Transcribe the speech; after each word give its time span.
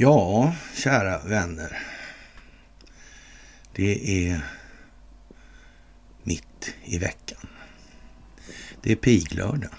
Ja, 0.00 0.54
kära 0.74 1.18
vänner. 1.18 1.78
Det 3.72 4.26
är 4.28 4.40
mitt 6.22 6.74
i 6.84 6.98
veckan. 6.98 7.48
Det 8.82 8.92
är 8.92 8.96
piglördag. 8.96 9.70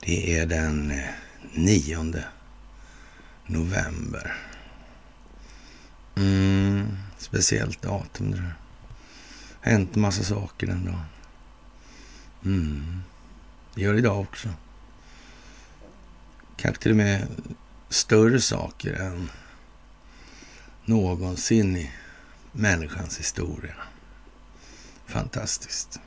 Det 0.00 0.38
är 0.38 0.46
den 0.46 0.90
eh, 0.90 1.04
9 1.54 2.14
november. 3.46 4.36
Mm, 6.16 6.96
speciellt 7.18 7.82
datum 7.82 8.30
det 8.30 8.36
där. 8.36 8.54
Hänt 9.60 9.96
en 9.96 10.02
massa 10.02 10.22
saker 10.22 10.66
den 10.66 10.84
dagen. 10.84 11.11
Mm, 12.44 13.02
det 13.74 13.80
gör 13.80 13.92
det 13.92 13.98
idag 13.98 14.20
också. 14.20 14.48
Kanske 16.56 16.82
till 16.82 16.90
och 16.90 16.96
med 16.96 17.26
större 17.88 18.40
saker 18.40 18.92
än 18.92 19.30
någonsin 20.84 21.76
i 21.76 21.90
människans 22.52 23.18
historia. 23.18 23.74
Fantastiskt. 25.06 26.00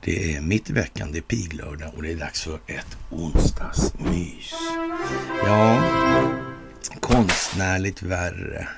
Det 0.00 0.34
är 0.34 0.40
mitt 0.40 0.70
i 0.70 0.72
veckan, 0.72 1.12
det 1.12 1.18
är 1.18 1.22
piglördag 1.22 1.94
och 1.94 2.02
det 2.02 2.12
är 2.12 2.16
dags 2.16 2.42
för 2.42 2.60
ett 2.66 2.96
onsdagsmys. 3.10 4.52
Ja, 5.44 5.82
konstnärligt 7.00 8.02
värre. 8.02 8.68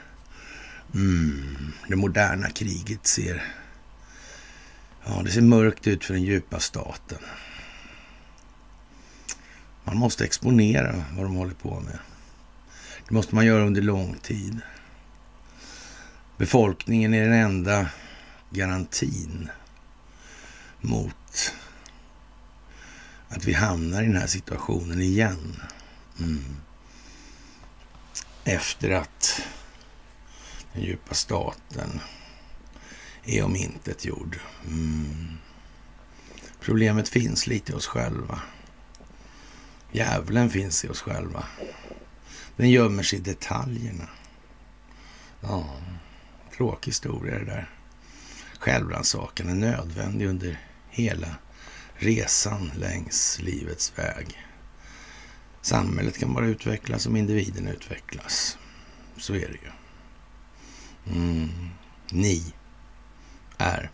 Mm, 0.95 1.73
det 1.89 1.97
moderna 1.97 2.51
kriget 2.51 3.07
ser... 3.07 3.45
Ja, 5.11 5.23
det 5.25 5.30
ser 5.30 5.41
mörkt 5.41 5.87
ut 5.87 6.05
för 6.05 6.15
den 6.15 6.23
djupa 6.23 6.61
staten. 6.61 7.19
Man 9.84 9.97
måste 9.97 10.25
exponera 10.25 11.05
vad 11.17 11.25
de 11.25 11.34
håller 11.34 11.55
på 11.55 11.81
med. 11.81 11.98
Det 13.09 13.14
måste 13.14 13.34
man 13.34 13.47
göra 13.47 13.67
under 13.67 13.83
lång 13.83 14.17
tid. 14.23 14.61
Befolkningen 16.36 17.14
är 17.14 17.25
den 17.25 17.33
enda 17.33 17.91
garantin 18.51 19.48
mot 20.81 21.55
att 23.29 23.45
vi 23.45 23.53
hamnar 23.53 24.03
i 24.03 24.06
den 24.06 24.17
här 24.17 24.27
situationen 24.27 25.01
igen. 25.01 25.62
Mm. 26.20 26.56
Efter 28.45 28.91
att 28.91 29.42
den 30.73 30.83
djupa 30.83 31.14
staten 31.14 32.01
är 33.29 33.43
om 33.45 33.57
intet 33.57 34.05
gjord. 34.05 34.39
Mm. 34.67 35.39
Problemet 36.61 37.09
finns 37.09 37.47
lite 37.47 37.73
i 37.73 37.75
oss 37.75 37.87
själva. 37.87 38.43
Djävulen 39.93 40.51
finns 40.51 40.85
i 40.85 40.89
oss 40.89 41.01
själva. 41.01 41.45
Den 42.57 42.70
gömmer 42.70 43.03
sig 43.03 43.19
i 43.19 43.23
detaljerna. 43.23 44.09
Ja, 45.41 45.77
tråkig 46.57 46.91
historia 46.91 47.39
det 47.39 47.45
där. 47.45 47.70
Självrannsakan 48.59 49.48
är 49.48 49.55
nödvändig 49.55 50.27
under 50.27 50.61
hela 50.91 51.37
resan 51.95 52.70
längs 52.77 53.39
livets 53.42 53.98
väg. 53.98 54.39
Samhället 55.63 56.19
kan 56.19 56.35
bara 56.35 56.47
utvecklas 56.47 57.07
om 57.07 57.17
individen 57.17 57.69
utvecklas. 57.69 58.59
Så 59.17 59.35
är 59.35 59.48
det 59.48 59.59
ju. 59.63 59.70
Mm. 61.15 61.48
Ni 62.11 62.55
är 63.59 63.91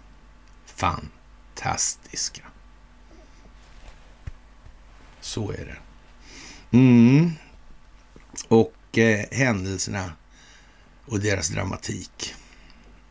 fantastiska. 0.67 2.43
Så 5.21 5.51
är 5.51 5.65
det. 5.65 5.77
Mm. 6.77 7.31
Och 8.49 8.99
eh, 8.99 9.27
händelserna 9.31 10.13
och 11.07 11.21
deras 11.21 11.49
dramatik. 11.49 12.35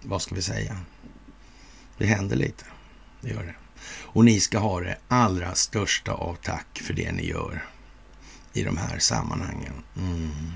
Vad 0.02 0.22
ska 0.22 0.36
vi 0.36 0.42
säga? 0.42 0.78
Det 1.98 2.06
händer 2.06 2.36
lite. 2.36 2.66
Det 3.22 3.30
gör 3.30 3.44
det. 3.44 3.56
Och 3.86 4.26
ni 4.26 4.40
ska 4.40 4.60
ha 4.60 4.80
det 4.80 4.98
allra 5.08 5.56
största 5.56 6.12
av 6.12 6.36
tack 6.36 6.82
för 6.84 6.94
det 6.94 7.12
ni 7.12 7.26
gör 7.26 7.66
i 8.54 8.64
de 8.64 8.78
här 8.78 9.00
sammanhangen. 9.00 9.74
Mm. 9.98 10.54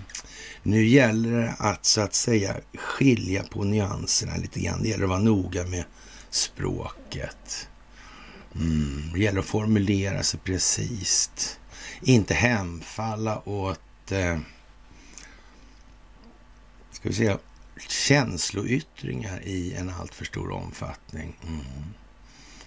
Nu 0.68 0.86
gäller 0.86 1.32
det 1.32 1.56
att 1.60 1.86
så 1.86 2.02
att 2.02 2.14
säga 2.14 2.56
skilja 2.74 3.44
på 3.44 3.64
nyanserna 3.64 4.38
lite 4.38 4.60
grann. 4.60 4.82
Det 4.82 4.90
gäller 4.90 5.04
att 5.04 5.10
vara 5.10 5.20
noga 5.20 5.64
med 5.64 5.84
språket. 6.30 7.70
Mm. 8.56 9.12
Det 9.14 9.20
gäller 9.20 9.40
att 9.40 9.46
formulera 9.46 10.24
sig 10.24 10.40
precis. 10.44 11.60
Inte 12.02 12.34
hemfalla 12.34 13.50
åt 13.50 14.12
eh, 14.12 14.40
ska 16.92 17.10
vi 17.10 17.16
säga, 17.16 17.38
känsloyttringar 17.88 19.42
i 19.44 19.74
en 19.74 19.90
alltför 19.90 20.26
stor 20.26 20.52
omfattning. 20.52 21.38
Mm. 21.48 21.66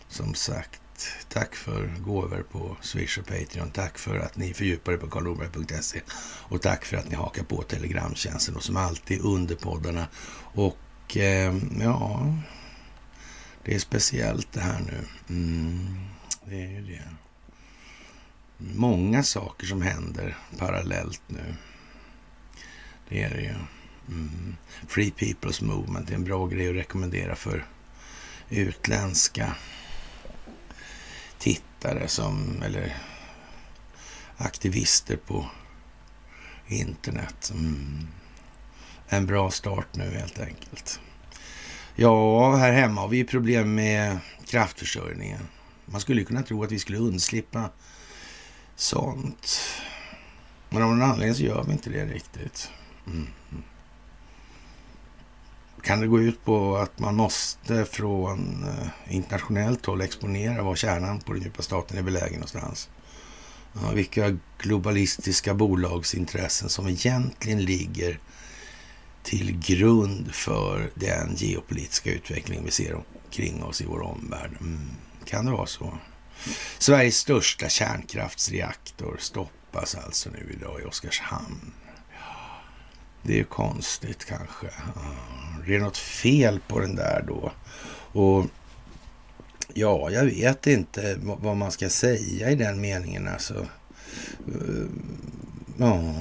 Som 0.09 0.35
sagt, 0.35 0.80
tack 1.29 1.55
för 1.55 1.95
gåvor 2.05 2.45
på 2.53 2.77
Swish 2.81 3.19
och 3.19 3.27
Patreon. 3.27 3.71
Tack 3.71 3.99
för 3.99 4.19
att 4.19 4.37
ni 4.37 4.55
fördjupar 4.55 4.93
er 4.93 4.97
på 4.97 5.11
karlnorberg.se 5.11 6.01
och 6.49 6.63
tack 6.63 6.85
för 6.85 6.97
att 6.97 7.09
ni 7.09 7.15
hakar 7.15 7.45
på 7.45 7.63
Telegramtjänsten 7.63 8.57
och 8.57 8.63
som 8.63 8.77
alltid 8.77 9.21
under 9.21 9.55
poddarna. 9.55 10.07
Och 10.55 11.17
eh, 11.17 11.57
ja, 11.81 12.35
det 13.65 13.75
är 13.75 13.79
speciellt 13.79 14.53
det 14.53 14.61
här 14.61 14.81
nu. 14.81 15.05
Mm, 15.29 16.07
det 16.45 16.65
är 16.65 16.69
ju 16.69 16.81
det. 16.81 17.03
Många 18.59 19.23
saker 19.23 19.67
som 19.67 19.83
händer 19.83 20.39
parallellt 20.59 21.23
nu. 21.27 21.55
Det 23.09 23.23
är 23.23 23.31
det 23.31 23.41
ju. 23.41 23.55
Mm. 24.09 24.57
Free 24.89 25.13
People's 25.19 25.65
Movement 25.65 26.11
är 26.11 26.15
en 26.15 26.25
bra 26.25 26.47
grej 26.47 26.69
att 26.69 26.77
rekommendera 26.77 27.37
för 27.37 27.65
utländska 28.49 29.57
tittare 31.41 32.09
som, 32.09 32.63
eller 32.63 32.97
aktivister 34.37 35.17
på 35.17 35.47
internet. 36.67 37.51
Mm. 37.55 38.07
En 39.09 39.27
bra 39.27 39.51
start 39.51 39.97
nu 39.97 40.11
helt 40.11 40.39
enkelt. 40.39 41.01
Ja, 41.95 42.57
här 42.57 42.73
hemma 42.73 43.01
har 43.01 43.09
vi 43.09 43.25
problem 43.25 43.75
med 43.75 44.19
kraftförsörjningen. 44.47 45.49
Man 45.85 46.01
skulle 46.01 46.25
kunna 46.25 46.43
tro 46.43 46.65
att 46.65 46.73
vi 46.73 46.79
skulle 46.79 46.99
undslippa 46.99 47.71
sånt. 48.77 49.61
Men 50.69 50.83
av 50.83 50.89
någon 50.89 51.03
anledning 51.03 51.35
så 51.35 51.43
gör 51.43 51.65
vi 51.65 51.73
inte 51.73 51.91
det 51.91 52.05
riktigt. 52.05 52.71
Mm. 53.07 53.27
Kan 55.83 56.01
det 56.01 56.07
gå 56.07 56.21
ut 56.21 56.45
på 56.45 56.77
att 56.77 56.99
man 56.99 57.17
måste 57.17 57.85
från 57.85 58.65
eh, 58.69 59.15
internationellt 59.15 59.87
håll 59.87 60.01
exponera 60.01 60.63
var 60.63 60.77
kärnan 60.77 61.21
på 61.21 61.33
den 61.33 61.43
djupa 61.43 61.63
staten 61.63 61.99
är 61.99 62.03
belägen 62.03 62.33
någonstans? 62.33 62.89
Ja, 63.73 63.91
vilka 63.91 64.39
globalistiska 64.59 65.55
bolagsintressen 65.55 66.69
som 66.69 66.89
egentligen 66.89 67.65
ligger 67.65 68.19
till 69.23 69.59
grund 69.59 70.35
för 70.35 70.91
den 70.95 71.35
geopolitiska 71.37 72.11
utveckling 72.13 72.65
vi 72.65 72.71
ser 72.71 72.95
omkring 72.95 73.63
oss 73.63 73.81
i 73.81 73.87
vår 73.87 74.03
omvärld. 74.03 74.51
Mm. 74.61 74.91
Kan 75.25 75.45
det 75.45 75.53
vara 75.53 75.67
så? 75.67 75.99
Sveriges 76.79 77.17
största 77.17 77.69
kärnkraftsreaktor 77.69 79.17
stoppas 79.21 79.95
alltså 79.95 80.31
nu 80.31 80.57
idag 80.59 80.81
i 80.81 80.85
Oskarshamn. 80.85 81.73
Det 83.23 83.33
är 83.33 83.37
ju 83.37 83.45
konstigt 83.45 84.25
kanske. 84.25 84.67
Det 85.67 85.77
är 85.77 85.81
något 85.81 85.97
fel 85.97 86.61
på 86.69 86.81
den 86.81 86.97
där 86.97 87.25
då. 87.29 87.53
Och 88.21 88.47
ja, 89.75 90.11
jag 90.11 90.25
vet 90.25 90.67
inte 90.67 91.17
vad 91.21 91.57
man 91.57 91.73
ska 91.73 91.89
säga 91.89 92.51
i 92.51 92.55
den 92.55 92.81
meningen 92.81 93.29
alltså. 93.29 93.67
Eh, 94.49 94.87
ja, 95.79 96.15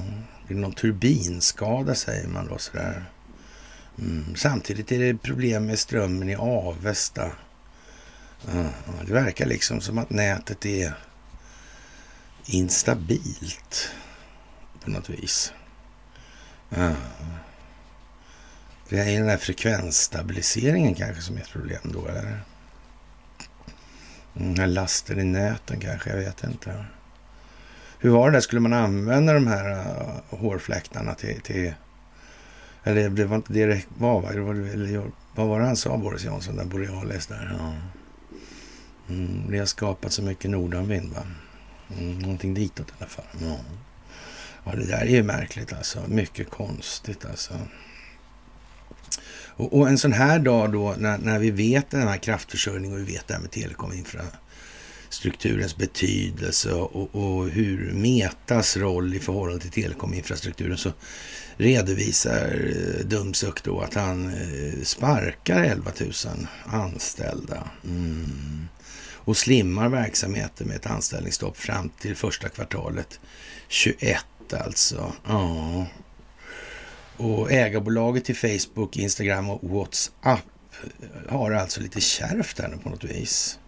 det 0.48 0.54
är 0.54 0.58
någon 0.58 0.72
turbinskada 0.72 1.94
säger 1.94 2.28
man 2.28 2.48
då 2.48 2.58
sådär. 2.58 3.04
Mm. 3.98 4.36
Samtidigt 4.36 4.92
är 4.92 4.98
det 4.98 5.18
problem 5.18 5.66
med 5.66 5.78
strömmen 5.78 6.28
i 6.28 6.36
Avesta. 6.36 7.30
Ja, 8.54 8.64
det 9.06 9.12
verkar 9.12 9.46
liksom 9.46 9.80
som 9.80 9.98
att 9.98 10.10
nätet 10.10 10.66
är 10.66 10.94
instabilt 12.46 13.90
på 14.84 14.90
något 14.90 15.10
vis. 15.10 15.52
Ja. 16.70 16.92
Det 18.88 18.98
är 18.98 19.20
den 19.20 19.28
här 19.28 19.36
frekvensstabiliseringen 19.36 20.94
kanske 20.94 21.22
som 21.22 21.36
är 21.36 21.40
ett 21.40 21.50
problem 21.50 21.80
då, 21.84 22.06
eller? 22.06 22.40
Den 24.32 24.58
här 24.58 24.66
lasten 24.66 25.20
i 25.20 25.24
näten 25.24 25.80
kanske, 25.80 26.10
jag 26.10 26.16
vet 26.16 26.44
inte. 26.44 26.84
Hur 27.98 28.10
var 28.10 28.30
det 28.30 28.36
där, 28.36 28.40
skulle 28.40 28.60
man 28.60 28.72
använda 28.72 29.32
de 29.32 29.46
här 29.46 29.70
uh, 29.70 30.38
hårfläktarna 30.38 31.14
till, 31.14 31.40
till... 31.40 31.74
Eller 32.84 33.10
det 33.10 33.24
var 33.24 33.36
inte 33.36 33.52
det 33.52 33.66
det 33.66 33.82
var, 33.98 34.20
va? 34.20 34.32
Det 34.32 34.40
var, 34.40 34.54
eller, 34.54 35.10
vad 35.34 35.48
var 35.48 35.60
det 35.60 35.66
han 35.66 35.76
sa, 35.76 35.96
Boris 35.96 36.24
Johnson, 36.24 36.56
den 36.56 36.68
Borealis 36.68 37.26
där? 37.26 37.56
Ja. 37.58 37.74
Mm, 39.08 39.50
det 39.50 39.58
har 39.58 39.66
skapat 39.66 40.12
så 40.12 40.22
mycket 40.22 40.50
nordanvind, 40.50 41.12
va? 41.12 41.22
Mm, 41.98 42.18
någonting 42.18 42.54
ditåt 42.54 42.88
i 42.88 42.92
alla 42.98 43.08
fall. 43.08 43.24
Ja 43.40 43.56
ja, 44.72 44.80
det 44.80 44.86
där 44.86 45.00
är 45.00 45.06
ju 45.06 45.22
märkligt 45.22 45.72
alltså. 45.72 45.98
Mycket 46.08 46.50
konstigt 46.50 47.24
alltså. 47.24 47.54
Och, 49.60 49.78
och, 49.78 49.88
en 49.88 49.98
sån 49.98 50.12
här 50.12 50.38
dag 50.38 50.72
då, 50.72 50.94
när, 50.98 51.18
när 51.18 51.38
vi 51.38 51.50
vet 51.50 51.90
den 51.90 52.08
här 52.08 52.16
kraftförsörjningen 52.16 52.92
och 52.92 52.98
vi 53.08 53.12
vet 53.12 53.28
det 53.28 53.34
här 53.34 53.40
med 53.40 53.50
telekominfrastrukturens 53.50 55.76
betydelse 55.76 56.72
och, 56.72 57.14
och, 57.14 57.48
hur 57.48 57.92
Metas 57.92 58.76
roll 58.76 59.14
i 59.14 59.18
förhållande 59.18 59.60
till 59.60 59.82
telekominfrastrukturen 59.82 60.78
så 60.78 60.92
redovisar 61.56 62.72
eh, 62.76 63.06
Dumsuk 63.06 63.64
då 63.64 63.80
att 63.80 63.94
han 63.94 64.28
eh, 64.28 64.82
sparkar 64.82 65.62
11 65.62 65.90
000 66.00 66.12
anställda. 66.64 67.70
Mm. 67.84 68.68
Och 69.22 69.36
slimmar 69.36 69.88
verksamheten 69.88 70.66
med 70.66 70.76
ett 70.76 70.86
anställningsstopp 70.86 71.56
fram 71.56 71.90
till 72.00 72.16
första 72.16 72.48
kvartalet 72.48 73.20
21 73.68 74.24
alltså. 74.52 75.12
Ja. 75.26 75.86
Och 77.16 77.52
ägarbolaget 77.52 78.24
till 78.24 78.36
Facebook, 78.36 78.96
Instagram 78.96 79.50
och 79.50 79.70
WhatsApp 79.70 80.40
har 81.28 81.50
alltså 81.50 81.80
lite 81.80 82.00
kärvt 82.00 82.58
här 82.58 82.68
nu 82.68 82.76
på 82.76 82.88
något 82.88 83.04
vis. 83.04 83.58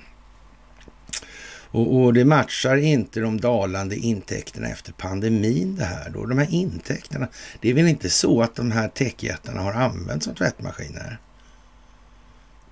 Och, 1.73 1.97
och, 1.97 2.15
det 2.15 2.25
matchar 2.25 2.77
inte 2.77 3.21
de 3.21 3.41
dalande 3.41 3.97
intäkterna 3.97 4.69
efter 4.69 4.93
pandemin 4.93 5.77
det 5.77 5.85
här 5.85 6.11
då. 6.11 6.27
De 6.27 6.39
här 6.39 6.55
intäkterna, 6.55 7.29
det 7.61 7.71
är 7.71 7.75
väl 7.75 7.89
inte 7.89 8.11
så 8.11 8.43
att 8.43 8.55
de 8.55 8.71
här 8.71 8.89
techjättarna 8.89 9.61
har 9.61 9.73
använts 9.73 10.25
som 10.25 10.35
tvättmaskiner? 10.35 11.19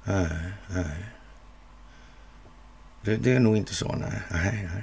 Nej, 0.04 0.28
nej. 0.74 1.04
Det, 3.02 3.16
det, 3.16 3.32
är 3.32 3.40
nog 3.40 3.56
inte 3.56 3.74
så, 3.74 3.92
nej. 3.92 4.22
nej, 4.30 4.68
nej. 4.74 4.82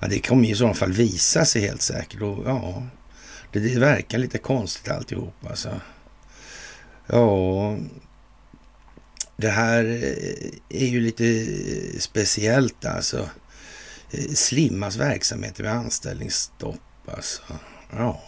Ja, 0.00 0.08
det 0.08 0.20
kommer 0.20 0.48
i 0.48 0.54
så 0.54 0.74
fall 0.74 0.92
visa 0.92 1.44
sig 1.44 1.62
helt 1.62 1.82
säkert. 1.82 2.22
Och, 2.22 2.42
ja, 2.46 2.82
det, 3.52 3.60
det 3.60 3.78
verkar 3.78 4.18
lite 4.18 4.38
konstigt 4.38 4.88
alltihop 4.88 5.46
alltså. 5.48 5.80
Ja, 7.06 7.76
det 9.36 9.50
här 9.50 9.84
eh, 9.84 10.82
är 10.82 10.86
ju 10.86 11.00
lite 11.00 11.26
eh, 11.26 11.98
speciellt 11.98 12.84
alltså. 12.84 13.30
Eh, 14.10 14.30
Slimmas 14.34 14.96
verksamhet 14.96 15.58
med 15.58 15.72
anställningsstopp 15.72 17.08
alltså. 17.08 17.42
Ja. 17.90 18.22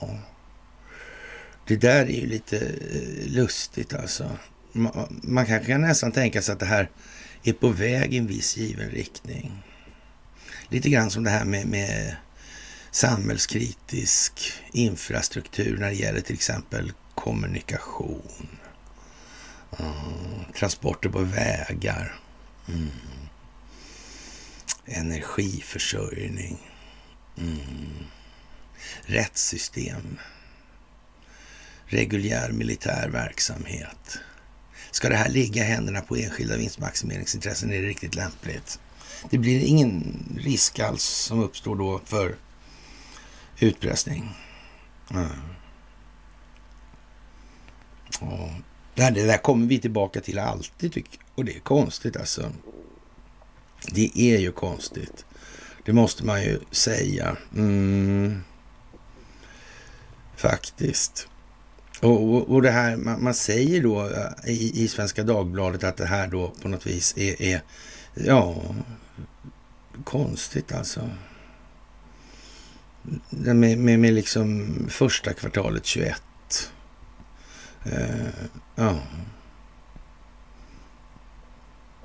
Det 1.68 1.76
där 1.76 2.02
är 2.06 2.20
ju 2.20 2.26
lite 2.26 2.72
lustigt 3.26 3.94
alltså. 3.94 4.30
Man, 4.72 5.20
man 5.22 5.46
kanske 5.46 5.72
kan 5.72 5.80
nästan 5.80 6.12
tänka 6.12 6.42
sig 6.42 6.52
att 6.52 6.60
det 6.60 6.66
här 6.66 6.90
är 7.42 7.52
på 7.52 7.68
väg 7.68 8.14
i 8.14 8.18
en 8.18 8.26
viss 8.26 8.56
given 8.56 8.90
riktning. 8.90 9.62
Lite 10.68 10.90
grann 10.90 11.10
som 11.10 11.24
det 11.24 11.30
här 11.30 11.44
med, 11.44 11.66
med 11.66 12.16
samhällskritisk 12.90 14.52
infrastruktur 14.72 15.78
när 15.78 15.86
det 15.86 15.96
gäller 15.96 16.20
till 16.20 16.34
exempel 16.34 16.92
kommunikation. 17.14 18.48
Mm, 19.78 20.52
transporter 20.54 21.08
på 21.08 21.18
vägar. 21.18 22.20
Mm. 22.68 22.90
Energiförsörjning. 24.86 26.70
Mm. 27.38 28.06
Rättssystem. 29.02 30.18
Reguljär 31.86 32.52
militär 32.52 33.08
verksamhet. 33.08 34.18
Ska 34.90 35.08
det 35.08 35.16
här 35.16 35.28
ligga 35.28 35.62
i 35.62 35.66
händerna 35.66 36.00
på 36.00 36.16
enskilda 36.16 36.56
vinstmaximeringsintressen 36.56 37.72
är 37.72 37.82
det 37.82 37.88
riktigt 37.88 38.14
lämpligt. 38.14 38.80
Det 39.30 39.38
blir 39.38 39.60
ingen 39.60 40.24
risk 40.38 40.78
alls 40.78 41.04
som 41.04 41.40
uppstår 41.40 41.76
då 41.76 42.00
för 42.04 42.36
utpressning. 43.58 44.30
Mm. 45.10 45.28
Ja. 48.20 48.50
Det, 48.96 49.02
här, 49.02 49.10
det 49.10 49.26
där 49.26 49.38
kommer 49.38 49.66
vi 49.66 49.78
tillbaka 49.78 50.20
till 50.20 50.38
alltid 50.38 50.92
tycker 50.92 51.20
Och 51.34 51.44
det 51.44 51.56
är 51.56 51.60
konstigt 51.60 52.16
alltså. 52.16 52.52
Det 53.90 54.10
är 54.18 54.38
ju 54.38 54.52
konstigt. 54.52 55.24
Det 55.84 55.92
måste 55.92 56.24
man 56.24 56.42
ju 56.42 56.60
säga. 56.70 57.36
Mm. 57.56 58.40
Faktiskt. 60.36 61.28
Och, 62.00 62.34
och, 62.34 62.50
och, 62.50 62.62
det 62.62 62.70
här, 62.70 62.96
man, 62.96 63.24
man 63.24 63.34
säger 63.34 63.82
då 63.82 64.08
eh, 64.08 64.50
i, 64.50 64.84
i, 64.84 64.88
Svenska 64.88 65.22
Dagbladet 65.22 65.84
att 65.84 65.96
det 65.96 66.06
här 66.06 66.28
då 66.28 66.52
på 66.62 66.68
något 66.68 66.86
vis 66.86 67.14
är, 67.16 67.42
är 67.42 67.62
ja, 68.14 68.62
konstigt 70.04 70.72
alltså. 70.72 71.10
Med, 73.30 73.78
med, 73.78 73.98
med 73.98 74.14
liksom 74.14 74.76
första 74.90 75.32
kvartalet 75.32 75.86
21. 75.86 76.22
Eh, 77.92 78.28
ja. 78.74 78.98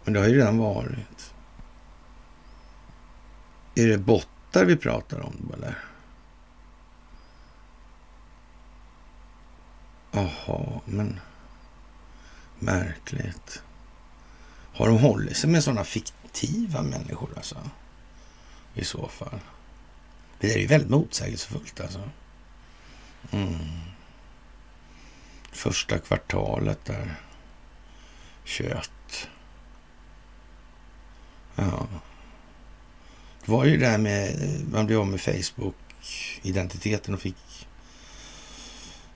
Men 0.04 0.14
det 0.14 0.20
har 0.20 0.28
ju 0.28 0.38
redan 0.38 0.58
varit. 0.58 1.34
Är 3.76 3.88
det 3.88 3.98
bottar 3.98 4.66
vi 4.66 4.76
pratar 4.76 5.20
om 5.20 5.52
eller? 5.54 5.78
Jaha, 10.12 10.82
men 10.86 11.20
märkligt. 12.60 13.64
Har 14.74 14.88
de 14.88 14.98
hållit 14.98 15.38
sig 15.38 15.50
med 15.50 15.64
sådana 15.64 15.84
fiktiva 15.84 16.82
människor 16.82 17.30
alltså? 17.36 17.58
I 18.74 18.84
så 18.84 19.08
fall. 19.08 19.40
Det 20.40 20.54
är 20.54 20.60
ju 20.60 20.68
väldigt 20.68 20.90
motsägelsefullt 20.90 21.80
alltså. 21.80 22.10
Mm. 23.32 23.91
Första 25.52 25.98
kvartalet 25.98 26.86
där. 26.86 27.16
21. 28.44 28.92
Ja. 31.56 31.88
Det 33.46 33.52
var 33.52 33.66
ju 33.66 33.78
det 33.78 33.86
där 33.86 33.98
med, 33.98 34.36
man 34.72 34.86
blev 34.86 35.00
av 35.00 35.08
med 35.08 35.22
Facebook 35.22 35.76
identiteten 36.42 37.14
och 37.14 37.20
fick 37.22 37.68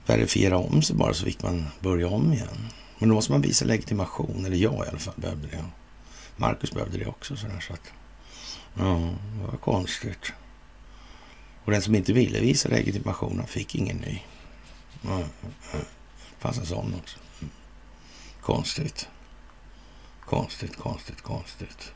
verifiera 0.06 0.58
om 0.58 0.82
sig 0.82 0.96
bara 0.96 1.14
så 1.14 1.24
fick 1.24 1.42
man 1.42 1.66
börja 1.80 2.08
om 2.08 2.32
igen. 2.32 2.68
Men 2.98 3.08
då 3.08 3.14
måste 3.14 3.32
man 3.32 3.40
visa 3.40 3.64
legitimation, 3.64 4.44
eller 4.46 4.56
jag 4.56 4.86
i 4.86 4.88
alla 4.88 4.98
fall 4.98 5.14
behövde 5.16 5.48
det. 5.48 5.64
Marcus 6.36 6.72
behövde 6.72 6.98
det 6.98 7.06
också. 7.06 7.36
Sådär, 7.36 7.60
så 7.60 7.72
att, 7.72 7.92
ja, 8.74 9.14
det 9.38 9.46
var 9.46 9.56
konstigt. 9.58 10.32
Och 11.64 11.72
den 11.72 11.82
som 11.82 11.94
inte 11.94 12.12
ville 12.12 12.40
visa 12.40 12.68
legitimation, 12.68 13.38
han 13.38 13.46
fick 13.46 13.74
ingen 13.74 13.96
ny. 13.96 14.22
Ja, 15.02 15.22
fanns 16.46 16.58
en 16.58 16.66
sån 16.66 16.94
också. 16.94 17.18
Konstigt. 18.40 19.08
Konstigt, 20.20 20.76
konstigt, 20.76 21.22
konstigt. 21.22 21.92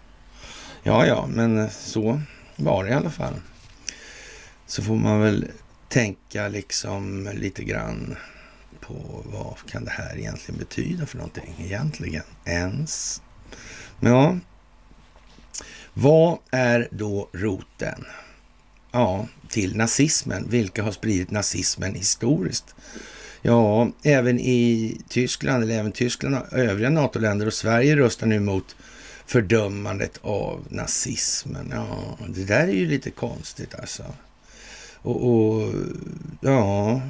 Ja, 0.83 1.07
ja, 1.07 1.26
men 1.26 1.71
så 1.71 2.21
var 2.57 2.85
det 2.85 2.90
i 2.90 2.95
alla 2.95 3.11
fall. 3.11 3.35
Så 4.66 4.83
får 4.83 4.97
man 4.97 5.21
väl 5.21 5.50
tänka 5.88 6.49
liksom 6.49 7.30
lite 7.35 7.64
grann 7.64 8.16
på 8.80 9.23
vad 9.25 9.71
kan 9.71 9.85
det 9.85 9.90
här 9.90 10.19
egentligen 10.19 10.59
betyda 10.59 11.07
för 11.07 11.16
någonting 11.16 11.54
egentligen 11.59 12.25
ens. 12.45 13.23
Ja, 14.00 14.38
vad 15.95 16.38
är 16.50 16.88
då 16.90 17.28
roten? 17.33 18.04
Ja, 18.92 19.26
till 19.49 19.76
nazismen. 19.76 20.47
Vilka 20.49 20.83
har 20.83 20.92
spridit 20.92 21.30
nazismen 21.30 21.95
historiskt? 21.95 22.75
Ja, 23.42 23.90
även 24.02 24.40
i 24.40 24.97
Tyskland, 25.09 25.62
eller 25.62 25.78
även 25.78 25.92
Tyskland 25.92 26.37
och 26.37 26.52
övriga 26.52 26.90
NATO-länder 26.90 27.47
och 27.47 27.54
Sverige 27.54 27.97
röstar 27.97 28.26
nu 28.26 28.40
mot 28.40 28.76
fördömandet 29.26 30.18
av 30.23 30.66
nazismen. 30.68 31.73
Ja, 31.75 32.18
det 32.28 32.44
där 32.44 32.68
är 32.68 32.73
ju 32.73 32.87
lite 32.87 33.11
konstigt 33.11 33.75
alltså. 33.75 34.04
Och, 35.02 35.30
och 35.30 35.75
ja, 36.40 37.00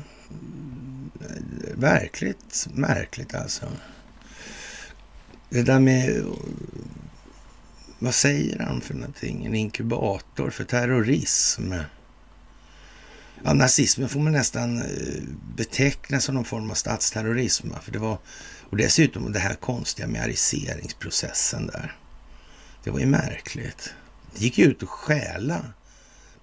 verkligt 1.74 2.68
märkligt 2.72 3.34
alltså. 3.34 3.66
Det 5.48 5.62
där 5.62 5.80
med, 5.80 6.24
vad 7.98 8.14
säger 8.14 8.58
han 8.58 8.80
för 8.80 8.94
någonting? 8.94 9.46
En 9.46 9.54
inkubator 9.54 10.50
för 10.50 10.64
terrorism. 10.64 11.72
Ja, 13.44 13.54
nazismen 13.54 14.08
får 14.08 14.20
man 14.20 14.32
nästan 14.32 14.78
eh, 14.78 15.22
beteckna 15.56 16.20
som 16.20 16.34
någon 16.34 16.44
form 16.44 16.70
av 16.70 16.74
statsterrorism. 16.74 17.68
För 17.82 17.92
det 17.92 17.98
var, 17.98 18.18
och 18.70 18.76
dessutom 18.76 19.32
det 19.32 19.38
här 19.38 19.54
konstiga 19.54 20.08
med 20.08 20.22
ariseringsprocessen 20.22 21.66
där. 21.66 21.96
Det 22.84 22.90
var 22.90 23.00
ju 23.00 23.06
märkligt. 23.06 23.94
Det 24.34 24.44
gick 24.44 24.58
ju 24.58 24.64
ut 24.64 24.82
och 24.82 24.90
stjäla 24.90 25.64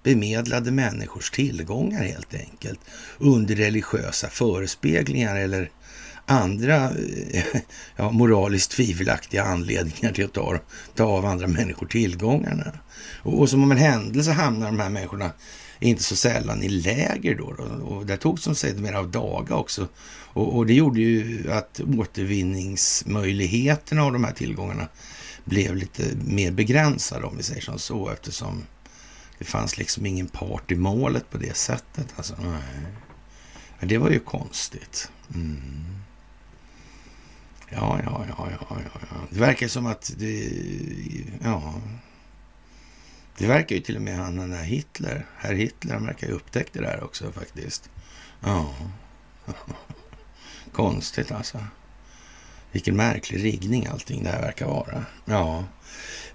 bemedlade 0.03 0.71
människors 0.71 1.31
tillgångar 1.31 2.03
helt 2.03 2.33
enkelt 2.33 2.79
under 3.17 3.55
religiösa 3.55 4.29
förespeglingar 4.29 5.35
eller 5.35 5.71
andra 6.25 6.91
eh, 7.31 7.43
ja, 7.95 8.11
moraliskt 8.11 8.71
tvivelaktiga 8.71 9.43
anledningar 9.43 10.11
till 10.11 10.25
att 10.25 10.33
ta, 10.33 10.59
ta 10.95 11.03
av 11.03 11.25
andra 11.25 11.47
människor 11.47 11.87
tillgångarna. 11.87 12.73
Och, 13.23 13.39
och 13.39 13.49
som 13.49 13.63
om 13.63 13.71
en 13.71 13.77
händelse 13.77 14.31
hamnar 14.31 14.67
de 14.67 14.79
här 14.79 14.89
människorna 14.89 15.31
inte 15.79 16.03
så 16.03 16.15
sällan 16.15 16.63
i 16.63 16.69
läger 16.69 17.35
då. 17.35 17.53
då. 17.53 17.63
Och 17.63 18.05
där 18.05 18.17
togs 18.17 18.43
de 18.43 18.55
sig 18.55 18.73
mer 18.73 18.93
av 18.93 19.11
daga 19.11 19.55
också. 19.55 19.87
Och, 20.07 20.57
och, 20.57 20.65
det 20.65 20.73
gjorde 20.73 21.01
ju 21.01 21.51
att 21.51 21.79
återvinningsmöjligheterna 21.79 24.03
av 24.03 24.13
de 24.13 24.23
här 24.23 24.33
tillgångarna 24.33 24.87
blev 25.43 25.75
lite 25.75 26.03
mer 26.25 26.51
begränsade 26.51 27.25
om 27.25 27.37
vi 27.37 27.43
säger 27.43 27.61
som 27.61 27.79
så 27.79 28.09
eftersom 28.09 28.63
det 29.37 29.45
fanns 29.45 29.77
liksom 29.77 30.05
ingen 30.05 30.27
part 30.27 30.71
i 30.71 30.75
målet 30.75 31.29
på 31.29 31.37
det 31.37 31.57
sättet. 31.57 32.13
Alltså, 32.15 32.35
nej. 32.41 32.61
Det 33.79 33.97
var 33.97 34.09
ju 34.09 34.19
konstigt. 34.19 35.11
Mm. 35.35 35.85
Ja, 37.69 37.99
ja, 38.03 38.25
ja, 38.29 38.49
ja, 38.69 38.77
ja. 38.91 38.97
Det 39.29 39.39
verkar 39.39 39.67
som 39.67 39.85
att 39.85 40.13
det... 40.17 40.51
Ja. 41.43 41.73
Det 43.37 43.47
verkar 43.47 43.75
ju 43.75 43.81
till 43.81 43.95
och 43.95 44.01
med 44.01 44.17
han 44.17 44.35
den 44.35 44.53
här 44.53 44.63
Hitler, 44.63 45.25
herr 45.37 45.53
Hitler, 45.53 45.93
han 45.93 46.05
verkar 46.05 46.27
ju 46.27 46.33
upptäckt 46.33 46.73
det 46.73 46.81
där 46.81 47.03
också 47.03 47.31
faktiskt. 47.31 47.89
Ja. 48.43 48.75
Konstigt 50.71 51.31
alltså. 51.31 51.59
Vilken 52.71 52.95
märklig 52.95 53.43
riggning 53.43 53.87
allting 53.87 54.23
det 54.23 54.29
här 54.29 54.41
verkar 54.41 54.65
vara. 54.65 55.05
Ja. 55.25 55.65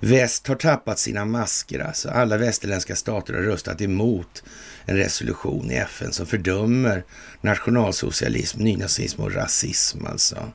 Väst 0.01 0.47
har 0.47 0.55
tappat 0.55 0.99
sina 0.99 1.25
masker 1.25 1.79
alltså. 1.79 2.09
Alla 2.09 2.37
västerländska 2.37 2.97
stater 2.97 3.35
har 3.35 3.41
röstat 3.41 3.81
emot 3.81 4.43
en 4.85 4.97
resolution 4.97 5.71
i 5.71 5.75
FN 5.75 6.13
som 6.13 6.27
fördömer 6.27 7.05
nationalsocialism, 7.41 8.63
nynazism 8.63 9.23
och 9.23 9.35
rasism 9.35 10.07
alltså. 10.07 10.53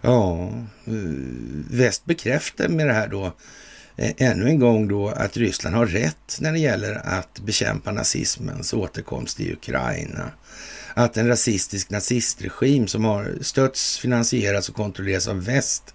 Ja, 0.00 0.52
väst 1.70 2.04
bekräftar 2.04 2.68
med 2.68 2.86
det 2.86 2.92
här 2.92 3.08
då 3.08 3.32
Eh, 4.00 4.12
ännu 4.16 4.48
en 4.48 4.58
gång 4.58 4.88
då 4.88 5.08
att 5.08 5.36
Ryssland 5.36 5.76
har 5.76 5.86
rätt 5.86 6.38
när 6.40 6.52
det 6.52 6.58
gäller 6.58 6.94
att 7.04 7.40
bekämpa 7.40 7.92
nazismens 7.92 8.72
återkomst 8.72 9.40
i 9.40 9.52
Ukraina. 9.52 10.30
Att 10.94 11.16
en 11.16 11.28
rasistisk 11.28 11.90
nazistregim 11.90 12.88
som 12.88 13.04
har 13.04 13.38
stötts, 13.40 13.98
finansierats 13.98 14.68
och 14.68 14.74
kontrolleras 14.74 15.28
av 15.28 15.44
väst 15.44 15.94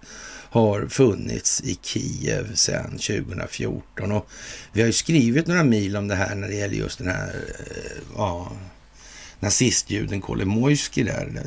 har 0.50 0.86
funnits 0.86 1.60
i 1.64 1.78
Kiev 1.82 2.54
sedan 2.54 2.90
2014. 2.90 4.12
Och 4.12 4.28
vi 4.72 4.80
har 4.80 4.86
ju 4.86 4.92
skrivit 4.92 5.46
några 5.46 5.64
mil 5.64 5.96
om 5.96 6.08
det 6.08 6.14
här 6.14 6.34
när 6.34 6.48
det 6.48 6.54
gäller 6.54 6.76
just 6.76 6.98
den 6.98 7.08
här 7.08 7.34
eh, 7.58 8.02
ja, 8.16 8.52
nazistjuden 9.40 10.20
Kolomojskij 10.20 11.04
där. 11.04 11.42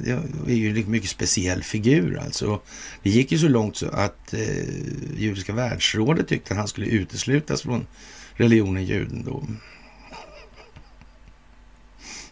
Det 0.45 0.51
är 0.51 0.55
ju 0.55 0.81
en 0.81 0.91
mycket 0.91 1.09
speciell 1.09 1.63
figur 1.63 2.19
alltså. 2.19 2.61
Det 3.03 3.09
gick 3.09 3.31
ju 3.31 3.37
så 3.37 3.47
långt 3.47 3.77
så 3.77 3.89
att 3.89 4.33
eh, 4.33 4.69
Judiska 5.17 5.53
världsrådet 5.53 6.27
tyckte 6.27 6.53
att 6.53 6.57
han 6.57 6.67
skulle 6.67 6.87
uteslutas 6.87 7.61
från 7.61 7.87
religionen 8.33 8.85
judendom. 8.85 9.59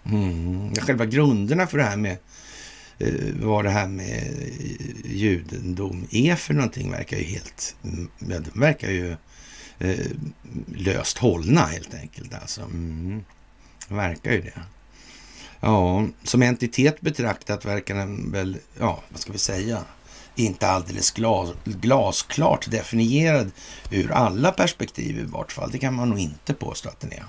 Mm. 0.06 0.76
Själva 0.76 1.06
grunderna 1.06 1.68
för 1.68 1.78
det 1.78 1.84
här 1.84 1.98
med 1.98 2.18
eh, 2.98 3.36
vad 3.42 3.66
det 3.66 3.70
här 3.70 3.88
med 3.88 4.24
eh, 4.40 5.12
judendom 5.12 6.08
är 6.12 6.36
för 6.36 6.54
någonting 6.54 6.92
verkar 6.92 7.18
ju 7.18 7.24
helt, 7.24 7.76
mm, 7.84 8.10
de 8.20 8.60
verkar 8.60 8.90
ju 8.90 9.16
eh, 9.80 10.06
löst 10.76 11.18
hållna 11.18 11.66
helt 11.66 11.94
enkelt 11.94 12.34
alltså. 12.34 12.62
Mm. 12.62 13.24
Verkar 13.90 14.32
ju 14.32 14.42
det. 14.42 14.62
Ja, 15.60 16.08
som 16.24 16.42
entitet 16.42 17.02
betraktat 17.02 17.66
verkar 17.66 17.96
den 17.96 18.32
väl, 18.32 18.58
ja, 18.80 19.04
vad 19.10 19.20
ska 19.20 19.32
vi 19.32 19.38
säga, 19.38 19.84
inte 20.36 20.68
alldeles 20.68 21.12
glas, 21.12 21.50
glasklart 21.64 22.72
definierad 22.72 23.52
ur 23.92 24.12
alla 24.12 24.52
perspektiv 24.52 25.20
i 25.20 25.24
vart 25.24 25.52
fall. 25.52 25.72
Det 25.72 25.80
kan 25.80 25.94
man 25.94 26.10
nog 26.10 26.20
inte 26.20 26.54
påstå 26.54 26.90
att 26.90 27.00
den 27.00 27.12
är. 27.12 27.26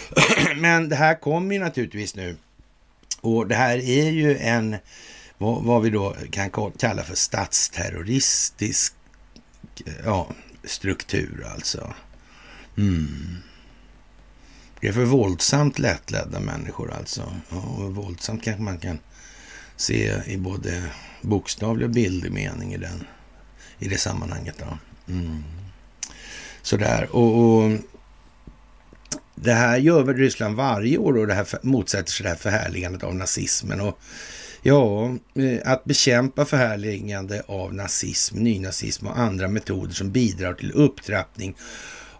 Men 0.56 0.88
det 0.88 0.96
här 0.96 1.20
kommer 1.20 1.54
ju 1.54 1.60
naturligtvis 1.60 2.14
nu. 2.14 2.36
Och 3.20 3.48
det 3.48 3.54
här 3.54 3.78
är 3.78 4.10
ju 4.10 4.36
en, 4.36 4.76
vad, 5.38 5.62
vad 5.62 5.82
vi 5.82 5.90
då 5.90 6.16
kan 6.30 6.50
kalla 6.78 7.02
för 7.02 7.14
statsterroristisk 7.14 8.94
eh, 9.86 9.92
ja, 10.04 10.28
struktur 10.64 11.46
alltså. 11.54 11.94
Mm. 12.78 13.36
Det 14.82 14.88
är 14.88 14.92
för 14.92 15.04
våldsamt 15.04 15.78
lättledda 15.78 16.40
människor 16.40 16.92
alltså. 16.92 17.34
Ja, 17.50 17.56
och 17.56 17.94
våldsamt 17.94 18.44
kanske 18.44 18.62
man 18.62 18.78
kan 18.78 18.98
se 19.76 20.14
i 20.26 20.36
både 20.36 20.82
bokstavlig 21.20 21.84
och 21.84 21.90
bildlig 21.90 22.32
mening 22.32 22.74
i, 22.74 22.76
den, 22.76 23.04
i 23.78 23.88
det 23.88 23.98
sammanhanget. 23.98 24.54
Då. 24.58 24.78
Mm. 25.12 25.44
Sådär. 26.62 27.08
Och, 27.12 27.38
och 27.38 27.78
det 29.34 29.52
här 29.52 29.78
gör 29.78 30.02
väl 30.02 30.16
Ryssland 30.16 30.56
varje 30.56 30.98
år 30.98 31.18
och 31.18 31.26
det 31.26 31.34
här 31.34 31.46
motsätter 31.62 32.12
sig 32.12 32.24
det 32.24 32.30
här 32.30 32.36
förhärligandet 32.36 33.02
av 33.02 33.14
nazismen. 33.14 33.80
Och 33.80 33.98
ja, 34.62 35.06
eh, 35.34 35.72
att 35.72 35.84
bekämpa 35.84 36.44
förhärligande 36.44 37.42
av 37.46 37.74
nazism, 37.74 38.36
nynazism 38.38 39.06
och 39.06 39.18
andra 39.18 39.48
metoder 39.48 39.94
som 39.94 40.10
bidrar 40.10 40.54
till 40.54 40.72
upptrappning 40.72 41.56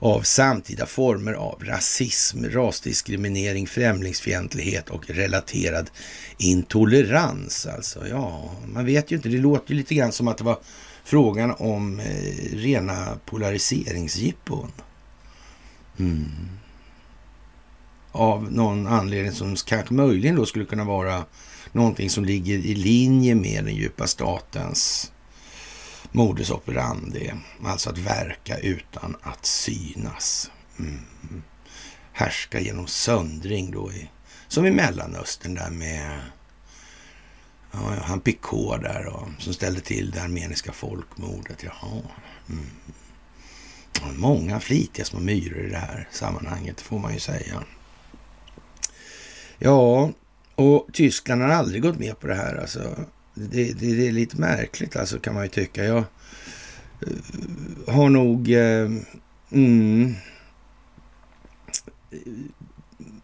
av 0.02 0.22
samtida 0.22 0.86
former 0.86 1.32
av 1.32 1.62
rasism, 1.64 2.44
rasdiskriminering, 2.44 3.66
främlingsfientlighet 3.66 4.90
och 4.90 5.10
relaterad 5.10 5.90
intolerans. 6.38 7.66
Alltså, 7.66 8.08
ja, 8.08 8.50
man 8.66 8.86
vet 8.86 9.10
ju 9.10 9.16
inte. 9.16 9.28
Det 9.28 9.38
låter 9.38 9.70
ju 9.70 9.76
lite 9.76 9.94
grann 9.94 10.12
som 10.12 10.28
att 10.28 10.38
det 10.38 10.44
var 10.44 10.58
frågan 11.04 11.54
om 11.58 12.00
eh, 12.00 12.56
rena 12.56 13.18
polariseringsjippon. 13.24 14.72
Mm 15.98 16.28
av 18.12 18.52
någon 18.52 18.86
anledning 18.86 19.32
som 19.32 19.56
kanske 19.56 19.94
möjligen 19.94 20.36
då 20.36 20.46
skulle 20.46 20.64
kunna 20.64 20.84
vara 20.84 21.24
någonting 21.72 22.10
som 22.10 22.24
ligger 22.24 22.58
i 22.58 22.74
linje 22.74 23.34
med 23.34 23.64
den 23.64 23.74
djupa 23.74 24.06
statens 24.06 25.11
modus 26.12 26.50
operandi. 26.50 27.32
Alltså 27.64 27.90
att 27.90 27.98
verka 27.98 28.58
utan 28.58 29.16
att 29.22 29.46
synas. 29.46 30.50
Mm. 30.78 31.42
härska 32.12 32.60
genom 32.60 32.86
söndring 32.86 33.70
då 33.70 33.92
i, 33.92 34.10
som 34.48 34.66
i 34.66 34.70
Mellanöstern 34.70 35.54
där 35.54 35.70
med 35.70 36.20
ja, 37.72 37.94
han 38.02 38.20
Picot 38.20 38.82
där 38.82 39.06
och, 39.06 39.28
som 39.38 39.54
ställde 39.54 39.80
till 39.80 40.10
det 40.10 40.22
armeniska 40.22 40.72
folkmordet. 40.72 41.62
Jaha. 41.62 42.02
Mm. 42.48 42.66
Många 44.16 44.60
flitiga 44.60 45.04
små 45.04 45.20
myror 45.20 45.66
i 45.66 45.70
det 45.70 45.78
här 45.78 46.08
sammanhanget, 46.12 46.80
får 46.80 46.98
man 46.98 47.14
ju 47.14 47.20
säga. 47.20 47.62
Ja, 49.58 50.10
och 50.54 50.88
Tyskland 50.92 51.42
har 51.42 51.48
aldrig 51.48 51.82
gått 51.82 51.98
med 51.98 52.20
på 52.20 52.26
det 52.26 52.34
här. 52.34 52.54
Alltså. 52.54 52.96
Det, 53.34 53.72
det, 53.72 53.94
det 53.94 54.08
är 54.08 54.12
lite 54.12 54.36
märkligt 54.36 54.96
alltså, 54.96 55.18
kan 55.18 55.34
man 55.34 55.42
ju 55.42 55.48
tycka. 55.48 55.84
Jag 55.84 55.98
eh, 55.98 57.94
har 57.94 58.08
nog... 58.08 58.50
Eh, 58.50 58.90
mm, 59.52 60.14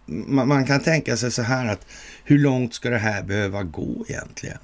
man, 0.06 0.48
man, 0.48 0.66
kan 0.66 0.80
tänka 0.80 1.16
sig 1.16 1.30
så 1.30 1.42
här 1.42 1.66
att 1.66 1.86
hur 2.24 2.38
långt 2.38 2.74
ska 2.74 2.90
det 2.90 2.98
här 2.98 3.22
behöva 3.22 3.62
gå 3.62 4.04
egentligen? 4.08 4.58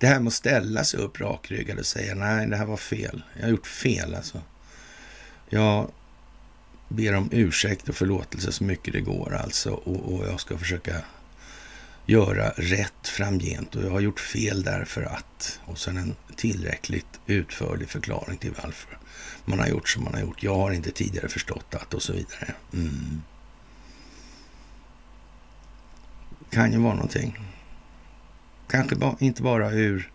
Det 0.00 0.06
här 0.06 0.20
med 0.20 0.26
att 0.28 0.34
ställa 0.34 0.84
sig 0.84 1.00
upp 1.00 1.20
rakryggad 1.20 1.78
och 1.78 1.86
säga 1.86 2.14
nej, 2.14 2.46
det 2.46 2.56
här 2.56 2.66
var 2.66 2.76
fel. 2.76 3.22
Jag 3.36 3.42
har 3.42 3.50
gjort 3.50 3.66
fel 3.66 4.14
alltså. 4.14 4.40
Jag 5.48 5.90
ber 6.88 7.14
om 7.14 7.28
ursäkt 7.32 7.88
och 7.88 7.94
förlåtelse 7.94 8.52
så 8.52 8.64
mycket 8.64 8.92
det 8.92 9.00
går 9.00 9.34
alltså 9.34 9.70
och, 9.70 10.14
och 10.14 10.26
jag 10.26 10.40
ska 10.40 10.58
försöka 10.58 11.02
göra 12.12 12.50
rätt 12.50 13.08
framgent 13.08 13.76
och 13.76 13.84
jag 13.84 13.90
har 13.90 14.00
gjort 14.00 14.20
fel 14.20 14.62
därför 14.62 15.02
att 15.02 15.60
och 15.64 15.78
sen 15.78 15.96
en 15.96 16.14
tillräckligt 16.36 17.20
utförlig 17.26 17.88
förklaring 17.88 18.38
till 18.38 18.52
varför 18.62 18.98
man 19.44 19.58
har 19.58 19.66
gjort 19.66 19.88
som 19.88 20.04
man 20.04 20.14
har 20.14 20.20
gjort. 20.20 20.42
Jag 20.42 20.56
har 20.56 20.70
inte 20.70 20.90
tidigare 20.90 21.28
förstått 21.28 21.74
att 21.74 21.94
och 21.94 22.02
så 22.02 22.12
vidare. 22.12 22.54
Mm. 22.72 23.22
Kan 26.50 26.72
ju 26.72 26.78
vara 26.78 26.94
någonting. 26.94 27.38
Kanske 28.68 28.96
ba, 28.96 29.16
inte 29.20 29.42
bara 29.42 29.70
ur 29.70 30.12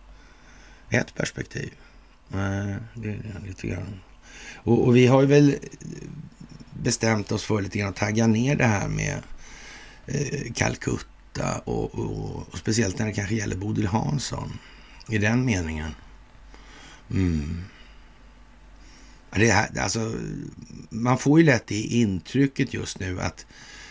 ett 0.90 1.14
perspektiv. 1.14 1.72
Nej, 2.28 2.76
det 2.94 3.08
är 3.08 3.46
lite 3.46 3.66
grann. 3.66 4.00
Och, 4.54 4.86
och, 4.86 4.96
vi 4.96 5.06
har 5.06 5.20
ju 5.20 5.26
väl 5.26 5.56
bestämt 6.82 7.32
oss 7.32 7.44
för 7.44 7.60
lite 7.60 7.78
grann 7.78 7.88
att 7.88 7.96
tagga 7.96 8.26
ner 8.26 8.56
det 8.56 8.66
här 8.66 8.88
med 8.88 9.22
eh, 10.06 10.52
Calcutta 11.38 11.58
och, 11.64 11.94
och, 11.94 12.46
och, 12.52 12.58
speciellt 12.58 12.98
när 12.98 13.06
det 13.06 13.12
kanske 13.12 13.34
gäller 13.34 13.56
Bodil 13.56 13.86
Hansson 13.86 14.58
i 15.08 15.18
den 15.18 15.44
meningen. 15.44 15.94
Mm. 17.10 17.62
Det 19.30 19.50
här, 19.50 19.78
alltså, 19.78 20.14
man 20.90 21.18
får 21.18 21.40
ju 21.40 21.46
lätt 21.46 21.66
det 21.66 21.80
intrycket 21.80 22.74
just 22.74 22.98
nu 22.98 23.20
att 23.20 23.46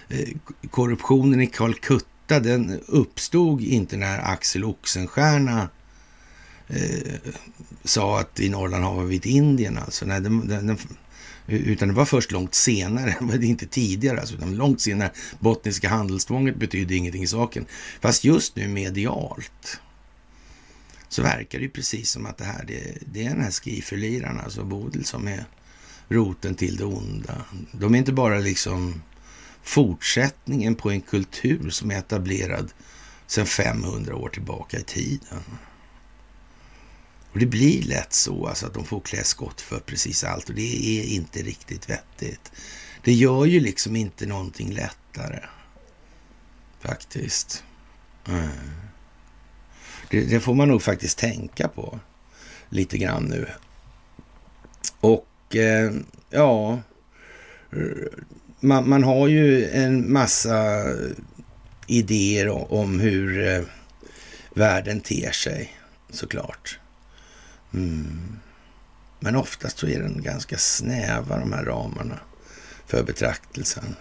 eh, 0.10 0.30
korruptionen 0.72 1.42
i 1.42 1.48
Calcutta 1.48 2.40
den 2.40 2.80
uppstod 2.88 3.62
inte 3.62 3.98
när 3.98 4.20
Axel 4.20 4.64
Oxenstierna 4.64 5.70
eh, 6.68 7.14
sa 7.84 8.20
att 8.20 8.40
i 8.40 8.50
Norrland 8.50 8.84
har 8.84 9.04
vi 9.04 9.16
ett 9.16 9.26
Indien. 9.26 9.78
Alltså. 9.78 10.06
Nej, 10.06 10.22
den, 10.22 10.48
den, 10.48 10.78
utan 11.48 11.88
det 11.88 11.94
var 11.94 12.06
först 12.06 12.32
långt 12.32 12.56
senare, 12.56 13.16
inte 13.42 13.68
tidigare, 13.68 14.20
alltså, 14.20 14.36
utan 14.36 14.56
långt 14.56 14.82
senare. 14.82 15.12
Bottniska 15.40 15.90
handelstvånget 15.90 16.56
betydde 16.56 16.96
ingenting 16.96 17.24
i 17.24 17.28
saken. 17.28 17.66
Fast 18.00 18.24
just 18.24 18.56
nu 18.56 18.68
medialt 18.68 19.80
så 21.10 21.22
verkar 21.22 21.60
det 21.60 21.70
precis 21.70 22.12
som 22.12 22.26
att 22.26 22.38
det 22.38 22.46
här 22.46 22.66
det, 22.68 22.98
det 23.14 23.26
är 23.26 23.30
den 23.30 23.42
här 23.42 23.52
skiferlirarna, 23.52 24.42
alltså 24.42 24.64
Bodil, 24.64 25.06
som 25.06 25.28
är 25.28 25.46
roten 26.08 26.56
till 26.56 26.76
det 26.76 26.86
onda. 26.86 27.46
De 27.72 27.94
är 27.94 27.98
inte 27.98 28.14
bara 28.14 28.40
liksom 28.40 29.02
fortsättningen 29.64 30.76
på 30.76 30.92
en 30.92 31.02
kultur 31.02 31.70
som 31.70 31.92
är 31.92 31.98
etablerad 31.98 32.72
sedan 33.28 33.46
500 33.46 34.16
år 34.16 34.30
tillbaka 34.30 34.80
i 34.80 34.84
tiden. 34.84 35.44
Och 37.32 37.40
det 37.40 37.46
blir 37.46 37.84
lätt 37.84 38.14
så 38.14 38.48
alltså 38.48 38.66
att 38.66 38.74
de 38.74 38.86
får 38.86 39.00
klä 39.00 39.24
skott 39.24 39.62
för 39.62 39.80
precis 39.80 40.24
allt 40.24 40.50
och 40.50 40.56
det 40.56 41.00
är 41.00 41.04
inte 41.04 41.40
riktigt 41.40 41.90
vettigt. 41.90 42.52
Det 43.04 43.14
gör 43.14 43.46
ju 43.46 43.60
liksom 43.60 43.96
inte 43.96 44.26
någonting 44.26 44.74
lättare. 44.74 45.40
Faktiskt. 46.80 47.64
Mm. 48.28 48.50
Det, 50.10 50.22
det, 50.22 50.40
får 50.40 50.54
man 50.54 50.68
nog 50.68 50.82
faktiskt 50.82 51.18
tänka 51.18 51.68
på 51.68 52.00
lite 52.70 52.98
grann 52.98 53.24
nu. 53.24 53.48
Och 55.00 55.56
eh, 55.56 55.92
ja, 56.30 56.80
man, 58.60 58.90
man, 58.90 59.04
har 59.04 59.28
ju 59.28 59.70
en 59.70 60.12
massa 60.12 60.86
idéer 61.88 62.74
om 62.74 63.00
hur 63.00 63.48
eh, 63.48 63.62
världen 64.54 65.02
ter 65.02 65.32
sig 65.32 65.78
såklart. 66.10 66.80
Mm. 67.74 68.40
Men 69.20 69.36
oftast 69.36 69.78
så 69.78 69.88
är 69.88 70.00
den 70.02 70.22
ganska 70.22 70.58
snäva 70.58 71.40
de 71.40 71.54
här 71.54 71.66
ramarna 71.66 72.20
för 72.86 73.04
betraktelsen. 73.04 73.96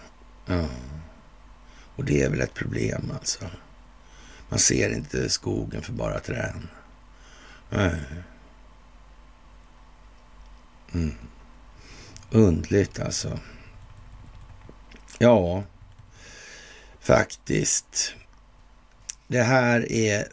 Ja. 0.45 0.65
Och 1.95 2.05
det 2.05 2.23
är 2.23 2.29
väl 2.29 2.41
ett 2.41 2.53
problem 2.53 3.11
alltså. 3.15 3.45
Man 4.49 4.59
ser 4.59 4.93
inte 4.93 5.29
skogen 5.29 5.81
för 5.81 5.93
bara 5.93 6.19
träd. 6.19 6.53
Mm. 10.93 11.15
Undligt 12.31 12.99
alltså. 12.99 13.39
Ja, 15.17 15.63
faktiskt. 16.99 18.13
Det 19.27 19.43
här 19.43 19.91
är 19.91 20.27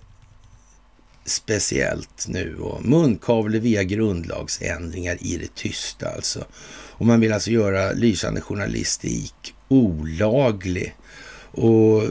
speciellt 1.25 2.29
nu 2.29 2.57
och 2.57 2.85
munkavle 2.85 3.59
via 3.59 3.83
grundlagsändringar 3.83 5.19
i 5.21 5.37
det 5.37 5.55
tysta 5.55 6.09
alltså. 6.09 6.45
Och 6.97 7.07
man 7.07 7.21
vill 7.21 7.33
alltså 7.33 7.51
göra 7.51 7.93
lysande 7.93 8.41
journalistik 8.41 9.55
olaglig. 9.69 10.95
Och 11.51 12.03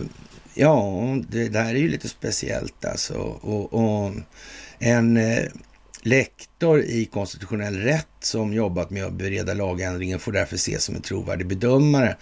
ja, 0.53 1.03
det 1.29 1.49
där 1.49 1.65
är 1.65 1.79
ju 1.79 1.89
lite 1.89 2.09
speciellt 2.09 2.85
alltså. 2.85 3.13
Och, 3.13 3.73
och 3.73 4.11
en 4.79 5.17
eh, 5.17 5.43
lektor 6.05 6.81
i 6.81 7.05
konstitutionell 7.05 7.75
rätt 7.75 8.07
som 8.19 8.53
jobbat 8.53 8.89
med 8.89 9.05
att 9.05 9.13
bereda 9.13 9.53
lagändringen 9.53 10.19
får 10.19 10.31
därför 10.31 10.55
ses 10.55 10.83
som 10.83 10.95
en 10.95 11.01
trovärdig 11.01 11.47
bedömare. 11.47 12.17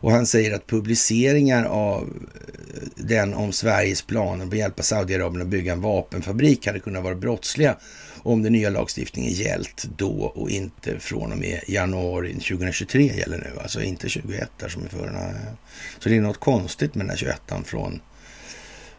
Och 0.00 0.10
han 0.12 0.26
säger 0.26 0.54
att 0.54 0.66
publiceringar 0.66 1.64
av 1.64 2.02
eh, 2.02 2.88
den 2.96 3.34
om 3.34 3.52
Sveriges 3.52 4.02
planer 4.02 4.46
på 4.46 4.50
att 4.50 4.58
hjälpa 4.58 4.82
Saudiarabien 4.82 5.42
att 5.42 5.48
bygga 5.48 5.72
en 5.72 5.80
vapenfabrik 5.80 6.66
hade 6.66 6.80
kunnat 6.80 7.04
vara 7.04 7.14
brottsliga 7.14 7.76
om 8.24 8.42
den 8.42 8.52
nya 8.52 8.70
lagstiftningen 8.70 9.32
gällt 9.32 9.84
då 9.96 10.32
och 10.34 10.50
inte 10.50 10.98
från 10.98 11.32
och 11.32 11.38
med 11.38 11.60
januari 11.66 12.32
2023 12.32 13.02
gäller 13.16 13.38
nu, 13.38 13.60
alltså 13.62 13.82
inte 13.82 14.08
21 14.08 14.50
där 14.58 14.68
som 14.68 14.84
är 14.84 14.88
förra. 14.88 15.34
Så 15.98 16.08
det 16.08 16.16
är 16.16 16.20
något 16.20 16.40
konstigt 16.40 16.94
med 16.94 17.06
den 17.06 17.10
här 17.10 17.16
21 17.16 17.40
från 17.64 18.00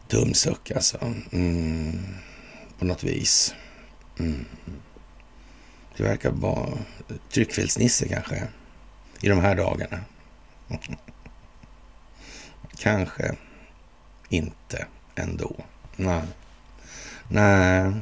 Tumsuck 0.07 0.71
alltså. 0.71 0.97
Mm, 1.31 1.99
på 2.79 2.85
något 2.85 3.03
vis. 3.03 3.53
Mm. 4.19 4.45
Det 5.97 6.03
verkar 6.03 6.31
vara 6.31 6.77
tryckfelsnisse 7.31 8.07
kanske 8.07 8.47
i 9.21 9.27
de 9.27 9.39
här 9.39 9.55
dagarna. 9.55 9.99
kanske 12.77 13.35
inte 14.29 14.85
ändå. 15.15 15.55
Nej. 15.95 16.21
Nej. 17.27 17.93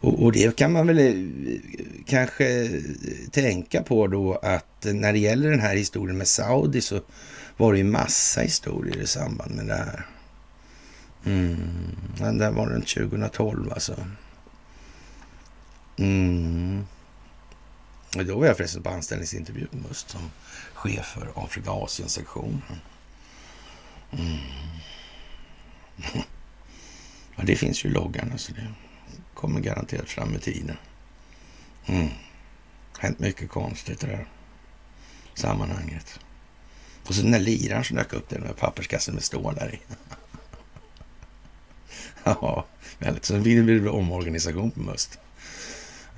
Och, 0.00 0.22
och, 0.22 0.32
det 0.32 0.56
kan 0.56 0.72
man 0.72 0.86
väl 0.86 0.98
eh, 0.98 1.60
kanske 2.06 2.70
tänka 3.30 3.82
på 3.82 4.06
då 4.06 4.34
att 4.34 4.84
när 4.84 5.12
det 5.12 5.18
gäller 5.18 5.50
den 5.50 5.60
här 5.60 5.76
historien 5.76 6.18
med 6.18 6.28
Saudi 6.28 6.80
så 6.80 7.00
var 7.56 7.72
det 7.72 7.78
ju 7.78 7.84
massa 7.84 8.40
historier 8.40 9.02
i 9.02 9.06
samband 9.06 9.54
med 9.54 9.66
det 9.66 9.74
här. 9.74 10.06
Mm. 11.24 11.56
Den 12.18 12.38
där 12.38 12.50
var 12.50 12.68
den 12.68 12.82
2012 12.82 13.72
alltså. 13.72 13.96
Mm. 15.98 16.86
Då 18.10 18.38
var 18.38 18.46
jag 18.46 18.56
förresten 18.56 18.82
på 18.82 18.90
anställningsintervju 18.90 19.66
just 19.88 20.10
som 20.10 20.30
chef 20.74 21.06
för 21.06 21.32
Afrika-Asien-sektionen. 21.34 22.62
Mm. 24.12 24.38
Ja, 27.36 27.44
det 27.44 27.56
finns 27.56 27.84
ju 27.84 27.90
loggarna 27.90 28.38
så 28.38 28.52
det 28.52 28.72
kommer 29.34 29.60
garanterat 29.60 30.10
fram 30.10 30.28
med 30.28 30.42
tiden. 30.42 30.76
Mm. 31.86 32.08
Hänt 32.98 33.18
mycket 33.18 33.50
konstigt 33.50 34.04
i 34.04 34.06
det 34.06 34.16
här 34.16 34.26
sammanhanget. 35.34 36.20
Och 37.06 37.14
så 37.14 37.22
den 37.22 37.30
där 37.30 37.38
liraren 37.38 37.84
som 37.84 37.96
dök 37.96 38.12
upp, 38.12 38.28
den 38.28 38.42
där 38.42 38.52
papperskassen 38.52 39.14
med 39.14 39.24
stålar 39.24 39.74
i. 39.74 39.78
ja, 42.24 42.66
väldigt. 42.98 43.24
Så 43.24 43.38
blir 43.38 43.80
det 43.80 43.90
omorganisation 43.90 44.70
på 44.70 44.80
Must. 44.80 45.18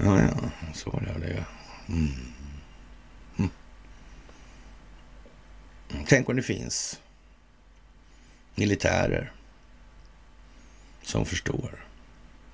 Ja, 0.02 0.20
ja, 0.20 0.50
så 0.74 0.90
var 0.90 1.00
det. 1.00 1.26
det. 1.26 1.44
Mm. 1.88 2.10
Mm. 3.38 3.50
Tänk 6.06 6.28
om 6.28 6.36
det 6.36 6.42
finns 6.42 7.00
militärer 8.54 9.32
som 11.02 11.26
förstår, 11.26 11.86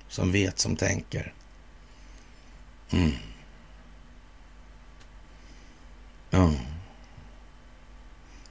som 0.07 0.31
vet, 0.31 0.59
som 0.59 0.75
tänker. 0.75 1.33
Mm. 2.89 3.11
Ja. 6.29 6.53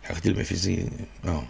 Kanske 0.03 0.23
till 0.23 0.33
och 0.33 0.39
med 0.39 0.47
finns 0.47 0.67
i... 0.67 0.91
Ja. 1.23 1.45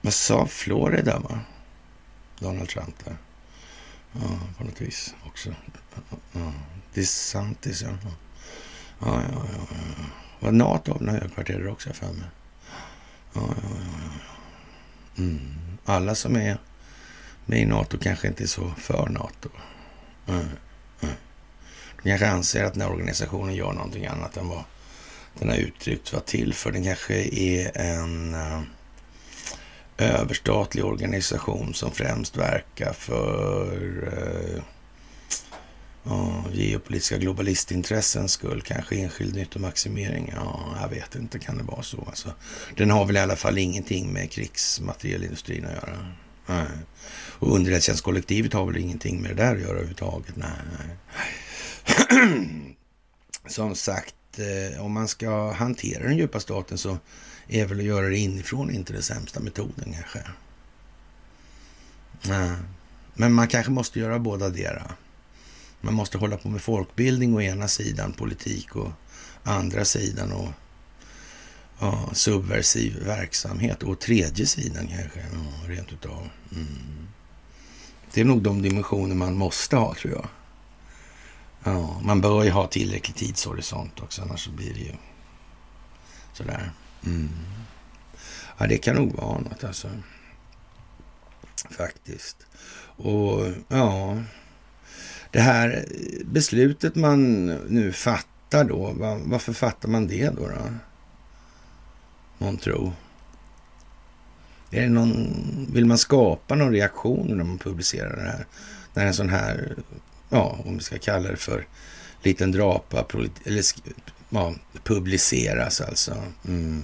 Vad 0.00 0.14
sa 0.14 0.46
Florida, 0.46 1.18
va? 1.18 1.40
Donald 2.38 2.68
Trump 2.68 3.04
där. 3.04 3.16
Ja, 4.20 4.38
på 4.58 4.64
något 4.64 4.80
vis 4.80 5.14
också. 5.26 5.54
Ja. 6.32 6.52
DeSantis, 6.94 7.82
ja. 7.82 7.88
Ja, 8.98 9.22
ja, 9.22 9.22
ja. 9.32 9.66
ja. 9.70 10.04
Var 10.40 10.52
NATO 10.52 10.92
av 10.92 11.02
några 11.02 11.20
högkvarter 11.20 11.68
också 11.68 11.92
för 11.92 12.06
mig? 12.06 12.28
Ja, 13.32 13.40
ja, 13.40 13.54
ja. 13.62 13.78
ja. 15.16 15.22
Mm. 15.22 15.40
Alla 15.84 16.14
som 16.14 16.36
är 16.36 16.58
med 17.46 17.60
i 17.60 17.66
NATO 17.66 17.98
kanske 17.98 18.28
inte 18.28 18.44
är 18.44 18.46
så 18.46 18.70
för 18.78 19.08
NATO. 19.08 19.48
Mm. 20.26 20.40
Mm. 21.00 21.14
De 22.02 22.08
kanske 22.08 22.28
anser 22.28 22.64
att 22.64 22.72
den 22.72 22.82
här 22.82 22.90
organisationen 22.90 23.54
gör 23.54 23.72
någonting 23.72 24.06
annat 24.06 24.36
än 24.36 24.48
vad 24.48 24.64
den 25.38 25.48
har 25.48 25.56
uttryckt 25.56 26.12
var 26.12 26.20
till 26.20 26.54
för. 26.54 26.72
Den 26.72 26.84
kanske 26.84 27.14
är 27.14 27.78
en 27.78 28.34
uh, 28.34 28.62
överstatlig 29.98 30.84
organisation 30.84 31.74
som 31.74 31.92
främst 31.92 32.36
verkar 32.36 32.92
för 32.92 34.08
eh, 34.56 34.62
geopolitiska 36.52 37.18
globalistintressens 37.18 38.32
skull. 38.32 38.62
Kanske 38.62 38.96
enskild 38.96 39.34
nyttomaximering. 39.34 40.32
Ja, 40.36 40.76
jag 40.80 40.88
vet 40.88 41.14
inte, 41.14 41.38
kan 41.38 41.58
det 41.58 41.64
vara 41.64 41.82
så? 41.82 42.04
Alltså, 42.06 42.32
den 42.76 42.90
har 42.90 43.06
väl 43.06 43.16
i 43.16 43.20
alla 43.20 43.36
fall 43.36 43.58
ingenting 43.58 44.12
med 44.12 44.30
krigsmaterielindustrin 44.30 45.66
att 45.66 45.72
göra. 45.72 46.14
Nej. 46.46 46.66
Och 47.38 47.54
underrättelsetjänstkollektivet 47.54 48.52
har 48.52 48.66
väl 48.66 48.76
ingenting 48.76 49.22
med 49.22 49.30
det 49.30 49.42
där 49.42 49.54
att 49.54 49.60
göra 49.60 49.70
överhuvudtaget. 49.70 50.34
Nej. 50.36 50.96
Som 53.46 53.74
sagt, 53.74 54.14
eh, 54.38 54.84
om 54.84 54.92
man 54.92 55.08
ska 55.08 55.52
hantera 55.52 56.02
den 56.02 56.16
djupa 56.16 56.40
staten 56.40 56.78
så 56.78 56.98
är 57.48 57.66
väl 57.66 57.78
att 57.78 57.84
göra 57.84 58.08
det 58.08 58.18
inifrån 58.18 58.70
inte 58.70 58.92
den 58.92 59.02
sämsta 59.02 59.40
metoden 59.40 59.94
kanske. 59.94 60.30
Nej. 62.22 62.56
Men 63.14 63.32
man 63.32 63.48
kanske 63.48 63.72
måste 63.72 63.98
göra 63.98 64.18
båda 64.18 64.48
dera. 64.48 64.92
Man 65.80 65.94
måste 65.94 66.18
hålla 66.18 66.36
på 66.36 66.48
med 66.48 66.62
folkbildning 66.62 67.34
å 67.34 67.40
ena 67.40 67.68
sidan, 67.68 68.12
politik 68.12 68.76
å 68.76 68.92
andra 69.42 69.84
sidan 69.84 70.32
och 70.32 70.48
ja, 71.78 72.10
subversiv 72.12 72.98
verksamhet 73.04 73.82
å 73.82 73.94
tredje 73.94 74.46
sidan 74.46 74.88
kanske, 74.88 75.20
ja, 75.20 75.68
rent 75.68 75.92
utav. 75.92 76.28
Mm. 76.52 77.08
Det 78.12 78.20
är 78.20 78.24
nog 78.24 78.42
de 78.42 78.62
dimensioner 78.62 79.14
man 79.14 79.34
måste 79.34 79.76
ha 79.76 79.94
tror 79.94 80.12
jag. 80.12 80.28
Ja, 81.64 82.00
man 82.02 82.20
bör 82.20 82.44
ju 82.44 82.50
ha 82.50 82.66
tillräcklig 82.66 83.16
tidshorisont 83.16 84.00
också, 84.00 84.22
annars 84.22 84.44
så 84.44 84.50
blir 84.50 84.74
det 84.74 84.80
ju 84.80 84.92
sådär. 86.32 86.72
Mm. 87.06 87.28
Ja, 88.58 88.66
det 88.66 88.78
kan 88.78 88.96
nog 88.96 89.14
vara 89.16 89.38
något 89.38 89.64
alltså. 89.64 89.88
Faktiskt. 91.70 92.46
Och 92.96 93.46
ja, 93.68 94.18
det 95.30 95.40
här 95.40 95.84
beslutet 96.24 96.94
man 96.94 97.46
nu 97.46 97.92
fattar 97.92 98.64
då, 98.64 98.92
varför 99.24 99.52
fattar 99.52 99.88
man 99.88 100.06
det 100.06 100.36
då? 100.36 100.48
då? 100.48 100.74
Månntro. 102.38 102.92
Är 104.70 104.82
det 104.82 104.88
någon, 104.88 105.34
vill 105.72 105.86
man 105.86 105.98
skapa 105.98 106.54
någon 106.54 106.72
reaktion 106.72 107.36
när 107.36 107.44
man 107.44 107.58
publicerar 107.58 108.16
det 108.16 108.22
här? 108.22 108.46
När 108.94 109.06
en 109.06 109.14
sån 109.14 109.28
här 109.28 109.76
ja, 110.28 110.58
om 110.64 110.76
vi 110.76 110.84
ska 110.84 110.98
kalla 110.98 111.30
det 111.30 111.36
för 111.36 111.66
liten 112.22 112.52
drapa, 112.52 113.06
eller 113.44 113.62
ja, 114.28 114.54
publiceras 114.84 115.80
alltså. 115.80 116.22
Mm. 116.44 116.82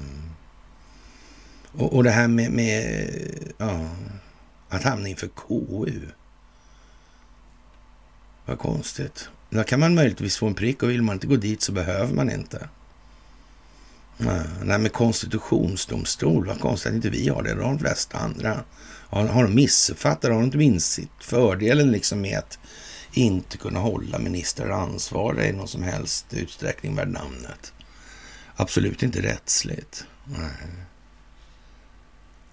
Och, 1.72 1.92
och, 1.92 2.04
det 2.04 2.11
här 2.11 2.28
med, 2.28 2.50
med 2.50 3.11
ja, 3.59 3.88
att 4.68 4.83
hamna 4.83 5.09
inför 5.09 5.28
KU. 5.28 6.00
Vad 8.46 8.59
konstigt. 8.59 9.28
Då 9.50 9.64
kan 9.64 9.80
man 9.80 9.94
möjligtvis 9.94 10.37
få 10.37 10.46
en 10.46 10.54
prick 10.54 10.83
och 10.83 10.90
vill 10.90 11.02
man 11.02 11.14
inte 11.14 11.26
gå 11.26 11.37
dit 11.37 11.62
så 11.62 11.72
behöver 11.72 12.14
man 12.14 12.30
inte. 12.30 12.68
Nej, 14.64 14.78
med 14.78 14.92
konstitutionsdomstol, 14.92 16.46
vad 16.46 16.61
konstigt 16.61 16.90
att 16.90 16.94
inte 16.94 17.11
vi 17.11 17.28
har 17.28 17.42
det. 17.42 17.54
Det 17.54 17.62
har 17.62 17.70
de 17.70 17.78
flesta 17.78 18.18
andra. 18.18 18.64
Har, 19.09 19.26
har 19.26 19.42
de 19.42 19.54
missuppfattat? 19.54 20.30
Har 20.30 20.38
de 20.38 20.44
inte 20.44 20.62
insett 20.62 21.09
fördelen 21.20 21.92
liksom 21.92 22.20
med 22.20 22.38
att 22.38 22.59
inte 23.16 23.59
kunna 23.59 23.79
hålla 23.79 24.18
ministrar 24.18 24.70
ansvariga 24.70 25.48
i 25.48 25.53
någon 25.53 25.68
som 25.68 25.83
helst 25.83 26.27
utsträckning 26.35 26.94
värd 26.94 27.09
namnet. 27.09 27.72
Absolut 28.57 29.03
inte 29.03 29.22
rättsligt. 29.22 30.07
Nej. 30.24 30.68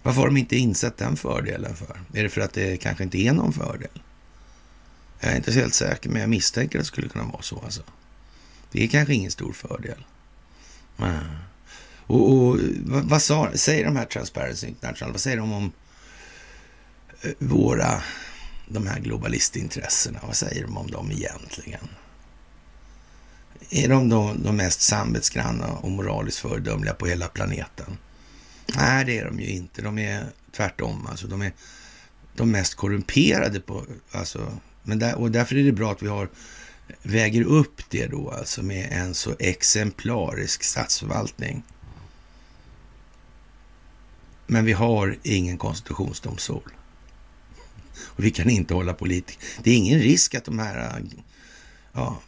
Varför 0.03 0.21
har 0.21 0.27
de 0.27 0.37
inte 0.37 0.57
insett 0.57 0.97
den 0.97 1.17
fördelen 1.17 1.75
för? 1.75 1.99
Är 2.13 2.23
det 2.23 2.29
för 2.29 2.41
att 2.41 2.53
det 2.53 2.77
kanske 2.77 3.03
inte 3.03 3.17
är 3.17 3.33
någon 3.33 3.53
fördel? 3.53 4.01
Jag 5.19 5.31
är 5.31 5.35
inte 5.35 5.53
så 5.53 5.59
helt 5.59 5.73
säker, 5.73 6.09
men 6.09 6.21
jag 6.21 6.29
misstänker 6.29 6.79
att 6.79 6.83
det 6.83 6.87
skulle 6.87 7.09
kunna 7.09 7.25
vara 7.25 7.41
så. 7.41 7.61
Alltså. 7.63 7.81
Det 8.71 8.83
är 8.83 8.87
kanske 8.87 9.13
ingen 9.13 9.31
stor 9.31 9.53
fördel. 9.53 10.05
Nej. 10.97 11.19
Och, 12.07 12.33
och 12.33 12.59
vad, 12.85 13.03
vad 13.03 13.21
sa, 13.21 13.51
säger 13.55 13.85
de 13.85 13.95
här 13.95 14.05
Transparency 14.05 14.67
International, 14.67 15.11
vad 15.11 15.21
säger 15.21 15.37
de 15.37 15.53
om 15.53 15.71
eh, 17.21 17.31
våra 17.39 18.01
de 18.73 18.87
här 18.87 18.99
globalistintressena? 18.99 20.19
Vad 20.27 20.35
säger 20.35 20.63
de 20.63 20.77
om 20.77 20.91
dem 20.91 21.11
egentligen? 21.11 21.87
Är 23.69 23.89
de 23.89 24.09
då 24.09 24.33
de 24.43 24.55
mest 24.55 24.81
samvetsgranna 24.81 25.67
och 25.67 25.91
moraliskt 25.91 26.39
föredömliga 26.39 26.93
på 26.93 27.05
hela 27.05 27.27
planeten? 27.27 27.97
Nej, 28.75 29.05
det 29.05 29.19
är 29.19 29.25
de 29.25 29.39
ju 29.39 29.47
inte. 29.47 29.81
De 29.81 29.99
är 29.99 30.25
tvärtom. 30.51 31.07
Alltså, 31.07 31.27
de 31.27 31.41
är 31.41 31.53
de 32.35 32.51
mest 32.51 32.75
korrumperade 32.75 33.59
på... 33.59 33.85
Alltså, 34.11 34.57
men 34.83 34.99
där, 34.99 35.15
och 35.15 35.31
därför 35.31 35.55
är 35.55 35.63
det 35.63 35.71
bra 35.71 35.91
att 35.91 36.03
vi 36.03 36.07
har 36.07 36.29
väger 37.01 37.43
upp 37.43 37.81
det 37.89 38.07
då 38.07 38.31
alltså 38.31 38.63
med 38.63 38.89
en 38.91 39.13
så 39.13 39.35
exemplarisk 39.39 40.63
statsförvaltning. 40.63 41.63
Men 44.47 44.65
vi 44.65 44.73
har 44.73 45.17
ingen 45.23 45.57
konstitutionsdomstol. 45.57 46.71
Och 47.97 48.23
vi 48.23 48.31
kan 48.31 48.49
inte 48.49 48.73
hålla 48.73 48.93
politiker. 48.93 49.43
Det 49.63 49.71
är 49.71 49.77
ingen 49.77 49.99
risk 49.99 50.35
att 50.35 50.45
de 50.45 50.59
här 50.59 51.01
ja, 51.93 52.21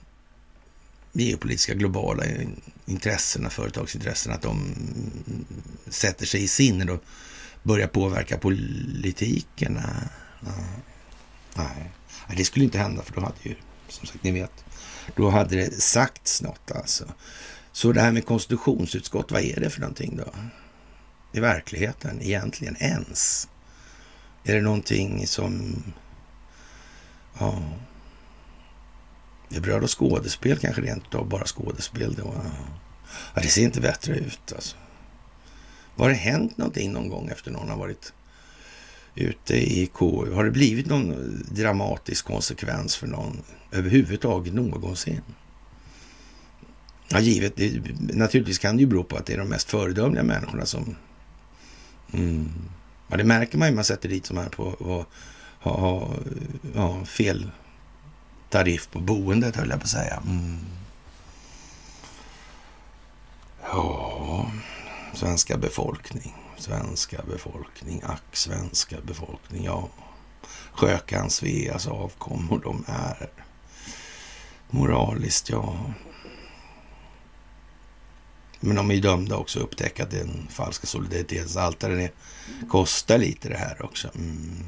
geopolitiska 1.11 1.73
globala 1.73 2.23
intressena, 2.85 3.49
företagsintressena, 3.49 4.35
att 4.35 4.41
de 4.41 4.75
sätter 5.87 6.25
sig 6.25 6.43
i 6.43 6.47
sinnet 6.47 6.89
och 6.89 7.03
börjar 7.63 7.87
påverka 7.87 8.37
politiken. 8.37 9.79
Ja. 10.45 10.51
Nej, 11.55 11.91
det 12.37 12.45
skulle 12.45 12.65
inte 12.65 12.77
hända 12.77 13.03
för 13.03 13.13
då 13.13 13.21
hade 13.21 13.39
ju, 13.43 13.55
som 13.87 14.07
sagt, 14.07 14.23
ni 14.23 14.31
vet, 14.31 14.65
då 15.15 15.29
hade 15.29 15.55
det 15.55 15.81
sagts 15.81 16.41
något 16.41 16.71
alltså. 16.71 17.05
Så 17.71 17.91
det 17.91 18.01
här 18.01 18.11
med 18.11 18.25
konstitutionsutskott, 18.25 19.31
vad 19.31 19.41
är 19.41 19.59
det 19.59 19.69
för 19.69 19.81
någonting 19.81 20.17
då? 20.17 20.33
I 21.33 21.39
verkligheten 21.39 22.21
egentligen 22.21 22.75
ens? 22.79 23.47
Är 24.43 24.55
det 24.55 24.61
någonting 24.61 25.27
som... 25.27 25.83
Ja... 27.39 27.63
Det 29.49 29.57
är 29.59 29.61
bröd 29.61 29.83
och 29.83 29.99
skådespel 29.99 30.57
kanske 30.57 30.81
rent 30.81 31.15
av 31.15 31.29
bara 31.29 31.45
skådespel. 31.45 32.13
Då. 32.13 32.33
Ja, 33.35 33.41
det 33.41 33.47
ser 33.47 33.63
inte 33.63 33.81
bättre 33.81 34.15
ut 34.15 34.53
alltså. 34.55 34.75
Har 35.97 36.09
det 36.09 36.15
hänt 36.15 36.57
någonting 36.57 36.93
någon 36.93 37.09
gång 37.09 37.29
efter 37.29 37.51
någon 37.51 37.69
har 37.69 37.77
varit 37.77 38.13
ute 39.15 39.55
i 39.55 39.89
KU? 39.93 40.33
Har 40.33 40.43
det 40.43 40.51
blivit 40.51 40.85
någon 40.85 41.43
dramatisk 41.51 42.25
konsekvens 42.25 42.95
för 42.95 43.07
någon 43.07 43.41
överhuvudtaget 43.71 44.53
någonsin? 44.53 45.21
Ja, 47.07 47.19
givet. 47.19 47.55
Det, 47.55 47.81
naturligtvis 48.13 48.59
kan 48.59 48.77
det 48.77 48.81
ju 48.81 48.87
bero 48.87 49.03
på 49.03 49.15
att 49.15 49.25
det 49.25 49.33
är 49.33 49.37
de 49.37 49.47
mest 49.47 49.69
föredömliga 49.69 50.23
människorna 50.23 50.65
som 50.65 50.95
mm, 52.13 52.51
Ja, 53.07 53.17
det 53.17 53.23
märker 53.23 53.57
man 53.57 53.67
ju 53.67 53.75
man 53.75 53.83
sätter 53.83 54.09
dit 54.09 54.25
som 54.25 54.37
här 54.37 54.49
på 54.49 54.69
att 54.69 54.79
ha, 55.71 55.71
ha 55.71 56.09
ha 56.75 57.05
fel 57.05 57.51
tariff 58.49 58.89
på 58.91 58.99
boendet, 58.99 59.55
höll 59.55 59.69
jag 59.69 59.79
på 59.79 59.83
att 59.83 59.89
säga. 59.89 60.23
Mm. 60.25 60.59
Ja, 63.61 64.51
svenska 65.13 65.57
befolkning, 65.57 66.35
svenska 66.57 67.21
befolkning, 67.27 68.01
ack 68.05 68.23
svenska 68.35 68.97
befolkning, 69.01 69.63
ja. 69.63 69.89
Sjökan 70.71 71.29
Sveas 71.29 71.87
avkommor, 71.87 72.61
de 72.63 72.85
är 72.87 73.29
moraliskt, 74.69 75.49
ja. 75.49 75.77
Men 78.65 78.75
de 78.75 78.91
är 78.91 78.95
ju 78.95 79.01
dömda 79.01 79.35
också 79.35 79.59
att 79.59 79.65
upptäcka 79.65 80.03
att 80.03 80.11
den 80.11 80.47
falska 80.49 80.87
solidaritetsaltaren 80.87 81.99
är, 81.99 82.11
kostar 82.69 83.17
lite 83.17 83.49
det 83.49 83.57
här 83.57 83.85
också. 83.85 84.09
Mm. 84.15 84.65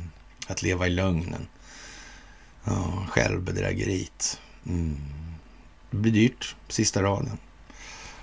Att 0.48 0.64
leva 0.64 0.88
i 0.88 0.90
lögnen. 0.90 1.48
Ja, 2.64 3.06
självbedrägeriet. 3.10 4.40
Mm. 4.66 4.98
Det 5.92 5.98
blir 5.98 6.12
dyrt, 6.12 6.56
sista 6.70 7.04
raden. 7.04 7.38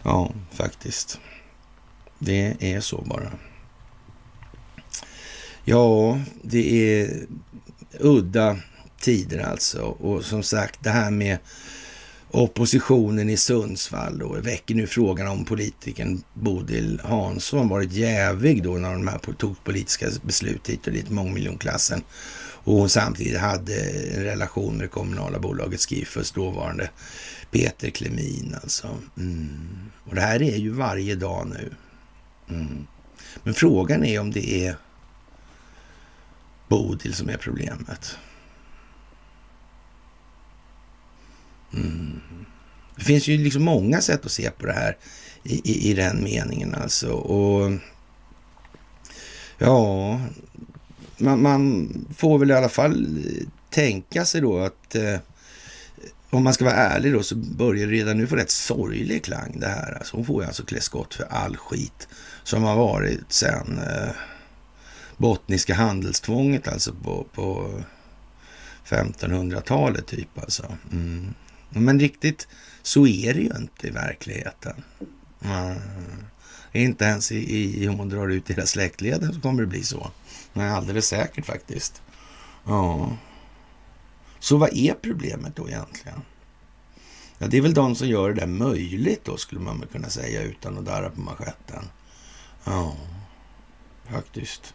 Ja, 0.02 0.32
faktiskt. 0.50 1.20
Det 2.18 2.56
är 2.60 2.80
så 2.80 3.02
bara. 3.02 3.32
Ja, 5.64 6.20
det 6.42 7.00
är 7.00 7.26
udda 8.00 8.58
tider 9.00 9.38
alltså. 9.38 9.82
Och 9.82 10.24
som 10.24 10.42
sagt, 10.42 10.84
det 10.84 10.90
här 10.90 11.10
med 11.10 11.38
oppositionen 12.32 13.30
i 13.30 13.36
Sundsvall 13.36 14.18
då 14.18 14.32
väcker 14.32 14.74
nu 14.74 14.86
frågan 14.86 15.28
om 15.28 15.44
politikern 15.44 16.22
Bodil 16.34 17.00
Hansson 17.04 17.68
varit 17.68 17.92
jävig 17.92 18.62
då 18.62 18.72
när 18.72 18.92
de 18.92 19.08
här 19.08 19.18
tog 19.18 19.64
politiska 19.64 20.06
beslut 20.22 20.68
hit 20.68 20.86
och 20.86 20.92
dit, 20.92 21.10
mångmiljonklassen. 21.10 22.02
Och 22.64 22.74
hon 22.74 22.88
samtidigt 22.88 23.40
hade 23.40 23.80
en 24.16 24.24
relation 24.24 24.76
med 24.76 24.84
det 24.84 24.88
kommunala 24.88 25.38
bolaget 25.38 25.80
Skifus 25.80 26.32
dåvarande 26.32 26.90
Peter 27.50 27.90
Klemin 27.90 28.56
alltså. 28.62 28.88
Mm. 29.16 29.90
Och 30.04 30.14
det 30.14 30.20
här 30.20 30.42
är 30.42 30.56
ju 30.56 30.70
varje 30.70 31.14
dag 31.14 31.46
nu. 31.46 31.72
Mm. 32.54 32.86
Men 33.42 33.54
frågan 33.54 34.04
är 34.04 34.20
om 34.20 34.30
det 34.30 34.66
är 34.66 34.76
Bodil 36.68 37.14
som 37.14 37.28
är 37.28 37.36
problemet. 37.36 38.16
Mm. 41.74 42.20
Det 42.96 43.04
finns 43.04 43.28
ju 43.28 43.38
liksom 43.38 43.62
många 43.62 44.00
sätt 44.00 44.26
att 44.26 44.32
se 44.32 44.50
på 44.50 44.66
det 44.66 44.72
här 44.72 44.96
i, 45.42 45.70
i, 45.70 45.90
i 45.90 45.94
den 45.94 46.24
meningen 46.24 46.74
alltså. 46.74 47.12
Och 47.12 47.72
ja, 49.58 50.20
man, 51.18 51.42
man, 51.42 51.88
får 52.16 52.38
väl 52.38 52.50
i 52.50 52.54
alla 52.54 52.68
fall 52.68 53.24
tänka 53.70 54.24
sig 54.24 54.40
då 54.40 54.58
att 54.58 54.94
eh, 54.94 55.16
om 56.30 56.44
man 56.44 56.54
ska 56.54 56.64
vara 56.64 56.74
ärlig 56.74 57.12
då 57.12 57.22
så 57.22 57.36
börjar 57.36 57.86
det 57.86 57.92
redan 57.92 58.18
nu 58.18 58.26
få 58.26 58.36
rätt 58.36 58.50
sorglig 58.50 59.24
klang 59.24 59.56
det 59.60 59.68
här. 59.68 59.92
Alltså 59.98 60.16
hon 60.16 60.26
får 60.26 60.42
ju 60.42 60.46
alltså 60.46 60.64
klä 60.64 60.80
skott 60.80 61.14
för 61.14 61.24
all 61.24 61.56
skit 61.56 62.08
som 62.42 62.62
har 62.62 62.76
varit 62.76 63.32
sen 63.32 63.78
eh, 63.78 64.10
bottniska 65.16 65.74
handelstvånget 65.74 66.68
alltså 66.68 66.94
på, 66.94 67.26
på 67.32 67.70
1500-talet 68.88 70.06
typ 70.06 70.38
alltså. 70.38 70.76
Mm. 70.92 71.34
Men 71.74 72.00
riktigt 72.00 72.48
så 72.82 73.06
är 73.06 73.34
det 73.34 73.40
ju 73.40 73.50
inte 73.56 73.86
i 73.86 73.90
verkligheten. 73.90 74.82
Mm. 75.44 75.78
Inte 76.72 77.04
ens 77.04 77.32
i, 77.32 77.82
i, 77.82 77.88
om 77.88 77.96
man 77.96 78.08
drar 78.08 78.28
ut 78.28 78.50
hela 78.50 78.66
släktleden 78.66 79.34
så 79.34 79.40
kommer 79.40 79.62
det 79.62 79.68
bli 79.68 79.82
så. 79.82 80.10
Nej, 80.52 80.70
alldeles 80.70 81.06
säkert 81.06 81.46
faktiskt. 81.46 82.02
Ja. 82.64 83.16
Så 84.38 84.56
vad 84.56 84.76
är 84.76 84.94
problemet 84.94 85.56
då 85.56 85.68
egentligen? 85.68 86.22
Ja, 87.38 87.46
det 87.46 87.56
är 87.56 87.62
väl 87.62 87.74
de 87.74 87.94
som 87.94 88.08
gör 88.08 88.28
det 88.28 88.40
där 88.40 88.46
möjligt 88.46 89.24
då, 89.24 89.36
skulle 89.36 89.60
man 89.60 89.80
väl 89.80 89.88
kunna 89.88 90.08
säga 90.08 90.42
utan 90.42 90.78
att 90.78 90.84
darra 90.84 91.10
på 91.10 91.20
manschetten. 91.20 91.84
Ja, 92.64 92.96
faktiskt. 94.10 94.74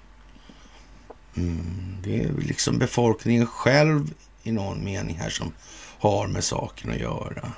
Mm, 1.36 1.98
det 2.04 2.24
är 2.24 2.34
liksom 2.34 2.78
befolkningen 2.78 3.48
själv 3.48 4.14
i 4.44 4.52
någon 4.52 4.84
mening 4.84 5.16
här 5.16 5.30
som 5.30 5.54
har 6.00 6.28
med 6.28 6.44
saken 6.44 6.92
att 6.92 7.00
göra. 7.00 7.52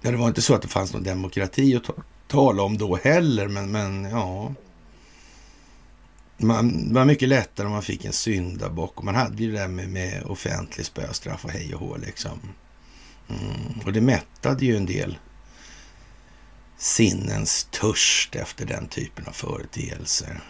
Ja, 0.00 0.10
det 0.10 0.16
var 0.16 0.28
inte 0.28 0.42
så 0.42 0.54
att 0.54 0.62
det 0.62 0.68
fanns 0.68 0.92
någon 0.92 1.02
demokrati 1.02 1.76
att 1.76 1.84
ta 1.84 1.94
tala 2.28 2.62
om 2.62 2.78
då 2.78 2.96
heller, 2.96 3.48
men, 3.48 3.70
men 3.70 4.04
ja. 4.04 4.54
Man, 6.36 6.88
det 6.88 6.94
var 6.94 7.04
mycket 7.04 7.28
lättare 7.28 7.66
om 7.66 7.72
man 7.72 7.82
fick 7.82 8.04
en 8.04 8.12
syndabock 8.12 8.98
och 8.98 9.04
man 9.04 9.14
hade 9.14 9.42
ju 9.42 9.52
det 9.52 9.58
där 9.58 9.68
med, 9.68 9.88
med 9.88 10.22
offentlig 10.24 10.86
spöstraff 10.86 11.44
och 11.44 11.50
hej 11.50 11.74
och 11.74 11.80
hå 11.80 11.96
liksom. 11.96 12.40
Mm. 13.28 13.80
Och 13.84 13.92
det 13.92 14.00
mättade 14.00 14.66
ju 14.66 14.76
en 14.76 14.86
del 14.86 15.18
sinnens 16.76 17.68
törst 17.70 18.34
efter 18.34 18.66
den 18.66 18.88
typen 18.88 19.26
av 19.26 19.32
företeelser. 19.32 20.40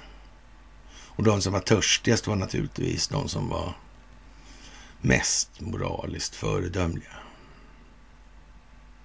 Och 0.91 1.25
de 1.25 1.43
som 1.43 1.53
var 1.53 1.61
törstigast 1.61 2.27
var 2.27 2.37
naturligtvis 2.37 3.09
de 3.09 3.29
som 3.29 3.49
var 3.49 3.75
mest 5.01 5.61
moraliskt 5.61 6.35
föredömliga. 6.35 7.17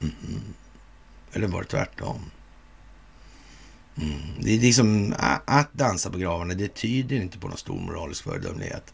Mm. 0.02 0.54
Eller 1.34 1.48
var 1.48 1.62
det 1.62 1.68
tvärtom? 1.68 2.32
Mm. 3.96 4.20
Det 4.40 4.56
är 4.56 4.60
liksom 4.60 5.16
att 5.46 5.74
dansa 5.74 6.10
på 6.10 6.18
gravarna, 6.18 6.54
det 6.54 6.76
tyder 6.76 7.16
inte 7.16 7.40
på 7.40 7.48
någon 7.48 7.58
stor 7.58 7.80
moralisk 7.80 8.24
föredömlighet. 8.24 8.94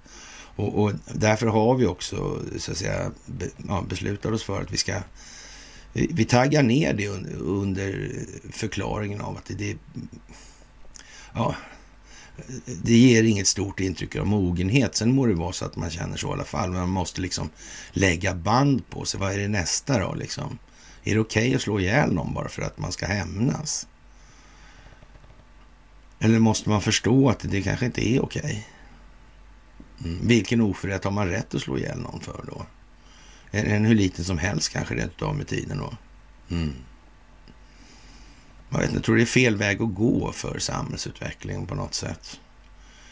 Och, 0.56 0.84
och 0.84 0.94
därför 1.14 1.48
har 1.48 1.76
vi 1.76 1.86
också 1.86 2.40
så 2.58 2.72
att 2.72 2.78
säga, 2.78 3.12
be, 3.26 3.50
ja, 3.68 3.86
beslutat 3.90 4.32
oss 4.32 4.44
för 4.44 4.62
att 4.62 4.72
vi 4.72 4.78
ska 4.78 5.02
vi 5.94 6.26
taggar 6.26 6.64
ner 6.64 6.94
det 6.94 7.08
under 7.38 8.12
förklaringen 8.52 9.22
av 9.22 9.38
att 9.38 9.46
det, 9.46 9.54
det 9.54 9.78
ja, 11.34 11.56
det 12.84 12.98
ger 12.98 13.24
inget 13.24 13.48
stort 13.48 13.80
intryck 13.80 14.16
av 14.16 14.28
mogenhet. 14.28 14.96
Sen 14.96 15.14
må 15.14 15.26
det 15.26 15.34
vara 15.34 15.54
så 15.54 15.66
att 15.66 15.76
man 15.76 15.90
känner 15.90 16.18
så 16.18 16.30
i 16.30 16.32
alla 16.32 16.44
fall, 16.44 16.70
men 16.70 16.80
man 16.80 16.90
måste 16.90 17.22
liksom 17.22 17.50
lägga 17.92 18.36
band 18.36 18.90
på 18.90 19.06
sig. 19.06 19.20
Vad 19.20 19.34
är 19.34 19.38
det 19.38 19.48
nästa 19.48 20.00
då 20.00 20.14
liksom? 20.14 20.58
Är 21.04 21.14
det 21.14 21.20
okej 21.20 21.44
okay 21.44 21.56
att 21.56 21.62
slå 21.62 21.80
ihjäl 21.80 22.14
någon 22.14 22.34
bara 22.34 22.50
för 22.50 22.62
att 22.62 22.80
man 22.80 22.92
ska 22.92 23.06
hämnas? 23.06 23.88
Eller 26.20 26.40
måste 26.40 26.70
man 26.70 26.82
förstå 26.82 27.30
att 27.30 27.40
det 27.40 27.62
kanske 27.62 27.86
inte 27.86 28.10
är 28.10 28.24
okej? 28.24 28.42
Okay? 28.42 30.12
Mm. 30.12 30.28
Vilken 30.28 30.62
oförrätt 30.62 31.04
har 31.04 31.12
man 31.12 31.28
rätt 31.28 31.56
att 31.56 31.62
slå 31.62 31.78
ihjäl 31.78 32.00
någon 32.00 32.20
för 32.20 32.44
då? 32.48 32.66
Är 33.52 33.66
den 33.66 33.86
hur 33.86 33.96
liten 33.96 34.26
som 34.26 34.38
helst 34.38 34.70
kanske 34.70 34.96
rent 34.96 35.22
av 35.22 35.36
med 35.36 35.48
tiden 35.48 35.78
då? 35.78 35.94
Mm. 36.56 36.74
Jag, 38.70 38.80
vet, 38.80 38.94
jag 38.94 39.04
tror 39.04 39.16
det 39.16 39.22
är 39.22 39.26
fel 39.26 39.56
väg 39.56 39.82
att 39.82 39.96
gå 39.96 40.32
för 40.32 40.60
samhällsutvecklingen 40.60 41.68
på 41.68 41.76
något 41.76 41.94
sätt. 41.94 42.40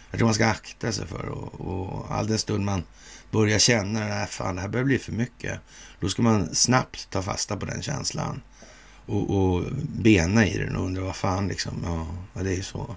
Jag 0.10 0.17
tror 0.17 0.28
man 0.28 0.34
ska 0.34 0.48
akta 0.48 0.91
sig 0.91 1.08
för 1.08 1.26
och, 1.26 1.62
och 1.62 2.12
all 2.12 2.28
den 2.28 2.39
stund 2.39 2.65
man 2.65 2.84
börjar 3.32 3.60
känna 3.60 4.13
att 4.13 4.30
fan, 4.30 4.56
det 4.56 4.62
här 4.62 4.67
börjar 4.67 4.86
bli 4.86 5.00
för 5.00 5.12
mycket. 5.12 5.60
Då 6.00 6.10
ska 6.10 6.22
man 6.22 6.56
snabbt 6.56 7.10
ta 7.10 7.22
fasta 7.22 7.58
på 7.58 7.65
den 7.65 7.82
känslan 7.82 8.41
och, 9.06 9.30
och 9.38 9.63
bena 9.82 10.48
i 10.48 10.58
den 10.58 10.76
och 10.76 10.86
undra 10.86 11.04
vad 11.04 11.15
fan 11.15 11.48
liksom, 11.48 11.74
ja, 12.34 12.41
det 12.43 12.50
är 12.50 12.56
ju 12.56 12.63
så. 12.63 12.96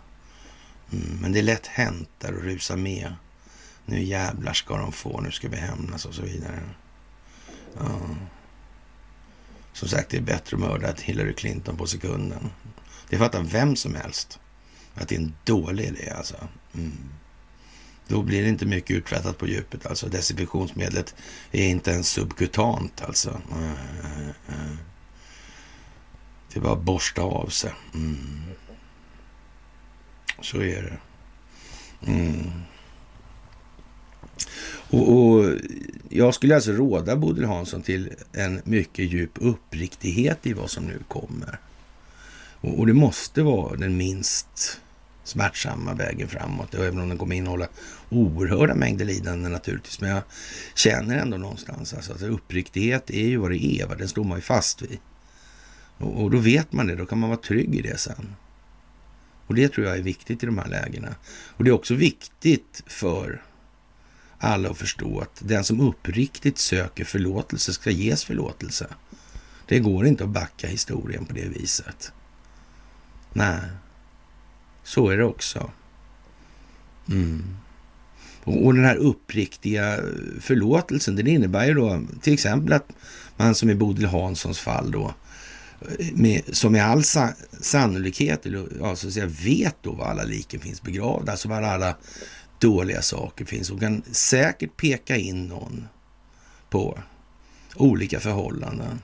Mm, 0.93 1.19
men 1.21 1.33
det 1.33 1.39
är 1.39 1.43
lätt 1.43 1.67
hänt 1.67 2.09
där 2.19 2.29
att 2.29 2.45
rusa 2.45 2.77
med. 2.77 3.13
Nu 3.87 4.03
jävlar 4.03 4.53
ska 4.53 4.77
de 4.77 4.93
få, 4.93 5.21
nu 5.21 5.31
ska 5.31 5.49
vi 5.49 5.57
hämnas 5.57 6.05
och 6.05 6.15
så 6.15 6.23
vidare. 6.23 6.61
Ja. 7.79 8.01
Som 9.81 9.89
sagt, 9.89 10.11
det 10.11 10.17
är 10.17 10.21
bättre 10.21 10.57
att 10.57 10.61
mörda 10.61 10.95
Hillary 11.03 11.35
Clinton 11.35 11.77
på 11.77 11.87
sekunden. 11.87 12.51
Det 13.09 13.19
fattar 13.19 13.43
vem 13.43 13.77
som 13.77 13.95
helst 13.95 14.39
att 14.95 15.09
det 15.09 15.15
är 15.15 15.19
en 15.19 15.35
dålig 15.45 15.85
idé 15.85 16.11
alltså. 16.11 16.37
Mm. 16.75 16.99
Då 18.09 18.23
blir 18.23 18.43
det 18.43 18.49
inte 18.49 18.67
mycket 18.67 18.97
uträttat 18.97 19.39
på 19.39 19.47
djupet 19.47 19.87
alltså. 19.87 20.09
Desinfektionsmedlet 20.09 21.15
är 21.53 21.67
inte 21.67 21.91
ens 21.91 22.09
subkutant 22.09 23.03
alltså. 23.03 23.41
Det 26.53 26.59
är 26.59 26.61
bara 26.61 26.73
att 26.73 26.83
borsta 26.83 27.23
av 27.23 27.49
sig. 27.49 27.73
Mm. 27.95 28.43
Så 30.41 30.63
är 30.63 30.83
det. 30.83 30.99
Mm. 32.13 32.51
Och, 34.91 35.17
och, 35.17 35.45
jag 36.13 36.35
skulle 36.35 36.55
alltså 36.55 36.73
råda 36.73 37.17
Bodil 37.17 37.45
Hansson 37.45 37.83
till 37.83 38.11
en 38.33 38.61
mycket 38.65 39.13
djup 39.13 39.31
uppriktighet 39.35 40.47
i 40.47 40.53
vad 40.53 40.71
som 40.71 40.85
nu 40.85 40.99
kommer. 41.09 41.59
Och, 42.61 42.79
och 42.79 42.87
det 42.87 42.93
måste 42.93 43.43
vara 43.43 43.77
den 43.77 43.97
minst 43.97 44.81
smärtsamma 45.25 45.95
vägen 45.95 46.29
framåt, 46.29 46.75
även 46.75 47.01
om 47.01 47.09
den 47.09 47.19
kommer 47.19 47.37
innehålla 47.37 47.69
oerhörda 48.09 48.75
mängder 48.75 49.05
lidande 49.05 49.49
naturligtvis. 49.49 50.01
Men 50.01 50.11
jag 50.11 50.23
känner 50.75 51.19
ändå 51.19 51.37
någonstans 51.37 51.95
alltså, 51.95 52.13
att 52.13 52.23
uppriktighet 52.23 53.11
är 53.11 53.27
ju 53.27 53.37
vad 53.37 53.51
det 53.51 53.65
är, 53.65 53.87
va? 53.87 53.95
den 53.95 54.09
står 54.09 54.25
man 54.25 54.39
ju 54.39 54.43
fast 54.43 54.83
vid. 54.83 54.99
Och, 55.99 56.23
och, 56.23 56.31
då 56.31 56.39
vet 56.39 56.73
man 56.73 56.87
det, 56.87 56.95
då 56.95 57.07
kan 57.07 57.19
man 57.19 57.31
vara 57.31 57.41
trygg 57.41 57.75
i 57.75 57.83
det 57.83 58.01
sen. 58.01 58.35
Och 59.47 59.55
det 59.55 59.69
tror 59.69 59.87
jag 59.87 59.97
är 59.97 60.03
viktigt 60.03 60.43
i 60.43 60.47
de 60.47 60.59
här 60.59 60.69
lägena. 60.69 61.15
Och 61.57 61.65
det 61.65 61.71
är 61.71 61.75
också 61.75 61.95
viktigt 61.95 62.83
för 62.87 63.43
alla 64.41 64.71
att 64.71 64.79
förstå 64.79 65.21
att 65.21 65.43
den 65.45 65.65
som 65.65 65.81
uppriktigt 65.81 66.59
söker 66.59 67.05
förlåtelse 67.05 67.73
ska 67.73 67.91
ges 67.91 68.25
förlåtelse. 68.25 68.87
Det 69.67 69.79
går 69.79 70.07
inte 70.07 70.25
att 70.25 70.31
backa 70.31 70.67
historien 70.67 71.27
på 71.27 71.35
det 71.35 71.49
viset. 71.49 72.13
Nej, 73.33 73.61
så 74.85 75.09
är 75.09 75.17
det 75.17 75.25
också. 75.25 75.71
Mm. 77.09 77.57
Och, 78.45 78.75
den 78.75 78.85
här 78.85 78.97
uppriktiga 78.97 80.01
förlåtelsen, 80.41 81.17
den 81.17 81.27
innebär 81.27 81.67
ju 81.67 81.75
då 81.75 82.03
till 82.23 82.33
exempel 82.33 82.73
att 82.73 82.89
man 83.37 83.55
som 83.55 83.71
i 83.71 83.75
Bodil 83.75 84.07
Hanssons 84.07 84.59
fall 84.59 84.91
då 84.91 85.15
med, 86.13 86.43
som 86.57 86.73
med 86.73 86.85
all 86.85 87.05
sa, 87.05 87.29
sannolikhet, 87.61 88.47
eller 88.47 88.69
ja, 88.81 88.97
så 88.97 89.07
att 89.07 89.13
säga, 89.13 89.27
vet 89.27 89.77
då 89.83 89.93
var 89.93 90.07
alla 90.07 90.25
liken 90.25 90.61
finns 90.61 90.83
begravda, 90.83 91.33
alltså 91.33 91.49
var 91.49 91.63
alla 91.63 91.97
dåliga 92.61 93.03
saker 93.03 93.45
finns 93.45 93.71
Hon 93.71 93.81
kan 93.81 94.03
säkert 94.13 94.77
peka 94.77 95.17
in 95.17 95.49
någon 95.49 95.89
på 96.71 96.99
olika 97.77 98.21
förhållanden. 98.21 99.01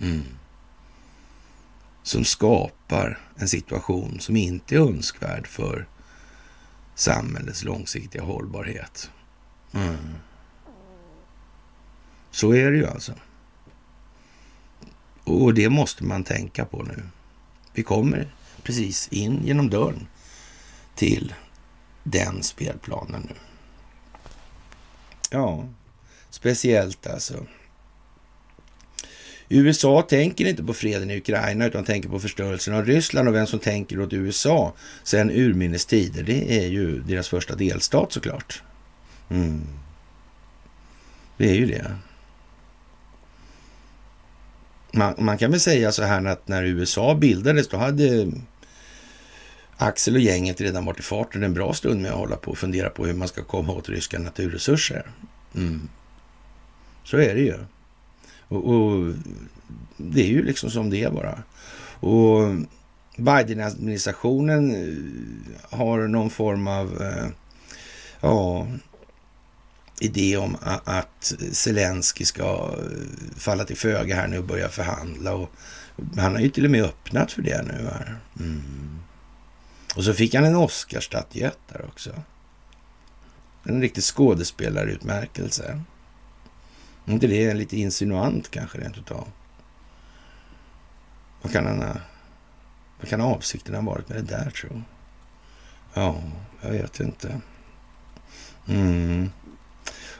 Mm. 0.00 0.24
Som 2.02 2.24
skapar 2.24 3.18
en 3.36 3.48
situation 3.48 4.20
som 4.20 4.36
inte 4.36 4.74
är 4.74 4.78
önskvärd 4.78 5.46
för 5.46 5.86
samhällets 6.94 7.64
långsiktiga 7.64 8.22
hållbarhet. 8.22 9.10
Mm. 9.72 10.14
Så 12.30 12.54
är 12.54 12.70
det 12.70 12.76
ju 12.76 12.86
alltså. 12.86 13.12
Och 15.24 15.54
det 15.54 15.68
måste 15.68 16.04
man 16.04 16.24
tänka 16.24 16.64
på 16.64 16.82
nu. 16.82 17.02
Vi 17.72 17.82
kommer 17.82 18.34
precis 18.62 19.08
in 19.08 19.40
genom 19.44 19.70
dörren 19.70 20.06
till 20.94 21.34
den 22.02 22.42
spelplanen 22.42 23.26
nu. 23.28 23.34
Ja, 25.30 25.68
speciellt 26.30 27.06
alltså. 27.06 27.46
USA 29.48 30.02
tänker 30.02 30.46
inte 30.46 30.64
på 30.64 30.74
freden 30.74 31.10
i 31.10 31.16
Ukraina 31.16 31.66
utan 31.66 31.84
tänker 31.84 32.08
på 32.08 32.20
förstörelsen 32.20 32.74
av 32.74 32.86
Ryssland 32.86 33.28
och 33.28 33.34
vem 33.34 33.46
som 33.46 33.58
tänker 33.58 34.00
åt 34.00 34.12
USA 34.12 34.74
sen 35.02 35.30
urminnes 35.30 35.86
tider. 35.86 36.22
Det 36.22 36.64
är 36.64 36.66
ju 36.66 36.98
deras 37.00 37.28
första 37.28 37.54
delstat 37.54 38.12
såklart. 38.12 38.62
Mm. 39.28 39.62
Det 41.36 41.50
är 41.50 41.54
ju 41.54 41.66
det. 41.66 41.96
Man, 44.92 45.14
man, 45.18 45.38
kan 45.38 45.50
väl 45.50 45.60
säga 45.60 45.92
så 45.92 46.02
här 46.02 46.24
att 46.24 46.48
när 46.48 46.62
USA 46.62 47.14
bildades 47.14 47.68
då 47.68 47.76
hade 47.76 48.32
Axel 49.82 50.14
och 50.14 50.20
gänget 50.20 50.60
redan 50.60 50.84
varit 50.84 50.98
i 50.98 51.02
farten 51.02 51.42
en 51.42 51.54
bra 51.54 51.74
stund 51.74 52.02
med 52.02 52.10
att 52.10 52.18
hålla 52.18 52.36
på 52.36 52.50
och 52.50 52.58
fundera 52.58 52.90
på 52.90 53.06
hur 53.06 53.14
man 53.14 53.28
ska 53.28 53.44
komma 53.44 53.72
åt 53.72 53.88
ryska 53.88 54.18
naturresurser. 54.18 55.10
Mm. 55.54 55.88
Så 57.04 57.16
är 57.16 57.34
det 57.34 57.40
ju. 57.40 57.58
Och, 58.48 58.68
och, 58.68 59.14
det 59.96 60.20
är 60.20 60.28
ju 60.28 60.42
liksom 60.42 60.70
som 60.70 60.90
det 60.90 61.02
är 61.02 61.10
bara. 61.10 61.42
Och 62.00 62.54
Biden-administrationen 63.16 64.74
eh, 64.74 65.78
har 65.78 66.08
någon 66.08 66.30
form 66.30 66.68
av 66.68 67.02
eh, 67.02 67.26
ja, 68.20 68.66
idé 70.00 70.36
om 70.36 70.56
att 70.84 71.34
Zelensky 71.52 72.24
ska 72.24 72.76
eh, 72.78 73.36
falla 73.36 73.64
till 73.64 73.76
föga 73.76 74.14
här 74.14 74.28
nu 74.28 74.38
och 74.38 74.44
börja 74.44 74.68
förhandla. 74.68 75.34
Och 75.34 75.50
han 76.16 76.32
har 76.32 76.40
ju 76.40 76.48
till 76.48 76.64
och 76.64 76.70
med 76.70 76.84
öppnat 76.84 77.32
för 77.32 77.42
det 77.42 77.62
nu. 77.62 77.88
Här. 77.90 78.16
Mm. 78.40 79.01
Och 79.96 80.04
så 80.04 80.14
fick 80.14 80.34
han 80.34 80.44
en 80.44 80.56
Oscarsstatyett 80.56 81.58
där 81.68 81.84
också. 81.84 82.10
En 83.64 83.80
riktig 83.80 84.04
skådespelarutmärkelse. 84.04 85.80
Är 87.04 87.12
inte 87.12 87.26
det 87.26 87.54
lite 87.54 87.76
insinuant 87.76 88.50
kanske 88.50 88.78
rent 88.78 88.98
utav? 88.98 89.28
Vad 91.42 91.52
kan, 91.52 91.66
han, 91.66 91.82
eh, 91.82 91.96
vad 93.00 93.08
kan 93.08 93.20
avsikten 93.20 93.74
ha 93.74 93.82
varit 93.82 94.08
med 94.08 94.24
det 94.24 94.36
där 94.36 94.50
tro? 94.50 94.82
Ja, 95.94 96.22
jag 96.60 96.70
vet 96.70 97.00
inte. 97.00 97.40
Mm. 98.68 99.30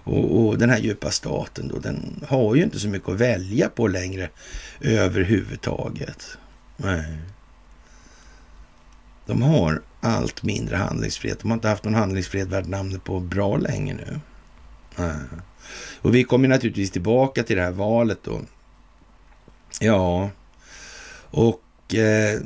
Och, 0.04 0.46
och, 0.46 0.58
den 0.58 0.70
här 0.70 0.78
djupa 0.78 1.10
staten 1.10 1.68
då, 1.68 1.78
den 1.78 2.24
har 2.28 2.54
ju 2.54 2.62
inte 2.62 2.80
så 2.80 2.88
mycket 2.88 3.08
att 3.08 3.20
välja 3.20 3.68
på 3.68 3.88
längre 3.88 4.28
överhuvudtaget. 4.80 6.38
Nej. 6.76 7.18
De 9.26 9.42
har 9.42 9.82
allt 10.00 10.42
mindre 10.42 10.76
handlingsfrihet. 10.76 11.38
De 11.40 11.50
har 11.50 11.56
inte 11.56 11.68
haft 11.68 11.84
någon 11.84 11.94
handlingsfrihet 11.94 12.48
värd 12.48 12.66
namnet 12.66 13.04
på 13.04 13.20
bra 13.20 13.56
länge 13.56 13.94
nu. 13.94 14.20
Eh. 15.04 15.38
Och 16.00 16.14
vi 16.14 16.24
kommer 16.24 16.48
naturligtvis 16.48 16.90
tillbaka 16.90 17.42
till 17.42 17.56
det 17.56 17.62
här 17.62 17.72
valet 17.72 18.18
då. 18.22 18.40
Ja, 19.80 20.30
och 21.30 21.94
eh, 21.94 22.40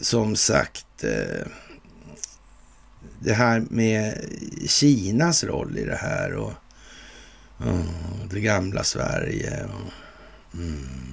som 0.00 0.36
sagt, 0.36 1.04
eh, 1.04 1.46
det 3.18 3.32
här 3.32 3.64
med 3.70 4.26
Kinas 4.66 5.44
roll 5.44 5.78
i 5.78 5.84
det 5.84 5.96
här 5.96 6.34
och 6.34 6.52
oh, 7.58 8.26
det 8.30 8.40
gamla 8.40 8.84
Sverige. 8.84 9.64
Och, 9.64 9.92
mm, 10.54 11.11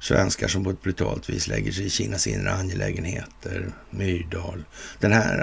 svenskar 0.00 0.48
som 0.48 0.64
på 0.64 0.70
ett 0.70 0.82
brutalt 0.82 1.30
vis 1.30 1.48
lägger 1.48 1.72
sig 1.72 1.86
i 1.86 1.90
Kinas 1.90 2.26
inre 2.26 2.52
angelägenheter. 2.52 3.72
Myrdal. 3.90 4.64
Den 4.98 5.12
här 5.12 5.38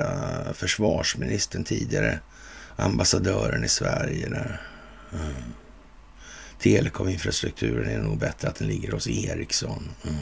uh, 0.47 0.53
försvarsministern 0.53 1.63
tidigare, 1.63 2.19
ambassadören 2.75 3.63
i 3.63 3.69
Sverige. 3.69 4.29
Där. 4.29 4.61
Mm. 5.13 5.33
Telekominfrastrukturen 6.59 7.89
är 7.89 8.01
nog 8.01 8.17
bättre 8.17 8.47
att 8.47 8.55
den 8.55 8.67
ligger 8.67 8.91
hos 8.91 9.07
Ericsson. 9.07 9.89
Mm. 10.03 10.19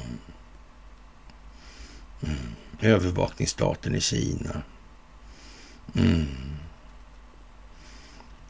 Mm. 2.23 2.55
Övervakningsstaten 2.81 3.95
i 3.95 4.01
Kina. 4.01 4.61
Mm. 5.95 6.25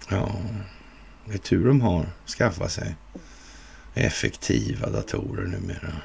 Ja, 0.10 0.36
det 1.26 1.34
är 1.34 1.38
tur 1.38 1.67
de 1.67 1.82
har 1.82 2.06
skaffat 2.38 2.71
sig 2.71 2.95
effektiva 3.96 4.90
datorer 4.90 5.46
numera. 5.46 6.02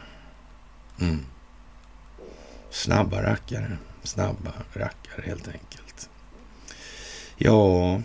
Mm. 1.01 1.27
Snabba 2.71 3.23
rackare. 3.23 3.79
Snabba 4.03 4.53
rackare 4.73 5.23
helt 5.27 5.49
enkelt. 5.49 6.09
Ja, 7.37 8.03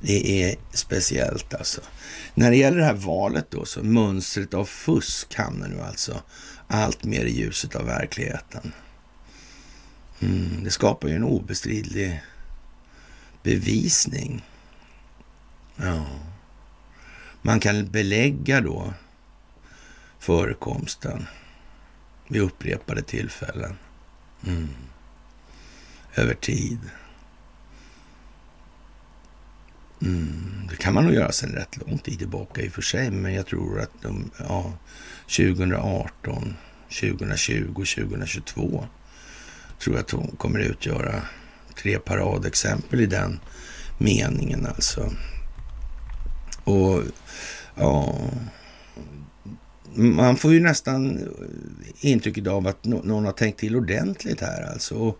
det 0.00 0.42
är 0.42 0.56
speciellt 0.72 1.54
alltså. 1.54 1.80
När 2.34 2.50
det 2.50 2.56
gäller 2.56 2.78
det 2.78 2.84
här 2.84 2.94
valet 2.94 3.50
då, 3.50 3.64
så 3.64 3.82
mönstret 3.82 4.54
av 4.54 4.64
fusk 4.64 5.34
hamnar 5.34 5.68
nu 5.68 5.80
alltså 5.80 6.22
allt 6.68 7.04
mer 7.04 7.24
i 7.24 7.30
ljuset 7.30 7.76
av 7.76 7.86
verkligheten. 7.86 8.72
Mm, 10.20 10.64
det 10.64 10.70
skapar 10.70 11.08
ju 11.08 11.14
en 11.14 11.24
obestridlig 11.24 12.22
bevisning. 13.42 14.44
Ja. 15.76 16.06
Man 17.46 17.60
kan 17.60 17.86
belägga 17.86 18.60
då 18.60 18.94
förekomsten 20.18 21.26
vid 22.28 22.42
upprepade 22.42 23.02
tillfällen. 23.02 23.76
Mm. 24.46 24.68
Över 26.14 26.34
tid. 26.34 26.78
Mm, 30.02 30.66
det 30.70 30.76
kan 30.76 30.94
man 30.94 31.04
nog 31.04 31.14
göra 31.14 31.32
sedan 31.32 31.52
rätt 31.52 31.76
lång 31.76 31.98
tid 31.98 32.18
tillbaka 32.18 32.62
i 32.62 32.68
och 32.68 32.72
för 32.72 32.82
sig, 32.82 33.10
men 33.10 33.34
jag 33.34 33.46
tror 33.46 33.80
att 33.80 34.02
de, 34.02 34.30
ja, 34.38 34.72
2018, 35.22 36.56
2020, 37.00 37.66
2022 37.74 38.86
tror 39.78 39.96
jag 39.96 40.02
att 40.02 40.10
hon 40.10 40.36
kommer 40.36 40.58
utgöra 40.58 41.22
tre 41.76 41.98
paradexempel 41.98 43.00
i 43.00 43.06
den 43.06 43.40
meningen 43.98 44.66
alltså. 44.66 45.12
Och 46.66 47.02
ja, 47.74 48.18
man 49.94 50.36
får 50.36 50.52
ju 50.52 50.60
nästan 50.60 51.28
intrycket 52.00 52.46
av 52.46 52.66
att 52.66 52.84
någon 52.84 53.24
har 53.24 53.32
tänkt 53.32 53.60
till 53.60 53.76
ordentligt 53.76 54.40
här 54.40 54.72
alltså. 54.72 55.14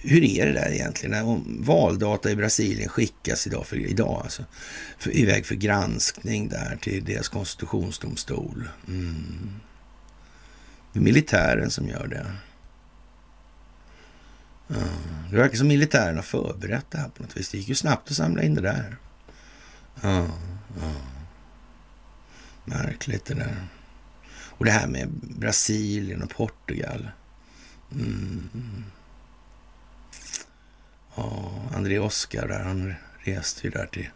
Hur 0.00 0.24
är 0.24 0.46
det 0.46 0.52
där 0.52 0.72
egentligen? 0.72 1.24
Om 1.24 1.58
valdata 1.60 2.30
i 2.30 2.36
Brasilien 2.36 2.88
skickas 2.88 3.46
idag, 3.46 3.66
för, 3.66 3.76
idag 3.76 4.20
alltså, 4.24 4.44
för, 4.98 5.16
iväg 5.16 5.46
för 5.46 5.54
granskning 5.54 6.48
där 6.48 6.78
till 6.82 7.04
deras 7.04 7.28
konstitutionsdomstol. 7.28 8.68
Mm. 8.88 9.50
Det 10.92 10.98
är 10.98 11.02
militären 11.02 11.70
som 11.70 11.88
gör 11.88 12.06
det. 12.06 12.26
Ja, 14.68 14.74
det 15.30 15.36
verkar 15.36 15.56
som 15.56 15.68
militären 15.68 16.16
har 16.16 16.22
förberett 16.22 16.90
det 16.90 16.98
här 16.98 17.08
på 17.08 17.22
något 17.22 17.36
vis. 17.36 17.48
Det 17.48 17.58
gick 17.58 17.68
ju 17.68 17.74
snabbt 17.74 18.10
att 18.10 18.16
samla 18.16 18.42
in 18.42 18.54
det 18.54 18.60
där. 18.60 18.96
Ja, 20.02 20.26
ja. 20.80 20.92
Märkligt 22.64 23.24
det 23.24 23.34
där. 23.34 23.66
Och 24.56 24.64
det 24.64 24.70
här 24.70 24.86
med 24.86 25.08
Brasilien 25.10 26.22
och 26.22 26.30
Portugal. 26.30 27.10
Mm. 27.92 28.84
Ja, 31.14 31.52
André 31.74 31.98
Oskar 31.98 32.48
där, 32.48 32.64
han 32.64 32.94
reste 33.18 33.66
ju 33.66 33.70
där 33.70 33.86
till 33.86 34.08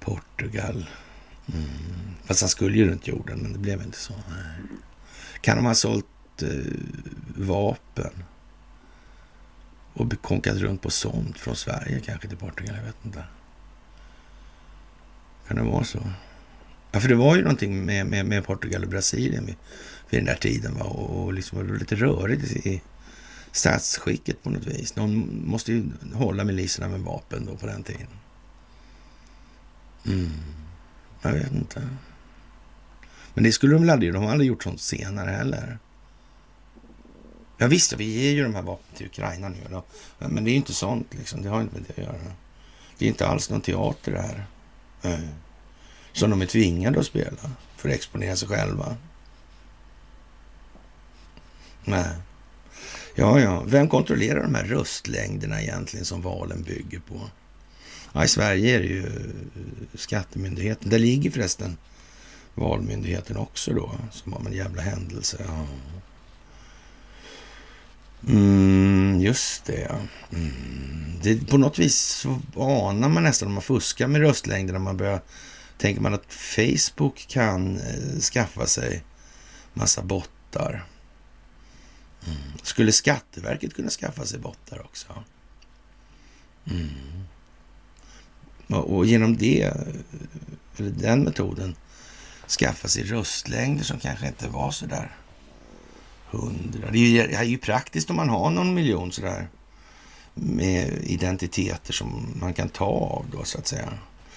Portugal. 0.00 0.90
Mm. 1.54 2.14
Fast 2.24 2.40
han 2.40 2.48
skulle 2.48 2.76
ju 2.76 2.90
runt 2.90 3.06
jorden, 3.06 3.38
men 3.38 3.52
det 3.52 3.58
blev 3.58 3.82
inte 3.82 3.98
så. 3.98 4.14
Nej. 4.28 4.78
Kan 5.40 5.56
de 5.56 5.66
ha 5.66 5.74
sålt 5.74 6.42
eh, 6.42 6.48
vapen 7.36 8.24
och 9.92 10.22
konkat 10.22 10.56
runt 10.56 10.82
på 10.82 10.90
sånt 10.90 11.38
från 11.38 11.56
Sverige 11.56 12.00
kanske 12.00 12.28
till 12.28 12.36
Portugal? 12.36 12.76
Jag 12.76 12.84
vet 12.84 13.04
inte. 13.04 13.24
Kan 15.48 15.56
det 15.56 15.62
vara 15.62 15.84
så? 15.84 15.98
Ja, 16.92 17.00
för 17.00 17.08
det 17.08 17.14
var 17.14 17.36
ju 17.36 17.42
någonting 17.42 17.84
med, 17.84 18.06
med, 18.06 18.26
med 18.26 18.44
Portugal 18.44 18.82
och 18.82 18.90
Brasilien 18.90 19.46
vid, 19.46 19.56
vid 20.10 20.20
den 20.20 20.26
där 20.26 20.34
tiden. 20.34 20.74
Va? 20.74 20.84
Och, 20.84 21.24
och 21.24 21.32
liksom 21.32 21.58
var 21.58 21.78
lite 21.78 21.94
rörigt 21.94 22.66
i 22.66 22.82
statsskicket 23.52 24.42
på 24.42 24.50
något 24.50 24.66
vis. 24.66 24.96
Någon 24.96 25.42
måste 25.46 25.72
ju 25.72 25.84
hålla 26.14 26.44
miliserna 26.44 26.88
med 26.88 27.00
vapen 27.00 27.46
då 27.46 27.56
på 27.56 27.66
den 27.66 27.82
tiden. 27.82 28.06
Mm. 30.06 30.30
Jag 31.22 31.32
vet 31.32 31.52
inte. 31.52 31.88
Men 33.34 33.44
det 33.44 33.52
skulle 33.52 33.72
de 33.72 33.80
väl 33.80 33.90
aldrig 33.90 34.12
De 34.12 34.22
har 34.24 34.30
aldrig 34.30 34.48
gjort 34.48 34.62
sånt 34.62 34.80
senare 34.80 35.30
heller. 35.30 35.78
Ja 37.58 37.66
visst, 37.66 37.92
vi 37.92 38.04
ger 38.04 38.32
ju 38.32 38.42
de 38.42 38.54
här 38.54 38.62
vapnen 38.62 38.96
till 38.96 39.06
Ukraina 39.06 39.48
nu. 39.48 39.56
Då. 39.70 39.84
Men 40.18 40.44
det 40.44 40.50
är 40.50 40.52
ju 40.52 40.56
inte 40.56 40.74
sånt 40.74 41.14
liksom. 41.14 41.42
Det 41.42 41.48
har 41.48 41.60
inte 41.60 41.74
med 41.74 41.84
det 41.86 42.02
att 42.02 42.06
göra. 42.06 42.32
Det 42.98 43.04
är 43.04 43.08
inte 43.08 43.26
alls 43.26 43.50
någon 43.50 43.60
teater 43.60 44.12
det 44.12 44.20
här. 44.20 44.46
Mm. 45.14 45.28
som 46.12 46.30
de 46.30 46.42
är 46.42 46.46
tvingade 46.46 47.00
att 47.00 47.06
spela 47.06 47.50
för 47.76 47.88
att 47.88 47.94
exponera 47.94 48.36
sig 48.36 48.48
själva. 48.48 48.96
Nej. 51.84 52.10
Ja, 53.14 53.40
ja. 53.40 53.62
Vem 53.66 53.88
kontrollerar 53.88 54.42
de 54.42 54.54
här 54.54 54.64
röstlängderna 54.64 55.62
egentligen 55.62 56.04
som 56.04 56.22
valen 56.22 56.62
bygger 56.62 57.00
på? 57.00 57.30
Ja, 58.12 58.24
I 58.24 58.28
Sverige 58.28 58.76
är 58.76 58.80
det 58.80 58.86
ju 58.86 59.32
Skattemyndigheten. 59.94 60.90
Där 60.90 60.98
ligger 60.98 61.30
förresten 61.30 61.76
Valmyndigheten 62.54 63.36
också 63.36 63.72
då, 63.72 63.90
som 64.12 64.32
var 64.32 64.40
en 64.46 64.52
jävla 64.52 64.82
händelse. 64.82 65.44
Ja. 65.48 65.66
Mm, 68.26 69.20
just 69.20 69.64
det. 69.64 69.98
Mm. 70.32 70.52
det. 71.22 71.46
På 71.46 71.58
något 71.58 71.78
vis 71.78 71.96
så 71.96 72.40
anar 72.62 73.08
man 73.08 73.22
nästan 73.22 73.48
om 73.48 73.54
man 73.54 73.62
fuskar 73.62 74.06
med 74.06 74.20
röstlängderna. 74.20 74.78
Man 74.78 74.96
börjar, 74.96 75.20
tänker 75.78 76.00
man 76.00 76.14
att 76.14 76.32
Facebook 76.32 77.26
kan 77.28 77.76
eh, 77.76 78.20
skaffa 78.20 78.66
sig 78.66 79.02
massa 79.74 80.02
bottar. 80.02 80.86
Mm. 82.26 82.38
Skulle 82.62 82.92
Skatteverket 82.92 83.74
kunna 83.74 83.90
skaffa 83.90 84.26
sig 84.26 84.38
bottar 84.38 84.84
också? 84.84 85.24
Mm. 86.70 86.88
Och, 88.66 88.96
och 88.96 89.06
genom 89.06 89.36
det, 89.36 89.62
eh, 89.62 89.72
eller 90.76 90.90
den 90.90 91.22
metoden, 91.22 91.76
skaffa 92.58 92.88
sig 92.88 93.04
röstlängder 93.04 93.84
som 93.84 93.98
kanske 93.98 94.26
inte 94.26 94.48
var 94.48 94.70
så 94.70 94.86
där 94.86 95.16
hundra. 96.36 96.90
Det 96.90 96.98
är, 96.98 97.08
ju, 97.08 97.26
det 97.26 97.34
är 97.34 97.44
ju 97.44 97.58
praktiskt 97.58 98.10
om 98.10 98.16
man 98.16 98.28
har 98.28 98.50
någon 98.50 98.74
miljon 98.74 99.12
sådär 99.12 99.48
med 100.34 101.04
identiteter 101.04 101.92
som 101.92 102.34
man 102.40 102.54
kan 102.54 102.68
ta 102.68 102.84
av 102.84 103.24
då 103.32 103.44
så 103.44 103.58
att 103.58 103.66
säga. 103.66 103.92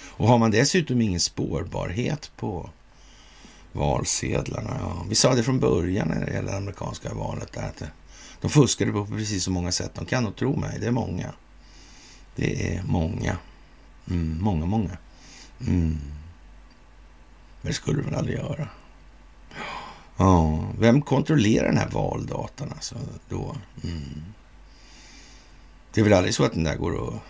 Och 0.09 0.27
har 0.27 0.37
man 0.37 0.51
dessutom 0.51 1.01
ingen 1.01 1.19
spårbarhet 1.19 2.31
på 2.35 2.69
valsedlarna. 3.71 4.77
Ja. 4.79 5.05
Vi 5.09 5.15
sa 5.15 5.35
det 5.35 5.43
från 5.43 5.59
början 5.59 6.07
när 6.07 6.25
det 6.25 6.33
gäller 6.33 6.51
det 6.51 6.57
amerikanska 6.57 7.13
valet. 7.13 7.53
Där, 7.53 7.61
att 7.61 7.83
de 8.41 8.49
fuskade 8.49 8.91
på 8.91 9.05
precis 9.05 9.43
så 9.43 9.51
många 9.51 9.71
sätt. 9.71 9.91
De 9.95 10.05
kan 10.05 10.23
nog 10.23 10.35
tro 10.35 10.55
mig, 10.55 10.77
det 10.79 10.87
är 10.87 10.91
många. 10.91 11.33
Det 12.35 12.75
är 12.75 12.83
många. 12.83 13.37
Mm, 14.09 14.37
många, 14.41 14.65
många. 14.65 14.97
Mm. 15.67 15.97
Men 17.61 17.71
det 17.71 17.73
skulle 17.73 17.97
du 17.97 18.03
väl 18.03 18.15
aldrig 18.15 18.37
göra? 18.37 18.67
Ja, 20.19 20.67
vem 20.79 21.01
kontrollerar 21.01 21.67
den 21.67 21.77
här 21.77 21.89
valdatan 21.89 22.71
alltså 22.71 22.95
då? 23.29 23.55
Mm. 23.83 24.23
Det 25.93 26.01
är 26.01 26.03
väl 26.03 26.13
aldrig 26.13 26.33
så 26.33 26.43
att 26.43 26.53
den 26.53 26.63
där 26.63 26.75
går 26.75 27.07
att 27.07 27.21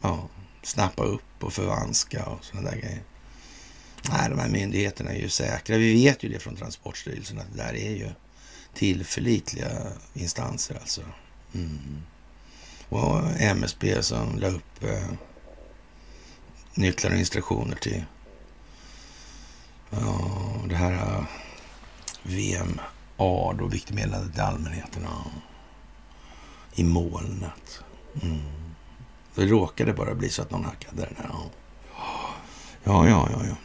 ja, 0.00 0.28
snappa 0.62 1.04
upp 1.04 1.44
och 1.44 1.52
förvanska 1.52 2.24
och 2.24 2.44
sådana 2.44 2.70
där 2.70 2.76
grejer. 2.76 3.02
Nej, 4.10 4.30
de 4.30 4.38
här 4.38 4.48
myndigheterna 4.48 5.10
är 5.10 5.18
ju 5.18 5.28
säkra. 5.28 5.76
Vi 5.76 5.92
vet 5.92 6.22
ju 6.22 6.28
det 6.28 6.38
från 6.38 6.56
Transportstyrelsen 6.56 7.38
att 7.38 7.52
det 7.52 7.62
där 7.62 7.74
är 7.74 7.90
ju 7.90 8.08
tillförlitliga 8.74 9.70
instanser 10.14 10.74
alltså. 10.80 11.00
Mm. 11.54 12.02
Och 12.88 13.40
MSB 13.40 14.02
som 14.02 14.38
la 14.38 14.48
upp 14.48 14.84
eh, 14.84 15.08
nycklar 16.74 17.10
och 17.10 17.16
instruktioner 17.16 17.76
till 17.76 18.04
Ja, 20.00 20.30
det 20.68 20.74
här 20.74 20.92
äh, 20.92 21.24
VMA, 22.22 22.82
då 23.58 23.66
viktigt 23.66 23.94
meddelande 23.94 24.32
till 24.32 24.40
allmänheten. 24.42 25.02
Ja. 25.02 25.24
I 26.74 26.84
molnet. 26.84 27.82
Mm. 28.22 28.40
Det 29.34 29.46
råkade 29.46 29.92
bara 29.92 30.14
bli 30.14 30.28
så 30.28 30.42
att 30.42 30.50
någon 30.50 30.64
hackade 30.64 31.02
den 31.02 31.16
här. 31.16 31.30
Ja, 31.30 31.50
ja, 32.84 33.08
ja. 33.08 33.28
ja, 33.32 33.46
ja. 33.48 33.56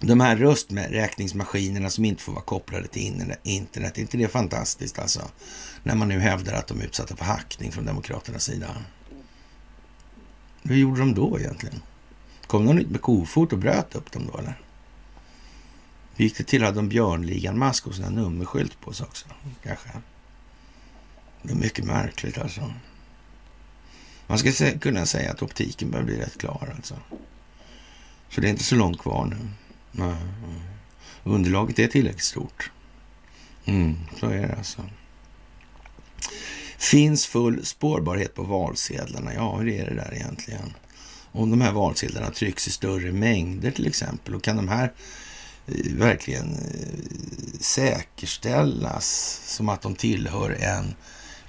De 0.00 0.20
här 0.20 0.36
rösträkningsmaskinerna 0.36 1.90
som 1.90 2.04
inte 2.04 2.22
får 2.22 2.32
vara 2.32 2.42
kopplade 2.42 2.88
till 2.88 3.02
internet, 3.42 3.98
är 3.98 4.00
inte 4.00 4.16
det 4.16 4.28
fantastiskt 4.28 4.98
alltså? 4.98 5.22
När 5.82 5.94
man 5.94 6.08
nu 6.08 6.18
hävdar 6.18 6.52
att 6.52 6.66
de 6.66 6.80
är 6.80 6.84
utsatta 6.84 7.16
för 7.16 7.24
hackning 7.24 7.72
från 7.72 7.84
Demokraternas 7.84 8.44
sida. 8.44 8.66
Hur 10.62 10.76
gjorde 10.76 11.00
de 11.00 11.14
då 11.14 11.38
egentligen? 11.38 11.82
Kom 12.46 12.64
någon 12.64 12.76
med 12.76 13.00
kofot 13.00 13.52
och 13.52 13.58
bröt 13.58 13.94
upp 13.94 14.12
dem 14.12 14.30
då 14.32 14.38
eller? 14.38 14.60
Hur 16.16 16.24
gick 16.24 16.36
det 16.36 16.44
till? 16.44 16.62
Hade 16.62 16.76
de 16.76 16.88
Björnligan-mask 16.88 17.86
och 17.86 17.94
sån 17.94 18.14
nummerskylt 18.14 18.80
på 18.80 18.92
sig 18.92 19.06
också? 19.06 19.26
Kanske. 19.62 19.88
Det 21.42 21.52
är 21.52 21.56
mycket 21.56 21.84
märkligt 21.84 22.38
alltså. 22.38 22.72
Man 24.26 24.38
ska 24.38 24.70
kunna 24.78 25.06
säga 25.06 25.30
att 25.30 25.42
optiken 25.42 25.90
börjar 25.90 26.04
bli 26.04 26.16
rätt 26.16 26.38
klar 26.38 26.72
alltså. 26.76 26.94
Så 28.28 28.40
det 28.40 28.46
är 28.46 28.50
inte 28.50 28.64
så 28.64 28.74
långt 28.74 28.98
kvar 28.98 29.24
nu. 29.24 29.36
Nej. 29.92 30.16
Underlaget 31.24 31.78
är 31.78 31.86
tillräckligt 31.86 32.24
stort. 32.24 32.70
Mm, 33.64 33.96
så 34.20 34.26
är 34.26 34.48
det 34.48 34.54
alltså. 34.56 34.84
Finns 36.78 37.26
full 37.26 37.66
spårbarhet 37.66 38.34
på 38.34 38.42
valsedlarna? 38.42 39.34
Ja, 39.34 39.56
hur 39.56 39.68
är 39.68 39.90
det 39.90 39.94
där 39.94 40.14
egentligen? 40.14 40.74
Om 41.32 41.50
de 41.50 41.60
här 41.60 41.72
valsedlarna 41.72 42.30
trycks 42.30 42.68
i 42.68 42.70
större 42.70 43.12
mängder 43.12 43.70
till 43.70 43.86
exempel, 43.86 44.34
och 44.34 44.42
kan 44.42 44.56
de 44.56 44.68
här 44.68 44.92
verkligen 45.90 46.52
eh, 46.52 47.60
säkerställas 47.60 49.40
som 49.46 49.68
att 49.68 49.82
de 49.82 49.94
tillhör 49.94 50.50
en 50.50 50.94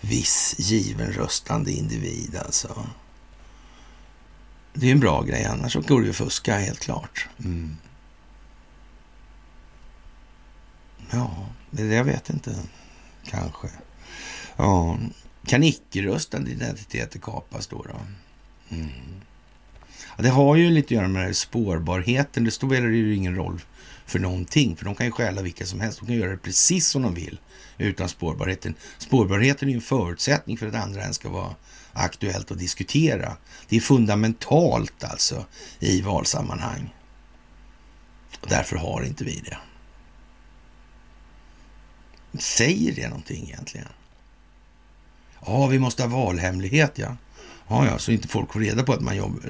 viss 0.01 0.55
given 0.57 1.13
röstande 1.13 1.71
individ 1.71 2.35
alltså. 2.45 2.87
Det 4.73 4.87
är 4.87 4.91
en 4.91 4.99
bra 4.99 5.21
grej, 5.21 5.45
annars 5.45 5.73
så 5.73 5.81
går 5.81 5.99
det 5.99 6.05
ju 6.05 6.09
att 6.09 6.15
fuska 6.15 6.57
helt 6.57 6.79
klart. 6.79 7.27
Mm. 7.39 7.77
Ja, 11.11 11.47
det 11.71 11.83
jag 11.83 12.03
vet 12.03 12.29
inte. 12.29 12.55
Kanske. 13.25 13.67
Ja. 14.57 14.97
Kan 15.45 15.63
icke-röstande 15.63 16.51
identiteter 16.51 17.19
kapas 17.19 17.67
då? 17.67 17.85
då? 17.89 17.99
Mm. 18.75 18.89
Ja, 20.17 20.23
det 20.23 20.29
har 20.29 20.55
ju 20.55 20.69
lite 20.69 20.85
att 20.85 20.91
göra 20.91 21.07
med 21.07 21.35
spårbarheten. 21.35 22.43
Det 22.43 22.51
spelar 22.51 22.87
ju 22.87 23.15
ingen 23.15 23.35
roll 23.35 23.61
för 24.11 24.19
någonting. 24.19 24.75
För 24.75 24.85
de 24.85 24.95
kan 24.95 25.05
ju 25.05 25.11
stjäla 25.11 25.41
vilka 25.41 25.65
som 25.65 25.79
helst. 25.79 25.99
De 25.99 26.05
kan 26.05 26.15
göra 26.15 26.31
det 26.31 26.37
precis 26.37 26.87
som 26.87 27.01
de 27.01 27.13
vill 27.13 27.39
utan 27.77 28.09
spårbarheten. 28.09 28.75
Spårbarheten 28.97 29.67
är 29.67 29.71
ju 29.71 29.75
en 29.75 29.81
förutsättning 29.81 30.57
för 30.57 30.67
att 30.67 30.75
andra 30.75 31.01
ens 31.01 31.15
ska 31.15 31.29
vara 31.29 31.55
aktuellt 31.93 32.51
att 32.51 32.59
diskutera. 32.59 33.37
Det 33.69 33.75
är 33.75 33.79
fundamentalt 33.81 35.03
alltså 35.03 35.45
i 35.79 36.01
valsammanhang. 36.01 36.93
Och 38.41 38.47
därför 38.49 38.75
har 38.75 39.03
inte 39.03 39.23
vi 39.23 39.43
det. 39.45 39.57
Säger 42.39 42.95
det 42.95 43.09
någonting 43.09 43.43
egentligen? 43.43 43.87
Ja, 45.45 45.67
vi 45.67 45.79
måste 45.79 46.03
ha 46.03 46.09
valhemlighet, 46.09 46.97
ja. 46.97 47.17
Ja, 47.67 47.85
ja, 47.85 47.97
så 47.97 48.11
inte 48.11 48.27
folk 48.27 48.53
får 48.53 48.59
reda 48.59 48.83
på 48.83 48.93
att 48.93 49.01
man 49.01 49.17
jobb, 49.17 49.45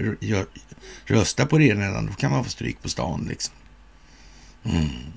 röstar 1.06 1.46
på 1.46 1.58
det 1.58 1.74
redan. 1.76 2.06
då 2.06 2.14
kan 2.14 2.32
man 2.32 2.44
få 2.44 2.50
stryk 2.50 2.82
på 2.82 2.90
stan 2.90 3.26
liksom. 3.30 3.56
Mm. 4.64 5.12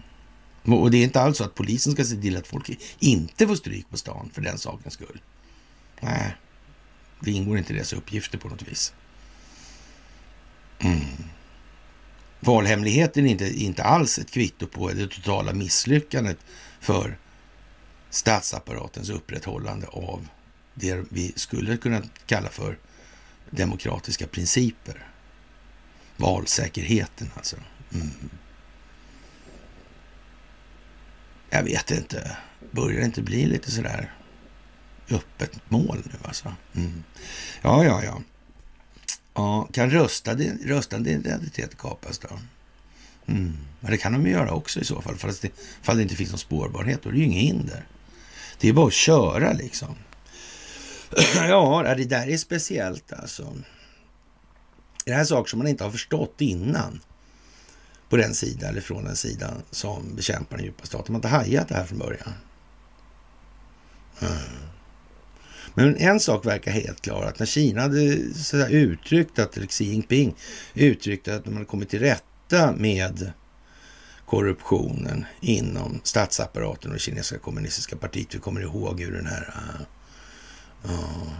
Och 0.80 0.90
det 0.90 0.98
är 0.98 1.04
inte 1.04 1.20
alls 1.20 1.38
så 1.38 1.44
att 1.44 1.54
polisen 1.54 1.92
ska 1.92 2.04
se 2.04 2.16
till 2.16 2.36
att 2.36 2.46
folk 2.46 2.70
inte 2.98 3.46
får 3.46 3.56
stryk 3.56 3.90
på 3.90 3.96
stan 3.96 4.30
för 4.32 4.42
den 4.42 4.58
sakens 4.58 4.94
skull. 4.94 5.20
Nej, 6.00 6.36
det 7.20 7.30
ingår 7.30 7.58
inte 7.58 7.72
i 7.72 7.76
deras 7.76 7.92
uppgifter 7.92 8.38
på 8.38 8.48
något 8.48 8.62
vis. 8.62 8.94
Mm. 10.78 11.00
Valhemligheten 12.40 13.26
är 13.26 13.30
inte, 13.30 13.62
inte 13.62 13.82
alls 13.82 14.18
ett 14.18 14.30
kvitto 14.30 14.66
på 14.66 14.92
det 14.92 15.06
totala 15.06 15.52
misslyckandet 15.52 16.38
för 16.80 17.18
statsapparatens 18.10 19.10
upprätthållande 19.10 19.86
av 19.86 20.28
det 20.74 21.04
vi 21.08 21.32
skulle 21.36 21.76
kunna 21.76 22.02
kalla 22.26 22.48
för 22.48 22.78
demokratiska 23.50 24.26
principer. 24.26 25.06
Valsäkerheten 26.16 27.30
alltså. 27.36 27.56
Mm. 27.94 28.10
Jag 31.50 31.62
vet 31.62 31.90
inte. 31.90 32.36
Börjar 32.70 32.98
det 32.98 33.04
inte 33.04 33.22
bli 33.22 33.46
lite 33.46 33.70
sådär 33.70 34.12
öppet 35.10 35.70
mål 35.70 36.02
nu 36.04 36.18
alltså? 36.22 36.54
Mm. 36.74 37.04
Ja, 37.62 37.84
ja, 37.84 38.04
ja. 38.04 38.22
ja 39.34 39.68
kan 39.72 39.90
röstande, 39.90 40.58
röstande 40.64 41.10
identitet 41.10 41.78
kapas 41.78 42.18
då? 42.18 42.28
Mm. 43.26 43.56
Men 43.80 43.90
det 43.90 43.98
kan 43.98 44.12
de 44.12 44.26
ju 44.26 44.32
göra 44.32 44.52
också 44.52 44.80
i 44.80 44.84
så 44.84 45.02
fall. 45.02 45.16
Fast 45.16 45.42
det, 45.42 45.50
fall 45.82 45.96
det 45.96 46.02
inte 46.02 46.16
finns 46.16 46.30
någon 46.30 46.38
spårbarhet, 46.38 47.02
då 47.02 47.08
är 47.08 47.12
det 47.12 47.18
ju 47.18 47.24
inget 47.24 47.42
hinder. 47.42 47.86
Det 48.60 48.68
är 48.68 48.72
bara 48.72 48.86
att 48.86 48.92
köra 48.92 49.52
liksom. 49.52 49.94
ja, 51.34 51.94
det 51.96 52.04
där 52.04 52.28
är 52.28 52.36
speciellt 52.36 53.12
alltså. 53.12 53.56
Det 55.04 55.12
här 55.12 55.20
är 55.20 55.24
saker 55.24 55.50
som 55.50 55.58
man 55.58 55.68
inte 55.68 55.84
har 55.84 55.90
förstått 55.90 56.40
innan 56.40 57.00
på 58.08 58.16
den 58.16 58.34
sidan 58.34 58.70
eller 58.70 58.80
från 58.80 59.04
den 59.04 59.16
sidan 59.16 59.62
som 59.70 60.14
bekämpar 60.16 60.56
den 60.56 60.66
djupa 60.66 60.86
staten. 60.86 61.12
Man 61.12 61.22
har 61.22 61.28
inte 61.28 61.36
hajat 61.36 61.68
det 61.68 61.74
här 61.74 61.84
från 61.84 61.98
början. 61.98 62.32
Mm. 64.20 64.38
Men 65.74 65.96
en 65.96 66.20
sak 66.20 66.46
verkar 66.46 66.72
helt 66.72 67.00
klar, 67.00 67.22
att 67.22 67.38
när 67.38 67.46
Kina 67.46 67.80
hade 67.80 68.34
så 68.34 68.66
uttryckt 68.66 69.38
att 69.38 69.58
Xi 69.70 69.84
Jinping 69.84 70.34
uttryckte 70.74 71.34
att 71.34 71.44
de 71.44 71.54
hade 71.54 71.66
kommit 71.66 71.88
till 71.88 72.00
rätta 72.00 72.72
med 72.76 73.32
korruptionen 74.26 75.26
inom 75.40 76.00
statsapparaten 76.02 76.92
och 76.92 77.00
kinesiska 77.00 77.38
kommunistiska 77.38 77.96
partiet. 77.96 78.34
Vi 78.34 78.38
kommer 78.38 78.60
ihåg 78.60 79.00
hur 79.00 79.12
den 79.12 79.26
här 79.26 79.54
uh, 80.84 80.90
uh, 80.90 81.32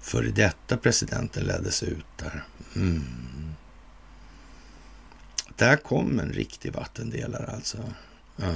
före 0.00 0.28
detta 0.28 0.76
presidenten 0.76 1.44
leddes 1.44 1.82
ut 1.82 2.06
där. 2.18 2.44
Mm. 2.76 3.04
Där 5.60 5.76
kom 5.76 6.18
en 6.18 6.32
riktig 6.32 6.72
vattendelare 6.72 7.46
alltså. 7.46 7.78
Ja. 8.36 8.54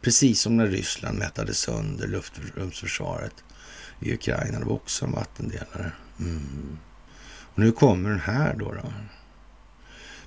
Precis 0.00 0.40
som 0.40 0.56
när 0.56 0.66
Ryssland 0.66 1.18
mättade 1.18 1.54
sönder 1.54 2.06
luftrumsförsvaret 2.06 3.34
i 4.00 4.14
Ukraina. 4.14 4.58
Det 4.58 4.64
var 4.64 4.74
också 4.74 5.04
en 5.04 5.12
vattendelare. 5.12 5.92
Mm. 6.20 6.78
Och 7.26 7.58
nu 7.58 7.72
kommer 7.72 8.10
den 8.10 8.20
här 8.20 8.54
då. 8.54 8.72
då 8.72 8.92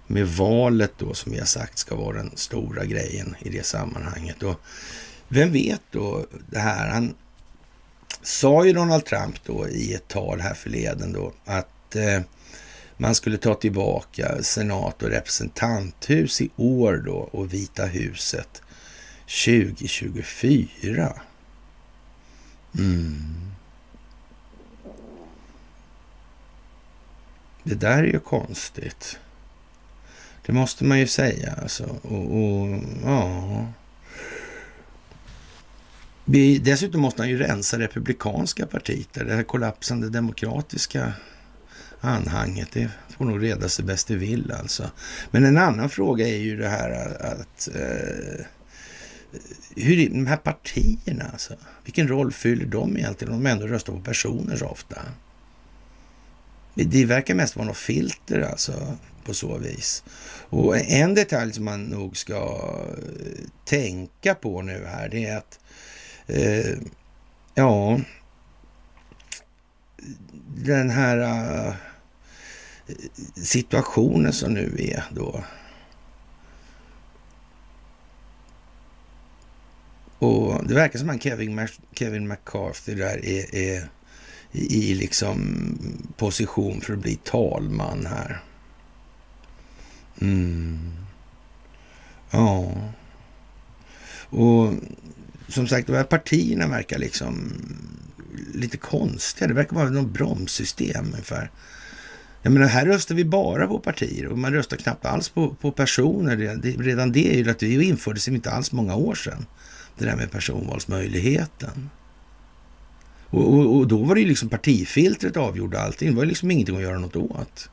med 0.07 0.27
valet 0.27 0.93
då 0.97 1.13
som 1.13 1.31
vi 1.31 1.39
har 1.39 1.45
sagt 1.45 1.77
ska 1.77 1.95
vara 1.95 2.17
den 2.17 2.31
stora 2.35 2.85
grejen 2.85 3.35
i 3.39 3.49
det 3.49 3.65
sammanhanget. 3.65 4.43
Och 4.43 4.61
vem 5.27 5.51
vet 5.51 5.81
då 5.91 6.25
det 6.49 6.59
här? 6.59 6.89
Han 6.89 7.13
sa 8.21 8.65
ju 8.65 8.73
Donald 8.73 9.05
Trump 9.05 9.43
då 9.45 9.69
i 9.69 9.93
ett 9.93 10.07
tal 10.07 10.39
här 10.39 10.53
förleden 10.53 11.13
då 11.13 11.33
att 11.45 11.95
eh, 11.95 12.21
man 12.97 13.15
skulle 13.15 13.37
ta 13.37 13.53
tillbaka 13.53 14.43
senat 14.43 15.03
och 15.03 15.09
representanthus 15.09 16.41
i 16.41 16.49
år 16.55 17.03
då 17.05 17.15
och 17.15 17.53
Vita 17.53 17.85
huset 17.85 18.61
2024. 19.27 21.21
Mm. 22.77 23.47
Det 27.63 27.75
där 27.75 27.97
är 27.97 28.07
ju 28.07 28.19
konstigt. 28.19 29.19
Det 30.45 30.53
måste 30.53 30.83
man 30.83 30.99
ju 30.99 31.07
säga 31.07 31.53
alltså. 31.61 31.83
Och, 32.01 32.37
och 32.37 32.79
ja... 33.03 33.73
Dessutom 36.61 37.01
måste 37.01 37.21
han 37.21 37.29
ju 37.29 37.37
rensa 37.37 37.79
republikanska 37.79 38.65
partiet. 38.65 39.13
Det 39.13 39.35
här 39.35 39.43
kollapsande 39.43 40.09
demokratiska 40.09 41.13
anhanget. 42.01 42.71
Det 42.73 42.89
får 43.17 43.25
nog 43.25 43.43
reda 43.43 43.69
sig 43.69 43.85
bäst 43.85 44.07
det 44.07 44.15
vill 44.15 44.51
alltså. 44.51 44.91
Men 45.31 45.45
en 45.45 45.57
annan 45.57 45.89
fråga 45.89 46.27
är 46.27 46.37
ju 46.37 46.57
det 46.57 46.69
här 46.69 46.91
att... 47.23 47.69
Eh, 47.75 48.45
hur 49.75 50.09
de 50.09 50.27
här 50.27 50.37
partierna 50.37 51.29
alltså. 51.31 51.53
Vilken 51.83 52.07
roll 52.07 52.31
fyller 52.31 52.65
de 52.65 52.97
egentligen 52.97 53.33
om 53.33 53.43
de 53.43 53.49
ändå 53.49 53.67
röstar 53.67 53.93
på 53.93 53.99
personer 53.99 54.55
så 54.55 54.65
ofta? 54.65 55.01
Det 56.73 57.05
verkar 57.05 57.35
mest 57.35 57.55
vara 57.55 57.67
något 57.67 57.77
filter 57.77 58.41
alltså 58.41 58.97
på 59.25 59.33
så 59.33 59.57
vis. 59.57 60.03
Och 60.49 60.77
en 60.77 61.15
detalj 61.15 61.53
som 61.53 61.65
man 61.65 61.83
nog 61.83 62.17
ska 62.17 62.35
eh, 62.35 63.43
tänka 63.65 64.35
på 64.35 64.61
nu 64.61 64.85
här, 64.85 65.09
det 65.09 65.25
är 65.25 65.37
att 65.37 65.59
eh, 66.27 66.77
ja, 67.55 67.99
den 70.47 70.89
här 70.89 71.17
uh, 71.17 71.75
situationen 73.35 74.33
som 74.33 74.53
nu 74.53 74.75
är 74.79 75.03
då. 75.15 75.43
Och 80.19 80.67
det 80.67 80.73
verkar 80.73 80.99
som 80.99 81.09
att 81.09 81.23
Kevin, 81.23 81.67
Kevin 81.93 82.27
McCarthy 82.27 82.95
där 82.95 83.25
är, 83.25 83.55
är 83.55 83.89
i 84.51 84.95
liksom 84.95 85.57
position 86.17 86.81
för 86.81 86.93
att 86.93 86.99
bli 86.99 87.15
talman 87.15 88.05
här. 88.05 88.43
Mm. 90.21 90.91
Ja. 92.31 92.71
Och 94.29 94.73
som 95.47 95.67
sagt, 95.67 95.87
de 95.87 95.93
här 95.93 96.03
partierna 96.03 96.67
verkar 96.67 96.97
liksom 96.97 97.53
lite 98.53 98.77
konstiga. 98.77 99.47
Det 99.47 99.53
verkar 99.53 99.75
vara 99.75 99.89
något 99.89 100.09
bromssystem 100.09 101.05
ungefär. 101.05 101.51
Jag 102.41 102.53
menar, 102.53 102.67
här 102.67 102.85
röstar 102.85 103.15
vi 103.15 103.25
bara 103.25 103.67
på 103.67 103.79
partier 103.79 104.27
och 104.27 104.37
man 104.37 104.53
röstar 104.53 104.77
knappt 104.77 105.05
alls 105.05 105.29
på, 105.29 105.55
på 105.55 105.71
personer. 105.71 106.35
Det, 106.35 106.71
redan 106.71 107.11
det 107.11 107.33
är 107.33 107.43
ju 107.43 107.49
att 107.49 107.59
det 107.59 107.73
infördes 107.73 108.27
inte 108.27 108.51
alls 108.51 108.71
många 108.71 108.95
år 108.95 109.15
sedan. 109.15 109.45
Det 109.97 110.05
där 110.05 110.15
med 110.15 110.31
personvalsmöjligheten. 110.31 111.89
Och, 113.29 113.53
och, 113.53 113.77
och, 113.77 113.87
då 113.87 114.03
var 114.03 114.15
det 114.15 114.21
ju 114.21 114.27
liksom 114.27 114.49
partifiltret 114.49 115.37
avgjorde 115.37 115.81
allting. 115.81 116.09
Det 116.09 116.15
var 116.15 116.23
ju 116.23 116.29
liksom 116.29 116.51
ingenting 116.51 116.75
att 116.75 116.81
göra 116.81 116.99
något 116.99 117.15
åt. 117.15 117.69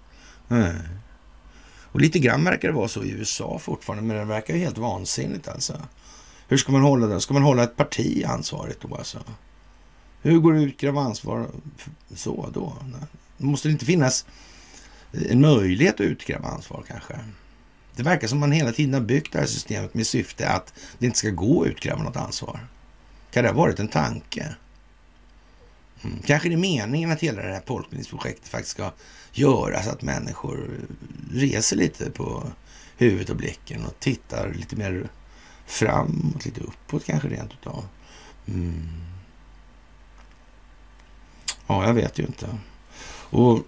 Nej. 0.49 0.75
Och 1.95 2.01
lite 2.01 2.19
grann 2.19 2.45
verkar 2.45 2.69
det 2.69 2.75
vara 2.75 2.89
så 2.89 3.05
i 3.05 3.11
USA 3.11 3.59
fortfarande, 3.59 4.05
men 4.05 4.17
det 4.17 4.25
verkar 4.25 4.55
ju 4.55 4.61
helt 4.61 4.79
vansinnigt 4.79 5.49
alltså. 5.49 5.83
Hur 6.49 6.57
ska 6.57 6.73
man 6.73 6.83
hålla 6.83 7.07
det? 7.07 7.21
Ska 7.21 7.35
man 7.35 7.43
hålla 7.43 7.63
ett 7.63 7.77
parti 7.77 8.25
ansvarigt 8.27 8.81
då 8.81 8.95
alltså? 8.95 9.19
Hur 10.25 10.39
går 10.39 10.53
det 10.53 10.59
att 10.59 10.67
utkräva 10.67 11.01
ansvar 11.01 11.47
så 12.15 12.51
då? 12.55 12.77
Måste 13.37 13.69
det 13.69 13.73
inte 13.73 13.85
finnas 13.85 14.27
en 15.13 15.41
möjlighet 15.41 15.95
att 15.95 16.01
utkräva 16.01 16.49
ansvar 16.49 16.85
kanske? 16.89 17.19
Det 17.97 18.03
verkar 18.03 18.29
som 18.29 18.39
man 18.39 18.53
hela 18.53 18.73
tiden 18.73 18.95
har 18.95 19.01
byggt 19.01 19.33
det 19.33 19.39
här 19.39 19.47
systemet 19.47 19.95
med 19.95 20.07
syfte 20.07 20.49
att 20.49 20.75
det 20.99 21.07
inte 21.07 21.19
ska 21.19 21.31
gå 21.31 21.63
att 21.63 21.69
utkräva 21.69 22.03
något 22.03 22.17
ansvar. 22.17 22.67
Kan 23.31 23.43
det 23.45 23.51
ha 23.51 23.57
varit 23.57 23.79
en 23.79 23.89
tanke? 23.89 24.55
Mm. 26.03 26.19
Kanske 26.27 26.49
det 26.49 26.55
är 26.55 26.59
meningen 26.59 27.11
att 27.13 27.21
hela 27.21 27.43
det 27.43 27.53
här 27.53 27.63
folkbildningsprojektet 27.67 28.49
faktiskt 28.49 28.71
ska 28.71 28.93
göra 29.33 29.83
så 29.83 29.91
att 29.91 30.03
människor 30.03 30.71
reser 31.33 31.77
lite 31.77 32.11
på 32.11 32.43
huvudet 32.97 33.31
och 33.31 33.37
blicken 33.37 33.85
och 33.85 34.01
tittar 34.01 34.53
lite 34.55 34.77
mer 34.77 35.09
framåt, 35.67 36.45
lite 36.45 36.61
uppåt 36.61 37.05
kanske 37.05 37.29
rent 37.29 37.53
utav. 37.53 37.85
Mm. 38.49 39.05
Ja, 41.67 41.87
jag 41.87 41.95
vet 41.95 42.19
ju 42.19 42.23
inte. 42.23 42.47
Och 43.31 43.67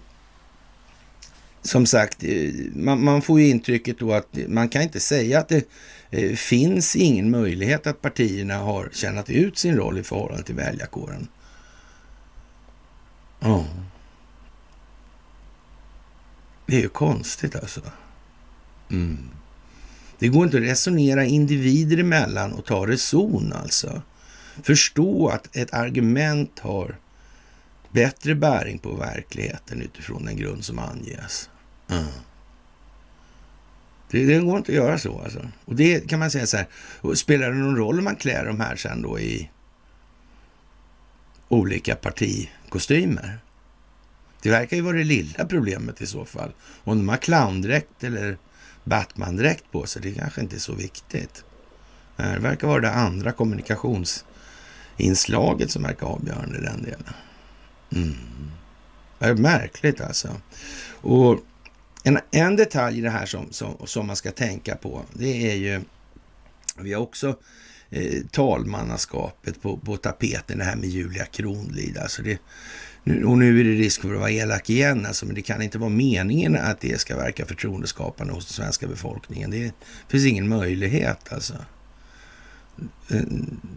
som 1.61 1.85
sagt, 1.85 2.23
eh, 2.23 2.53
man, 2.73 3.03
man, 3.03 3.21
får 3.21 3.39
ju 3.39 3.47
intrycket 3.47 3.99
då 3.99 4.13
att 4.13 4.37
man 4.47 4.69
kan 4.69 4.81
inte 4.81 4.99
säga 4.99 5.39
att 5.39 5.49
det 5.49 5.67
eh, 6.09 6.35
finns 6.35 6.95
ingen 6.95 7.31
möjlighet 7.31 7.87
att 7.87 8.01
partierna 8.01 8.57
har 8.57 8.89
tjänat 8.93 9.29
ut 9.29 9.57
sin 9.57 9.75
roll 9.75 9.97
i 9.97 10.03
förhållande 10.03 10.43
till 10.43 10.55
väljarkåren. 10.55 11.27
Ja. 13.39 13.65
Det 16.65 16.75
är 16.75 16.81
ju 16.81 16.89
konstigt 16.89 17.55
alltså. 17.55 17.81
Mm. 18.89 19.29
Det 20.19 20.27
går 20.27 20.45
inte 20.45 20.57
att 20.57 20.63
resonera 20.63 21.25
individer 21.25 21.97
emellan 21.97 22.53
och 22.53 22.65
ta 22.65 22.87
reson 22.87 23.53
alltså. 23.53 24.01
Förstå 24.63 25.29
att 25.29 25.55
ett 25.55 25.73
argument 25.73 26.59
har 26.59 26.95
bättre 27.97 28.35
bäring 28.35 28.79
på 28.79 28.95
verkligheten 28.95 29.81
utifrån 29.81 30.25
den 30.25 30.37
grund 30.37 30.65
som 30.65 30.79
anges. 30.79 31.49
Mm. 31.89 32.05
Det, 34.09 34.25
det, 34.25 34.39
går 34.39 34.57
inte 34.57 34.71
att 34.71 34.75
göra 34.75 34.97
så 34.97 35.21
alltså. 35.21 35.47
Och 35.65 35.75
det 35.75 36.09
kan 36.09 36.19
man 36.19 36.31
säga 36.31 36.47
så 36.47 36.57
här, 36.57 36.67
spelar 37.15 37.51
det 37.51 37.57
någon 37.57 37.77
roll 37.77 37.97
om 37.97 38.03
man 38.03 38.15
klär 38.15 38.45
de 38.45 38.59
här 38.59 38.75
sen 38.75 39.01
då 39.01 39.19
i 39.19 39.49
olika 41.47 41.95
partikostymer? 41.95 43.39
Det 44.41 44.49
verkar 44.49 44.77
ju 44.77 44.83
vara 44.83 44.97
det 44.97 45.03
lilla 45.03 45.45
problemet 45.45 46.01
i 46.01 46.07
så 46.07 46.25
fall. 46.25 46.51
Om 46.83 46.97
de 46.97 47.09
har 47.09 47.17
clowndräkt 47.17 48.03
eller 48.03 48.37
Batman-dräkt 48.83 49.71
på 49.71 49.85
sig, 49.85 50.01
det 50.01 50.11
kanske 50.11 50.41
inte 50.41 50.55
är 50.55 50.59
så 50.59 50.73
viktigt. 50.73 51.43
Eh, 52.17 52.31
det 52.31 52.39
verkar 52.39 52.67
vara 52.67 52.81
det 52.81 52.91
andra 52.91 53.31
kommunikationsinslaget 53.31 55.71
som 55.71 55.83
verkar 55.83 56.07
avgörande 56.07 56.57
i 56.57 56.61
den 56.61 56.83
delen. 56.83 57.13
Mm. 57.95 58.15
Det 59.19 59.25
är 59.25 59.35
märkligt 59.35 60.01
alltså. 60.01 60.41
Och 61.01 61.39
en, 62.03 62.19
en 62.31 62.55
detalj 62.55 62.97
i 62.97 63.01
det 63.01 63.09
här 63.09 63.25
som, 63.25 63.51
som, 63.51 63.75
som 63.85 64.07
man 64.07 64.15
ska 64.15 64.31
tänka 64.31 64.75
på, 64.75 65.01
det 65.13 65.51
är 65.51 65.55
ju, 65.55 65.81
vi 66.77 66.93
har 66.93 67.01
också 67.01 67.39
eh, 67.89 68.21
talmannaskapet 68.31 69.61
på, 69.61 69.77
på 69.77 69.97
tapeten, 69.97 70.57
det 70.57 70.63
här 70.63 70.75
med 70.75 70.89
Julia 70.89 71.25
Kronlid. 71.25 71.97
Alltså 71.97 72.21
det, 72.21 72.39
och 73.25 73.37
nu 73.37 73.59
är 73.59 73.63
det 73.63 73.71
risk 73.71 74.01
för 74.01 74.13
att 74.13 74.19
vara 74.19 74.31
elak 74.31 74.69
igen, 74.69 75.05
alltså, 75.05 75.25
men 75.25 75.35
det 75.35 75.41
kan 75.41 75.61
inte 75.61 75.77
vara 75.77 75.89
meningen 75.89 76.55
att 76.55 76.81
det 76.81 76.99
ska 76.99 77.17
verka 77.17 77.45
förtroendeskapande 77.45 78.33
hos 78.33 78.45
den 78.45 78.53
svenska 78.53 78.87
befolkningen. 78.87 79.51
Det 79.51 79.73
finns 80.07 80.25
ingen 80.25 80.47
möjlighet 80.47 81.33
alltså. 81.33 81.53
Eh, 83.09 83.21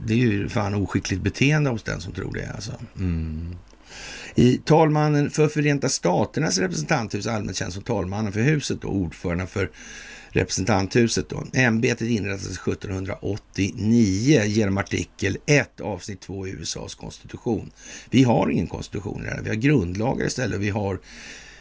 det 0.07 0.13
är 0.13 0.19
ju 0.19 0.49
fan 0.49 0.75
oskickligt 0.75 1.23
beteende 1.23 1.71
hos 1.71 1.83
den 1.83 2.01
som 2.01 2.13
tror 2.13 2.35
det. 2.35 2.53
Alltså. 2.55 2.73
Mm. 2.97 3.57
I 4.35 4.57
talmannen 4.57 5.31
för 5.31 5.49
Förenta 5.49 5.89
Staternas 5.89 6.59
representanthus, 6.59 7.27
allmänt 7.27 7.57
känd 7.57 7.73
som 7.73 7.83
talmannen 7.83 8.33
för 8.33 8.41
huset 8.41 8.85
och 8.85 8.97
ordförande 8.97 9.47
för 9.47 9.71
representanthuset. 10.29 11.29
Då. 11.29 11.45
Ämbetet 11.53 12.09
inrättades 12.09 12.59
1789 12.59 14.45
genom 14.45 14.79
artikel 14.79 15.37
1 15.47 15.81
avsnitt 15.81 16.21
2 16.21 16.47
i 16.47 16.51
USAs 16.51 16.95
konstitution. 16.95 17.71
Vi 18.11 18.23
har 18.23 18.51
ingen 18.51 18.67
konstitution, 18.67 19.27
vi 19.43 19.49
har 19.49 19.57
grundlagar 19.57 20.27
istället. 20.27 20.61
Vi 20.61 20.71
har 20.71 21.01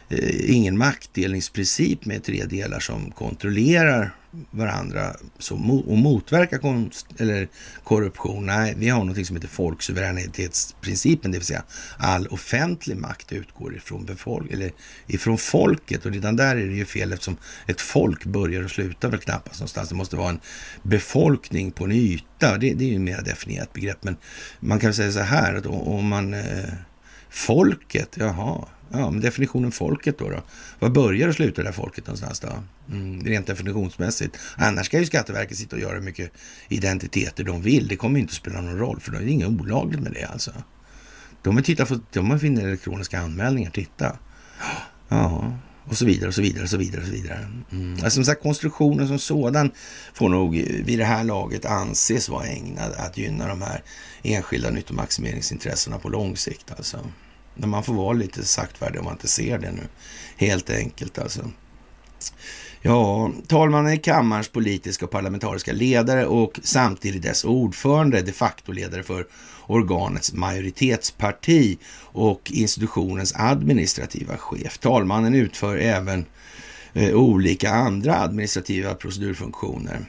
Eh, 0.10 0.56
ingen 0.56 0.78
maktdelningsprincip 0.78 2.06
med 2.06 2.24
tre 2.24 2.46
delar 2.46 2.80
som 2.80 3.12
kontrollerar 3.12 4.16
varandra 4.52 5.16
och 5.86 5.98
motverkar 5.98 6.60
eller 7.18 7.48
korruption. 7.84 8.46
Nej, 8.46 8.76
vi 8.78 8.90
har 8.90 9.04
något 9.04 9.26
som 9.26 9.36
heter 9.36 9.48
folksuveränitetsprincipen, 9.48 11.32
det 11.32 11.38
vill 11.38 11.46
säga 11.46 11.64
all 11.98 12.28
offentlig 12.28 12.98
makt 12.98 13.32
utgår 13.32 13.76
ifrån, 13.76 14.06
befolk 14.06 14.52
eller 14.52 14.72
ifrån 15.08 15.38
folket 15.38 16.06
och 16.06 16.12
redan 16.12 16.36
där 16.36 16.56
är 16.56 16.68
det 16.68 16.76
ju 16.76 16.86
fel 16.86 17.14
eftersom 17.14 17.38
ett 17.68 17.82
folk 17.82 18.26
börjar 18.26 18.64
och 18.64 18.72
slutar 18.72 19.10
väl 19.10 19.20
knappast 19.20 19.60
någonstans. 19.60 19.90
Det 19.90 19.96
måste 19.96 20.16
vara 20.16 20.30
en 20.30 20.40
befolkning 20.84 21.72
på 21.72 21.84
en 21.84 21.92
yta. 21.92 22.58
Det, 22.58 22.74
det 22.74 22.86
är 22.86 22.90
ju 22.90 22.96
ett 22.96 23.02
mer 23.02 23.22
definierat 23.22 23.74
begrepp, 23.74 24.04
men 24.04 24.18
man 24.60 24.80
kan 24.80 24.94
säga 24.94 25.12
så 25.12 25.20
här 25.20 25.56
att 25.56 25.66
om 25.66 26.08
man 26.08 26.34
eh, 26.34 26.70
folket, 27.30 28.16
jaha, 28.20 28.66
Ja, 28.92 29.12
men 29.12 29.22
definitionen 29.22 29.72
folket 29.72 30.18
då, 30.18 30.30
då? 30.30 30.44
Var 30.80 30.90
börjar 30.90 31.28
och 31.28 31.36
slutar 31.36 31.64
det 31.64 31.70
där 31.70 31.74
folket 31.74 32.08
någonstans 32.08 32.40
då? 32.40 32.50
Mm, 32.92 33.24
rent 33.26 33.48
definitionsmässigt. 33.48 34.38
Annars 34.58 34.86
ska 34.86 35.00
ju 35.00 35.06
Skatteverket 35.06 35.58
sitta 35.58 35.76
och 35.76 35.82
göra 35.82 35.94
hur 35.94 36.02
mycket 36.02 36.32
identiteter 36.70 37.44
de 37.44 37.62
vill. 37.62 37.88
Det 37.88 37.96
kommer 37.96 38.20
inte 38.20 38.32
att 38.32 38.36
spela 38.36 38.62
någon 38.62 38.78
roll, 38.78 39.00
för 39.00 39.12
det 39.12 39.18
är 39.18 39.28
inget 39.28 39.48
olagligt 39.48 40.02
med 40.02 40.12
det 40.12 40.24
alltså. 40.24 40.52
De 41.42 41.56
har 41.56 41.64
tittat 41.64 41.90
på, 41.90 42.00
de 42.12 42.30
har 42.30 42.38
finner 42.38 42.68
elektroniska 42.68 43.20
anmälningar, 43.20 43.72
titta. 43.72 44.18
Ja, 45.10 45.54
och 45.90 45.98
så 45.98 46.06
vidare 46.06 46.28
och 46.28 46.34
så 46.34 46.42
vidare 46.42 46.64
och 46.64 46.70
så 46.70 46.78
vidare. 46.78 47.02
Och 47.02 47.08
så 47.08 47.14
vidare. 47.14 47.48
Mm. 47.72 47.94
Alltså, 47.94 48.10
som 48.10 48.26
sagt, 48.26 48.44
konstruktionen 48.44 49.08
som 49.08 49.20
sådan 49.20 49.72
får 50.14 50.30
nog 50.30 50.56
vid 50.86 51.00
det 51.00 51.06
här 51.06 51.24
laget 51.24 51.66
anses 51.66 52.30
vara 52.30 52.46
ägnad 52.46 52.94
att 52.98 53.18
gynna 53.18 53.48
de 53.48 53.62
här 53.62 53.84
enskilda 54.24 54.70
nyttomaximeringsintressena 54.70 56.00
på 56.00 56.10
lång 56.10 56.38
sikt. 56.38 56.72
Alltså 56.78 57.00
när 57.60 57.68
man 57.68 57.84
får 57.84 57.94
vara 57.94 58.14
lite 58.14 58.46
saktfärdig 58.46 59.00
om 59.00 59.06
man 59.06 59.14
inte 59.14 59.28
ser 59.28 59.58
det 59.58 59.72
nu. 59.72 59.88
Helt 60.38 60.70
enkelt 60.70 61.20
alltså. 61.20 61.52
Ja, 62.82 63.32
talmannen 63.48 63.94
är 63.94 63.98
kammarens 63.98 64.50
politiska 64.50 65.06
och 65.06 65.12
parlamentariska 65.12 65.74
ledare 65.74 66.26
och 66.26 66.60
samtidigt 66.64 67.24
dess 67.24 67.46
ordförande, 67.46 68.22
de 68.22 68.32
facto 68.32 68.72
ledare 68.72 69.04
för 69.04 69.28
organets 69.68 70.34
majoritetsparti 70.34 71.78
och 72.02 72.52
institutionens 72.52 73.34
administrativa 73.36 74.38
chef. 74.38 74.78
Talmannen 74.78 75.36
utför 75.36 75.78
även 75.78 76.26
eh, 76.94 77.16
olika 77.16 77.70
andra 77.70 78.20
administrativa 78.20 78.94
procedurfunktioner. 78.94 80.06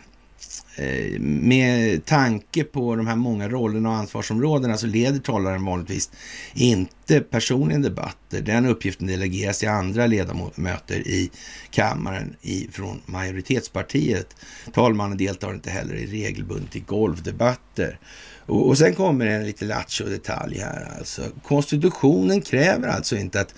Eh, 0.81 1.21
med 1.21 2.05
tanke 2.05 2.65
på 2.65 2.97
de 2.97 3.07
här 3.07 3.17
många 3.17 3.49
rollerna 3.49 3.89
och 3.89 3.95
ansvarsområdena 3.95 4.77
så 4.77 4.87
leder 4.87 5.19
talaren 5.19 5.65
vanligtvis 5.65 6.11
inte 6.55 7.21
personligen 7.21 7.83
debatter. 7.83 8.41
Den 8.41 8.67
uppgiften 8.67 9.07
delegeras 9.07 9.59
till 9.59 9.69
andra 9.69 10.07
ledamöter 10.07 11.09
i 11.09 11.31
kammaren 11.71 12.37
från 12.73 13.01
majoritetspartiet. 13.07 14.37
Talmannen 14.73 15.19
deltar 15.19 15.55
inte 15.55 15.71
heller 15.71 15.95
i 15.95 16.07
regelbundet 16.07 16.77
i 16.77 16.81
golfdebatter. 16.81 17.99
Och, 18.47 18.69
och 18.69 18.79
sen 18.79 18.95
kommer 18.95 19.27
en 19.27 19.47
lite 19.47 19.65
lattjo 19.65 20.05
detalj 20.05 20.59
här 20.59 20.93
alltså. 20.99 21.23
Konstitutionen 21.43 22.41
kräver 22.41 22.89
alltså 22.89 23.17
inte 23.17 23.41
att 23.41 23.55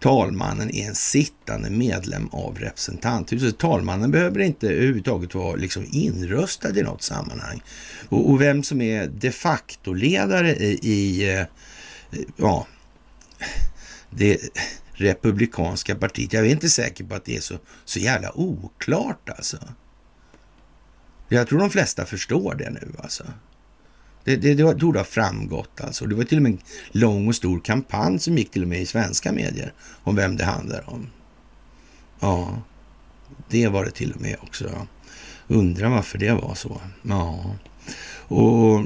talmannen 0.00 0.70
är 0.70 0.88
en 0.88 0.94
sittande 0.94 1.70
medlem 1.70 2.28
av 2.28 2.58
representanthuset. 2.58 3.58
Talmannen 3.58 4.10
behöver 4.10 4.40
inte 4.40 4.68
överhuvudtaget 4.68 5.34
vara 5.34 5.56
liksom 5.56 5.86
inröstad 5.90 6.78
i 6.78 6.82
något 6.82 7.02
sammanhang. 7.02 7.62
Och, 8.08 8.30
och 8.30 8.40
vem 8.40 8.62
som 8.62 8.80
är 8.80 9.06
de 9.06 9.30
facto-ledare 9.30 10.56
i, 10.56 10.78
i 10.82 11.34
eh, 11.36 11.46
ja, 12.36 12.66
det 14.10 14.38
republikanska 14.92 15.94
partiet. 15.94 16.32
Jag 16.32 16.46
är 16.46 16.50
inte 16.50 16.70
säker 16.70 17.04
på 17.04 17.14
att 17.14 17.24
det 17.24 17.36
är 17.36 17.40
så, 17.40 17.58
så 17.84 17.98
jävla 17.98 18.38
oklart 18.38 19.28
alltså. 19.28 19.58
Jag 21.28 21.48
tror 21.48 21.58
de 21.58 21.70
flesta 21.70 22.06
förstår 22.06 22.54
det 22.54 22.70
nu 22.70 22.92
alltså. 22.98 23.24
Det, 24.36 24.54
det, 24.54 24.54
det 24.54 24.80
torde 24.80 24.98
ha 24.98 25.04
framgått 25.04 25.80
alltså. 25.80 26.06
Det 26.06 26.14
var 26.14 26.24
till 26.24 26.38
och 26.38 26.42
med 26.42 26.52
en 26.52 26.58
lång 26.90 27.28
och 27.28 27.36
stor 27.36 27.60
kampanj 27.60 28.18
som 28.18 28.38
gick 28.38 28.50
till 28.50 28.62
och 28.62 28.68
med 28.68 28.80
i 28.80 28.86
svenska 28.86 29.32
medier 29.32 29.72
om 30.02 30.16
vem 30.16 30.36
det 30.36 30.44
handlar 30.44 30.90
om. 30.90 31.06
Ja, 32.20 32.62
det 33.48 33.68
var 33.68 33.84
det 33.84 33.90
till 33.90 34.12
och 34.12 34.20
med 34.20 34.36
också. 34.42 34.86
Undrar 35.48 35.88
varför 35.88 36.18
det 36.18 36.32
var 36.32 36.54
så. 36.54 36.80
Ja, 37.02 37.54
och 38.28 38.84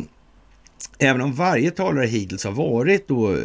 även 0.99 1.21
om 1.21 1.33
varje 1.33 1.71
talare 1.71 2.07
hittills 2.07 2.45
har 2.45 2.53
varit 2.53 3.09
då, 3.09 3.37
eh, 3.37 3.41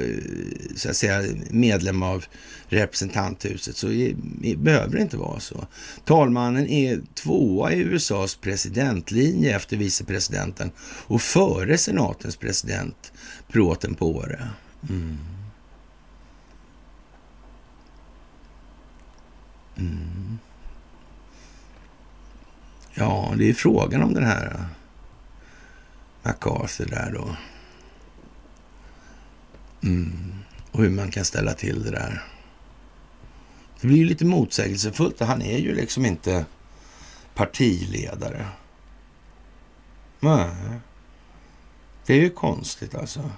så 0.76 0.90
att 0.90 0.96
säga, 0.96 1.24
medlem 1.50 2.04
av 2.04 2.26
representanthuset 2.68 3.78
så 3.78 3.92
är, 3.92 4.14
behöver 4.56 4.96
det 4.96 5.02
inte 5.02 5.18
vara 5.18 5.40
så. 5.40 5.68
Talmannen 6.06 6.68
är 6.68 7.02
tvåa 7.14 7.74
i 7.74 7.80
USAs 7.80 8.36
presidentlinje 8.36 9.56
efter 9.56 9.78
vicepresidenten 9.78 10.72
och 11.08 11.22
före 11.22 11.78
senatens 11.78 12.36
president 12.36 13.12
Proten 13.52 13.96
på 13.96 14.16
Åre. 14.16 14.48
Mm. 14.90 15.18
Mm. 19.78 20.40
Ja, 22.94 23.34
det 23.38 23.50
är 23.50 23.54
frågan 23.54 24.04
om 24.04 24.14
den 24.14 24.24
här 24.24 24.46
eh, 24.46 24.79
McCarthy 26.24 26.84
där 26.84 27.12
då. 27.12 27.36
Mm. 29.84 30.34
Och 30.72 30.84
hur 30.84 30.90
man 30.90 31.12
kan 31.12 31.26
ställa 31.26 31.54
till 31.54 31.84
det 31.84 31.92
där. 31.92 32.24
Det 33.82 33.88
blir 33.88 33.98
ju 33.98 34.06
lite 34.06 34.26
motsägelsefullt. 34.26 35.20
Han 35.20 35.42
är 35.42 35.58
ju 35.58 35.76
liksom 35.76 36.06
inte 36.06 36.46
partiledare. 37.34 38.46
Nej. 40.20 40.80
Det 42.06 42.14
är 42.14 42.22
ju 42.22 42.30
konstigt 42.30 42.96
alltså. 42.96 43.32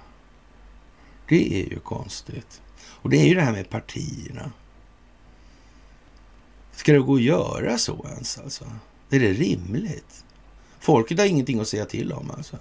Det 1.27 1.63
är 1.63 1.69
ju 1.69 1.79
konstigt. 1.79 2.61
Och 2.83 3.09
det 3.09 3.17
är 3.17 3.25
ju 3.25 3.35
det 3.35 3.41
här 3.41 3.51
med 3.51 3.69
partierna. 3.69 4.51
Ska 6.71 6.93
det 6.93 6.99
gå 6.99 7.15
att 7.15 7.21
göra 7.21 7.77
så 7.77 8.05
ens 8.09 8.37
alltså? 8.37 8.65
Är 9.09 9.19
det 9.19 9.33
rimligt? 9.33 10.25
Folket 10.81 11.19
har 11.19 11.25
ingenting 11.25 11.59
att 11.59 11.67
säga 11.67 11.85
till 11.85 12.13
om 12.13 12.31
alltså. 12.31 12.57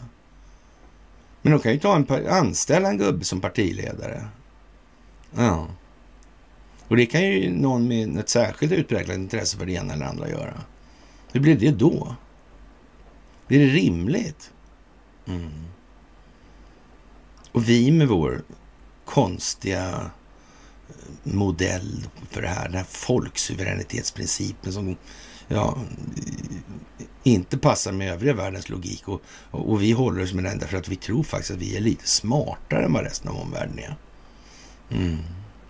Men 1.43 1.53
de 1.53 1.61
kan 1.61 1.73
ju 1.73 1.79
ta 1.79 1.97
en, 1.97 2.27
anställa 2.29 2.89
en 2.89 2.99
gubbe 2.99 3.25
som 3.25 3.41
partiledare. 3.41 4.29
Ja. 5.35 5.67
Och 6.89 6.97
det 6.97 7.07
kan 7.07 7.23
ju 7.23 7.51
någon 7.51 7.89
med 7.89 8.19
ett 8.19 8.29
särskilt 8.29 8.73
utpräglat 8.73 9.17
intresse 9.17 9.57
för 9.57 9.67
det 9.67 9.73
ena 9.73 9.93
eller 9.93 10.07
andra 10.07 10.29
göra. 10.29 10.61
Hur 11.33 11.41
blir 11.41 11.57
det 11.57 11.71
då? 11.71 12.15
Blir 13.47 13.59
det 13.59 13.73
rimligt? 13.73 14.51
Mm. 15.27 15.51
Och 17.53 17.69
vi 17.69 17.91
med 17.91 18.09
vår 18.09 18.43
konstiga 19.05 20.11
eh, 20.89 20.95
modell 21.23 22.07
för 22.31 22.43
det 22.43 22.49
här, 22.49 22.65
den 22.65 22.77
här 22.77 22.85
folksuveränitetsprincipen 22.85 24.73
som 24.73 24.97
ja, 25.51 25.79
inte 27.23 27.59
passar 27.59 27.93
med 27.93 28.13
övriga 28.13 28.35
världens 28.35 28.69
logik. 28.69 29.09
Och, 29.09 29.23
och, 29.51 29.71
och 29.71 29.83
vi 29.83 29.93
håller 29.93 30.23
oss 30.23 30.33
med 30.33 30.45
den 30.45 30.59
därför 30.59 30.77
att 30.77 30.89
vi 30.89 30.97
tror 30.97 31.23
faktiskt 31.23 31.51
att 31.51 31.59
vi 31.59 31.77
är 31.77 31.81
lite 31.81 32.09
smartare 32.09 32.85
än 32.85 32.93
vad 32.93 33.05
resten 33.05 33.29
av 33.29 33.37
omvärlden 33.37 33.79
är. 33.79 33.97
Mm. 34.91 35.19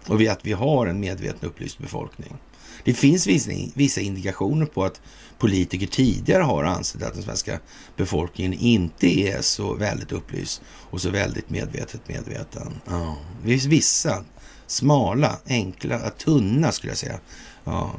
Och 0.07 0.21
vi, 0.21 0.29
att 0.29 0.47
vi 0.47 0.53
har 0.53 0.87
en 0.87 1.01
medveten 1.01 1.49
upplyst 1.49 1.79
befolkning. 1.79 2.37
Det 2.85 2.95
finns 2.95 3.27
vissa, 3.27 3.51
vissa 3.75 4.01
indikationer 4.01 4.67
på 4.67 4.85
att 4.85 5.01
politiker 5.39 5.87
tidigare 5.87 6.43
har 6.43 6.65
ansett 6.65 7.03
att 7.03 7.15
den 7.15 7.23
svenska 7.23 7.59
befolkningen 7.97 8.53
inte 8.53 9.07
är 9.07 9.43
så 9.43 9.75
väldigt 9.75 10.13
upplyst 10.13 10.63
och 10.67 11.01
så 11.01 11.11
väldigt 11.11 11.51
medvetet 11.51 12.09
medveten. 12.09 12.81
Ja. 12.87 13.17
Det 13.43 13.49
finns 13.49 13.65
vissa 13.65 14.25
smala, 14.67 15.39
enkla, 15.47 16.11
tunna 16.11 16.73
skulle 16.73 16.91
jag 16.91 16.99
säga, 16.99 17.19
ja, 17.65 17.91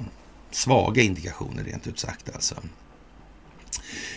svaga 0.51 1.01
indikationer 1.01 1.63
rent 1.63 1.87
ut 1.87 1.99
sagt 1.99 2.29
alltså. 2.35 2.55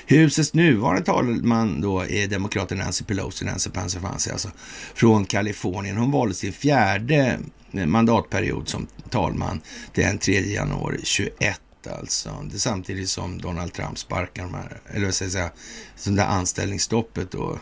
Husets 0.06 0.54
nuvarande 0.54 1.04
talman 1.04 1.80
då 1.80 2.04
är 2.04 2.28
demokraten 2.28 2.78
Nancy 2.78 3.04
Pelosi, 3.04 3.44
Nancy 3.44 3.70
Panzer 3.70 4.32
alltså, 4.32 4.50
från 4.94 5.24
Kalifornien. 5.24 5.96
Hon 5.96 6.10
valde 6.10 6.34
sin 6.34 6.52
fjärde 6.52 7.38
mandatperiod 7.70 8.68
som 8.68 8.86
talman 9.10 9.60
den 9.94 10.18
3 10.18 10.40
januari 10.40 11.00
21 11.02 11.60
alltså. 11.86 12.44
Det 12.50 12.56
är 12.56 12.58
samtidigt 12.58 13.10
som 13.10 13.40
Donald 13.40 13.72
Trump 13.72 13.98
sparkar 13.98 14.42
de 14.42 14.54
här, 14.54 14.80
eller 14.86 15.04
vad 15.04 15.14
ska 15.14 15.24
jag 15.24 15.32
säga, 15.32 15.50
som 15.96 16.16
det 16.16 16.24
anställningsstoppet 16.24 17.30
då. 17.30 17.58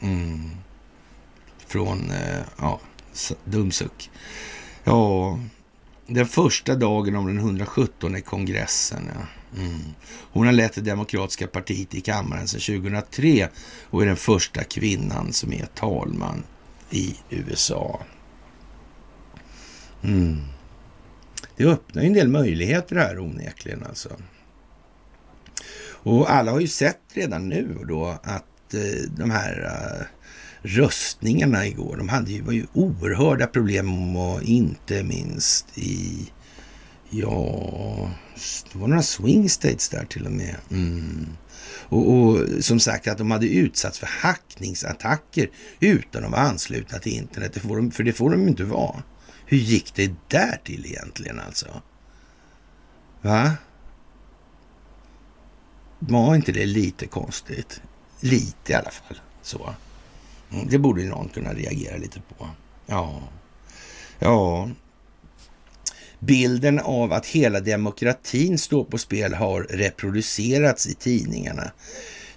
Mm. 0.00 0.50
Från, 1.66 2.10
eh, 2.10 2.42
ja, 2.58 2.80
dumsuck. 3.44 4.10
Ja, 4.84 5.38
den 6.06 6.26
första 6.26 6.74
dagen 6.74 7.16
av 7.16 7.26
den 7.26 7.38
117 7.38 8.22
kongressen. 8.22 9.10
Ja. 9.14 9.26
Mm. 9.60 9.80
Hon 10.32 10.46
har 10.46 10.52
lett 10.52 10.74
det 10.74 10.80
demokratiska 10.80 11.46
partiet 11.46 11.94
i 11.94 12.00
kammaren 12.00 12.48
sedan 12.48 12.80
2003 12.80 13.48
och 13.90 14.02
är 14.02 14.06
den 14.06 14.16
första 14.16 14.64
kvinnan 14.64 15.32
som 15.32 15.52
är 15.52 15.66
talman 15.66 16.42
i 16.90 17.16
USA. 17.30 18.00
Mm. 20.02 20.40
Det 21.56 21.64
öppnar 21.64 22.02
ju 22.02 22.06
en 22.06 22.14
del 22.14 22.28
möjligheter 22.28 22.96
här 22.96 23.18
onekligen 23.18 23.84
alltså. 23.88 24.08
Och 26.04 26.30
alla 26.32 26.50
har 26.50 26.60
ju 26.60 26.68
sett 26.68 27.00
redan 27.12 27.48
nu 27.48 27.78
då 27.88 28.18
att 28.22 28.74
eh, 28.74 29.10
de 29.16 29.30
här 29.30 29.64
eh, 29.64 30.06
röstningarna 30.62 31.66
igår, 31.66 31.96
de 31.96 32.08
hade 32.08 32.32
ju, 32.32 32.42
var 32.42 32.52
ju 32.52 32.66
oerhörda 32.72 33.46
problem 33.46 34.16
och 34.16 34.42
inte 34.42 35.02
minst 35.02 35.78
i, 35.78 36.30
ja, 37.10 38.10
det 38.72 38.78
var 38.78 38.88
några 38.88 39.02
swing 39.02 39.50
states 39.50 39.88
där 39.88 40.04
till 40.04 40.26
och 40.26 40.32
med. 40.32 40.56
Mm. 40.70 41.26
Och, 41.88 42.12
och, 42.12 42.46
som 42.60 42.80
sagt 42.80 43.08
att 43.08 43.18
de 43.18 43.30
hade 43.30 43.46
utsatts 43.46 43.98
för 43.98 44.06
hackningsattacker 44.06 45.50
utan 45.80 46.24
att 46.24 46.30
vara 46.30 46.40
anslutna 46.40 46.98
till 46.98 47.12
internet. 47.12 47.52
Det 47.54 47.60
får 47.60 47.76
de, 47.76 47.90
för 47.90 48.04
det 48.04 48.12
får 48.12 48.30
de 48.30 48.42
ju 48.42 48.48
inte 48.48 48.64
vara. 48.64 49.02
Hur 49.46 49.58
gick 49.58 49.94
det 49.94 50.12
där 50.28 50.60
till 50.64 50.86
egentligen 50.86 51.40
alltså? 51.40 51.82
Va? 53.22 53.52
Var 55.98 56.34
inte 56.34 56.52
det 56.52 56.66
lite 56.66 57.06
konstigt? 57.06 57.82
Lite 58.20 58.72
i 58.72 58.74
alla 58.74 58.90
fall. 58.90 59.20
Så. 59.42 59.74
Mm, 60.52 60.66
det 60.70 60.78
borde 60.78 61.04
någon 61.04 61.28
kunna 61.28 61.52
reagera 61.54 61.96
lite 61.96 62.20
på. 62.38 62.48
Ja. 62.86 63.22
Ja. 64.18 64.70
Bilden 66.18 66.78
av 66.78 67.12
att 67.12 67.26
hela 67.26 67.60
demokratin 67.60 68.58
står 68.58 68.84
på 68.84 68.98
spel 68.98 69.34
har 69.34 69.62
reproducerats 69.62 70.86
i 70.86 70.94
tidningarna. 70.94 71.72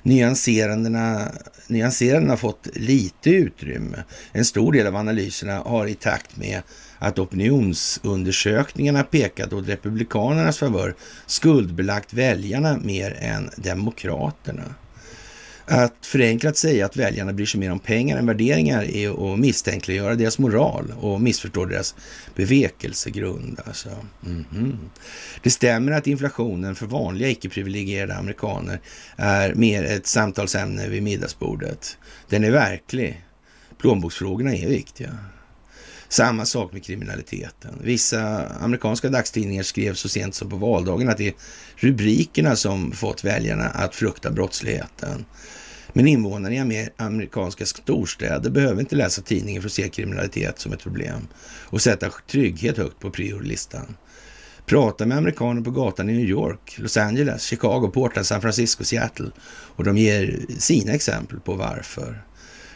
Nyanserandena, 0.03 1.31
nyanserandena 1.67 2.31
har 2.31 2.37
fått 2.37 2.67
lite 2.73 3.29
utrymme. 3.29 4.03
En 4.31 4.45
stor 4.45 4.71
del 4.71 4.87
av 4.87 4.95
analyserna 4.95 5.57
har 5.57 5.87
i 5.87 5.95
takt 5.95 6.37
med 6.37 6.61
att 6.99 7.19
opinionsundersökningarna 7.19 9.03
pekat 9.03 9.53
åt 9.53 9.67
republikanernas 9.67 10.57
favör 10.57 10.95
skuldbelagt 11.25 12.13
väljarna 12.13 12.77
mer 12.77 13.17
än 13.19 13.49
demokraterna. 13.55 14.75
Att 15.67 16.05
förenklat 16.05 16.57
säga 16.57 16.85
att 16.85 16.97
väljarna 16.97 17.33
bryr 17.33 17.45
sig 17.45 17.59
mer 17.59 17.71
om 17.71 17.79
pengar 17.79 18.17
än 18.17 18.25
värderingar 18.25 18.83
är 18.83 19.33
att 19.33 19.39
misstänkliggöra 19.39 20.15
deras 20.15 20.39
moral 20.39 20.93
och 20.99 21.21
missförstå 21.21 21.65
deras 21.65 21.95
bevekelsegrund. 22.35 23.59
Alltså. 23.65 23.89
Mm 24.25 24.45
-hmm. 24.53 24.77
Det 25.43 25.49
stämmer 25.49 25.91
att 25.91 26.07
inflationen 26.07 26.75
för 26.75 26.85
vanliga 26.85 27.29
icke-privilegierade 27.29 28.15
amerikaner 28.15 28.79
är 29.15 29.53
mer 29.53 29.83
ett 29.83 30.07
samtalsämne 30.07 30.87
vid 30.87 31.03
middagsbordet. 31.03 31.97
Den 32.29 32.43
är 32.43 32.51
verklig. 32.51 33.25
Plånboksfrågorna 33.77 34.55
är 34.55 34.67
viktiga. 34.67 35.17
Samma 36.09 36.45
sak 36.45 36.73
med 36.73 36.83
kriminaliteten. 36.83 37.79
Vissa 37.83 38.47
amerikanska 38.47 39.09
dagstidningar 39.09 39.63
skrev 39.63 39.93
så 39.93 40.09
sent 40.09 40.35
som 40.35 40.49
på 40.49 40.55
valdagen 40.55 41.09
att 41.09 41.17
det 41.17 41.27
är 41.27 41.33
rubrikerna 41.75 42.55
som 42.55 42.91
fått 42.91 43.23
väljarna 43.23 43.65
att 43.65 43.95
frukta 43.95 44.31
brottsligheten. 44.31 45.25
Men 45.93 46.07
invånarna 46.07 46.73
i 46.73 46.89
amerikanska 46.97 47.65
storstäder 47.65 48.49
behöver 48.49 48.79
inte 48.79 48.95
läsa 48.95 49.21
tidningen 49.21 49.61
för 49.61 49.69
att 49.69 49.73
se 49.73 49.89
kriminalitet 49.89 50.59
som 50.59 50.73
ett 50.73 50.83
problem 50.83 51.27
och 51.47 51.81
sätta 51.81 52.09
trygghet 52.27 52.77
högt 52.77 52.99
på 52.99 53.11
priorlistan. 53.11 53.95
Prata 54.65 55.05
med 55.05 55.17
amerikaner 55.17 55.61
på 55.61 55.71
gatan 55.71 56.09
i 56.09 56.13
New 56.13 56.29
York, 56.29 56.75
Los 56.77 56.97
Angeles, 56.97 57.43
Chicago, 57.43 57.91
Portland, 57.93 58.27
San 58.27 58.41
Francisco, 58.41 58.83
Seattle 58.83 59.31
och 59.75 59.83
de 59.83 59.97
ger 59.97 60.39
sina 60.59 60.93
exempel 60.93 61.39
på 61.39 61.53
varför. 61.53 62.23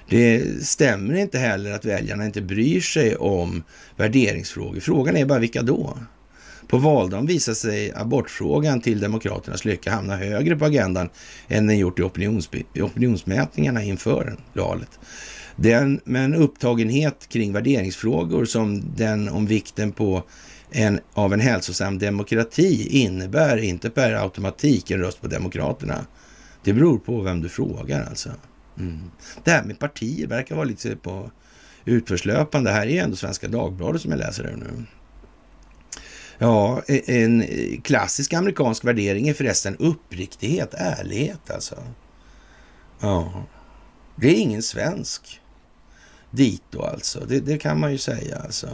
Det 0.10 0.66
stämmer 0.66 1.16
inte 1.16 1.39
heller 1.39 1.72
att 1.72 1.86
väljarna 1.86 2.26
inte 2.26 2.41
bryr 2.41 2.82
sig 2.82 3.16
om 3.16 3.64
värderingsfrågor. 3.95 4.80
Frågan 4.80 5.18
är 5.18 5.26
bara 5.26 5.39
vilka 5.39 5.62
då? 5.62 5.97
På 6.68 6.78
valdagen 6.78 7.26
visar 7.26 7.53
sig 7.53 7.93
abortfrågan 7.95 8.82
till 8.82 8.99
Demokraternas 8.99 9.66
lycka 9.66 9.91
hamna 9.91 10.18
högre 10.18 10.55
på 10.55 10.66
agendan 10.66 11.10
än 11.47 11.68
den 11.68 11.78
gjort 11.78 11.99
i 11.99 12.03
opinions, 12.03 12.49
opinionsmätningarna 12.76 13.84
inför 13.84 14.38
valet. 14.53 14.99
Den, 15.55 16.01
med 16.03 16.26
en 16.26 16.36
upptagenhet 16.36 17.30
kring 17.30 17.53
värderingsfrågor 17.53 18.45
som 18.45 18.95
den 18.95 19.30
om 19.30 19.45
vikten 19.45 19.91
på 19.91 20.24
en, 20.72 20.99
av 21.14 21.34
en 21.34 21.39
hälsosam 21.39 21.99
demokrati 21.99 22.88
innebär 22.89 23.57
inte 23.57 23.89
per 23.89 24.14
automatik 24.14 24.91
en 24.91 24.99
röst 24.99 25.22
på 25.22 25.28
Demokraterna. 25.28 26.05
Det 26.64 26.74
beror 26.74 26.97
på 26.97 27.22
vem 27.22 27.41
du 27.41 27.49
frågar 27.49 28.05
alltså. 28.05 28.30
Mm. 28.80 29.12
Det 29.44 29.52
här 29.52 29.64
med 29.64 29.80
partier 29.80 30.28
verkar 30.28 30.56
vara 30.56 30.66
lite 30.66 30.96
på 30.96 31.32
utförslöpande. 31.86 32.72
Här 32.72 32.88
är 32.88 33.04
ändå 33.04 33.16
Svenska 33.16 33.48
Dagbladet 33.48 34.02
som 34.02 34.12
jag 34.12 34.18
läser 34.18 34.44
ur 34.44 34.56
nu. 34.56 34.86
Ja, 36.38 36.82
en 36.88 37.44
klassisk 37.82 38.34
amerikansk 38.34 38.86
värdering 38.86 39.28
är 39.28 39.34
förresten 39.34 39.78
uppriktighet, 39.78 40.74
ärlighet 40.74 41.52
alltså. 41.52 41.84
Ja, 43.00 43.44
det 44.16 44.28
är 44.28 44.36
ingen 44.36 44.64
svensk 44.64 45.42
dito 46.32 46.82
alltså. 46.82 47.26
Det, 47.26 47.40
det 47.40 47.58
kan 47.58 47.80
man 47.80 47.92
ju 47.92 47.98
säga 47.98 48.38
alltså. 48.38 48.70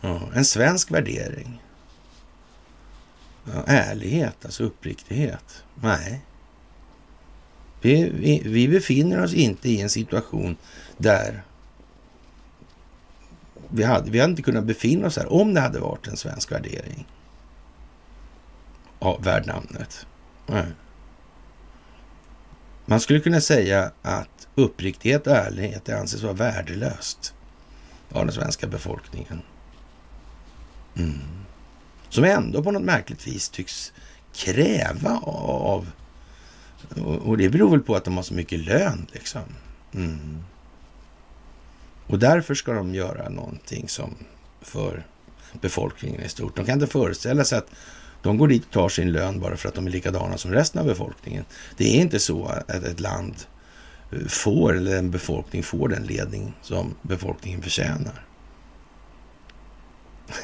Ja, 0.00 0.20
en 0.34 0.44
svensk 0.44 0.90
värdering. 0.90 1.62
Ja, 3.44 3.62
ärlighet, 3.66 4.44
alltså 4.44 4.64
uppriktighet. 4.64 5.64
Nej. 5.82 6.20
Vi, 7.82 8.10
vi, 8.14 8.42
vi 8.44 8.68
befinner 8.68 9.22
oss 9.22 9.34
inte 9.34 9.68
i 9.68 9.80
en 9.80 9.90
situation 9.90 10.56
där 10.96 11.42
vi 13.68 13.84
hade, 13.84 14.10
vi 14.10 14.20
hade 14.20 14.30
inte 14.30 14.42
kunnat 14.42 14.64
befinna 14.64 15.06
oss 15.06 15.16
här 15.16 15.32
om 15.32 15.54
det 15.54 15.60
hade 15.60 15.80
varit 15.80 16.06
en 16.06 16.16
svensk 16.16 16.52
värdering. 16.52 17.06
Ja, 19.00 19.18
värd 19.20 19.46
namnet. 19.46 20.06
Nej. 20.46 20.66
Man 22.86 23.00
skulle 23.00 23.20
kunna 23.20 23.40
säga 23.40 23.92
att 24.02 24.48
uppriktighet 24.54 25.26
och 25.26 25.36
ärlighet 25.36 25.88
anses 25.88 26.22
vara 26.22 26.32
värdelöst 26.32 27.34
av 28.12 28.24
den 28.26 28.34
svenska 28.34 28.66
befolkningen. 28.66 29.42
Mm. 30.96 31.18
Som 32.08 32.24
ändå 32.24 32.62
på 32.62 32.70
något 32.70 32.82
märkligt 32.82 33.26
vis 33.26 33.48
tycks 33.48 33.92
kräva 34.34 35.18
av... 35.24 35.90
Och 37.00 37.38
det 37.38 37.48
beror 37.48 37.70
väl 37.70 37.80
på 37.80 37.96
att 37.96 38.04
de 38.04 38.16
har 38.16 38.22
så 38.22 38.34
mycket 38.34 38.58
lön 38.58 39.06
liksom. 39.12 39.42
Mm. 39.94 40.42
Och 42.06 42.18
därför 42.18 42.54
ska 42.54 42.72
de 42.72 42.94
göra 42.94 43.28
någonting 43.28 43.88
som 43.88 44.14
för 44.60 45.06
befolkningen 45.60 46.22
i 46.22 46.28
stort. 46.28 46.56
De 46.56 46.64
kan 46.66 46.74
inte 46.74 46.92
föreställa 46.92 47.44
sig 47.44 47.58
att 47.58 47.70
de 48.22 48.38
går 48.38 48.48
dit 48.48 48.64
och 48.64 48.70
tar 48.72 48.88
sin 48.88 49.12
lön 49.12 49.40
bara 49.40 49.56
för 49.56 49.68
att 49.68 49.74
de 49.74 49.86
är 49.86 49.90
likadana 49.90 50.38
som 50.38 50.52
resten 50.52 50.80
av 50.80 50.86
befolkningen. 50.86 51.44
Det 51.76 51.84
är 51.84 52.00
inte 52.00 52.18
så 52.18 52.46
att 52.46 52.70
ett 52.70 53.00
land 53.00 53.34
eh, 54.12 54.26
får, 54.28 54.76
eller 54.76 54.98
en 54.98 55.10
befolkning 55.10 55.62
får 55.62 55.88
den 55.88 56.02
ledning 56.02 56.52
som 56.62 56.94
befolkningen 57.02 57.62
förtjänar. 57.62 58.24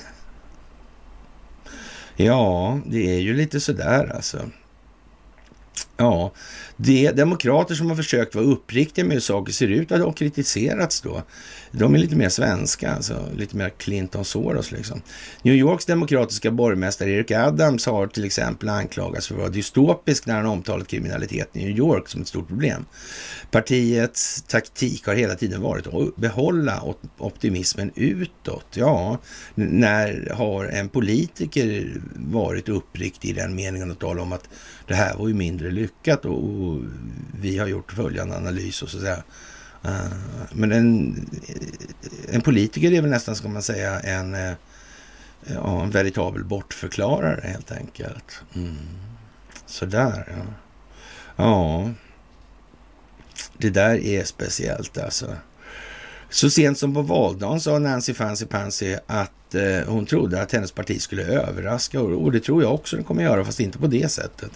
ja, 2.16 2.80
det 2.86 3.16
är 3.16 3.20
ju 3.20 3.34
lite 3.34 3.60
sådär 3.60 4.12
alltså. 4.16 4.50
Ja, 6.00 6.32
de 6.76 7.10
demokrater 7.12 7.74
som 7.74 7.88
har 7.88 7.96
försökt 7.96 8.34
vara 8.34 8.44
uppriktiga 8.44 9.04
med 9.04 9.14
hur 9.14 9.20
saker 9.20 9.52
ser 9.52 9.68
ut 9.68 9.90
har 9.90 10.12
kritiserats 10.12 11.00
då. 11.00 11.22
De 11.70 11.94
är 11.94 11.98
lite 11.98 12.16
mer 12.16 12.28
svenska, 12.28 12.92
alltså 12.94 13.28
lite 13.36 13.56
mer 13.56 13.68
Clinton 13.68 14.24
Soros 14.24 14.72
liksom. 14.72 15.02
New 15.42 15.54
Yorks 15.54 15.86
demokratiska 15.86 16.50
borgmästare 16.50 17.10
Eric 17.10 17.30
Adams 17.30 17.86
har 17.86 18.06
till 18.06 18.24
exempel 18.24 18.68
anklagats 18.68 19.28
för 19.28 19.34
att 19.34 19.40
vara 19.40 19.50
dystopisk 19.50 20.26
när 20.26 20.34
han 20.34 20.46
omtalat 20.46 20.88
kriminalitet 20.88 21.48
i 21.52 21.58
New 21.58 21.78
York 21.78 22.08
som 22.08 22.20
ett 22.20 22.28
stort 22.28 22.48
problem. 22.48 22.84
Partiets 23.50 24.42
taktik 24.42 25.06
har 25.06 25.14
hela 25.14 25.34
tiden 25.34 25.62
varit 25.62 25.86
att 25.86 26.16
behålla 26.16 26.82
optimismen 27.18 27.90
utåt. 27.94 28.66
Ja, 28.74 29.18
när 29.54 30.32
har 30.34 30.64
en 30.64 30.88
politiker 30.88 31.92
varit 32.14 32.68
uppriktig 32.68 33.28
i 33.28 33.32
den 33.32 33.54
meningen 33.54 33.90
att 33.90 34.00
tala 34.00 34.22
om 34.22 34.32
att 34.32 34.48
det 34.88 34.94
här 34.94 35.16
var 35.16 35.28
ju 35.28 35.34
mindre 35.34 35.70
lyckat 35.70 36.24
och, 36.24 36.44
och 36.44 36.82
vi 37.40 37.58
har 37.58 37.66
gjort 37.66 37.92
följande 37.92 38.36
analys 38.36 38.82
och 38.82 38.88
så 38.88 38.96
att 38.96 39.02
säga. 39.02 39.22
Uh, 39.84 40.12
men 40.52 40.72
en, 40.72 41.16
en 42.28 42.40
politiker 42.40 42.92
är 42.92 43.02
väl 43.02 43.10
nästan, 43.10 43.36
ska 43.36 43.48
man 43.48 43.62
säga, 43.62 44.00
en, 44.00 44.34
uh, 44.34 44.52
ja, 45.54 45.82
en 45.82 45.90
veritabel 45.90 46.44
bortförklarare 46.44 47.40
helt 47.44 47.72
enkelt. 47.72 48.42
Mm. 48.54 48.76
Sådär, 49.66 50.24
ja. 50.36 50.54
Ja, 51.36 51.90
det 53.58 53.70
där 53.70 53.96
är 53.96 54.24
speciellt 54.24 54.98
alltså. 54.98 55.36
Så 56.30 56.50
sent 56.50 56.78
som 56.78 56.94
på 56.94 57.02
valdagen 57.02 57.60
sa 57.60 57.78
Nancy 57.78 58.14
Fancy 58.14 58.46
Pansy 58.46 58.96
att 59.06 59.32
eh, 59.54 59.80
hon 59.86 60.06
trodde 60.06 60.42
att 60.42 60.52
hennes 60.52 60.72
parti 60.72 61.02
skulle 61.02 61.22
överraska 61.22 62.00
och, 62.00 62.22
och 62.22 62.32
det 62.32 62.40
tror 62.40 62.62
jag 62.62 62.74
också 62.74 62.96
den 62.96 63.04
kommer 63.04 63.22
göra, 63.22 63.44
fast 63.44 63.60
inte 63.60 63.78
på 63.78 63.86
det 63.86 64.08
sättet 64.12 64.50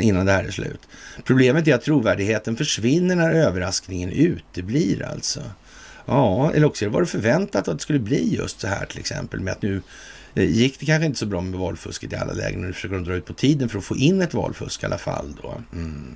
innan 0.00 0.26
det 0.26 0.32
här 0.32 0.44
är 0.44 0.50
slut. 0.50 0.80
Problemet 1.24 1.68
är 1.68 1.74
att 1.74 1.82
trovärdigheten 1.82 2.56
försvinner 2.56 3.16
när 3.16 3.32
överraskningen 3.32 4.10
uteblir 4.10 5.02
alltså. 5.02 5.40
Ja, 6.06 6.52
eller 6.54 6.66
också 6.66 6.88
var 6.88 7.00
det 7.00 7.06
förväntat 7.06 7.68
att 7.68 7.78
det 7.78 7.82
skulle 7.82 7.98
bli 7.98 8.34
just 8.34 8.60
så 8.60 8.66
här 8.66 8.86
till 8.86 8.98
exempel 8.98 9.40
med 9.40 9.52
att 9.52 9.62
nu 9.62 9.82
eh, 10.34 10.44
gick 10.44 10.80
det 10.80 10.86
kanske 10.86 11.06
inte 11.06 11.18
så 11.18 11.26
bra 11.26 11.40
med 11.40 11.60
valfusket 11.60 12.12
i 12.12 12.16
alla 12.16 12.32
lägen 12.32 12.60
och 12.60 12.66
nu 12.66 12.72
försöker 12.72 12.94
de 12.94 13.04
dra 13.04 13.14
ut 13.14 13.26
på 13.26 13.32
tiden 13.32 13.68
för 13.68 13.78
att 13.78 13.84
få 13.84 13.96
in 13.96 14.22
ett 14.22 14.34
valfusk 14.34 14.82
i 14.82 14.86
alla 14.86 14.98
fall 14.98 15.34
då. 15.42 15.62
Mm. 15.72 16.14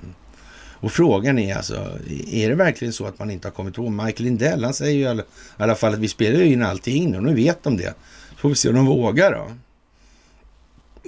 Och 0.81 0.91
frågan 0.91 1.39
är 1.39 1.55
alltså, 1.55 1.99
är 2.31 2.49
det 2.49 2.55
verkligen 2.55 2.93
så 2.93 3.05
att 3.05 3.19
man 3.19 3.31
inte 3.31 3.47
har 3.47 3.53
kommit 3.53 3.77
ihåg? 3.77 3.91
Michael 3.91 4.23
Lindell, 4.23 4.63
han 4.63 4.73
säger 4.73 4.93
ju 4.93 5.01
i 5.01 5.23
alla, 5.57 5.75
fall 5.75 5.93
att 5.93 5.99
vi 5.99 6.07
spelar 6.07 6.39
ju 6.39 6.53
in 6.53 6.63
allting 6.63 7.15
och 7.15 7.23
nu 7.23 7.33
vet 7.33 7.63
de 7.63 7.77
det. 7.77 7.93
Får 8.39 8.49
vi 8.49 8.55
se 8.55 8.69
om 8.69 8.75
de 8.75 8.85
vågar 8.85 9.31
då. 9.31 9.51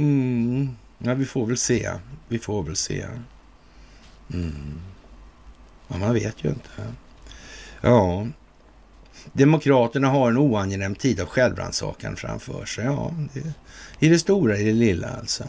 Mm, 0.01 0.69
ja, 0.97 1.13
vi 1.13 1.25
får 1.25 1.45
väl 1.45 1.57
se. 1.57 1.91
Vi 2.27 2.39
får 2.39 2.63
väl 2.63 2.75
se. 2.75 3.05
Mm. 4.33 4.81
Ja, 5.87 5.97
man 5.97 6.13
vet 6.13 6.43
ju 6.43 6.49
inte. 6.49 6.69
Ja, 7.81 8.27
Demokraterna 9.33 10.09
har 10.09 10.29
en 10.29 10.37
oangenäm 10.37 10.95
tid 10.95 11.19
av 11.19 11.27
självrannsakan 11.27 12.15
framför 12.15 12.65
sig. 12.65 12.85
Ja, 12.85 13.13
det, 13.33 13.53
i 13.99 14.09
det 14.09 14.19
stora, 14.19 14.57
i 14.57 14.63
det 14.63 14.73
lilla 14.73 15.07
alltså. 15.07 15.43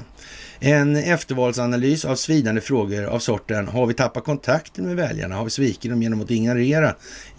En 0.65 0.97
eftervalsanalys 0.97 2.05
av 2.05 2.17
svidande 2.17 2.61
frågor 2.61 3.05
av 3.05 3.19
sorten 3.19 3.69
Har 3.69 3.87
vi 3.87 3.95
tappat 3.95 4.25
kontakten 4.25 4.87
med 4.87 4.97
väljarna? 4.97 5.35
Har 5.35 5.45
vi 5.45 5.51
svikit 5.51 5.91
dem 5.91 6.03
genom 6.03 6.21
att 6.21 6.31
ignorera, 6.31 6.95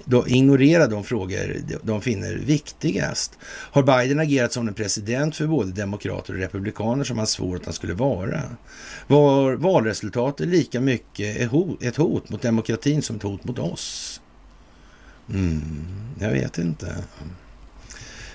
då, 0.05 0.28
ignorera 0.28 0.88
de 0.88 1.03
frågor 1.03 1.57
de 1.84 2.01
finner 2.01 2.36
viktigast? 2.36 3.38
Har 3.45 3.84
Biden 3.84 4.19
agerat 4.19 4.53
som 4.53 4.67
en 4.67 4.74
president 4.74 5.36
för 5.36 5.47
både 5.47 5.71
demokrater 5.71 6.34
och 6.34 6.39
republikaner 6.39 7.03
som 7.03 7.17
han 7.17 7.28
svor 7.28 7.55
att 7.55 7.65
han 7.65 7.74
skulle 7.74 7.93
vara? 7.93 8.41
Var 9.07 9.53
valresultatet 9.53 10.47
lika 10.47 10.82
mycket 10.82 11.51
ett 11.82 11.97
hot 11.97 12.30
mot 12.30 12.41
demokratin 12.41 13.01
som 13.01 13.15
ett 13.15 13.24
hot 13.24 13.43
mot 13.43 13.59
oss? 13.59 14.21
Mm, 15.30 15.86
jag 16.19 16.32
vet 16.32 16.57
inte. 16.57 16.95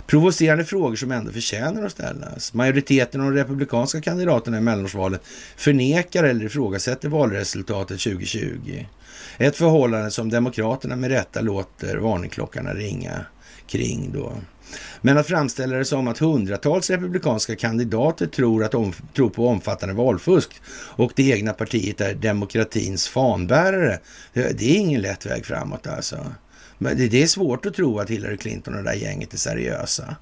Provocerande 0.09 0.65
frågor 0.65 0.97
som 0.97 1.13
ändå 1.13 1.33
förtjänar 1.33 1.83
att 1.83 1.93
ställas. 1.93 2.55
Majoriteten 2.55 3.21
av 3.21 3.31
de 3.31 3.39
republikanska 3.39 4.01
kandidaterna 4.01 4.59
i 4.59 4.61
mellanårsvalet 4.61 5.21
förnekar 5.57 6.25
eller 6.25 6.45
ifrågasätter 6.45 7.09
valresultatet 7.09 8.01
2020. 8.01 8.87
Ett 9.39 9.57
förhållande 9.57 10.11
som 10.11 10.31
Demokraterna 10.31 10.97
med 10.97 11.11
rätta 11.11 11.41
låter 11.41 11.97
varningsklockorna 11.97 12.75
ringa 12.75 13.25
kring 13.67 14.13
då. 14.13 14.33
Men 15.01 15.19
att 15.19 15.27
framställa 15.27 15.77
det 15.77 15.85
som 15.85 16.09
att 16.09 16.19
hundratals 16.19 16.91
republikanska 16.91 17.57
kandidater 17.57 18.27
tror, 18.27 18.65
att 18.65 18.75
om, 18.75 18.93
tror 19.15 19.31
på 19.31 19.49
omfattande 19.49 19.95
valfusk 19.95 20.51
och 20.71 21.13
det 21.17 21.31
egna 21.31 21.53
partiet 21.53 22.01
är 22.01 22.15
demokratins 22.15 23.09
fanbärare, 23.09 23.99
det 24.33 24.63
är 24.63 24.77
ingen 24.77 25.01
lätt 25.01 25.27
väg 25.27 25.47
framåt 25.47 25.87
alltså. 25.87 26.27
Men 26.79 26.97
det 26.97 27.23
är 27.23 27.27
svårt 27.27 27.67
att 27.67 27.75
tro 27.75 27.99
att 27.99 28.11
Hillary 28.11 28.37
Clinton 28.37 28.75
och 28.75 28.83
det 28.83 28.91
där 28.91 28.97
gänget 28.97 29.35
är 29.35 29.39
seriösa. 29.39 30.17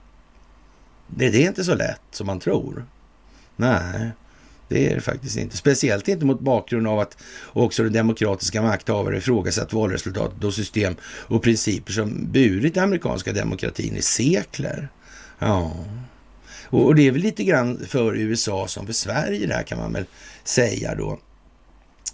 Det, 1.07 1.31
det 1.31 1.45
är 1.45 1.49
inte 1.49 1.65
så 1.65 1.75
lätt 1.75 2.01
som 2.11 2.27
man 2.27 2.41
tror. 2.41 2.87
Nej, 3.57 4.11
det 4.69 4.91
är 4.91 4.95
det 4.95 5.01
faktiskt 5.01 5.37
inte. 5.37 5.57
Speciellt 5.57 6.09
inte 6.09 6.25
mot 6.25 6.41
bakgrund 6.41 6.87
av 6.87 6.99
att 6.99 7.17
också 7.53 7.83
den 7.83 7.93
demokratiska 7.93 8.63
makthavare 8.63 9.17
ifrågasatt 9.17 9.73
valresultatet 9.73 10.45
och 10.45 10.55
system 10.55 10.95
och 11.03 11.43
principer 11.43 11.93
som 11.93 12.33
burit 12.33 12.77
amerikanska 12.77 13.33
demokratin 13.33 13.97
i 13.97 14.03
sekler. 14.03 14.89
Ja, 15.39 15.77
och, 16.69 16.87
och 16.87 16.95
det 16.95 17.07
är 17.07 17.13
väl 17.13 17.23
lite 17.23 17.45
grann 17.45 17.87
för 17.87 18.17
USA 18.17 18.69
som 18.69 18.87
för 18.87 18.93
Sverige 18.93 19.47
det 19.47 19.55
här 19.55 19.63
kan 19.63 19.79
man 19.79 19.93
väl 19.93 20.05
säga 20.45 20.95
då. 20.95 21.19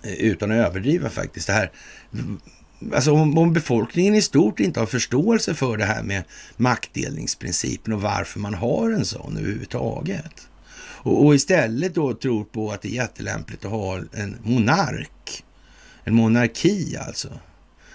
Eh, 0.03 0.13
utan 0.13 0.51
att 0.51 0.67
överdriva 0.67 1.11
faktiskt. 1.11 1.47
Det 1.47 1.53
här 1.53 1.71
Alltså 2.95 3.13
om, 3.13 3.39
om, 3.39 3.53
befolkningen 3.53 4.15
i 4.15 4.23
stort 4.23 4.61
inte 4.61 4.81
har 4.81 4.87
förståelse 4.87 5.55
för 5.55 5.77
det 5.77 5.85
här 5.85 6.03
med 6.03 6.25
maktdelningsprincipen 6.57 7.93
och 7.93 8.03
varför 8.03 8.41
man 8.41 8.55
har 8.55 8.91
en 8.91 9.05
sån 9.05 9.37
överhuvudtaget. 9.37 10.49
Och, 11.03 11.27
och 11.27 11.35
istället 11.35 11.95
då 11.95 12.15
tror 12.15 12.45
på 12.45 12.71
att 12.71 12.83
det 12.83 12.89
är 12.89 12.93
jättelämpligt 12.93 13.65
att 13.65 13.71
ha 13.71 13.97
en 14.13 14.37
monark. 14.43 15.45
En 16.05 16.15
monarki 16.15 16.97
alltså. 16.97 17.29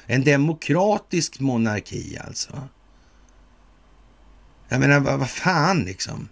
En 0.05 0.23
demokratisk 0.23 1.39
monarki 1.39 2.17
alltså. 2.27 2.61
Jag 4.69 4.79
menar, 4.79 4.99
vad, 4.99 5.19
vad 5.19 5.29
fan 5.29 5.79
liksom. 5.79 6.29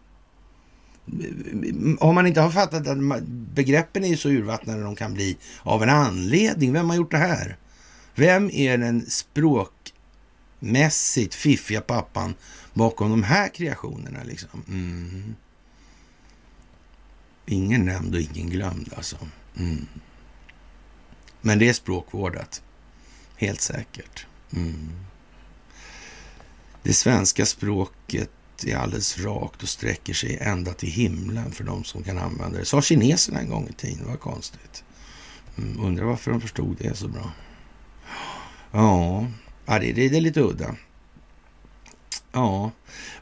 Om 1.99 2.15
man 2.15 2.27
inte 2.27 2.41
har 2.41 2.49
fattat 2.49 2.87
att 2.87 3.23
begreppen 3.27 4.03
är 4.03 4.15
så 4.15 4.29
urvattnade 4.29 4.83
de 4.83 4.95
kan 4.95 5.13
bli 5.13 5.37
av 5.61 5.83
en 5.83 5.89
anledning. 5.89 6.73
Vem 6.73 6.89
har 6.89 6.95
gjort 6.95 7.11
det 7.11 7.17
här? 7.17 7.57
Vem 8.16 8.51
är 8.51 8.78
den 8.78 9.09
språkmässigt 9.09 11.36
fiffiga 11.36 11.82
pappan 11.82 12.36
bakom 12.74 13.09
de 13.09 13.24
här 13.24 13.49
kreationerna? 13.49 14.24
Liksom? 14.24 14.63
Mm. 14.68 15.36
Ingen 17.45 17.86
nämnd 17.86 18.16
och 18.16 18.22
ingen 18.22 18.49
glömd 18.49 18.93
alltså. 18.97 19.18
Mm. 19.57 19.88
Men 21.41 21.59
det 21.59 21.70
är 21.70 21.74
språkvårdat. 21.74 22.63
Helt 23.36 23.61
säkert. 23.61 24.26
Mm. 24.53 24.89
Det 26.84 26.93
svenska 26.93 27.45
språket 27.45 28.32
är 28.66 28.76
alldeles 28.76 29.18
rakt 29.18 29.63
och 29.63 29.70
sträcker 29.70 30.13
sig 30.13 30.38
ända 30.41 30.74
till 30.74 30.89
himlen 30.89 31.51
för 31.51 31.63
de 31.63 31.84
som 31.84 32.03
kan 32.03 32.18
använda 32.18 32.59
det. 32.59 32.66
Sa 32.66 32.82
kineserna 32.82 33.39
en 33.39 33.49
gång 33.49 33.68
i 33.68 33.74
tiden, 33.74 34.07
vad 34.07 34.20
konstigt. 34.20 34.84
Mm, 35.57 35.80
undrar 35.80 36.05
varför 36.05 36.32
de 36.32 36.41
förstod 36.41 36.78
det 36.80 36.97
så 36.97 37.07
bra. 37.07 37.32
Ja, 38.76 39.26
ja 39.65 39.80
det, 39.80 39.93
det, 39.93 40.09
det 40.09 40.17
är 40.17 40.21
lite 40.21 40.41
udda. 40.41 40.76
Ja, 42.32 42.71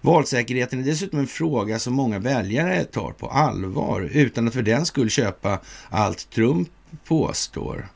valsäkerheten 0.02 0.80
är 0.80 0.84
dessutom 0.84 1.20
en 1.20 1.28
fråga 1.28 1.80
som 1.80 1.94
många 1.94 2.20
väljare 2.20 2.84
tar 2.84 3.12
på 3.12 3.28
allvar 3.28 4.02
utan 4.02 4.48
att 4.48 4.54
för 4.54 4.62
den 4.62 4.86
skull 4.86 5.10
köpa 5.10 5.60
allt 5.90 6.30
Trump 6.30 6.70
påstår. 7.06 7.88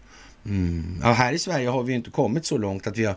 Mm. 0.46 1.00
Ja, 1.04 1.12
här 1.12 1.34
i 1.34 1.40
Sverige 1.40 1.70
har 1.70 1.84
vi 1.84 1.94
inte 1.94 2.10
kommit 2.10 2.46
så 2.46 2.58
långt 2.58 2.88
att 2.88 2.98
vi 2.98 3.06
har 3.06 3.16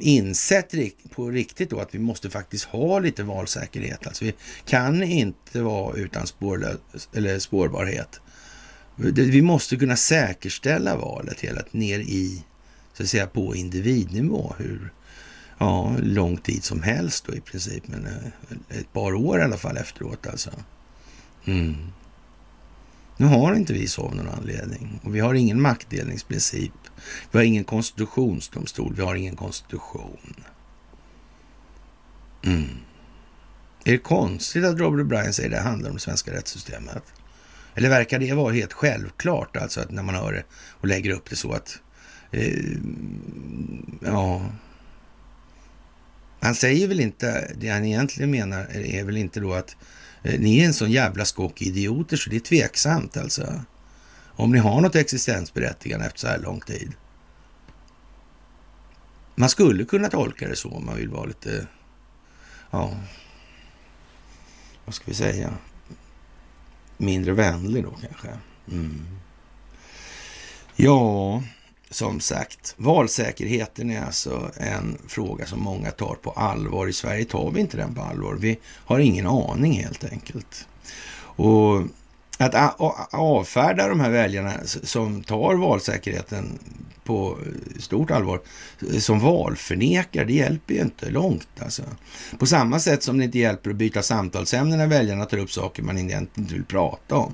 insett 0.00 0.74
på 1.14 1.30
riktigt 1.30 1.70
då 1.70 1.80
att 1.80 1.94
vi 1.94 1.98
måste 1.98 2.30
faktiskt 2.30 2.64
ha 2.64 2.98
lite 2.98 3.22
valsäkerhet. 3.22 4.06
Alltså 4.06 4.24
vi 4.24 4.34
kan 4.66 5.02
inte 5.02 5.62
vara 5.62 5.96
utan 5.96 6.26
spårlös, 6.26 6.78
eller 7.14 7.38
spårbarhet. 7.38 8.20
Vi 9.14 9.42
måste 9.42 9.76
kunna 9.76 9.96
säkerställa 9.96 10.96
valet 10.96 11.40
hela 11.40 11.62
ner 11.72 11.98
i 11.98 12.44
så 12.92 13.02
att 13.02 13.08
säga 13.08 13.26
på 13.26 13.56
individnivå 13.56 14.54
hur 14.58 14.92
ja, 15.58 15.96
lång 16.02 16.36
tid 16.36 16.64
som 16.64 16.82
helst 16.82 17.24
då 17.26 17.34
i 17.34 17.40
princip, 17.40 17.88
men 17.88 18.06
eh, 18.06 18.78
ett 18.78 18.92
par 18.92 19.14
år 19.14 19.40
i 19.40 19.42
alla 19.42 19.56
fall 19.56 19.76
efteråt 19.76 20.26
alltså. 20.26 20.50
Mm. 21.44 21.76
Nu 23.16 23.26
har 23.26 23.54
inte 23.54 23.72
vi 23.72 23.88
så 23.88 24.02
av 24.02 24.14
någon 24.14 24.28
anledning 24.28 25.00
och 25.02 25.14
vi 25.14 25.20
har 25.20 25.34
ingen 25.34 25.60
maktdelningsprincip. 25.60 26.72
Vi 27.30 27.38
har 27.38 27.44
ingen 27.44 27.64
konstitutionsdomstol, 27.64 28.94
vi 28.94 29.02
har 29.02 29.14
ingen 29.14 29.36
konstitution. 29.36 30.34
Mm. 32.42 32.68
Är 33.84 33.92
det 33.92 33.98
konstigt 33.98 34.64
att 34.64 34.78
Robert 34.78 35.06
O'Brien 35.06 35.32
säger 35.32 35.50
att 35.50 35.56
det 35.56 35.68
handlar 35.68 35.90
om 35.90 35.96
det 35.96 36.02
svenska 36.02 36.32
rättssystemet? 36.32 37.02
Eller 37.74 37.88
verkar 37.88 38.18
det 38.18 38.32
vara 38.32 38.52
helt 38.52 38.72
självklart, 38.72 39.56
alltså 39.56 39.80
att 39.80 39.90
när 39.90 40.02
man 40.02 40.14
hör 40.14 40.32
det 40.32 40.44
och 40.52 40.88
lägger 40.88 41.10
upp 41.10 41.30
det 41.30 41.36
så 41.36 41.52
att 41.52 41.78
Eh, 42.30 42.76
ja... 44.00 44.50
Han 46.42 46.54
säger 46.54 46.88
väl 46.88 47.00
inte, 47.00 47.52
det 47.56 47.68
han 47.68 47.84
egentligen 47.84 48.30
menar 48.30 48.66
är 48.76 49.04
väl 49.04 49.16
inte 49.16 49.40
då 49.40 49.54
att 49.54 49.76
eh, 50.22 50.40
ni 50.40 50.60
är 50.60 50.66
en 50.66 50.74
sån 50.74 50.90
jävla 50.90 51.24
skock 51.24 51.62
idioter 51.62 52.16
så 52.16 52.30
det 52.30 52.36
är 52.36 52.40
tveksamt 52.40 53.16
alltså. 53.16 53.60
Om 54.40 54.52
ni 54.52 54.58
har 54.58 54.80
något 54.80 54.96
existensberättigande 54.96 56.06
efter 56.06 56.20
så 56.20 56.26
här 56.26 56.38
lång 56.38 56.60
tid. 56.60 56.92
Man 59.34 59.48
skulle 59.48 59.84
kunna 59.84 60.08
tolka 60.08 60.48
det 60.48 60.56
så 60.56 60.70
om 60.70 60.86
man 60.86 60.96
vill 60.96 61.08
vara 61.08 61.24
lite, 61.24 61.66
ja, 62.70 62.96
vad 64.84 64.94
ska 64.94 65.04
vi 65.06 65.14
säga, 65.14 65.54
mindre 66.96 67.32
vänlig 67.32 67.84
då 67.84 67.90
kanske. 67.90 68.28
Mm. 68.70 69.06
Ja, 70.76 71.42
som 71.90 72.20
sagt, 72.20 72.74
valsäkerheten 72.76 73.90
är 73.90 74.04
alltså 74.04 74.50
en 74.56 74.98
fråga 75.08 75.46
som 75.46 75.60
många 75.60 75.90
tar 75.90 76.14
på 76.14 76.30
allvar. 76.30 76.86
I 76.86 76.92
Sverige 76.92 77.24
tar 77.24 77.50
vi 77.50 77.60
inte 77.60 77.76
den 77.76 77.94
på 77.94 78.02
allvar. 78.02 78.36
Vi 78.40 78.58
har 78.64 78.98
ingen 78.98 79.26
aning 79.26 79.72
helt 79.72 80.04
enkelt. 80.04 80.66
Och 81.20 81.82
att 82.40 82.74
avfärda 83.10 83.88
de 83.88 84.00
här 84.00 84.10
väljarna 84.10 84.52
som 84.64 85.22
tar 85.22 85.54
valsäkerheten 85.54 86.58
på 87.04 87.38
stort 87.78 88.10
allvar 88.10 88.40
som 88.98 89.20
valförnekare, 89.20 90.24
det 90.24 90.32
hjälper 90.32 90.74
ju 90.74 90.80
inte 90.80 91.10
långt 91.10 91.48
alltså. 91.58 91.82
På 92.38 92.46
samma 92.46 92.80
sätt 92.80 93.02
som 93.02 93.18
det 93.18 93.24
inte 93.24 93.38
hjälper 93.38 93.70
att 93.70 93.76
byta 93.76 94.02
samtalsämne 94.02 94.76
när 94.76 94.86
väljarna 94.86 95.24
tar 95.24 95.38
upp 95.38 95.52
saker 95.52 95.82
man 95.82 95.98
egentligen 95.98 96.28
inte 96.34 96.54
vill 96.54 96.64
prata 96.64 97.16
om. 97.16 97.32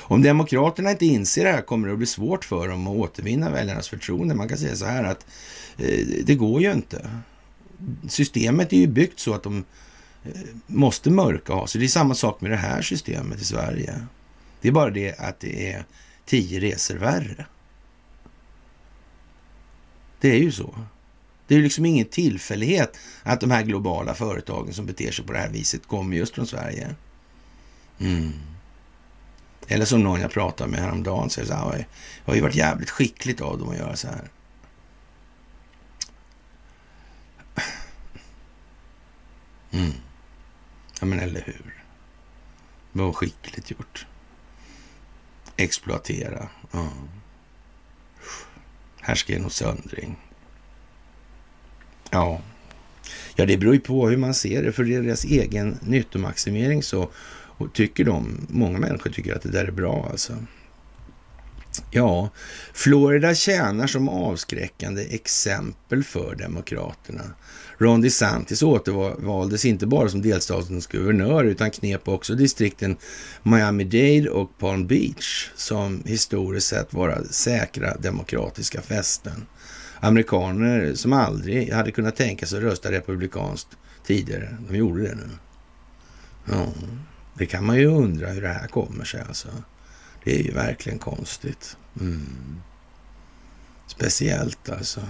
Om 0.00 0.22
Demokraterna 0.22 0.90
inte 0.90 1.06
inser 1.06 1.44
det 1.44 1.52
här 1.52 1.62
kommer 1.62 1.86
det 1.86 1.92
att 1.92 1.98
bli 1.98 2.06
svårt 2.06 2.44
för 2.44 2.68
dem 2.68 2.86
att 2.86 2.96
återvinna 2.96 3.50
väljarnas 3.50 3.88
förtroende. 3.88 4.34
Man 4.34 4.48
kan 4.48 4.58
säga 4.58 4.76
så 4.76 4.84
här 4.84 5.04
att 5.04 5.26
eh, 5.78 6.06
det 6.24 6.34
går 6.34 6.62
ju 6.62 6.72
inte. 6.72 7.10
Systemet 8.08 8.72
är 8.72 8.76
ju 8.76 8.86
byggt 8.86 9.20
så 9.20 9.34
att 9.34 9.42
de 9.42 9.64
eh, 10.24 10.30
måste 10.66 11.10
mörka 11.10 11.52
ha 11.52 11.66
sig. 11.66 11.78
Det 11.78 11.86
är 11.86 11.88
samma 11.88 12.14
sak 12.14 12.40
med 12.40 12.50
det 12.50 12.56
här 12.56 12.82
systemet 12.82 13.40
i 13.40 13.44
Sverige. 13.44 14.00
Det 14.60 14.68
är 14.68 14.72
bara 14.72 14.90
det 14.90 15.18
att 15.18 15.40
det 15.40 15.72
är 15.72 15.84
tio 16.24 16.60
resor 16.60 16.96
värre. 16.96 17.46
Det 20.20 20.28
är 20.28 20.38
ju 20.38 20.52
så. 20.52 20.74
Det 21.46 21.54
är 21.54 21.56
ju 21.56 21.64
liksom 21.64 21.86
ingen 21.86 22.06
tillfällighet 22.06 22.98
att 23.22 23.40
de 23.40 23.50
här 23.50 23.62
globala 23.62 24.14
företagen 24.14 24.74
som 24.74 24.86
beter 24.86 25.10
sig 25.10 25.24
på 25.24 25.32
det 25.32 25.38
här 25.38 25.50
viset 25.50 25.86
kommer 25.86 26.16
just 26.16 26.34
från 26.34 26.46
Sverige. 26.46 26.94
Mm. 27.98 28.32
Eller 29.68 29.84
som 29.84 30.02
någon 30.02 30.20
jag 30.20 30.30
pratade 30.30 30.70
med 30.70 30.80
häromdagen 30.80 31.30
säger 31.30 31.48
så 31.48 31.54
här, 31.54 31.78
det 31.78 31.86
har 32.24 32.34
ju 32.34 32.40
varit 32.40 32.54
jävligt 32.54 32.90
skickligt 32.90 33.40
av 33.40 33.58
dem 33.58 33.68
att 33.68 33.76
göra 33.76 33.96
så 33.96 34.08
här. 34.08 34.30
Mm. 39.70 39.92
Ja, 41.00 41.06
men 41.06 41.20
eller 41.20 41.40
hur? 41.40 41.84
Det 42.92 43.02
var 43.02 43.12
skickligt 43.12 43.70
gjort. 43.70 44.06
Exploatera. 45.56 46.48
Ja 46.72 46.88
härska 49.06 49.32
genom 49.32 49.50
söndring. 49.50 50.16
Ja. 52.10 52.40
ja, 53.36 53.46
det 53.46 53.56
beror 53.56 53.74
ju 53.74 53.80
på 53.80 54.08
hur 54.08 54.16
man 54.16 54.34
ser 54.34 54.62
det. 54.62 54.72
För 54.72 54.84
deras 54.84 55.24
egen 55.24 55.78
nyttomaximering 55.82 56.82
så 56.82 57.10
och 57.58 57.72
tycker 57.72 58.04
de, 58.04 58.46
många 58.48 58.78
människor 58.78 59.10
tycker 59.10 59.34
att 59.34 59.42
det 59.42 59.50
där 59.50 59.64
är 59.64 59.70
bra 59.70 60.08
alltså. 60.10 60.36
Ja, 61.90 62.30
Florida 62.74 63.34
tjänar 63.34 63.86
som 63.86 64.08
avskräckande 64.08 65.14
exempel 65.14 66.04
för 66.04 66.34
Demokraterna. 66.34 67.24
Ron 67.78 68.00
DeSantis 68.00 68.62
återvaldes 68.62 69.64
inte 69.64 69.86
bara 69.86 70.08
som 70.08 70.22
delstatens 70.22 70.86
guvernör 70.86 71.44
utan 71.44 71.70
knep 71.70 72.08
också 72.08 72.34
distrikten 72.34 72.96
Miami-Dade 73.42 74.28
och 74.28 74.58
Palm 74.58 74.86
Beach 74.86 75.50
som 75.54 76.02
historiskt 76.04 76.66
sett 76.66 76.94
var 76.94 77.22
säkra 77.30 77.96
demokratiska 77.96 78.82
fästen. 78.82 79.46
Amerikaner 80.00 80.94
som 80.94 81.12
aldrig 81.12 81.72
hade 81.72 81.90
kunnat 81.90 82.16
tänka 82.16 82.46
sig 82.46 82.58
att 82.58 82.64
rösta 82.64 82.92
republikanskt 82.92 83.68
tidigare, 84.06 84.56
de 84.68 84.76
gjorde 84.76 85.02
det 85.02 85.14
nu. 85.14 85.28
Ja, 86.44 86.66
det 87.34 87.46
kan 87.46 87.66
man 87.66 87.76
ju 87.76 87.86
undra 87.86 88.28
hur 88.28 88.42
det 88.42 88.48
här 88.48 88.68
kommer 88.68 89.04
sig 89.04 89.20
alltså. 89.28 89.48
Det 90.24 90.40
är 90.40 90.42
ju 90.42 90.52
verkligen 90.52 90.98
konstigt. 90.98 91.76
Mm. 92.00 92.60
Speciellt 93.86 94.68
alltså. 94.68 95.00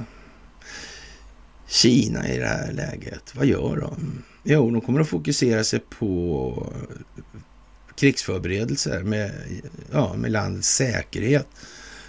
Kina 1.69 2.29
i 2.29 2.39
det 2.39 2.47
här 2.47 2.73
läget, 2.73 3.35
vad 3.35 3.47
gör 3.47 3.77
de? 3.77 4.23
Jo, 4.43 4.71
de 4.71 4.81
kommer 4.81 5.01
att 5.01 5.09
fokusera 5.09 5.65
sig 5.65 5.81
på 5.99 6.73
krigsförberedelser 7.97 9.03
med, 9.03 9.33
ja, 9.93 10.15
med 10.15 10.33
landets 10.33 10.69
säkerhet 10.69 11.47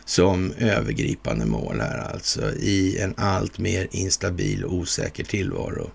som 0.06 0.54
övergripande 0.58 1.46
mål 1.46 1.80
här 1.82 1.98
alltså 1.98 2.52
i 2.56 3.00
en 3.00 3.14
allt 3.18 3.60
mer 3.60 3.88
instabil 3.92 4.64
och 4.64 4.74
osäker 4.74 5.24
tillvaro 5.24 5.92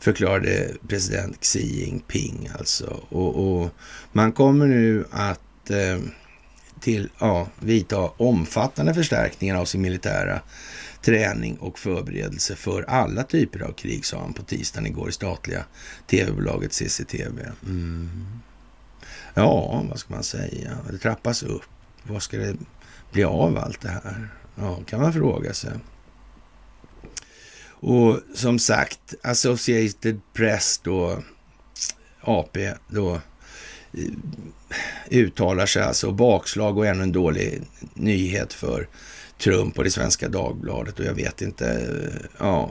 förklarade 0.00 0.68
president 0.88 1.36
Xi 1.40 1.80
Jinping 1.80 2.50
alltså. 2.58 3.00
Och, 3.08 3.62
och 3.62 3.70
man 4.12 4.32
kommer 4.32 4.66
nu 4.66 5.04
att 5.10 5.70
eh, 5.70 5.98
till, 6.80 7.08
ja, 7.18 7.48
vidta 7.60 7.98
omfattande 7.98 8.94
förstärkningar 8.94 9.56
av 9.56 9.64
sin 9.64 9.82
militära 9.82 10.40
träning 11.02 11.56
och 11.56 11.78
förberedelse 11.78 12.56
för 12.56 12.82
alla 12.82 13.22
typer 13.22 13.60
av 13.60 13.72
krig, 13.72 14.06
sa 14.06 14.20
han 14.20 14.32
på 14.32 14.42
tisdagen 14.42 14.86
igår 14.86 15.08
i 15.08 15.12
statliga 15.12 15.64
tv-bolaget 16.06 16.72
CCTV. 16.72 17.42
Mm. 17.66 18.10
Ja, 19.34 19.84
vad 19.90 19.98
ska 19.98 20.14
man 20.14 20.22
säga? 20.22 20.78
Det 20.90 20.98
trappas 20.98 21.42
upp. 21.42 21.62
Vad 22.02 22.22
ska 22.22 22.38
det 22.38 22.56
bli 23.12 23.24
av 23.24 23.58
allt 23.58 23.80
det 23.80 23.88
här? 23.88 24.28
Ja, 24.54 24.80
kan 24.86 25.00
man 25.00 25.12
fråga 25.12 25.54
sig. 25.54 25.70
Och 27.64 28.20
som 28.34 28.58
sagt, 28.58 29.14
Associated 29.22 30.20
Press 30.32 30.80
då, 30.84 31.22
AP 32.20 32.72
då, 32.88 33.14
eh, 33.14 33.20
uttalar 35.10 35.66
sig 35.66 35.82
alltså 35.82 36.12
bakslag 36.12 36.78
och 36.78 36.86
ännu 36.86 37.02
en 37.02 37.12
dålig 37.12 37.62
nyhet 37.94 38.52
för 38.52 38.88
Trump 39.42 39.78
och 39.78 39.84
det 39.84 39.90
svenska 39.90 40.28
Dagbladet 40.28 40.98
och 40.98 41.04
jag 41.04 41.14
vet 41.14 41.42
inte, 41.42 41.88
ja. 42.38 42.70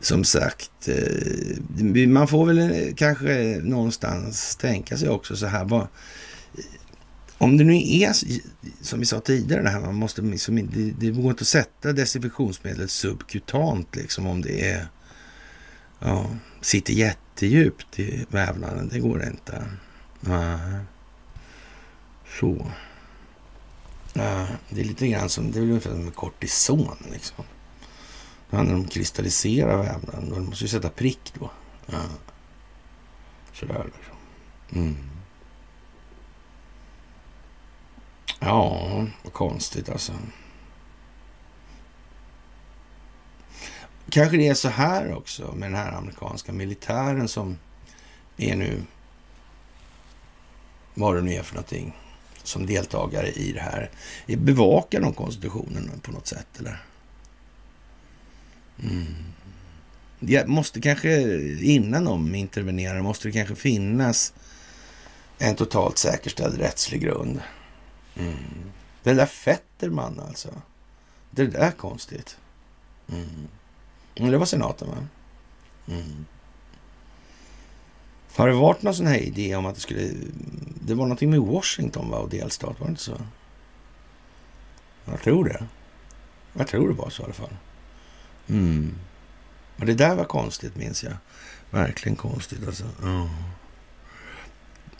Som 0.00 0.24
sagt, 0.24 0.88
eh, 0.88 2.08
man 2.08 2.28
får 2.28 2.46
väl 2.46 2.58
eh, 2.58 2.94
kanske 2.96 3.60
någonstans 3.62 4.56
tänka 4.56 4.96
sig 4.96 5.08
också 5.08 5.36
så 5.36 5.46
här, 5.46 5.64
vad, 5.64 5.88
om 7.38 7.56
det 7.56 7.64
nu 7.64 7.74
är 7.74 8.12
som 8.80 9.00
vi 9.00 9.06
sa 9.06 9.20
tidigare, 9.20 9.62
det 9.62 9.68
här, 9.68 9.80
man 9.80 9.94
måste, 9.94 10.22
liksom, 10.22 10.56
det, 10.56 10.92
det 10.98 11.10
går 11.10 11.30
inte 11.30 11.42
att 11.42 11.48
sätta 11.48 11.92
desinfektionsmedlet 11.92 12.90
subkutant 12.90 13.96
liksom 13.96 14.26
om 14.26 14.42
det 14.42 14.70
är, 14.70 14.86
ja, 15.98 16.30
sitter 16.60 16.92
jättedjupt 16.92 17.98
i 17.98 18.26
vävnaden. 18.28 18.88
Det 18.92 18.98
går 18.98 19.24
inte. 19.24 19.64
Nej. 20.20 20.78
Så. 22.40 22.66
Det 24.68 24.80
är 24.80 24.84
lite 24.84 25.08
grann 25.08 25.28
som, 25.28 25.52
det 25.52 25.58
är 25.58 25.62
ungefär 25.62 25.90
som 25.90 26.04
med 26.04 26.14
kortison 26.14 26.96
liksom. 27.12 27.44
Det 28.50 28.56
handlar 28.56 28.74
om 28.74 28.84
att 28.84 28.90
kristallisera 28.90 29.76
vävnaden. 29.76 30.30
Man 30.30 30.44
måste 30.44 30.64
ju 30.64 30.68
sätta 30.68 30.88
prick 30.88 31.32
då. 31.34 31.50
Ja. 31.86 31.98
Sådär 33.52 33.84
liksom. 33.84 34.16
Mm. 34.72 34.96
Ja, 38.40 39.06
vad 39.22 39.32
konstigt 39.32 39.88
alltså. 39.88 40.12
Kanske 44.10 44.36
det 44.36 44.48
är 44.48 44.54
så 44.54 44.68
här 44.68 45.14
också 45.14 45.52
med 45.56 45.70
den 45.70 45.78
här 45.78 45.92
amerikanska 45.92 46.52
militären 46.52 47.28
som 47.28 47.58
är 48.36 48.56
nu, 48.56 48.82
vad 50.94 51.14
det 51.14 51.22
nu 51.22 51.34
är 51.34 51.42
för 51.42 51.54
någonting, 51.54 51.96
som 52.48 52.66
deltagare 52.66 53.30
i 53.32 53.52
det 53.52 53.60
här. 53.60 53.90
Bevakar 54.26 55.00
de 55.00 55.12
konstitutionen 55.12 56.00
på 56.02 56.12
något 56.12 56.26
sätt 56.26 56.46
eller? 56.58 56.82
Mm. 58.82 59.14
Ja, 60.20 60.46
måste 60.46 60.80
kanske, 60.80 61.40
innan 61.60 62.04
de 62.04 62.34
intervenerar, 62.34 63.02
måste 63.02 63.28
det 63.28 63.32
kanske 63.32 63.54
finnas 63.54 64.32
en 65.38 65.56
totalt 65.56 65.98
säkerställd 65.98 66.58
rättslig 66.58 67.00
grund. 67.00 67.40
Mm. 68.16 68.36
Den 69.02 69.16
där 69.16 69.26
Fetterman 69.26 70.20
alltså. 70.20 70.48
Det 71.30 71.46
där 71.46 71.58
är 71.58 71.70
konstigt. 71.70 72.36
Mm. 73.12 73.48
Det 74.14 74.38
var 74.38 74.46
senaten 74.46 74.88
va? 74.88 75.06
Mm. 75.88 76.26
Har 78.36 78.48
det 78.48 78.54
varit 78.54 78.82
någon 78.82 78.94
sån 78.94 79.06
här 79.06 79.18
idé 79.18 79.56
om 79.56 79.66
att 79.66 79.74
det 79.74 79.80
skulle... 79.80 80.10
Det 80.86 80.94
var 80.94 81.04
någonting 81.04 81.30
med 81.30 81.40
Washington 81.40 82.10
va, 82.10 82.18
och 82.18 82.28
delstat, 82.28 82.80
var 82.80 82.86
det 82.86 82.90
inte 82.90 83.02
så? 83.02 83.20
Jag 85.04 85.22
tror 85.22 85.44
det. 85.44 85.66
Jag 86.52 86.66
tror 86.66 86.88
det 86.88 86.94
var 86.94 87.10
så 87.10 87.22
i 87.22 87.24
alla 87.24 87.34
fall. 87.34 87.56
Mm. 88.48 88.94
Men 89.76 89.86
det 89.86 89.94
där 89.94 90.14
var 90.14 90.24
konstigt 90.24 90.76
minns 90.76 91.04
jag. 91.04 91.12
Verkligen 91.70 92.16
konstigt 92.16 92.66
alltså. 92.66 92.84
Oh. 92.84 93.30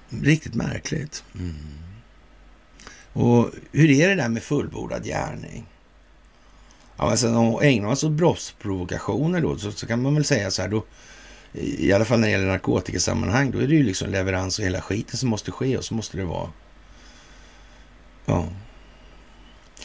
Riktigt 0.09 0.55
märkligt. 0.55 1.25
Mm. 1.35 1.55
Och 3.13 3.51
hur 3.73 3.91
är 3.91 4.09
det 4.09 4.15
där 4.15 4.29
med 4.29 4.43
fullbordad 4.43 5.05
gärning? 5.05 5.67
Ja, 6.97 7.11
alltså, 7.11 7.27
ägnar 7.63 7.87
man 7.87 7.97
sig 7.97 8.07
åt 8.07 8.13
brottsprovokationer 8.13 9.41
då, 9.41 9.59
så, 9.59 9.73
så, 9.73 9.87
kan 9.87 10.03
man 10.03 10.15
väl 10.15 10.25
säga 10.25 10.51
så 10.51 10.63
här, 10.63 10.69
då, 10.69 10.85
i 11.53 11.93
alla 11.93 12.05
fall 12.05 12.21
när 12.21 12.27
det 12.27 12.33
gäller 12.33 12.47
narkotikasammanhang, 12.47 13.51
då 13.51 13.59
är 13.59 13.67
det 13.67 13.75
ju 13.75 13.83
liksom 13.83 14.11
leverans 14.11 14.59
och 14.59 14.65
hela 14.65 14.81
skiten 14.81 15.17
som 15.17 15.29
måste 15.29 15.51
ske 15.51 15.77
och 15.77 15.85
så 15.85 15.95
måste 15.95 16.17
det 16.17 16.25
vara... 16.25 16.51
Ja. 18.27 18.49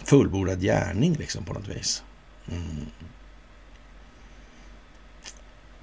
fullbordad 0.04 0.62
gärning 0.62 1.14
liksom 1.14 1.46
på 1.46 1.54
något 1.54 1.68
vis. 1.68 2.04
Mm. 2.52 2.86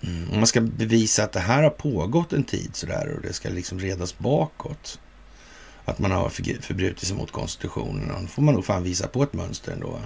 Mm. 0.02 0.30
Om 0.30 0.36
man 0.36 0.46
ska 0.46 0.60
bevisa 0.60 1.24
att 1.24 1.32
det 1.32 1.40
här 1.40 1.62
har 1.62 1.70
pågått 1.70 2.32
en 2.32 2.44
tid 2.44 2.70
sådär 2.72 3.14
och 3.16 3.22
det 3.22 3.32
ska 3.32 3.48
liksom 3.48 3.80
redas 3.80 4.18
bakåt. 4.18 5.00
Att 5.84 5.98
man 5.98 6.10
har 6.10 6.28
förbrutit 6.60 7.06
sig 7.06 7.16
mot 7.16 7.30
konstitutionen. 7.30 8.08
Då 8.20 8.26
får 8.26 8.42
man 8.42 8.54
nog 8.54 8.64
fan 8.64 8.82
visa 8.82 9.08
på 9.08 9.22
ett 9.22 9.32
mönster 9.32 9.72
ändå. 9.72 10.00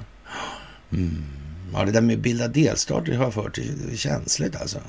Mm. 0.93 1.25
Ja, 1.72 1.85
det 1.85 1.93
där 1.93 2.01
med 2.01 2.16
att 2.16 2.22
bilda 2.22 2.49
delstater 2.49 3.16
har 3.16 3.25
jag 3.25 3.35
fört 3.35 3.59
är 3.59 3.97
känsligt 3.97 4.57
alltså. 4.57 4.81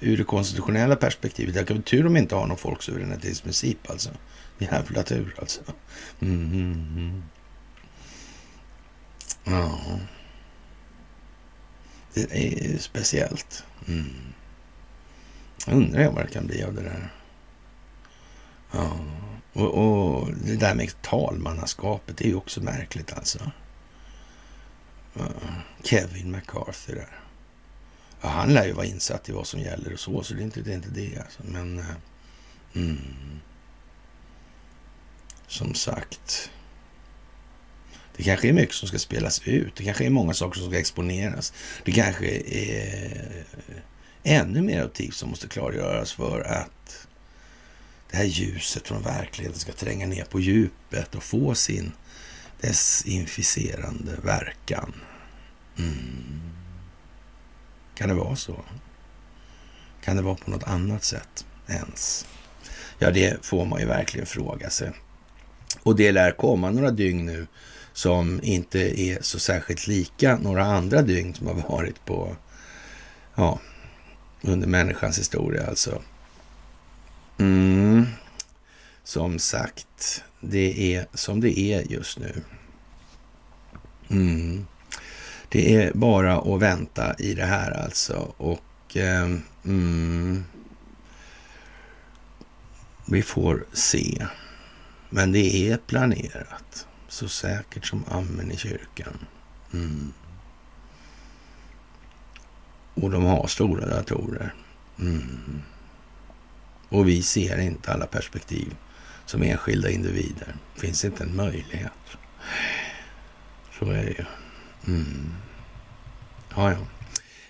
Ur 0.00 0.16
det 0.16 0.24
konstitutionella 0.24 0.96
perspektivet. 0.96 1.54
Det 1.54 1.70
är 1.70 1.82
tur 1.82 2.06
om 2.06 2.16
inte 2.16 2.34
har 2.34 2.46
någon 2.46 2.56
folksuveränitetsprincip 2.56 3.90
alltså. 3.90 4.10
Jävla 4.58 5.02
tur 5.02 5.34
alltså. 5.38 5.60
Mm, 6.20 6.44
mm, 6.44 6.72
mm. 6.72 7.22
Ja. 9.44 9.80
Det 12.14 12.22
är 12.22 12.78
speciellt. 12.78 13.64
Mm. 13.88 14.06
Jag 15.66 15.76
undrar 15.76 16.12
vad 16.12 16.24
det 16.24 16.32
kan 16.32 16.46
bli 16.46 16.62
av 16.62 16.74
det 16.74 16.82
där. 16.82 17.12
Ja. 18.72 18.96
Och, 19.52 19.74
och 19.74 20.28
det 20.44 20.56
där 20.56 20.74
med 20.74 21.02
talmannaskapet 21.02 22.16
det 22.16 22.24
är 22.24 22.28
ju 22.28 22.34
också 22.34 22.62
märkligt 22.62 23.12
alltså. 23.12 23.50
Kevin 25.82 26.30
McCarthy 26.30 26.94
där. 26.94 27.20
Ja, 28.20 28.28
han 28.28 28.54
lär 28.54 28.66
ju 28.66 28.72
vara 28.72 28.86
insatt 28.86 29.28
i 29.28 29.32
vad 29.32 29.46
som 29.46 29.60
gäller 29.60 29.92
och 29.92 30.00
så, 30.00 30.22
så 30.22 30.34
det 30.34 30.40
är 30.40 30.44
inte 30.44 30.60
det. 30.60 30.70
Är 30.70 30.74
inte 30.74 30.90
det 30.90 31.18
alltså. 31.18 31.42
Men 31.44 31.78
eh, 31.78 31.84
mm, 32.74 32.98
som 35.46 35.74
sagt. 35.74 36.50
Det 38.16 38.22
kanske 38.22 38.48
är 38.48 38.52
mycket 38.52 38.74
som 38.74 38.88
ska 38.88 38.98
spelas 38.98 39.42
ut. 39.44 39.76
Det 39.76 39.84
kanske 39.84 40.06
är 40.06 40.10
många 40.10 40.34
saker 40.34 40.60
som 40.60 40.70
ska 40.70 40.78
exponeras. 40.78 41.52
Det 41.84 41.92
kanske 41.92 42.26
är 42.46 43.44
ännu 44.22 44.62
mer 44.62 44.82
motiv 44.82 45.10
som 45.10 45.30
måste 45.30 45.48
klargöras 45.48 46.12
för 46.12 46.40
att 46.40 47.06
det 48.10 48.16
här 48.16 48.24
ljuset 48.24 48.88
från 48.88 49.02
verkligheten 49.02 49.60
ska 49.60 49.72
tränga 49.72 50.06
ner 50.06 50.24
på 50.24 50.40
djupet 50.40 51.14
och 51.14 51.22
få 51.22 51.54
sin 51.54 51.92
desinficerande 52.60 54.16
verkan. 54.22 54.94
Mm. 55.78 56.59
Kan 58.00 58.08
det 58.08 58.14
vara 58.14 58.36
så? 58.36 58.56
Kan 60.04 60.16
det 60.16 60.22
vara 60.22 60.34
på 60.34 60.50
något 60.50 60.62
annat 60.62 61.04
sätt 61.04 61.46
ens? 61.68 62.26
Ja, 62.98 63.10
det 63.10 63.44
får 63.44 63.64
man 63.64 63.80
ju 63.80 63.86
verkligen 63.86 64.26
fråga 64.26 64.70
sig. 64.70 64.92
Och 65.82 65.96
det 65.96 66.12
lär 66.12 66.32
komma 66.32 66.70
några 66.70 66.90
dygn 66.90 67.26
nu 67.26 67.46
som 67.92 68.40
inte 68.42 69.00
är 69.00 69.22
så 69.22 69.38
särskilt 69.38 69.86
lika 69.86 70.36
några 70.36 70.64
andra 70.64 71.02
dygn 71.02 71.34
som 71.34 71.46
har 71.46 71.54
varit 71.54 72.04
på, 72.04 72.36
ja, 73.34 73.60
under 74.42 74.68
människans 74.68 75.18
historia 75.18 75.66
alltså. 75.66 76.02
Mm. 77.38 78.06
Som 79.04 79.38
sagt, 79.38 80.24
det 80.40 80.94
är 80.94 81.06
som 81.14 81.40
det 81.40 81.58
är 81.58 81.92
just 81.92 82.18
nu. 82.18 82.42
Mm. 84.10 84.66
Det 85.52 85.74
är 85.74 85.92
bara 85.94 86.38
att 86.38 86.60
vänta 86.60 87.14
i 87.18 87.34
det 87.34 87.44
här 87.44 87.70
alltså. 87.70 88.34
Och 88.36 88.96
eh, 88.96 89.30
mm, 89.64 90.44
vi 93.06 93.22
får 93.22 93.64
se. 93.72 94.26
Men 95.10 95.32
det 95.32 95.70
är 95.70 95.76
planerat. 95.76 96.86
Så 97.08 97.28
säkert 97.28 97.86
som 97.86 98.04
amen 98.08 98.50
i 98.50 98.56
kyrkan. 98.56 99.18
Mm. 99.72 100.12
Och 102.94 103.10
de 103.10 103.24
har 103.24 103.46
stora 103.46 103.86
datorer. 103.86 104.54
Mm. 104.98 105.62
Och 106.88 107.08
vi 107.08 107.22
ser 107.22 107.60
inte 107.60 107.92
alla 107.92 108.06
perspektiv 108.06 108.76
som 109.26 109.42
enskilda 109.42 109.90
individer. 109.90 110.56
Finns 110.76 111.04
inte 111.04 111.24
en 111.24 111.36
möjlighet. 111.36 112.16
Så 113.78 113.84
är 113.90 114.04
det 114.04 114.10
ju. 114.10 114.24
Mm. 114.86 115.32
Ja, 116.56 116.70
ja. 116.70 116.78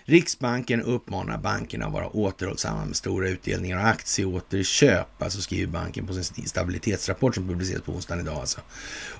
Riksbanken 0.05 0.81
uppmanar 0.81 1.37
bankerna 1.37 1.85
att 1.85 1.93
vara 1.93 2.07
återhållsamma 2.07 2.85
med 2.85 2.95
stora 2.95 3.29
utdelningar 3.29 3.77
och 3.77 3.87
aktieåterköp, 3.87 5.21
alltså 5.21 5.41
skriver 5.41 5.71
banken 5.71 6.07
på 6.07 6.13
sin 6.13 6.47
stabilitetsrapport 6.47 7.35
som 7.35 7.47
publiceras 7.47 7.81
på 7.81 7.91
onsdagen 7.91 8.21
idag. 8.23 8.39
Alltså. 8.39 8.61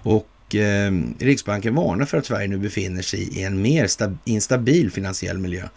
Och 0.03 0.55
eh, 0.55 0.91
Riksbanken 1.19 1.75
varnar 1.75 2.05
för 2.05 2.17
att 2.17 2.25
Sverige 2.25 2.47
nu 2.47 2.57
befinner 2.57 3.01
sig 3.01 3.39
i 3.39 3.43
en 3.43 3.61
mer 3.61 3.87
instabil 4.25 4.91
finansiell 4.91 5.37
miljö. 5.37 5.67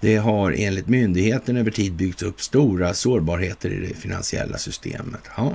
Det 0.00 0.16
har 0.16 0.54
enligt 0.58 0.88
myndigheten 0.88 1.56
över 1.56 1.70
tid 1.70 1.92
byggts 1.92 2.22
upp 2.22 2.40
stora 2.40 2.94
sårbarheter 2.94 3.70
i 3.70 3.86
det 3.86 3.94
finansiella 3.94 4.58
systemet. 4.58 5.22
Ja. 5.36 5.54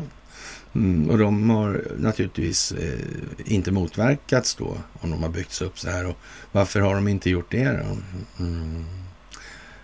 Mm, 0.76 1.10
och 1.10 1.18
de 1.18 1.50
har 1.50 1.84
naturligtvis 1.98 2.72
eh, 2.72 3.00
inte 3.46 3.72
motverkats 3.72 4.56
då 4.56 4.78
om 4.94 5.12
de 5.12 5.24
har 5.24 5.30
byggts 5.30 5.62
upp 5.62 5.80
så 5.80 5.90
här. 5.90 6.06
Och 6.06 6.18
varför 6.52 6.80
har 6.80 6.96
de 6.96 7.08
inte 7.08 7.30
gjort 7.30 7.52
det 7.52 7.66
då? 7.66 7.98
Mm. 8.44 8.86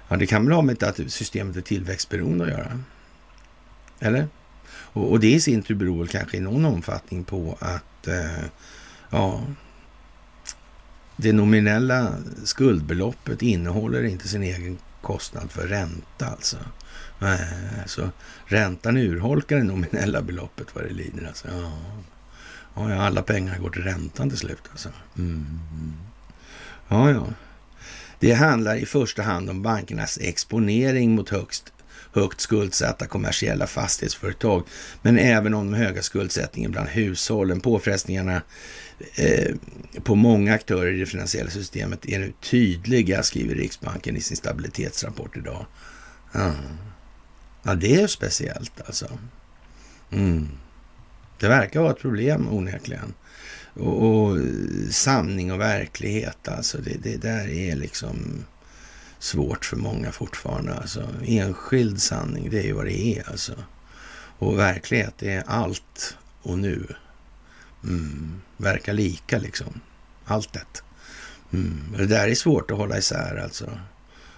Ja, 0.07 0.15
det 0.15 0.27
kan 0.27 0.45
väl 0.45 0.55
ha 0.55 0.61
med 0.61 0.83
att 0.83 0.99
systemet 1.07 1.55
är 1.55 1.61
tillväxtberoende 1.61 2.43
att 2.43 2.51
göra. 2.51 2.79
Eller? 3.99 4.27
Och, 4.69 5.11
och 5.11 5.19
det 5.19 5.31
i 5.31 5.41
sin 5.41 5.63
tur 5.63 5.75
beror 5.75 6.07
kanske 6.07 6.37
i 6.37 6.39
någon 6.39 6.65
omfattning 6.65 7.23
på 7.23 7.57
att 7.59 8.07
eh, 8.07 8.45
ja, 9.09 9.41
det 11.15 11.33
nominella 11.33 12.13
skuldbeloppet 12.43 13.41
innehåller 13.41 14.03
inte 14.03 14.27
sin 14.27 14.43
egen 14.43 14.77
kostnad 15.01 15.51
för 15.51 15.67
ränta 15.67 16.25
alltså. 16.25 16.57
Nej, 17.19 17.39
så 17.85 18.09
räntan 18.45 18.97
urholkar 18.97 19.57
det 19.57 19.63
nominella 19.63 20.21
beloppet 20.21 20.67
vad 20.75 20.83
det 20.83 20.93
lider. 20.93 21.27
Alltså. 21.27 21.47
Ja. 21.47 21.71
Ja, 22.75 23.01
alla 23.01 23.21
pengar 23.21 23.59
går 23.59 23.69
till 23.69 23.83
räntan 23.83 24.29
till 24.29 24.39
slut. 24.39 24.63
Alltså. 24.71 24.89
Mm. 25.17 25.59
Ja, 26.87 27.11
ja. 27.11 27.27
Det 28.19 28.33
handlar 28.33 28.75
i 28.75 28.85
första 28.85 29.21
hand 29.21 29.49
om 29.49 29.61
bankernas 29.61 30.17
exponering 30.21 31.15
mot 31.15 31.29
högst, 31.29 31.73
högt 32.13 32.41
skuldsatta 32.41 33.07
kommersiella 33.07 33.67
fastighetsföretag, 33.67 34.63
men 35.01 35.17
även 35.19 35.53
om 35.53 35.71
den 35.71 35.81
höga 35.81 36.01
skuldsättningen 36.01 36.71
bland 36.71 36.89
hushållen. 36.89 37.61
Påfrestningarna 37.61 38.41
eh, 39.15 39.55
på 40.03 40.15
många 40.15 40.53
aktörer 40.53 40.93
i 40.93 40.99
det 40.99 41.05
finansiella 41.05 41.49
systemet 41.49 42.05
är 42.05 42.19
nu 42.19 42.33
tydliga, 42.41 43.23
skriver 43.23 43.55
Riksbanken 43.55 44.17
i 44.17 44.21
sin 44.21 44.37
stabilitetsrapport 44.37 45.37
idag. 45.37 45.65
Mm. 46.35 46.53
Ja, 47.63 47.75
det 47.75 48.01
är 48.01 48.07
speciellt 48.07 48.81
alltså. 48.85 49.19
Mm. 50.11 50.47
Det 51.39 51.47
verkar 51.47 51.81
vara 51.81 51.91
ett 51.91 51.99
problem 51.99 52.47
onekligen. 52.47 53.13
Och, 53.73 54.03
och 54.03 54.37
sanning 54.89 55.51
och 55.51 55.59
verklighet, 55.59 56.47
alltså 56.47 56.77
det, 56.77 57.03
det 57.03 57.17
där 57.17 57.47
är 57.47 57.75
liksom 57.75 58.45
svårt 59.19 59.65
för 59.65 59.77
många 59.77 60.11
fortfarande. 60.11 60.73
Alltså, 60.73 61.09
enskild 61.25 62.01
sanning, 62.01 62.49
det 62.49 62.59
är 62.59 62.63
ju 62.63 62.73
vad 62.73 62.85
det 62.85 63.17
är 63.17 63.29
alltså. 63.29 63.53
Och 64.39 64.59
verklighet, 64.59 65.13
det 65.17 65.33
är 65.33 65.43
allt 65.47 66.17
och 66.41 66.59
nu. 66.59 66.87
Mm. 67.83 68.41
Verkar 68.57 68.93
lika 68.93 69.37
liksom. 69.37 69.81
Alltet. 70.25 70.83
Mm. 71.53 71.83
Det 71.97 72.05
där 72.05 72.27
är 72.27 72.35
svårt 72.35 72.71
att 72.71 72.77
hålla 72.77 72.97
isär 72.97 73.41
alltså. 73.43 73.79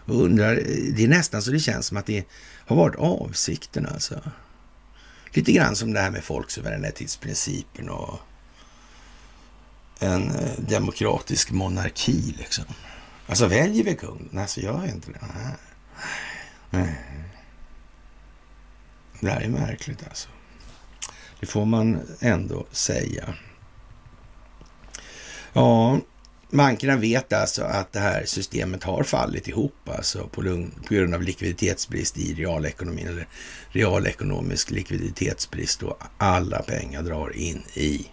Och 0.06 0.24
undrar, 0.24 0.56
det 0.96 1.04
är 1.04 1.08
nästan 1.08 1.42
så 1.42 1.52
det 1.52 1.60
känns 1.60 1.86
som 1.86 1.98
att 1.98 2.06
det 2.06 2.18
är 2.18 2.26
har 2.72 2.78
varit 2.78 2.96
avsikten 2.96 3.86
alltså. 3.86 4.22
Lite 5.34 5.52
grann 5.52 5.76
som 5.76 5.94
det 5.94 6.00
här 6.00 6.12
med 6.12 6.24
folksuveränitetsprincipen 6.24 7.90
och 7.90 8.20
en 10.00 10.36
eh, 10.36 10.60
demokratisk 10.60 11.52
monarki 11.52 12.36
liksom. 12.38 12.66
Alltså 13.28 13.48
väljer 13.48 13.84
vi 13.84 13.96
kung? 13.96 14.30
Nej, 14.32 14.48
så 14.48 14.62
gör 14.62 14.80
jag 14.86 14.90
inte 14.90 15.12
det. 15.12 15.20
Nej. 16.70 16.96
Det 19.20 19.30
här 19.30 19.42
är 19.42 19.50
märkligt 19.50 20.08
alltså. 20.08 20.30
Det 21.40 21.46
får 21.46 21.66
man 21.66 22.02
ändå 22.20 22.66
säga. 22.72 23.34
Ja, 25.54 26.00
Bankerna 26.52 26.96
vet 26.96 27.34
alltså 27.34 27.64
att 27.64 27.92
det 27.92 28.00
här 28.00 28.26
systemet 28.26 28.84
har 28.84 29.04
fallit 29.04 29.48
ihop 29.48 29.90
alltså 29.90 30.28
på, 30.28 30.42
på 30.88 30.94
grund 30.94 31.16
av 31.16 31.22
likviditetsbrist 31.22 32.18
i 32.18 32.34
realekonomin 32.34 33.08
eller 33.08 33.28
realekonomisk 33.70 34.72
likviditetsbrist 34.72 35.84
och 35.84 35.98
alla 36.18 36.62
pengar 36.62 37.04
drar 37.04 37.36
in 37.36 37.64
i 37.74 38.08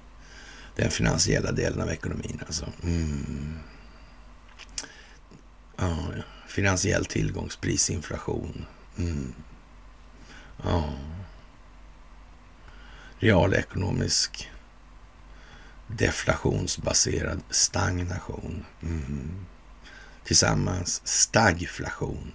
den 0.77 0.91
finansiella 0.91 1.53
delen 1.53 1.81
av 1.81 1.91
ekonomin. 1.91 2.43
Alltså. 2.47 2.67
Mm. 2.83 3.59
Ja, 5.77 5.97
finansiell 6.49 7.05
tillgångsprisinflation. 7.05 8.67
Mm. 8.99 9.35
Ja. 10.65 10.93
Realekonomisk 13.19 14.51
deflationsbaserad 15.89 17.41
stagnation. 17.51 18.65
Mm. 18.83 19.47
Tillsammans 20.25 21.01
stagflation. 21.05 22.33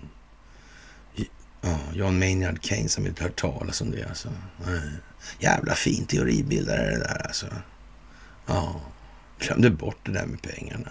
Ja, 1.61 1.79
John 1.93 2.19
Maynard 2.19 2.63
Keynes 2.63 2.97
har 2.97 3.07
inte 3.07 3.23
hört 3.23 3.35
talas 3.35 3.81
om 3.81 3.91
det 3.91 4.03
alltså. 4.09 4.29
Jävla 5.39 5.75
fin 5.75 6.05
teoribildare 6.05 6.89
det 6.89 6.99
där 6.99 7.25
alltså. 7.27 7.47
Ja, 8.45 8.81
glömde 9.39 9.69
bort 9.69 9.99
det 10.03 10.11
där 10.11 10.25
med 10.25 10.41
pengarna. 10.41 10.89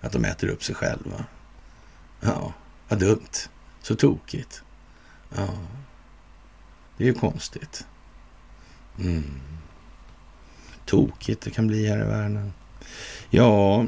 Att 0.00 0.12
de 0.12 0.24
äter 0.24 0.48
upp 0.48 0.64
sig 0.64 0.74
själva. 0.74 1.24
Ja, 2.20 2.52
vad 2.88 2.98
dumt. 2.98 3.48
Så 3.82 3.94
tokigt. 3.94 4.62
Ja, 5.36 5.48
det 6.96 7.04
är 7.04 7.08
ju 7.08 7.14
konstigt. 7.14 7.86
Mm. 8.98 9.40
Tokigt 10.90 11.42
det 11.42 11.50
kan 11.50 11.66
bli 11.66 11.86
här 11.86 12.00
i 12.00 12.04
världen. 12.04 12.52
Ja, 13.30 13.86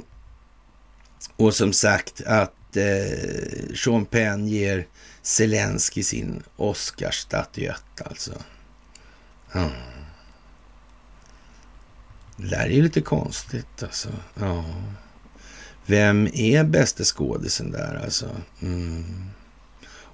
och 1.36 1.54
som 1.54 1.72
sagt 1.72 2.22
att 2.26 2.76
eh, 2.76 3.74
Sean 3.74 4.04
Penn 4.04 4.48
ger 4.48 4.86
Zelensky 5.22 6.02
sin 6.02 6.42
Oscarsstatyett 6.56 8.02
alltså. 8.04 8.32
Ja. 9.52 9.70
Det 12.36 12.46
där 12.46 12.66
är 12.66 12.70
ju 12.70 12.82
lite 12.82 13.00
konstigt 13.00 13.82
alltså. 13.82 14.08
Ja. 14.34 14.64
Vem 15.86 16.28
är 16.32 16.64
bästa 16.64 17.04
skådisen 17.04 17.70
där 17.70 18.00
alltså? 18.04 18.30
Mm. 18.60 19.30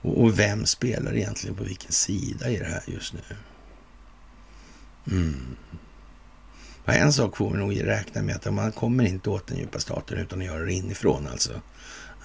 Och, 0.01 0.23
och, 0.23 0.39
vem 0.39 0.67
spelar 0.67 1.17
egentligen 1.17 1.57
på 1.57 1.65
vilken 1.65 1.93
sida 1.93 2.51
i 2.51 2.57
det 2.57 2.65
här 2.65 2.83
just 2.87 3.15
nu? 3.15 3.21
Mm. 5.11 5.57
En 6.95 7.13
sak 7.13 7.37
får 7.37 7.51
vi 7.51 7.59
nog 7.59 7.87
räkna 7.87 8.23
med 8.23 8.37
att 8.37 8.55
man 8.55 8.73
kommer 8.73 9.05
inte 9.05 9.31
åt 9.31 9.47
den 9.47 9.59
djupa 9.59 9.79
staten 9.79 10.19
utan 10.19 10.39
att 10.39 10.45
göra 10.45 10.65
det 10.65 10.73
inifrån 10.73 11.29
alltså. 11.33 11.53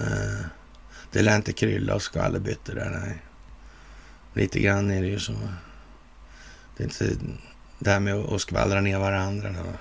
Uh, 0.01 0.41
det 1.11 1.21
lär 1.21 1.35
inte 1.35 1.53
krylla 1.53 1.95
och 1.95 2.01
skvallerbyttor 2.01 2.75
där, 2.75 3.01
nej. 3.05 3.21
Lite 4.33 4.59
grann 4.59 4.91
är 4.91 5.01
det 5.01 5.07
ju 5.07 5.19
så. 5.19 5.33
Det 6.77 6.83
är 6.83 6.87
inte 6.87 7.15
det 7.79 7.91
här 7.91 7.99
med 7.99 8.15
att 8.15 8.41
skvallra 8.41 8.81
ner 8.81 8.99
varandra. 8.99 9.49
Då. 9.49 9.77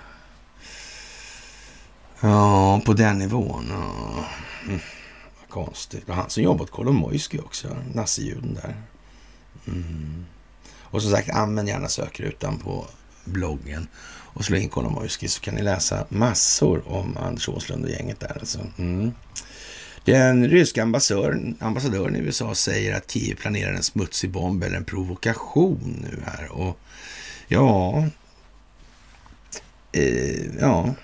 Ja, 2.20 2.80
på 2.84 2.92
den 2.92 3.18
nivån. 3.18 3.66
Ja. 3.70 4.24
Mm, 4.66 4.80
konstigt. 5.48 6.08
Och 6.08 6.14
han 6.14 6.30
som 6.30 6.42
jobbat 6.42 6.70
Kolomoisky 6.70 7.38
också, 7.38 7.76
nazijuden 7.94 8.54
där. 8.54 8.82
Mm. 9.66 10.26
Och 10.80 11.02
som 11.02 11.10
sagt, 11.10 11.30
använd 11.30 11.68
gärna 11.68 11.88
sökrutan 11.88 12.58
på 12.58 12.86
bloggen 13.24 13.88
och 14.32 14.44
slå 14.44 14.56
in 14.56 14.68
Kolomoisky 14.68 15.28
så 15.28 15.40
kan 15.40 15.54
ni 15.54 15.62
läsa 15.62 16.06
massor 16.08 16.88
om 16.88 17.16
Anders 17.16 17.48
Åslund 17.48 17.84
och 17.84 17.90
gänget 17.90 18.20
där. 18.20 18.36
Alltså. 18.40 18.58
Mm. 18.78 19.12
Den 20.04 20.48
ryska 20.48 20.82
ambassadören, 20.82 21.56
ambassadören 21.60 22.16
i 22.16 22.18
USA 22.18 22.54
säger 22.54 22.96
att 22.96 23.10
Kiev 23.10 23.34
planerar 23.34 23.72
en 23.72 23.82
smutsig 23.82 24.30
bomb 24.30 24.62
eller 24.62 24.76
en 24.76 24.84
provokation 24.84 26.06
nu 26.10 26.22
här. 26.26 26.52
Och 26.52 26.78
ja, 27.48 28.04
eh, 29.92 30.60
ja, 30.60 30.94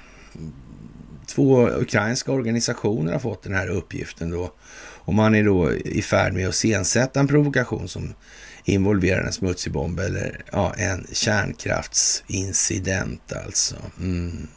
två 1.27 1.69
ukrainska 1.69 2.33
organisationer 2.33 3.13
har 3.13 3.21
fått 3.21 3.43
den 3.43 3.55
här 3.55 3.69
uppgiften 3.69 4.31
då. 4.31 4.53
Och 5.09 5.15
man 5.15 5.35
är 5.35 5.45
då 5.45 5.73
i 5.73 6.03
färd 6.03 6.33
med 6.33 6.49
att 6.49 6.55
sensätta 6.55 7.21
en 7.21 7.29
provokation 7.29 7.89
som 7.89 8.15
involverar 8.69 9.27
en 9.27 9.33
smutsig 9.33 9.73
bomb 9.73 10.01
eller 10.01 10.41
ja, 10.53 10.75
en 10.75 11.07
kärnkraftsincident 11.13 13.33
alltså. 13.47 13.77
Mm. 14.01 14.49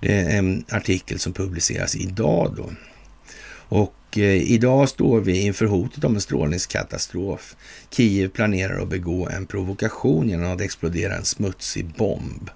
Det 0.00 0.14
är 0.14 0.38
en 0.38 0.64
artikel 0.70 1.18
som 1.18 1.32
publiceras 1.32 1.96
idag 1.96 2.54
då. 2.56 2.70
Och 3.68 4.18
eh, 4.18 4.52
idag 4.52 4.88
står 4.88 5.20
vi 5.20 5.40
inför 5.40 5.66
hotet 5.66 6.04
om 6.04 6.14
en 6.14 6.20
strålningskatastrof. 6.20 7.56
Kiev 7.90 8.28
planerar 8.28 8.82
att 8.82 8.88
begå 8.88 9.28
en 9.28 9.46
provokation 9.46 10.28
genom 10.28 10.52
att 10.52 10.60
explodera 10.60 11.16
en 11.16 11.24
smutsig 11.24 11.86
bomb. 11.86 12.50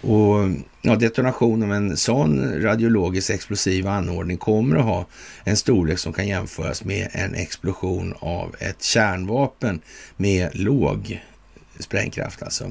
Och 0.00 0.48
ja, 0.88 0.96
detonation 0.96 1.62
av 1.62 1.72
en 1.72 1.96
sån 1.96 2.62
radiologiskt 2.62 3.30
explosiv 3.30 3.86
anordning 3.86 4.36
kommer 4.36 4.76
att 4.76 4.84
ha 4.84 5.06
en 5.44 5.56
storlek 5.56 5.98
som 5.98 6.12
kan 6.12 6.28
jämföras 6.28 6.84
med 6.84 7.08
en 7.12 7.34
explosion 7.34 8.14
av 8.18 8.54
ett 8.58 8.82
kärnvapen 8.82 9.80
med 10.16 10.50
låg 10.52 11.20
sprängkraft 11.78 12.42
alltså. 12.42 12.70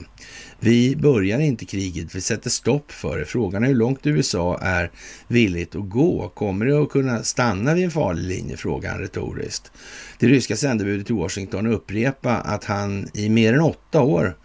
Vi 0.60 0.96
börjar 0.96 1.40
inte 1.40 1.66
kriget, 1.66 2.16
vi 2.16 2.22
sätter 2.22 2.50
stopp 2.50 2.92
för 2.92 3.18
det. 3.18 3.26
Frågan 3.26 3.64
är 3.64 3.68
hur 3.68 3.76
långt 3.76 4.08
USA 4.08 4.60
är 4.62 4.92
villigt 5.28 5.76
att 5.76 5.90
gå. 5.90 6.30
Kommer 6.30 6.66
det 6.66 6.82
att 6.82 6.90
kunna 6.90 7.24
stanna 7.24 7.74
vid 7.74 7.84
en 7.84 7.92
farlig 7.92 8.24
linje? 8.24 8.58
Frågar 8.58 8.92
han 8.92 9.00
retoriskt. 9.00 9.72
Det 10.20 10.28
ryska 10.28 10.56
sändebudet 10.56 11.10
i 11.10 11.14
Washington 11.14 11.68
upprepar 11.68 12.42
att 12.46 12.64
han 12.64 13.08
i 13.14 13.30
mer 13.30 13.54
än 13.54 13.62
åtta 13.62 14.02
år 14.02 14.38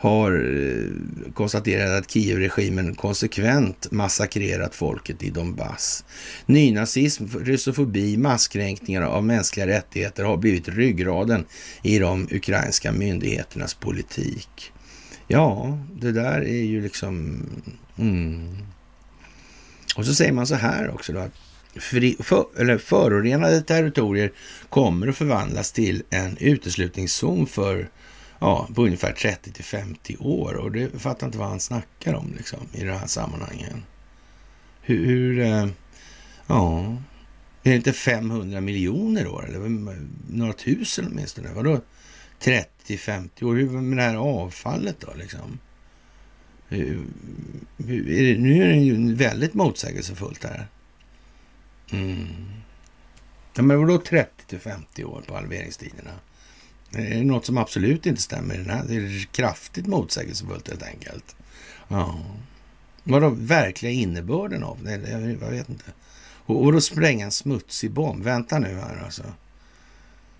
har 0.00 0.32
eh, 0.32 1.32
konstaterat 1.34 1.98
att 1.98 2.10
Kiev-regimen 2.10 2.94
konsekvent 2.94 3.90
massakrerat 3.90 4.74
folket 4.74 5.22
i 5.22 5.30
Donbass. 5.30 6.04
Nynazism, 6.46 7.24
russofobi, 7.26 8.16
masskränkningar 8.16 9.02
av 9.02 9.24
mänskliga 9.24 9.66
rättigheter 9.66 10.24
har 10.24 10.36
blivit 10.36 10.68
ryggraden 10.68 11.44
i 11.82 11.98
de 11.98 12.28
ukrainska 12.30 12.92
myndigheternas 12.92 13.74
politik. 13.74 14.72
Ja, 15.28 15.78
det 16.00 16.12
där 16.12 16.40
är 16.40 16.62
ju 16.62 16.82
liksom... 16.82 17.46
Mm. 17.98 18.56
Och 19.96 20.06
så 20.06 20.14
säger 20.14 20.32
man 20.32 20.46
så 20.46 20.54
här 20.54 20.94
också 20.94 21.12
då, 21.12 21.18
att 21.18 21.34
fri, 21.82 22.16
för, 22.20 22.44
eller 22.58 22.78
förorenade 22.78 23.62
territorier 23.62 24.32
kommer 24.68 25.08
att 25.08 25.16
förvandlas 25.16 25.72
till 25.72 26.02
en 26.10 26.36
uteslutningszon 26.36 27.46
för 27.46 27.88
ja, 28.40 28.68
på 28.74 28.84
ungefär 28.84 29.12
30 29.12 29.52
till 29.52 29.64
50 29.64 30.16
år. 30.16 30.54
Och 30.54 30.72
det 30.72 31.02
fattar 31.02 31.26
inte 31.26 31.38
vad 31.38 31.48
han 31.48 31.60
snackar 31.60 32.14
om 32.14 32.34
liksom, 32.36 32.60
i 32.72 32.84
det 32.84 32.92
här 32.92 33.06
sammanhangen. 33.06 33.82
Hur, 34.82 35.06
hur 35.06 35.40
eh, 35.40 35.66
ja, 36.46 36.96
är 37.62 37.70
det 37.70 37.76
inte 37.76 37.92
500 37.92 38.60
miljoner 38.60 39.26
år? 39.26 39.48
Eller 39.48 39.96
några 40.30 40.52
tusen 40.52 41.06
åtminstone? 41.10 41.52
Vadå 41.52 41.80
30-50 42.40 43.44
år? 43.44 43.54
Hur 43.54 43.68
med 43.68 43.98
det 43.98 44.02
här 44.02 44.16
avfallet 44.16 44.96
då 45.00 45.14
liksom? 45.14 45.58
Hur, 46.68 47.06
hur, 47.76 48.10
är 48.10 48.34
det, 48.34 48.40
nu 48.40 48.62
är 48.62 48.68
det 48.68 48.76
ju 48.76 49.14
väldigt 49.14 49.54
motsägelsefullt 49.54 50.44
här. 50.44 50.66
Mm. 51.92 52.26
Ja, 53.54 53.62
men 53.62 53.78
vadå 53.78 53.98
30 53.98 54.30
till 54.46 54.58
50 54.58 55.04
år 55.04 55.22
på 55.26 55.34
halveringstiderna? 55.34 56.10
Det 56.90 57.18
är 57.18 57.24
något 57.24 57.46
som 57.46 57.58
absolut 57.58 58.06
inte 58.06 58.22
stämmer 58.22 58.54
i 58.54 58.58
den 58.58 58.70
här. 58.70 58.84
Det 58.88 58.96
är 58.96 59.24
kraftigt 59.32 59.86
motsägelsefullt 59.86 60.68
helt 60.68 60.82
enkelt. 60.82 61.36
Ja. 61.88 62.20
Vadå, 63.02 63.30
verkliga 63.30 63.92
innebörden 63.92 64.64
av 64.64 64.84
det? 64.84 65.10
Jag 65.10 65.50
vet 65.50 65.68
inte. 65.68 65.84
Och, 66.46 66.64
och 66.64 66.72
då 66.72 66.80
spränga 66.80 67.24
en 67.24 67.30
smutsig 67.30 67.90
bomb. 67.90 68.22
Vänta 68.22 68.58
nu 68.58 68.74
här 68.74 69.04
alltså. 69.04 69.22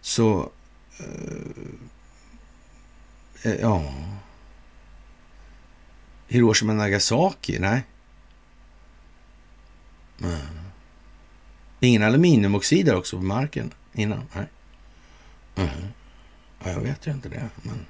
Så... 0.00 0.50
Eh, 0.98 1.06
eh 3.42 3.60
ja... 3.60 3.94
Hiroshima 6.28 6.72
Nagasaki? 6.72 7.58
Nej. 7.58 7.82
Mm. 10.22 10.38
Ingen 11.80 12.02
aluminiumoxid 12.02 12.86
där 12.86 12.96
också 12.96 13.16
på 13.16 13.22
marken 13.22 13.74
innan? 13.92 14.22
Nej. 14.34 14.46
Mm. 15.56 15.70
Ja, 16.64 16.70
jag 16.70 16.80
vet 16.80 17.06
ju 17.06 17.10
inte 17.10 17.28
det, 17.28 17.48
men 17.62 17.86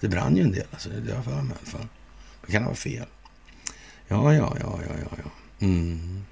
det 0.00 0.08
brann 0.08 0.36
ju 0.36 0.42
en 0.42 0.52
del. 0.52 0.66
Alltså, 0.70 0.88
det 0.88 1.10
har 1.10 1.16
jag 1.16 1.24
för 1.24 1.42
mig 1.42 1.56
i 1.56 1.58
alla 1.60 1.78
fall. 1.78 1.88
Det 2.46 2.52
kan 2.52 2.62
ha 2.62 2.70
varit 2.70 2.78
fel. 2.78 3.06
Ja, 4.08 4.34
ja, 4.34 4.56
ja, 4.60 4.80
ja, 4.88 4.94
ja. 5.02 5.16
ja. 5.24 5.30
Mm. 5.66 6.24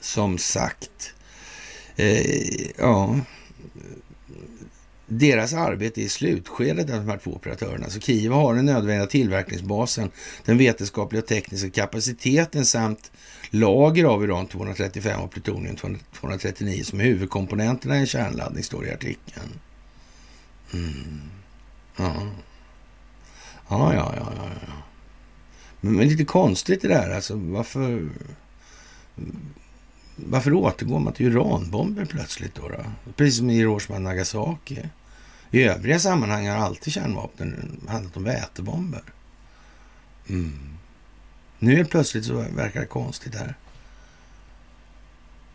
Som 0.00 0.38
sagt, 0.38 1.14
eh, 1.96 2.70
ja, 2.78 3.20
deras 5.06 5.52
arbete 5.52 6.00
är 6.00 6.04
i 6.04 6.08
slutskedet, 6.08 6.86
de 6.86 7.08
här 7.08 7.18
två 7.18 7.30
operatörerna. 7.30 7.90
Så 7.90 8.00
Kiev 8.00 8.32
har 8.32 8.54
den 8.54 8.66
nödvändiga 8.66 9.06
tillverkningsbasen, 9.06 10.10
den 10.44 10.58
vetenskapliga 10.58 11.22
och 11.22 11.28
tekniska 11.28 11.70
kapaciteten 11.70 12.66
samt 12.66 13.10
lager 13.50 14.04
av 14.04 14.22
uran-235 14.22 15.14
och 15.16 15.34
plutonium-239 15.34 16.82
som 16.82 17.00
är 17.00 17.04
huvudkomponenterna 17.04 17.96
i 17.96 18.00
en 18.00 18.06
kärnladdning, 18.06 18.64
står 18.64 18.82
det 18.82 18.88
i 18.88 18.92
artikeln. 18.92 19.60
Mm. 20.76 21.20
Ja. 21.96 22.14
Ja, 23.68 23.94
ja, 23.94 24.14
ja, 24.16 24.32
ja. 24.66 24.72
Men, 25.80 25.96
men 25.96 26.08
lite 26.08 26.24
konstigt 26.24 26.82
det 26.82 26.88
där 26.88 27.10
alltså. 27.10 27.36
Varför... 27.36 28.08
Varför 30.16 30.52
återgår 30.52 30.98
man 30.98 31.12
till 31.12 31.26
uranbomber 31.26 32.04
plötsligt 32.04 32.54
då? 32.54 32.68
då? 32.68 33.12
Precis 33.16 33.38
som 33.38 33.50
i 33.50 33.54
Hiroshima 33.54 33.96
och 33.96 34.02
Nagasaki. 34.02 34.78
I 35.50 35.62
övriga 35.62 35.98
sammanhang 35.98 36.48
har 36.48 36.56
alltid 36.56 36.92
kärnvapen 36.92 37.80
handlat 37.88 38.16
om 38.16 38.24
vätebomber. 38.24 39.02
Mm. 40.28 40.76
Nu 41.58 41.76
helt 41.76 41.90
plötsligt 41.90 42.24
så 42.24 42.34
verkar 42.34 42.80
det 42.80 42.86
konstigt 42.86 43.34
här. 43.34 43.54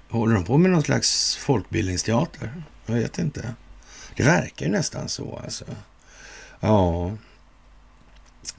Håller 0.10 0.36
de 0.36 0.44
på 0.44 0.58
med 0.58 0.72
någon 0.72 0.84
slags 0.84 1.38
folkbildningsteater? 1.38 2.64
Jag 2.86 2.96
vet 2.96 3.20
inte. 3.20 3.56
Det 4.16 4.24
verkar 4.24 4.66
ju 4.66 4.72
nästan 4.72 5.10
så 5.10 5.42
alltså. 5.44 5.66
Ja. 6.60 7.12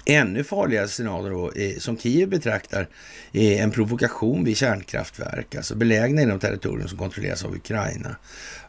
Ännu 0.04 0.44
farligare 0.44 0.88
scenario 0.88 1.28
då, 1.30 1.52
eh, 1.52 1.78
som 1.78 1.98
Kiev 1.98 2.28
betraktar 2.28 2.88
är 3.32 3.62
en 3.62 3.70
provokation 3.70 4.44
vid 4.44 4.56
kärnkraftverk, 4.56 5.54
alltså 5.54 5.74
belägna 5.74 6.22
inom 6.22 6.38
territorium 6.38 6.88
som 6.88 6.98
kontrolleras 6.98 7.44
av 7.44 7.54
Ukraina. 7.54 8.16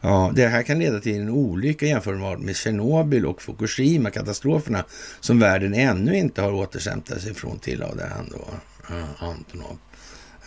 Ja, 0.02 0.32
det 0.36 0.48
här 0.48 0.64
kan 0.64 0.80
leda 0.80 1.00
till 1.00 1.22
en 1.22 1.30
olycka 1.30 1.86
jämfört 1.86 2.40
med 2.40 2.56
Tjernobyl 2.56 3.26
och 3.26 3.42
Fukushima-katastroferna 3.42 4.84
som 5.20 5.40
världen 5.40 5.74
ännu 5.74 6.18
inte 6.18 6.42
har 6.42 6.54
återhämtat 6.54 7.22
sig 7.22 7.34
från, 7.34 7.60
tillade 7.60 8.06
han 8.06 8.30
då, 8.32 8.48
eh, 8.96 9.24
Antonov. 9.24 9.78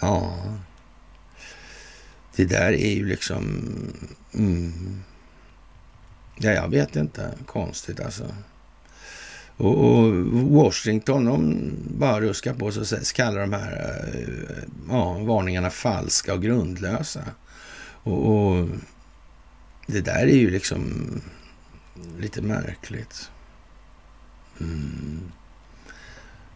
Ja, 0.00 0.44
det 2.36 2.44
där 2.44 2.72
är 2.72 2.94
ju 2.94 3.06
liksom... 3.06 3.62
Mm, 4.34 5.02
ja, 6.36 6.50
jag 6.50 6.68
vet 6.68 6.96
inte. 6.96 7.34
Konstigt 7.46 8.00
alltså. 8.00 8.34
Och, 9.56 9.98
och, 9.98 10.12
Washington, 10.32 11.24
de 11.24 11.70
bara 11.98 12.20
ruskar 12.20 12.54
på 12.54 12.72
sig 12.72 12.98
och 12.98 13.06
kallar 13.14 13.40
de 13.40 13.52
här 13.52 14.04
eh, 14.14 14.64
ja, 14.88 15.12
varningarna 15.12 15.70
falska 15.70 16.34
och 16.34 16.42
grundlösa. 16.42 17.24
Och, 18.02 18.28
och, 18.28 18.68
det 19.86 20.00
där 20.00 20.26
är 20.26 20.36
ju 20.36 20.50
liksom 20.50 21.06
lite 22.18 22.42
märkligt. 22.42 23.30
Mm. 24.60 25.32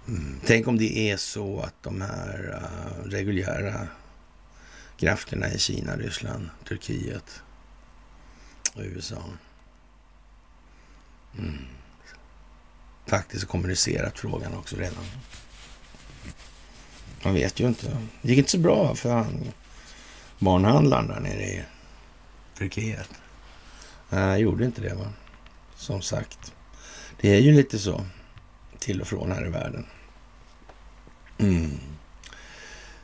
Mm. 0.09 0.41
Tänk 0.47 0.69
om 0.69 0.79
det 0.79 1.11
är 1.11 1.17
så 1.17 1.61
att 1.61 1.83
de 1.83 2.01
här 2.01 2.61
uh, 2.63 3.11
reguljära 3.11 3.89
krafterna 4.97 5.53
i 5.53 5.59
Kina, 5.59 5.97
Ryssland, 5.97 6.49
Turkiet 6.69 7.43
och 8.75 8.83
USA 8.83 9.23
mm 11.39 11.67
faktiskt 13.11 13.49
kommunicerat 13.49 14.19
frågan 14.19 14.55
också 14.55 14.77
redan. 14.77 15.05
Man 17.25 17.35
vet 17.35 17.61
ju 17.61 17.69
inte. 17.69 17.97
Det 18.23 18.29
gick 18.29 18.39
inte 18.39 18.51
så 18.51 18.59
bra 18.59 18.95
för 18.95 19.11
han 19.11 19.53
barnhandlaren 20.39 21.09
där 21.09 21.21
nere 21.21 21.43
i 21.43 21.63
Turkiet. 22.59 23.11
Nej, 24.09 24.41
gjorde 24.41 24.65
inte 24.65 24.81
det 24.81 24.95
va. 24.95 25.13
Som 25.77 26.03
sagt. 26.03 26.53
Det 27.21 27.37
är 27.37 27.41
ju 27.41 27.53
lite 27.53 27.79
så 27.79 28.05
till 28.79 29.01
och 29.01 29.07
från 29.07 29.33
här 29.33 29.47
i 29.47 29.51
världen. 29.51 29.87
Mm. 31.39 31.79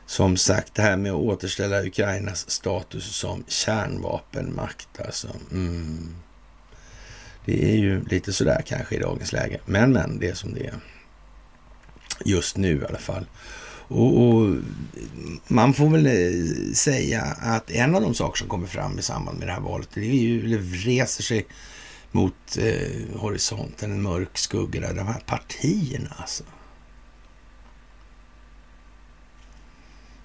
Som 0.07 0.37
sagt, 0.37 0.75
det 0.75 0.83
här 0.83 0.97
med 0.97 1.13
att 1.13 1.19
återställa 1.19 1.83
Ukrainas 1.83 2.51
status 2.51 3.17
som 3.17 3.45
kärnvapenmakt 3.49 5.01
alltså. 5.01 5.29
Mm. 5.53 6.15
Det 7.47 7.73
är 7.73 7.77
ju 7.77 8.05
lite 8.05 8.33
sådär 8.33 8.63
kanske 8.67 8.95
i 8.95 8.99
dagens 8.99 9.33
läge. 9.33 9.61
Men, 9.67 9.93
men, 9.93 10.19
det 10.19 10.29
är 10.29 10.35
som 10.35 10.55
det 10.55 10.67
är. 10.67 10.75
Just 12.25 12.57
nu 12.57 12.81
i 12.83 12.85
alla 12.85 12.99
fall. 12.99 13.27
Och, 13.89 14.27
och, 14.27 14.57
man 15.49 15.75
får 15.75 15.91
väl 15.91 16.07
eh, 16.07 16.73
säga 16.75 17.23
att 17.23 17.71
en 17.71 17.95
av 17.95 18.03
de 18.03 18.15
saker 18.15 18.39
som 18.39 18.49
kommer 18.49 18.67
fram 18.67 18.99
i 18.99 19.03
samband 19.03 19.39
med 19.39 19.49
det 19.49 19.53
här 19.53 19.61
valet, 19.61 19.89
det 19.95 20.01
är 20.01 20.15
ju, 20.15 20.45
eller 20.45 20.59
reser 20.59 21.23
sig 21.23 21.47
mot 22.13 22.59
eh, 22.59 23.19
horisonten, 23.21 23.93
en 23.93 24.03
mörk 24.03 24.39
skugga 24.39 24.81
där, 24.81 24.95
de 24.95 25.07
här 25.07 25.23
partierna 25.27 26.15
alltså. 26.19 26.45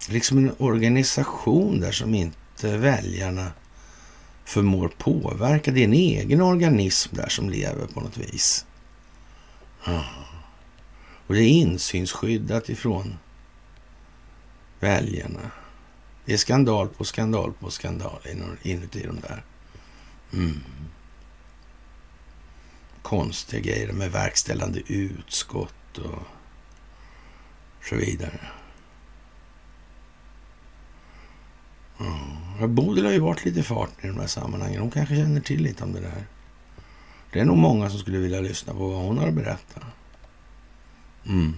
Liksom 0.10 0.38
en 0.38 0.52
organisation 0.58 1.80
där 1.80 1.92
som 1.92 2.16
inte 2.16 2.78
väljarna 2.78 3.52
förmår 4.52 4.92
påverka. 4.98 5.72
Det 5.72 5.80
är 5.80 5.84
en 5.86 5.94
egen 5.94 6.42
organism 6.42 7.16
där 7.16 7.30
som 7.30 7.50
lever 7.50 7.88
på 7.88 8.02
något 8.02 8.18
vis. 8.18 8.66
Och 11.28 11.34
det 11.34 11.42
är 11.42 11.50
insynsskyddat 11.50 12.70
ifrån 12.70 13.18
väljarna. 14.80 15.52
Det 16.26 16.34
är 16.34 16.38
skandal 16.38 16.88
på 16.88 17.04
skandal 17.04 17.54
på 17.54 17.72
skandal 17.72 18.20
inuti 18.62 19.08
de 19.08 19.20
där. 19.20 19.44
Mm. 20.34 20.64
Konstiga 23.02 23.62
grejer 23.62 23.94
med 23.94 24.12
verkställande 24.12 24.80
utskott 24.88 25.98
och 25.98 26.24
så 27.90 27.96
vidare. 27.96 28.40
Ja, 32.60 32.68
Bodil 32.68 33.06
har 33.06 33.12
ju 33.12 33.20
varit 33.20 33.46
lite 33.46 33.64
fart 33.64 34.04
i 34.04 34.08
de 34.08 34.20
här 34.20 34.28
sammanhangen. 34.28 34.82
Hon 34.82 34.92
kanske 34.92 35.16
känner 35.16 35.42
till 35.42 35.64
lite 35.64 35.84
om 35.84 35.94
det 35.94 36.00
där. 36.00 36.26
Det 37.34 37.40
är 37.40 37.46
nog 37.46 37.58
många 37.58 37.90
som 37.90 38.00
skulle 38.00 38.18
vilja 38.18 38.42
lyssna 38.42 38.74
på 38.74 38.88
vad 38.88 39.04
hon 39.04 39.18
har 39.18 39.28
att 39.28 39.34
berätta. 39.34 39.82
Mm. 41.26 41.54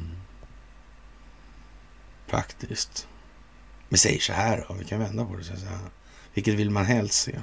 Faktiskt. 2.27 3.07
Men 3.89 3.97
säg 3.97 4.19
så 4.19 4.33
här 4.33 4.65
då, 4.67 4.73
vi 4.73 4.85
kan 4.85 4.99
vända 4.99 5.25
på 5.25 5.35
det. 5.35 5.43
Så 5.43 5.53
här. 5.53 5.79
Vilket 6.33 6.53
vill 6.53 6.69
man 6.69 6.85
helst 6.85 7.23
se? 7.23 7.39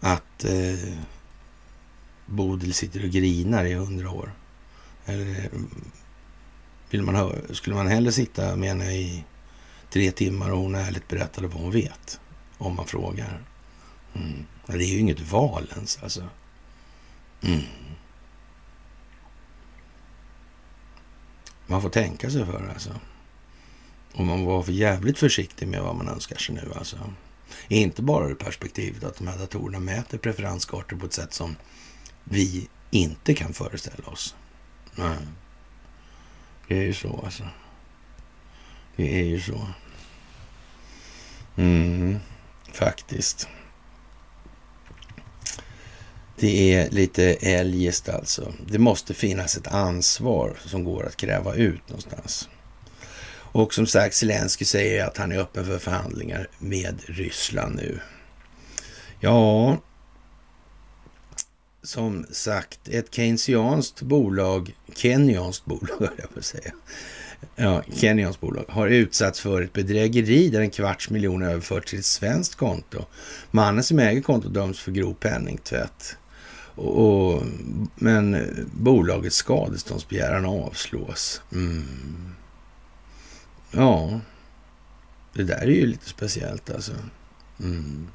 Att 0.00 0.44
eh, 0.44 0.94
Bodil 2.26 2.74
sitter 2.74 3.04
och 3.04 3.10
grinar 3.10 3.64
i 3.64 3.74
hundra 3.74 4.10
år? 4.10 4.32
Eller 5.06 5.26
mm, 5.26 5.70
vill 6.90 7.02
man 7.02 7.32
skulle 7.50 7.76
man 7.76 7.86
hellre 7.86 8.12
sitta 8.12 8.56
med 8.56 8.68
henne 8.68 8.92
i 8.92 9.24
tre 9.92 10.12
timmar 10.12 10.50
och 10.50 10.58
hon 10.58 10.74
ärligt 10.74 11.08
berättade 11.08 11.46
vad 11.46 11.62
hon 11.62 11.70
vet. 11.70 12.20
Om 12.58 12.76
man 12.76 12.86
frågar. 12.86 13.42
Mm. 14.14 14.46
Det 14.66 14.72
är 14.72 14.94
ju 14.94 14.98
inget 14.98 15.20
val 15.20 15.68
ens 15.74 16.02
alltså. 16.02 16.28
Mm. 17.42 17.62
Man 21.66 21.82
får 21.82 21.88
tänka 21.88 22.30
sig 22.30 22.46
för 22.46 22.68
alltså. 22.72 23.00
Och 24.12 24.24
man 24.24 24.44
var 24.44 24.62
för 24.62 24.72
jävligt 24.72 25.18
försiktig 25.18 25.68
med 25.68 25.82
vad 25.82 25.96
man 25.96 26.08
önskar 26.08 26.36
sig 26.36 26.54
nu 26.54 26.72
alltså. 26.76 27.12
Inte 27.68 28.02
bara 28.02 28.28
ur 28.28 28.34
perspektivet 28.34 29.04
att 29.04 29.16
de 29.16 29.26
här 29.26 29.38
datorerna 29.38 29.78
mäter 29.78 30.18
preferenskartor 30.18 30.96
på 30.96 31.06
ett 31.06 31.12
sätt 31.12 31.34
som 31.34 31.56
vi 32.24 32.68
inte 32.90 33.34
kan 33.34 33.52
föreställa 33.52 34.08
oss. 34.08 34.34
Nej. 34.94 35.16
Det 36.68 36.78
är 36.78 36.82
ju 36.82 36.94
så 36.94 37.20
alltså. 37.24 37.48
Det 38.96 39.20
är 39.20 39.24
ju 39.24 39.40
så. 39.40 39.66
Mm, 41.56 42.18
faktiskt. 42.72 43.48
Det 46.36 46.74
är 46.74 46.90
lite 46.90 47.24
eljest 47.24 48.08
alltså. 48.08 48.52
Det 48.66 48.78
måste 48.78 49.14
finnas 49.14 49.56
ett 49.56 49.66
ansvar 49.66 50.56
som 50.66 50.84
går 50.84 51.06
att 51.06 51.16
kräva 51.16 51.54
ut 51.54 51.88
någonstans. 51.88 52.48
Och 53.52 53.74
som 53.74 53.86
sagt, 53.86 54.14
Zelensky 54.14 54.64
säger 54.64 55.06
att 55.06 55.16
han 55.16 55.32
är 55.32 55.38
öppen 55.38 55.66
för 55.66 55.78
förhandlingar 55.78 56.48
med 56.58 57.00
Ryssland 57.06 57.76
nu. 57.76 58.00
Ja, 59.20 59.78
som 61.82 62.26
sagt, 62.30 62.88
ett 62.88 63.14
keynesianskt 63.14 64.02
bolag, 64.02 64.74
kenyanskt 64.96 65.64
bolag, 65.64 66.08
jag 66.16 66.30
får 66.34 66.40
säga, 66.40 66.72
ja, 67.56 67.82
Kenyans 67.94 68.40
bolag, 68.40 68.64
har 68.68 68.88
utsatts 68.88 69.40
för 69.40 69.62
ett 69.62 69.72
bedrägeri 69.72 70.48
där 70.48 70.60
en 70.60 70.70
kvarts 70.70 71.10
miljon 71.10 71.42
överförts 71.42 71.90
till 71.90 71.98
ett 71.98 72.04
svenskt 72.04 72.54
konto. 72.54 73.04
Mannen 73.50 73.84
som 73.84 73.98
äger 73.98 74.20
kontot 74.22 74.54
döms 74.54 74.80
för 74.80 74.92
grov 74.92 75.14
penningtvätt. 75.14 76.16
Och, 76.74 76.98
och, 76.98 77.42
men 77.94 78.46
bolagets 78.72 79.36
skadeståndsbegäran 79.36 80.46
avslås. 80.46 81.42
Mm. 81.52 82.34
Ja, 83.70 84.20
det 85.34 85.42
där 85.42 85.62
är 85.62 85.66
ju 85.66 85.86
lite 85.86 86.08
speciellt 86.08 86.70
alltså. 86.70 86.92
Mm. 87.60 88.08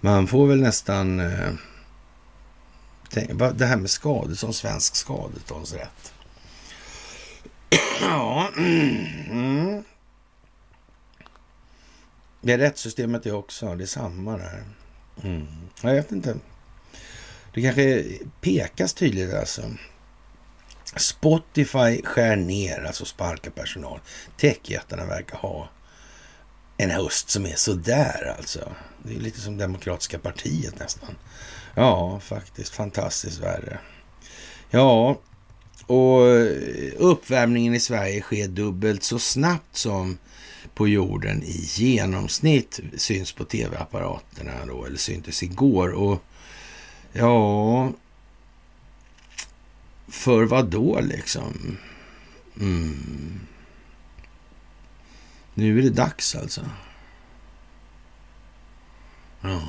Man 0.00 0.26
får 0.26 0.46
väl 0.46 0.60
nästan... 0.60 1.20
Eh, 1.20 1.52
tänka, 3.10 3.52
det 3.52 3.66
här 3.66 3.76
med 3.76 3.90
skadestånd, 3.90 4.54
svensk 4.54 4.96
skadeståndsrätt. 4.96 6.12
Ja. 8.00 8.48
Mm. 8.56 9.06
mm. 9.30 9.84
Det 12.40 12.52
är 12.52 12.58
rättssystemet 12.58 13.22
det 13.22 13.32
också. 13.32 13.74
Det 13.74 13.84
är 13.84 13.86
samma 13.86 14.36
där. 14.36 14.64
Mm. 15.22 15.46
Jag 15.82 15.94
vet 15.94 16.12
inte. 16.12 16.36
Det 17.54 17.62
kanske 17.62 18.04
pekas 18.40 18.94
tydligt 18.94 19.34
alltså. 19.34 19.62
Spotify 20.96 22.02
skär 22.04 22.36
ner, 22.36 22.84
alltså 22.84 23.04
sparkar 23.04 23.50
personal. 23.50 24.00
Techjättarna 24.36 25.06
verkar 25.06 25.36
ha 25.36 25.68
en 26.76 26.90
höst 26.90 27.30
som 27.30 27.46
är 27.46 27.54
sådär 27.54 28.34
alltså. 28.38 28.72
Det 29.02 29.14
är 29.16 29.20
lite 29.20 29.40
som 29.40 29.58
Demokratiska 29.58 30.18
partiet 30.18 30.78
nästan. 30.78 31.16
Ja, 31.74 32.20
faktiskt 32.20 32.74
fantastiskt 32.74 33.38
värre. 33.38 33.78
Ja, 34.70 35.20
och 35.92 37.10
uppvärmningen 37.12 37.74
i 37.74 37.80
Sverige 37.80 38.20
sker 38.20 38.48
dubbelt 38.48 39.02
så 39.02 39.18
snabbt 39.18 39.76
som 39.76 40.18
på 40.74 40.88
jorden 40.88 41.42
i 41.42 41.60
genomsnitt 41.64 42.80
syns 42.96 43.32
på 43.32 43.44
tv-apparaterna 43.44 44.66
då, 44.66 44.84
eller 44.84 44.96
syntes 44.96 45.42
igår. 45.42 45.88
Och 45.88 46.22
ja, 47.12 47.92
för 50.08 50.44
vad 50.44 50.66
då 50.66 51.00
liksom? 51.00 51.78
Mm. 52.60 53.40
Nu 55.54 55.78
är 55.78 55.82
det 55.82 55.90
dags 55.90 56.34
alltså. 56.34 56.60
Ja. 59.40 59.62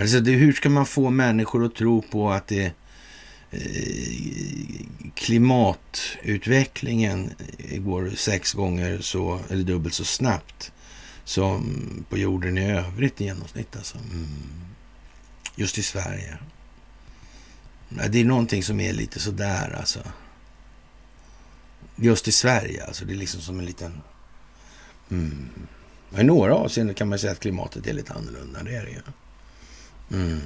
Alltså 0.00 0.20
det, 0.20 0.30
hur 0.30 0.52
ska 0.52 0.70
man 0.70 0.86
få 0.86 1.10
människor 1.10 1.64
att 1.64 1.74
tro 1.74 2.02
på 2.02 2.30
att 2.30 2.46
det 2.46 2.72
Eh, 3.50 4.86
klimatutvecklingen 5.14 7.34
går 7.78 8.10
sex 8.16 8.52
gånger 8.52 9.00
så, 9.00 9.40
eller 9.50 9.64
dubbelt 9.64 9.94
så 9.94 10.04
snabbt 10.04 10.72
som 11.24 11.82
på 12.08 12.18
jorden 12.18 12.58
i 12.58 12.72
övrigt 12.72 13.20
i 13.20 13.24
genomsnitt. 13.24 13.76
Alltså. 13.76 13.98
Mm. 13.98 14.26
Just 15.56 15.78
i 15.78 15.82
Sverige. 15.82 16.38
Det 17.88 18.20
är 18.20 18.24
någonting 18.24 18.62
som 18.62 18.80
är 18.80 18.92
lite 18.92 19.20
sådär 19.20 19.76
alltså. 19.78 20.00
Just 21.96 22.28
i 22.28 22.32
Sverige 22.32 22.84
alltså. 22.84 23.04
Det 23.04 23.12
är 23.12 23.16
liksom 23.16 23.40
som 23.40 23.58
en 23.58 23.66
liten... 23.66 24.02
Mm. 25.10 25.48
I 26.18 26.24
några 26.24 26.54
avseenden 26.54 26.94
kan 26.94 27.08
man 27.08 27.18
säga 27.18 27.32
att 27.32 27.40
klimatet 27.40 27.86
är 27.86 27.92
lite 27.92 28.12
annorlunda. 28.12 28.62
Det 28.62 28.76
är 28.76 28.84
det 28.84 28.90
ju. 28.90 29.02
Mm. 30.20 30.40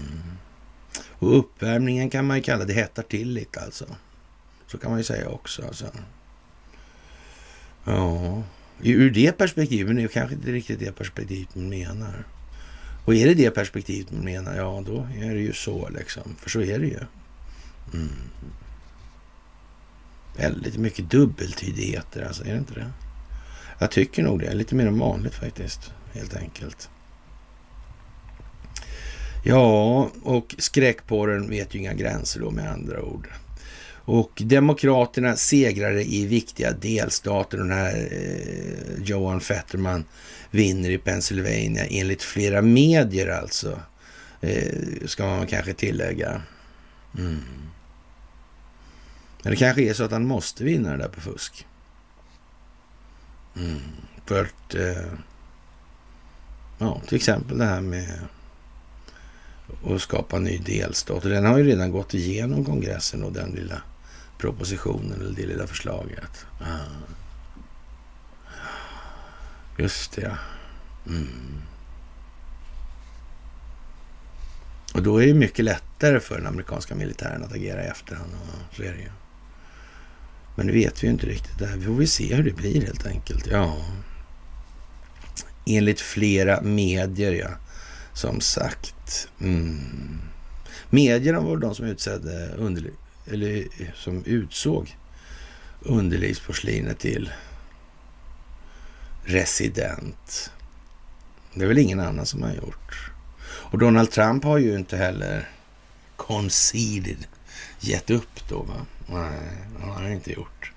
Och 1.21 1.39
uppvärmningen 1.39 2.11
kan 2.11 2.27
man 2.27 2.37
ju 2.37 2.43
kalla 2.43 2.65
det 2.65 2.73
hettar 2.73 3.03
till 3.03 3.29
lite 3.29 3.61
alltså. 3.61 3.87
Så 4.67 4.79
kan 4.79 4.91
man 4.91 5.01
ju 5.01 5.05
säga 5.05 5.29
också. 5.29 5.67
Alltså. 5.67 5.87
Ja, 7.85 8.43
ur 8.83 9.11
det 9.11 9.33
perspektivet, 9.33 9.87
men 9.87 9.97
det 9.97 10.03
är 10.03 10.09
kanske 10.09 10.35
inte 10.35 10.53
riktigt 10.53 10.79
det 10.79 10.93
perspektivet 10.93 11.55
man 11.55 11.69
menar. 11.69 12.25
Och 13.05 13.15
är 13.15 13.27
det 13.27 13.35
det 13.35 13.51
perspektivet 13.51 14.13
man 14.13 14.25
menar, 14.25 14.57
ja 14.57 14.83
då 14.87 15.09
är 15.17 15.35
det 15.35 15.41
ju 15.41 15.53
så 15.53 15.89
liksom. 15.89 16.37
För 16.39 16.51
så 16.51 16.61
är 16.61 16.79
det 16.79 16.87
ju. 16.87 17.01
Mm. 17.95 18.09
Väldigt 20.37 20.77
mycket 20.77 21.11
dubbeltydigheter 21.11 22.23
alltså, 22.23 22.45
är 22.45 22.53
det 22.53 22.59
inte 22.59 22.75
det? 22.75 22.91
Jag 23.79 23.91
tycker 23.91 24.23
nog 24.23 24.41
det. 24.41 24.55
Lite 24.55 24.75
mer 24.75 24.87
än 24.87 24.99
vanligt 24.99 25.35
faktiskt, 25.35 25.93
helt 26.13 26.37
enkelt. 26.37 26.91
Ja, 29.45 30.11
och 30.23 30.55
skräckporren 30.59 31.51
vet 31.51 31.75
ju 31.75 31.79
inga 31.79 31.95
gränser 31.95 32.41
då 32.41 32.51
med 32.51 32.71
andra 32.71 33.03
ord. 33.03 33.29
Och 34.05 34.43
Demokraterna 34.45 35.37
segrade 35.37 36.05
i 36.05 36.27
viktiga 36.27 36.73
delstater. 36.73 37.59
Den 37.59 37.71
här 37.71 38.09
eh, 38.11 39.03
Johan 39.05 39.41
Fetterman 39.41 40.05
vinner 40.51 40.91
i 40.91 40.99
Pennsylvania 40.99 41.87
enligt 41.87 42.23
flera 42.23 42.63
medier 42.63 43.29
alltså. 43.29 43.81
Eh, 44.41 44.75
ska 45.07 45.27
man 45.27 45.47
kanske 45.47 45.75
tillägga. 45.75 46.43
Mm. 47.19 47.41
Men 49.43 49.51
det 49.51 49.57
kanske 49.57 49.83
är 49.83 49.95
så 49.95 50.05
att 50.05 50.13
han 50.13 50.27
måste 50.27 50.65
vinna 50.65 50.91
det 50.91 50.97
där 50.97 51.09
på 51.09 51.21
fusk. 51.21 51.67
Mm. 53.57 53.81
För 54.27 54.45
att, 54.45 54.75
eh, 54.75 55.13
ja, 56.79 57.01
till 57.07 57.17
exempel 57.17 57.59
det 57.59 57.65
här 57.65 57.81
med 57.81 58.19
och 59.83 60.03
skapa 60.03 60.37
en 60.37 60.45
ny 60.45 60.59
delstat. 60.59 61.25
Och 61.25 61.31
den 61.31 61.45
har 61.45 61.59
ju 61.59 61.65
redan 61.65 61.91
gått 61.91 62.15
igenom 62.15 62.65
kongressen 62.65 63.25
och 63.25 63.33
den 63.33 63.51
lilla 63.51 63.83
propositionen 64.39 65.21
eller 65.21 65.37
det 65.37 65.47
lilla 65.47 65.67
förslaget. 65.67 66.47
Ah. 66.61 67.11
Just 69.79 70.13
det, 70.13 70.23
ja. 70.23 70.37
Mm. 71.07 71.63
Och 74.95 75.03
då 75.03 75.23
är 75.23 75.27
det 75.27 75.35
mycket 75.35 75.65
lättare 75.65 76.21
för 76.21 76.37
den 76.37 76.47
amerikanska 76.47 76.95
militären 76.95 77.45
att 77.45 77.53
agera 77.53 77.85
i 77.85 77.87
efterhand. 77.87 78.31
Så 78.77 78.83
är 78.83 78.93
det 78.93 78.99
ju. 78.99 79.11
Men 80.57 80.67
nu 80.67 80.73
vet 80.73 81.03
vi 81.03 81.07
ju 81.07 81.13
inte 81.13 81.27
riktigt. 81.27 81.59
Det 81.59 81.67
här. 81.67 81.77
Vi 81.77 81.85
får 81.85 82.05
se 82.05 82.35
hur 82.35 82.45
det 82.45 82.57
blir 82.57 82.83
helt 82.83 83.07
enkelt. 83.07 83.47
Ja. 83.47 83.77
Enligt 85.67 86.01
flera 86.01 86.61
medier, 86.61 87.33
ja. 87.33 87.49
Som 88.13 88.41
sagt. 88.41 89.29
Mm. 89.41 90.19
Medierna 90.91 91.41
var 91.41 91.57
de 91.57 91.75
som 91.75 91.87
utsedde 91.87 92.55
under, 92.59 92.91
eller 93.31 93.67
som 93.95 94.25
utsåg 94.25 94.97
underlivsporslinet 95.81 96.99
till 96.99 97.31
resident. 99.25 100.53
Det 101.55 101.65
är 101.65 101.69
väl 101.69 101.79
ingen 101.79 102.01
annan 102.01 102.27
som 102.27 102.43
har 102.43 102.53
gjort. 102.53 103.11
Och 103.43 103.79
Donald 103.79 104.11
Trump 104.11 104.45
har 104.45 104.59
ju 104.59 104.75
inte 104.75 104.97
heller 104.97 105.49
conceded, 106.17 107.27
gett 107.81 108.11
upp 108.11 108.49
då. 108.49 108.63
Va? 108.63 108.87
Nej, 109.07 109.59
det 109.79 109.87
har 109.87 109.93
han 109.93 110.13
inte 110.13 110.33
gjort. 110.33 110.73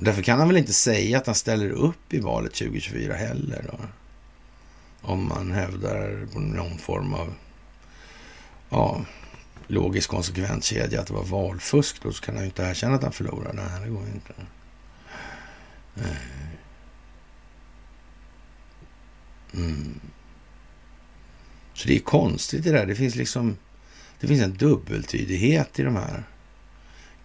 Därför 0.00 0.22
kan 0.22 0.38
han 0.38 0.48
väl 0.48 0.56
inte 0.56 0.72
säga 0.72 1.18
att 1.18 1.26
han 1.26 1.34
ställer 1.34 1.70
upp 1.70 2.14
i 2.14 2.20
valet 2.20 2.54
2024 2.54 3.14
heller. 3.14 3.64
Då. 3.72 3.78
Om 5.06 5.28
man 5.28 5.52
hävdar 5.52 6.26
någon 6.34 6.78
form 6.78 7.14
av 7.14 7.34
ja, 8.70 9.04
logisk 9.66 10.10
konsekvenskedja 10.10 11.00
att 11.00 11.06
det 11.06 11.12
var 11.12 11.24
valfusk. 11.24 12.02
Då 12.02 12.12
så 12.12 12.24
kan 12.24 12.34
han 12.34 12.44
ju 12.44 12.48
inte 12.48 12.62
erkänna 12.62 12.94
att 12.94 13.02
han 13.02 13.12
förlorade. 13.12 13.52
Nej, 13.52 13.84
det 13.84 13.90
går 13.90 14.06
inte. 14.06 14.34
Eh. 15.96 16.16
Mm. 19.54 20.00
Så 21.74 21.88
det 21.88 21.96
är 21.96 22.00
konstigt 22.00 22.64
det 22.64 22.72
där. 22.72 22.86
Det 22.86 22.94
finns 22.94 23.14
liksom 23.14 23.56
det 24.20 24.26
finns 24.26 24.42
en 24.42 24.56
dubbeltydighet 24.56 25.78
i 25.78 25.82
de 25.82 25.96
här 25.96 26.24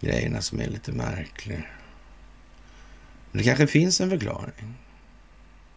grejerna 0.00 0.42
som 0.42 0.60
är 0.60 0.68
lite 0.68 0.92
märklig. 0.92 1.68
Men 3.30 3.38
det 3.38 3.44
kanske 3.44 3.66
finns 3.66 4.00
en 4.00 4.10
förklaring. 4.10 4.74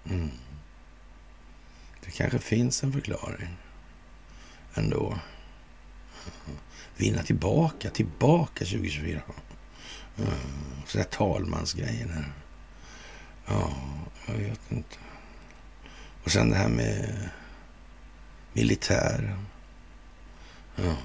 Mm. 0.10 0.30
Det 2.06 2.12
kanske 2.12 2.40
finns 2.40 2.84
en 2.84 2.94
förklaring 2.94 3.58
ändå. 4.74 5.20
Vinna 6.98 7.24
tillbaka, 7.24 7.90
tillbaka 7.90 8.66
2024. 8.66 9.22
Mm. 10.18 10.30
Så 10.86 10.98
där 10.98 11.06
talmansgrejen 11.06 12.10
här. 12.10 12.32
Ja, 13.46 13.74
jag 14.28 14.34
vet 14.34 14.72
inte. 14.72 14.98
Och 16.24 16.32
sen 16.32 16.50
det 16.50 16.56
här 16.56 16.70
med 16.70 17.30
militären. 18.54 19.46
Ja. 20.76 20.96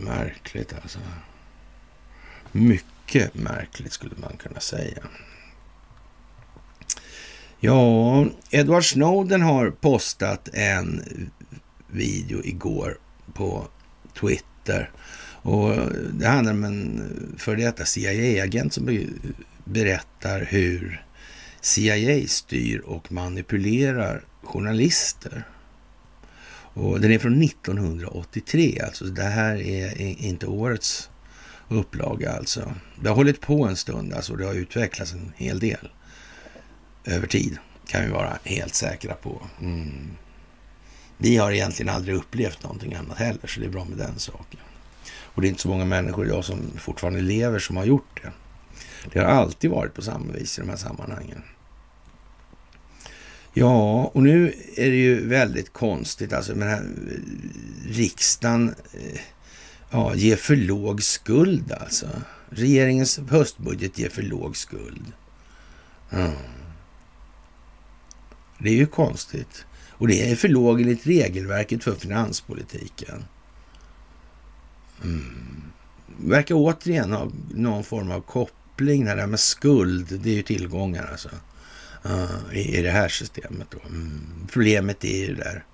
Märkligt 0.00 0.72
alltså. 0.72 0.98
Mycket 2.52 3.34
märkligt 3.34 3.92
skulle 3.92 4.16
man 4.16 4.36
kunna 4.36 4.60
säga. 4.60 5.02
Ja, 7.64 8.26
Edward 8.50 8.84
Snowden 8.84 9.42
har 9.42 9.70
postat 9.70 10.48
en 10.52 11.02
video 11.86 12.44
igår 12.44 12.98
på 13.34 13.66
Twitter. 14.20 14.90
Och 15.42 15.74
Det 16.12 16.26
handlar 16.26 16.52
om 16.52 16.64
en 16.64 17.02
före 17.38 17.56
detta 17.56 17.84
CIA-agent 17.84 18.72
som 18.72 19.08
berättar 19.64 20.40
hur 20.40 21.04
CIA 21.60 22.26
styr 22.28 22.78
och 22.78 23.12
manipulerar 23.12 24.24
journalister. 24.42 25.44
Och 26.74 27.00
den 27.00 27.12
är 27.12 27.18
från 27.18 27.42
1983, 27.42 28.80
alltså 28.84 29.04
det 29.04 29.22
här 29.22 29.56
är 29.56 30.00
inte 30.00 30.46
årets 30.46 31.10
upplaga 31.68 32.32
alltså. 32.32 32.72
Det 33.02 33.08
har 33.08 33.16
hållit 33.16 33.40
på 33.40 33.66
en 33.66 33.76
stund 33.76 34.12
alltså, 34.12 34.36
det 34.36 34.46
har 34.46 34.54
utvecklats 34.54 35.12
en 35.12 35.32
hel 35.36 35.58
del 35.58 35.88
över 37.04 37.26
tid, 37.26 37.58
kan 37.86 38.04
vi 38.04 38.10
vara 38.10 38.38
helt 38.44 38.74
säkra 38.74 39.14
på. 39.14 39.42
Mm. 39.60 40.10
Vi 41.18 41.36
har 41.36 41.52
egentligen 41.52 41.94
aldrig 41.94 42.16
upplevt 42.16 42.62
någonting 42.62 42.94
annat 42.94 43.18
heller, 43.18 43.46
så 43.46 43.60
det 43.60 43.66
är 43.66 43.70
bra 43.70 43.84
med 43.84 43.98
den 43.98 44.18
saken. 44.18 44.60
Och 45.06 45.42
det 45.42 45.46
är 45.46 45.48
inte 45.48 45.62
så 45.62 45.68
många 45.68 45.84
människor 45.84 46.26
idag 46.26 46.44
som 46.44 46.70
fortfarande 46.78 47.20
lever 47.20 47.58
som 47.58 47.76
har 47.76 47.84
gjort 47.84 48.22
det. 48.22 48.32
Det 49.12 49.18
har 49.18 49.26
alltid 49.26 49.70
varit 49.70 49.94
på 49.94 50.02
samma 50.02 50.32
vis 50.32 50.58
i 50.58 50.60
de 50.60 50.68
här 50.68 50.76
sammanhangen. 50.76 51.42
Ja, 53.52 54.04
och 54.04 54.22
nu 54.22 54.54
är 54.76 54.90
det 54.90 54.96
ju 54.96 55.28
väldigt 55.28 55.72
konstigt 55.72 56.32
alltså 56.32 56.54
med 56.54 56.68
här 56.68 56.86
riksdagen 57.86 58.74
eh, 58.92 59.20
ja, 59.90 60.14
ger 60.14 60.36
för 60.36 60.56
låg 60.56 61.02
skuld 61.02 61.72
alltså. 61.72 62.08
Regeringens 62.50 63.20
höstbudget 63.28 63.98
ger 63.98 64.08
för 64.08 64.22
låg 64.22 64.56
skuld. 64.56 65.12
Mm. 66.10 66.32
Det 68.58 68.68
är 68.68 68.74
ju 68.74 68.86
konstigt. 68.86 69.66
Och 69.90 70.08
det 70.08 70.30
är 70.30 70.36
för 70.36 70.48
låg 70.48 70.80
enligt 70.80 71.06
regelverket 71.06 71.84
för 71.84 71.94
finanspolitiken. 71.94 73.24
Mm. 75.04 75.62
Verkar 76.18 76.54
återigen 76.54 77.12
ha 77.12 77.30
någon 77.54 77.84
form 77.84 78.10
av 78.10 78.20
koppling. 78.20 79.04
Det 79.04 79.10
här 79.10 79.26
med 79.26 79.40
skuld, 79.40 80.20
det 80.22 80.30
är 80.30 80.34
ju 80.34 80.42
tillgångar 80.42 81.08
alltså. 81.10 81.28
Uh, 82.06 82.56
i, 82.58 82.78
i 82.78 82.82
det 82.82 82.90
här 82.90 83.08
systemet 83.08 83.66
då. 83.70 83.78
Mm. 83.88 84.20
Problemet 84.52 85.04
är 85.04 85.18
ju 85.18 85.34
det 85.34 85.44
där 85.44 85.64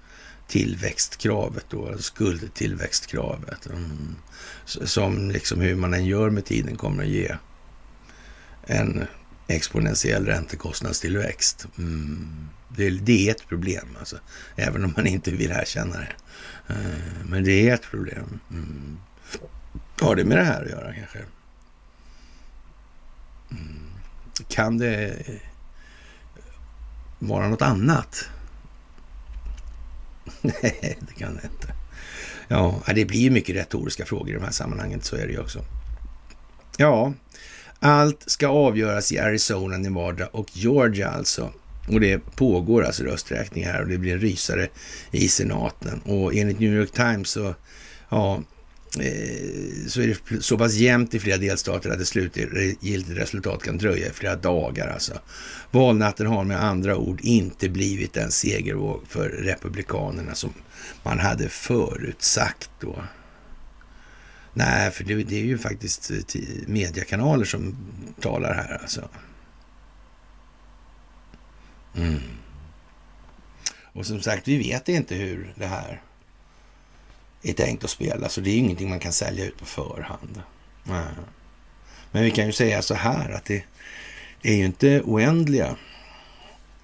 tillväxtkravet 0.48 1.64
då, 1.70 1.98
skuldtillväxtkravet. 1.98 3.66
Mm. 3.66 4.16
Som 4.64 5.30
liksom 5.30 5.60
hur 5.60 5.74
man 5.74 5.94
än 5.94 6.06
gör 6.06 6.30
med 6.30 6.44
tiden 6.44 6.76
kommer 6.76 7.02
att 7.02 7.08
ge 7.08 7.36
en 8.66 9.04
exponentiell 9.46 10.26
räntekostnadstillväxt. 10.26 11.66
Mm. 11.78 12.48
Det, 12.76 12.90
det, 12.90 13.28
är 13.28 13.30
ett 13.30 13.48
problem 13.48 13.96
alltså, 13.98 14.16
även 14.56 14.84
om 14.84 14.92
man 14.96 15.06
inte 15.06 15.30
vill 15.30 15.50
erkänna 15.50 15.96
det. 15.96 16.12
Eh, 16.68 17.24
men 17.24 17.44
det 17.44 17.68
är 17.68 17.74
ett 17.74 17.90
problem. 17.90 18.40
Mm. 18.50 18.98
Har 20.00 20.16
det 20.16 20.24
med 20.24 20.38
det 20.38 20.44
här 20.44 20.62
att 20.62 20.70
göra 20.70 20.94
kanske? 20.94 21.18
Mm. 23.50 23.90
Kan 24.48 24.78
det 24.78 25.08
eh, 25.08 25.34
vara 27.18 27.48
något 27.48 27.62
annat? 27.62 28.28
Nej, 30.40 30.98
det 31.00 31.14
kan 31.18 31.34
det 31.34 31.42
inte. 31.44 31.74
Ja, 32.48 32.82
det 32.94 33.04
blir 33.04 33.20
ju 33.20 33.30
mycket 33.30 33.56
retoriska 33.56 34.04
frågor 34.04 34.30
i 34.30 34.32
de 34.34 34.44
här 34.44 34.50
sammanhangen, 34.50 35.00
så 35.02 35.16
är 35.16 35.26
det 35.26 35.32
ju 35.32 35.38
också. 35.38 35.64
Ja, 36.76 37.12
allt 37.80 38.30
ska 38.30 38.48
avgöras 38.48 39.12
i 39.12 39.18
Arizona, 39.18 39.78
Nevada 39.78 40.26
och 40.26 40.56
Georgia 40.56 41.08
alltså. 41.08 41.52
Och 41.92 42.00
det 42.00 42.18
pågår 42.36 42.84
alltså 42.84 43.04
rösträkning 43.04 43.64
här 43.64 43.82
och 43.82 43.88
det 43.88 43.98
blir 43.98 44.12
en 44.12 44.20
rysare 44.20 44.68
i 45.10 45.28
senaten. 45.28 46.00
Och 46.04 46.34
enligt 46.34 46.60
New 46.60 46.74
York 46.74 46.92
Times 46.92 47.28
så, 47.28 47.54
ja, 48.08 48.42
eh, 48.98 49.86
så 49.88 50.00
är 50.00 50.06
det 50.06 50.42
så 50.42 50.58
pass 50.58 50.74
jämnt 50.74 51.14
i 51.14 51.20
flera 51.20 51.36
delstater 51.36 51.90
att 51.90 52.00
ett 52.00 52.08
slutgiltigt 52.08 53.18
resultat 53.18 53.62
kan 53.62 53.78
dröja 53.78 54.06
i 54.06 54.10
flera 54.10 54.36
dagar. 54.36 54.88
Alltså. 54.88 55.20
Valnatten 55.70 56.26
har 56.26 56.44
med 56.44 56.64
andra 56.64 56.96
ord 56.96 57.20
inte 57.22 57.68
blivit 57.68 58.12
den 58.12 58.30
segervåg 58.30 59.02
för 59.08 59.28
Republikanerna 59.28 60.34
som 60.34 60.52
man 61.02 61.18
hade 61.18 61.48
förutsagt 61.48 62.70
då. 62.80 63.04
Nej, 64.54 64.90
för 64.90 65.04
det, 65.04 65.14
det 65.14 65.36
är 65.36 65.44
ju 65.44 65.58
faktiskt 65.58 66.10
eh, 66.10 66.16
mediekanaler 66.66 67.44
som 67.44 67.76
talar 68.20 68.54
här 68.54 68.78
alltså. 68.82 69.08
Mm. 71.96 72.20
Och 73.92 74.06
som 74.06 74.20
sagt, 74.20 74.48
vi 74.48 74.58
vet 74.58 74.88
inte 74.88 75.14
hur 75.14 75.54
det 75.56 75.66
här 75.66 76.02
är 77.42 77.52
tänkt 77.52 77.84
att 77.84 77.90
spela. 77.90 78.28
Så 78.28 78.40
det 78.40 78.50
är 78.50 78.58
ingenting 78.58 78.88
man 78.88 79.00
kan 79.00 79.12
sälja 79.12 79.44
ut 79.44 79.58
på 79.58 79.64
förhand. 79.64 80.42
Men 82.10 82.22
vi 82.22 82.30
kan 82.30 82.46
ju 82.46 82.52
säga 82.52 82.82
så 82.82 82.94
här 82.94 83.30
att 83.30 83.44
det, 83.44 83.64
är 84.42 84.54
ju 84.54 84.64
inte 84.64 85.00
oändliga 85.04 85.76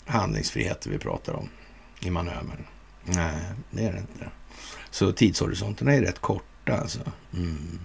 handlingsfriheter 0.07 0.91
vi 0.91 0.99
pratar 0.99 1.33
om 1.33 1.49
i 2.01 2.11
manövern. 2.11 2.67
Nej, 3.05 3.35
det 3.71 3.85
är 3.85 3.93
det 3.93 3.99
inte. 3.99 4.31
Så 4.91 5.13
tidshorisonterna 5.13 5.95
är 5.95 6.01
rätt 6.01 6.19
korta 6.19 6.77
alltså. 6.77 7.01
Mm. 7.33 7.79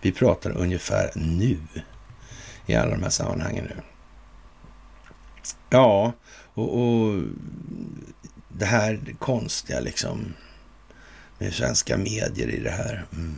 Vi 0.00 0.12
pratar 0.12 0.50
ungefär 0.50 1.10
nu 1.14 1.58
i 2.66 2.74
alla 2.74 2.90
de 2.90 3.02
här 3.02 3.10
sammanhangen 3.10 3.64
nu. 3.64 3.76
Ja, 5.70 6.12
och, 6.54 6.82
och 6.82 7.22
det 8.48 8.64
här 8.64 9.00
konstiga 9.18 9.80
liksom 9.80 10.34
med 11.38 11.54
svenska 11.54 11.96
medier 11.96 12.48
i 12.48 12.60
det 12.60 12.70
här. 12.70 13.06
Mm. 13.12 13.34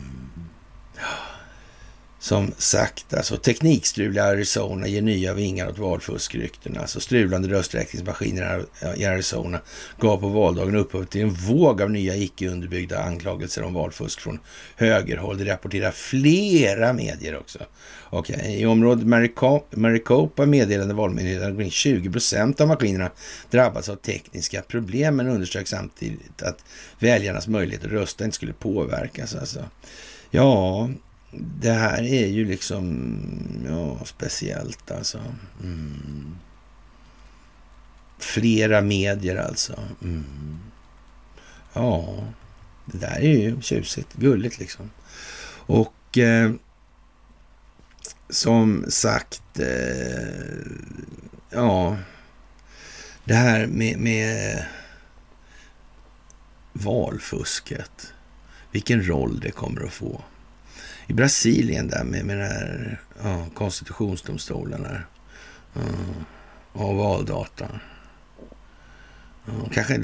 Som 2.25 2.53
sagt, 2.59 3.15
alltså 3.15 3.37
teknikstrul 3.37 4.17
i 4.17 4.21
Arizona 4.21 4.87
ger 4.87 5.03
nya 5.03 5.35
vingar 5.35 5.69
åt 5.69 5.79
valfuskryktena. 5.79 6.81
Alltså 6.81 7.01
strulande 7.01 7.49
rösträkningsmaskiner 7.49 8.65
i 8.97 9.05
Arizona 9.05 9.61
gav 10.01 10.17
på 10.17 10.29
valdagen 10.29 10.75
upphov 10.75 11.05
till 11.05 11.21
en 11.21 11.31
våg 11.31 11.83
av 11.83 11.91
nya 11.91 12.17
icke 12.17 12.49
underbyggda 12.49 13.03
anklagelser 13.03 13.63
om 13.63 13.75
valfusk 13.75 14.21
från 14.21 14.39
högerhåll. 14.77 15.39
Det 15.39 15.45
rapporterar 15.45 15.91
flera 15.91 16.93
medier 16.93 17.37
också. 17.37 17.59
Okay. 18.11 18.61
I 18.61 18.67
området 18.67 19.07
Maricopa 19.77 20.47
meddelade 20.47 20.95
Valmyndigheten 20.95 21.67
att 21.67 21.73
20 21.73 22.11
procent 22.11 22.61
av 22.61 22.69
maskinerna 22.69 23.11
drabbats 23.51 23.89
av 23.89 23.97
tekniska 23.97 24.63
problem, 24.63 25.17
men 25.17 25.29
underströk 25.29 25.69
samtidigt 25.69 26.43
att 26.43 26.65
väljarnas 26.99 27.49
möjlighet 27.49 27.85
att 27.85 27.91
rösta 27.91 28.25
inte 28.25 28.35
skulle 28.35 28.53
påverkas. 28.53 29.35
Alltså. 29.35 29.65
Ja, 30.31 30.89
det 31.39 31.73
här 31.73 32.03
är 32.03 32.27
ju 32.27 32.45
liksom 32.45 33.09
ja, 33.69 34.05
speciellt 34.05 34.91
alltså. 34.91 35.21
Mm. 35.63 36.37
Flera 38.19 38.81
medier 38.81 39.37
alltså. 39.37 39.79
Mm. 40.03 40.59
Ja, 41.73 42.25
det 42.85 42.99
där 42.99 43.17
är 43.17 43.39
ju 43.39 43.61
tjusigt, 43.61 44.15
gulligt 44.15 44.59
liksom. 44.59 44.91
Och 45.67 46.19
eh, 46.19 46.53
som 48.29 48.85
sagt, 48.89 49.59
eh, 49.59 50.67
ja, 51.51 51.99
det 53.25 53.35
här 53.35 53.67
med, 53.67 53.99
med 53.99 54.65
valfusket, 56.73 58.13
vilken 58.71 59.07
roll 59.07 59.41
det 59.41 59.51
kommer 59.51 59.85
att 59.85 59.93
få. 59.93 60.23
I 61.07 61.13
Brasilien 61.13 61.89
där 61.89 62.05
med, 62.05 62.25
med 62.25 62.39
den 62.39 62.47
här 62.47 63.01
ja, 63.23 63.47
konstitutionsdomstolen 63.55 64.83
där, 64.83 65.07
ja, 65.73 65.81
och 66.73 66.97
valdata. 66.97 67.69
Ja, 69.47 69.53
kanske, 69.73 70.03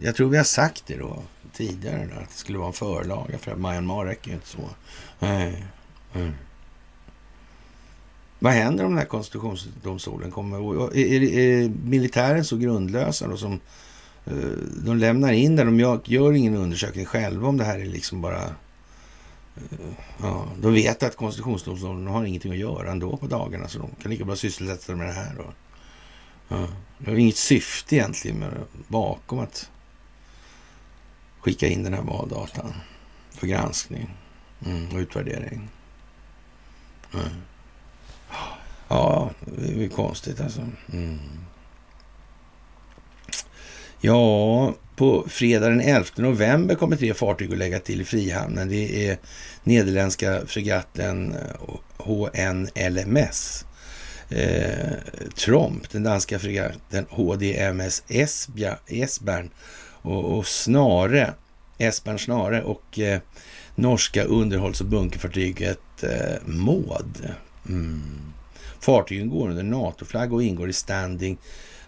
jag 0.00 0.14
tror 0.14 0.28
vi 0.28 0.36
har 0.36 0.44
sagt 0.44 0.82
det 0.86 0.96
då 0.96 1.22
tidigare, 1.52 2.08
då, 2.14 2.20
att 2.20 2.28
det 2.28 2.36
skulle 2.36 2.58
vara 2.58 2.68
en 2.68 2.72
förlaga 2.72 3.38
för 3.38 3.52
att 3.52 3.58
Myanmar 3.58 4.04
räcker 4.04 4.28
ju 4.28 4.34
inte 4.34 4.48
så. 4.48 4.70
Nej. 5.18 5.64
Mm. 6.14 6.32
Vad 8.38 8.52
händer 8.52 8.84
om 8.84 8.90
den 8.90 8.98
här 8.98 9.06
konstitutionsdomstolen 9.06 10.30
kommer? 10.30 10.96
Är, 10.96 11.22
är 11.22 11.68
militären 11.84 12.44
så 12.44 12.56
grundlösa 12.56 13.28
då 13.28 13.36
som 13.36 13.60
eh, 14.24 14.34
de 14.84 14.96
lämnar 14.96 15.32
in 15.32 15.56
där, 15.56 15.64
de 15.64 15.80
gör 16.04 16.32
ingen 16.32 16.56
undersökning 16.56 17.04
själva 17.04 17.48
om 17.48 17.56
det 17.56 17.64
här 17.64 17.78
är 17.78 17.84
liksom 17.84 18.20
bara... 18.20 18.54
Ja, 20.22 20.48
de 20.60 20.74
vet 20.74 21.02
att 21.02 21.16
konstitutionsdomstolen 21.16 22.06
har 22.06 22.24
ingenting 22.24 22.52
att 22.52 22.58
göra 22.58 22.90
ändå 22.90 23.16
på 23.16 23.26
dagarna 23.26 23.68
så 23.68 23.78
de 23.78 23.90
kan 24.02 24.10
lika 24.10 24.24
bra 24.24 24.36
sysselsätta 24.36 24.82
sig 24.82 24.94
med 24.94 25.06
det 25.06 25.12
här. 25.12 25.34
Då. 25.36 25.52
Ja, 26.48 26.68
det 26.98 27.10
har 27.10 27.18
inget 27.18 27.36
syfte 27.36 27.96
egentligen 27.96 28.38
med, 28.38 28.52
bakom 28.88 29.38
att 29.38 29.70
skicka 31.40 31.68
in 31.68 31.82
den 31.82 31.94
här 31.94 32.02
valdatan 32.02 32.72
för 33.30 33.46
granskning 33.46 34.10
mm, 34.66 34.94
och 34.94 34.98
utvärdering. 34.98 35.68
Mm. 37.14 37.28
Ja, 38.88 39.30
det 39.44 39.84
är 39.84 39.88
konstigt 39.88 40.40
alltså. 40.40 40.68
Mm. 40.92 41.18
Ja, 44.00 44.74
på 44.96 45.24
fredag 45.28 45.68
den 45.68 45.80
11 45.80 46.06
november 46.16 46.74
kommer 46.74 46.96
tre 46.96 47.14
fartyg 47.14 47.52
att 47.52 47.58
lägga 47.58 47.80
till 47.80 48.00
i 48.00 48.04
Frihamnen. 48.04 48.68
Det 48.68 49.08
är 49.08 49.18
nederländska 49.64 50.46
fregatten 50.46 51.34
eh, 51.34 51.76
HNLMS. 51.96 53.64
Eh, 54.28 54.92
Tromp, 55.36 55.90
den 55.90 56.02
danska 56.02 56.38
fregatten 56.38 57.06
HDMS 57.10 58.02
Esbja, 58.08 58.78
Esbern 58.86 59.50
och, 60.02 60.38
och 60.38 60.46
Snare, 60.46 61.32
Esbern 61.78 62.18
Snare 62.18 62.62
och 62.62 62.98
eh, 62.98 63.20
norska 63.74 64.24
underhålls 64.24 64.80
och 64.80 64.86
bunkerfartyget 64.86 66.02
eh, 66.02 66.46
Maud. 66.46 67.34
Mm. 67.68 68.02
Fartygen 68.80 69.30
går 69.30 69.48
under 69.48 69.62
NATO-flagg 69.62 70.32
och 70.32 70.42
ingår 70.42 70.68
i 70.68 70.72
Standing 70.72 71.38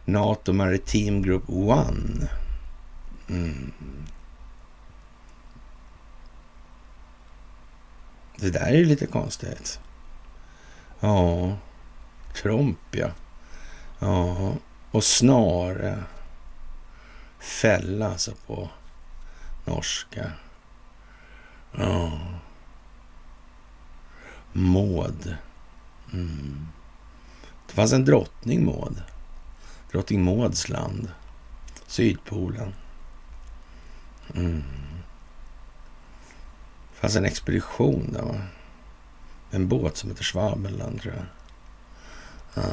NATO 0.05 0.53
Maritime 0.53 1.21
Group 1.21 1.43
1. 1.49 2.29
Mm. 3.29 3.73
Det 8.37 8.51
där 8.51 8.67
är 8.67 8.77
ju 8.77 8.85
lite 8.85 9.07
konstigt. 9.07 9.81
Ja, 11.01 11.57
Trump 12.43 12.79
ja. 12.91 13.11
Ja, 13.99 14.53
och 14.91 15.05
snare 15.05 16.05
fälla 17.39 18.09
alltså 18.09 18.33
på 18.47 18.71
norska. 19.65 20.33
Ja. 21.73 22.19
Måd. 24.53 25.37
Mm. 26.13 26.67
Det 27.67 27.73
fanns 27.73 27.93
en 27.93 28.05
drottning 28.05 28.65
Maud. 28.65 29.03
Drottning 29.93 30.25
Mauds 30.25 30.69
land. 30.69 31.11
Sydpolen. 31.87 32.75
Mm. 34.35 34.63
Det 36.93 37.01
fanns 37.01 37.17
en 37.17 37.25
expedition 37.25 38.13
där, 38.13 38.23
va? 38.23 38.43
En 39.51 39.69
båt 39.69 39.97
som 39.97 40.11
heter 40.11 40.25
Svabeland, 40.25 41.01
tror 41.01 41.15
jag. 41.15 41.25
Ja. 42.55 42.71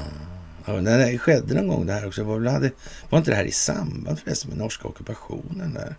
Ja, 0.65 0.73
det 0.73 1.18
skedde 1.18 1.53
någon 1.53 1.68
gång 1.68 1.86
det 1.86 1.94
här 1.94 2.07
också. 2.07 2.23
Var, 2.23 2.45
hade, 2.45 2.72
var 3.10 3.19
inte 3.19 3.32
det 3.32 3.38
här 3.38 3.45
i 3.45 3.52
samband 3.52 4.19
förresten 4.19 4.49
med 4.49 4.60
norska 4.60 4.88
ockupationen 4.88 5.73
där? 5.73 5.95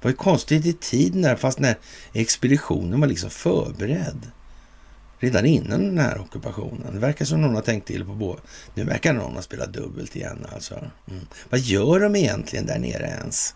Det 0.00 0.04
var 0.04 0.10
ju 0.10 0.16
konstigt 0.16 0.66
i 0.66 0.72
tiden 0.72 1.22
där, 1.22 1.36
fast 1.36 1.58
när 1.58 1.78
expeditionen 2.12 3.00
var 3.00 3.08
liksom 3.08 3.30
förberedd. 3.30 4.30
Redan 5.18 5.46
innan 5.46 5.80
den 5.80 5.98
här 5.98 6.20
ockupationen. 6.20 6.94
Det 6.94 6.98
verkar 6.98 7.24
som 7.24 7.40
någon 7.40 7.54
har 7.54 7.62
tänkt 7.62 7.86
till 7.86 8.04
på 8.04 8.14
båda. 8.14 8.40
Nu 8.74 8.84
verkar 8.84 9.12
någon 9.12 9.34
ha 9.34 9.42
spelat 9.42 9.72
dubbelt 9.72 10.16
igen 10.16 10.46
alltså. 10.54 10.74
Mm. 11.10 11.26
Vad 11.50 11.60
gör 11.60 12.00
de 12.00 12.16
egentligen 12.16 12.66
där 12.66 12.78
nere 12.78 13.06
ens? 13.06 13.54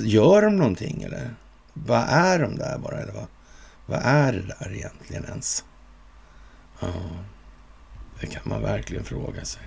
Gör 0.00 0.42
de 0.42 0.56
någonting 0.56 1.02
eller? 1.02 1.34
Vad 1.72 2.04
är 2.08 2.38
de 2.38 2.56
där 2.56 2.78
bara? 2.78 2.98
Eller 2.98 3.12
vad, 3.12 3.26
vad 3.86 4.00
är 4.02 4.32
det 4.32 4.54
där 4.58 4.74
egentligen 4.74 5.24
ens? 5.24 5.64
Ja. 6.80 6.92
Det 8.20 8.26
kan 8.26 8.42
man 8.44 8.62
verkligen 8.62 9.04
fråga 9.04 9.44
sig. 9.44 9.62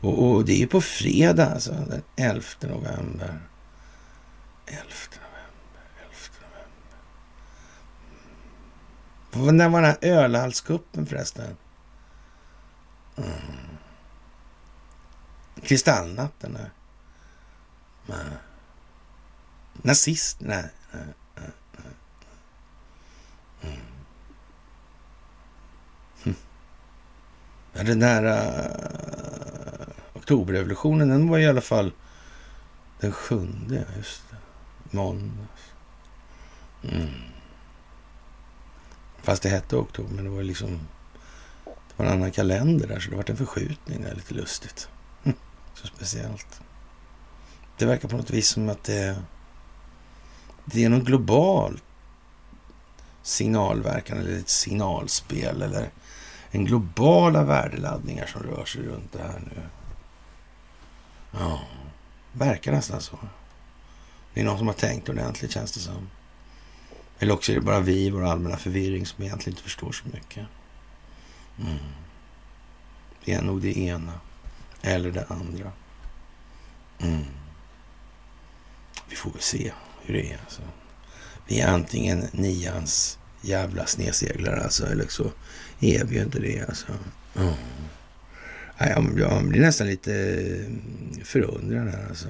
Och, 0.00 0.30
och 0.30 0.44
det 0.44 0.62
är 0.62 0.66
på 0.66 0.80
fredag, 0.80 1.46
alltså 1.46 1.72
den 1.72 2.02
11 2.16 2.42
november. 2.60 3.40
11 4.66 4.84
november, 5.16 5.86
11 6.02 6.16
november. 9.32 9.48
Mm. 9.48 9.56
När 9.56 9.68
var 9.68 9.82
den 9.82 9.90
här 9.90 9.98
ölhalskuppen, 10.00 11.06
förresten? 11.06 11.56
Mm. 13.16 13.30
Kristallnatten? 15.62 16.52
där. 16.52 16.70
nej. 18.06 18.38
Nazist? 19.82 20.40
Nej. 20.40 20.70
nej, 20.92 21.04
nej, 21.36 21.50
nej. 21.76 21.92
Mm. 26.22 26.36
Den 27.72 28.00
där 28.00 28.24
uh, 28.24 28.30
eh, 28.30 29.86
oktoberrevolutionen, 30.14 31.08
den 31.08 31.28
var 31.28 31.38
i 31.38 31.46
alla 31.46 31.60
fall 31.60 31.92
den 33.00 33.12
sjunde, 33.12 33.84
just 33.96 34.22
det. 34.30 34.36
Måndags. 34.96 35.72
Mm. 36.82 37.10
Fast 39.22 39.42
det 39.42 39.48
hette 39.48 39.76
oktober, 39.76 40.14
men 40.14 40.24
det 40.24 40.30
var 40.30 40.42
liksom... 40.42 40.80
Det 41.64 41.96
var 41.96 42.06
en 42.06 42.12
annan 42.12 42.32
kalender 42.32 42.86
där, 42.86 43.00
så 43.00 43.10
det 43.10 43.16
var 43.16 43.30
en 43.30 43.36
förskjutning 43.36 44.02
där, 44.02 44.14
lite 44.14 44.34
lustigt. 44.34 44.88
Så 45.74 45.86
speciellt. 45.86 46.60
Det 47.78 47.86
verkar 47.86 48.08
på 48.08 48.16
något 48.16 48.30
vis 48.30 48.48
som 48.48 48.68
att 48.68 48.84
det, 48.84 49.16
det 50.66 50.84
är 50.84 50.88
någon 50.88 51.04
global 51.04 51.80
signalverkan 53.22 54.18
eller 54.18 54.38
ett 54.38 54.48
signalspel 54.48 55.62
eller 55.62 55.90
en 56.50 56.64
globala 56.64 57.44
värdeladdningar 57.44 58.26
som 58.26 58.42
rör 58.42 58.64
sig 58.64 58.82
runt 58.82 59.12
det 59.12 59.22
här 59.22 59.40
nu. 59.40 59.62
Ja, 61.30 61.60
verkar 62.32 62.72
nästan 62.72 63.00
så. 63.00 63.18
Det 64.34 64.40
är 64.40 64.44
någon 64.44 64.58
som 64.58 64.66
har 64.66 64.74
tänkt 64.74 65.08
ordentligt 65.08 65.50
känns 65.50 65.72
det 65.72 65.80
som. 65.80 66.08
Eller 67.18 67.34
också 67.34 67.52
är 67.52 67.56
det 67.56 67.62
bara 67.62 67.80
vi 67.80 68.06
i 68.06 68.10
vår 68.10 68.24
allmänna 68.24 68.56
förvirring 68.56 69.06
som 69.06 69.24
egentligen 69.24 69.52
inte 69.52 69.62
förstår 69.62 69.92
så 69.92 70.04
mycket. 70.12 70.46
Mm. 71.58 71.78
Det 73.24 73.32
är 73.32 73.42
nog 73.42 73.62
det 73.62 73.78
ena 73.78 74.12
eller 74.82 75.10
det 75.10 75.26
andra. 75.28 75.72
Mm. 76.98 77.24
Vi 79.08 79.16
får 79.16 79.30
väl 79.30 79.42
se 79.42 79.72
hur 80.06 80.14
det 80.14 80.32
är. 80.32 80.38
Alltså. 80.44 80.62
Vi 81.48 81.60
är 81.60 81.68
antingen 81.68 82.24
nians 82.32 83.18
jävla 83.40 83.86
sneseglare 83.86 84.62
alltså, 84.62 84.86
eller 84.86 85.06
så 85.08 85.32
är 85.80 86.04
vi 86.04 86.16
ju 86.16 86.22
inte 86.22 86.38
det 86.38 86.64
alltså. 86.68 86.86
Oh. 87.34 87.54
Jag, 88.78 89.18
jag 89.18 89.48
blir 89.48 89.60
nästan 89.60 89.86
lite 89.86 90.14
mm, 90.14 90.80
förundrad 91.24 91.88
här 91.88 92.06
alltså. 92.08 92.28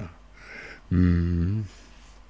Mm. 0.90 1.66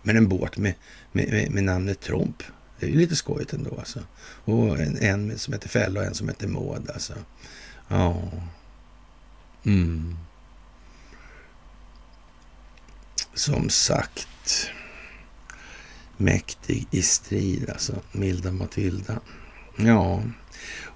Men 0.02 0.16
en 0.16 0.28
båt 0.28 0.56
med, 0.56 0.74
med, 1.12 1.50
med, 1.50 1.64
namnet 1.64 2.00
Tromp, 2.00 2.42
det 2.80 2.86
är 2.86 2.90
ju 2.90 2.96
lite 2.96 3.16
skojigt 3.16 3.52
ändå 3.52 3.78
alltså. 3.78 4.00
Och 4.44 4.78
en, 4.78 4.98
en 4.98 5.38
som 5.38 5.52
heter 5.52 5.68
Fälla 5.68 6.00
och 6.00 6.06
en 6.06 6.14
som 6.14 6.28
heter 6.28 6.48
Maud 6.48 6.90
alltså. 6.90 7.14
Ja. 7.88 8.22
Mm. 9.64 10.16
Som 13.34 13.70
sagt, 13.70 14.70
mäktig 16.16 16.86
i 16.90 17.02
strid 17.02 17.70
alltså, 17.70 17.94
milda 18.12 18.52
Matilda. 18.52 19.20
Ja, 19.76 20.22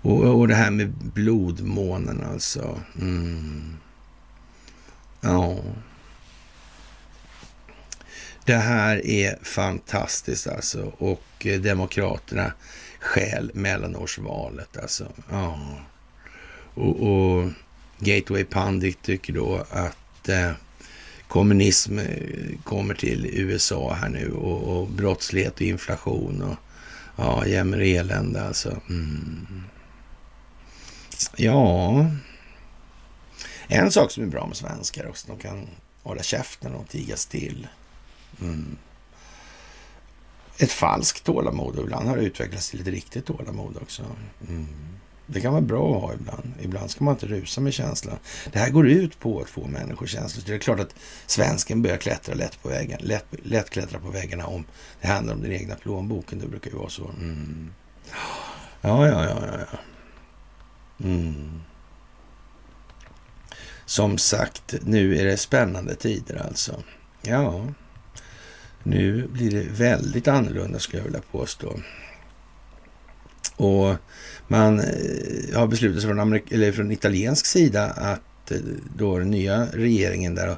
och, 0.02 0.24
och 0.24 0.48
det 0.48 0.54
här 0.54 0.70
med 0.70 0.90
blodmånen 0.90 2.24
alltså. 2.24 2.80
Mm. 3.00 3.76
Ja. 5.20 5.56
Det 8.44 8.56
här 8.56 9.06
är 9.06 9.38
fantastiskt 9.42 10.46
alltså. 10.46 10.92
Och 10.98 11.46
eh, 11.46 11.60
Demokraterna 11.60 12.52
skäl 13.00 13.50
mellanårsvalet 13.54 14.76
alltså. 14.76 15.12
Ja. 15.30 15.60
Och, 16.74 17.02
och 17.02 17.50
Gateway 17.98 18.44
Pandit 18.44 19.02
tycker 19.02 19.32
då 19.32 19.66
att 19.70 20.28
eh, 20.28 20.52
kommunism 21.30 21.98
eh, 21.98 22.58
kommer 22.64 22.94
till 22.94 23.26
USA 23.32 23.92
här 23.92 24.08
nu 24.08 24.32
och, 24.32 24.76
och 24.76 24.88
brottslighet 24.88 25.54
och 25.54 25.62
inflation 25.62 26.42
och 26.42 26.56
Ja, 27.20 27.46
jämmer 27.46 27.78
och 27.78 27.86
elände 27.86 28.42
alltså. 28.46 28.80
Mm. 28.88 29.64
Ja, 31.36 32.06
en 33.68 33.92
sak 33.92 34.10
som 34.10 34.22
är 34.22 34.26
bra 34.26 34.46
med 34.46 34.56
svenskar 34.56 35.08
också, 35.08 35.26
de 35.28 35.38
kan 35.38 35.66
hålla 36.02 36.22
käften 36.22 36.74
och 36.74 36.88
tiga 36.88 37.16
still. 37.16 37.68
Mm. 38.40 38.76
Ett 40.58 40.72
falskt 40.72 41.24
tålamod 41.24 41.76
och 41.76 41.84
ibland 41.84 42.08
har 42.08 42.16
det 42.16 42.22
utvecklats 42.22 42.70
till 42.70 42.80
ett 42.80 42.86
riktigt 42.86 43.26
tålamod 43.26 43.76
också. 43.82 44.02
Mm. 44.48 44.66
Det 45.32 45.40
kan 45.40 45.52
vara 45.52 45.62
bra 45.62 45.96
att 45.96 46.02
ha 46.02 46.14
ibland. 46.14 46.52
Ibland 46.60 46.90
ska 46.90 47.04
man 47.04 47.14
inte 47.14 47.26
rusa 47.26 47.60
med 47.60 47.72
känslan. 47.72 48.18
Det 48.52 48.58
här 48.58 48.70
går 48.70 48.88
ut 48.88 49.20
på 49.20 49.40
att 49.40 49.48
få 49.48 49.66
människor 49.66 50.06
känslor. 50.06 50.44
Det 50.46 50.54
är 50.54 50.58
klart 50.58 50.80
att 50.80 50.94
svensken 51.26 51.82
börjar 51.82 51.96
klättra 51.96 52.34
lätt 52.34 52.62
på 52.62 52.68
vägen. 52.68 53.00
Lätt, 53.02 53.26
lätt 53.42 53.70
klättra 53.70 53.98
på 53.98 54.10
väggarna 54.10 54.46
om 54.46 54.64
det 55.00 55.08
handlar 55.08 55.34
om 55.34 55.42
den 55.42 55.52
egna 55.52 55.74
plånboken. 55.74 56.38
Det 56.38 56.46
brukar 56.46 56.70
ju 56.70 56.76
vara 56.76 56.88
så. 56.88 57.08
Mm. 57.08 57.72
Ja, 58.80 59.06
ja, 59.08 59.24
ja, 59.24 59.38
ja. 59.46 59.58
ja. 59.72 59.78
Mm. 61.04 61.60
Som 63.84 64.18
sagt, 64.18 64.74
nu 64.82 65.16
är 65.16 65.24
det 65.24 65.36
spännande 65.36 65.94
tider 65.94 66.46
alltså. 66.46 66.82
Ja, 67.22 67.66
nu 68.82 69.28
blir 69.28 69.50
det 69.50 69.66
väldigt 69.70 70.28
annorlunda 70.28 70.78
skulle 70.78 70.98
jag 70.98 71.04
vilja 71.04 71.22
påstå. 71.30 71.80
Och 73.60 73.96
man 74.48 74.80
eh, 74.80 75.58
har 75.58 75.66
beslutat 75.66 76.00
sig 76.00 76.08
från, 76.08 76.20
Amerik 76.20 76.52
eller 76.52 76.72
från 76.72 76.92
italiensk 76.92 77.46
sida 77.46 77.90
att 77.90 78.50
eh, 78.50 78.58
då 78.96 79.18
den 79.18 79.30
nya 79.30 79.66
regeringen 79.72 80.34
där 80.34 80.48
eh, 80.48 80.56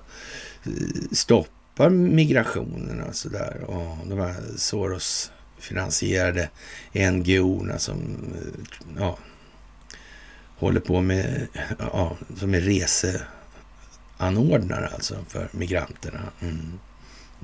stoppar 1.12 1.90
migrationen 1.90 3.02
alltså 3.06 3.28
där 3.28 3.64
och 3.66 3.96
de 4.06 4.18
här 4.18 4.34
Soros-finansierade 4.56 6.48
NGO-erna 6.92 7.78
som 7.78 8.16
ja, 8.98 9.18
håller 10.56 10.80
på 10.80 11.00
med, 11.00 11.46
ja, 11.78 12.16
som 12.36 12.54
är 12.54 12.60
reseanordnare 12.60 14.88
alltså 14.88 15.16
för 15.28 15.48
migranterna. 15.52 16.20
Mm. 16.40 16.78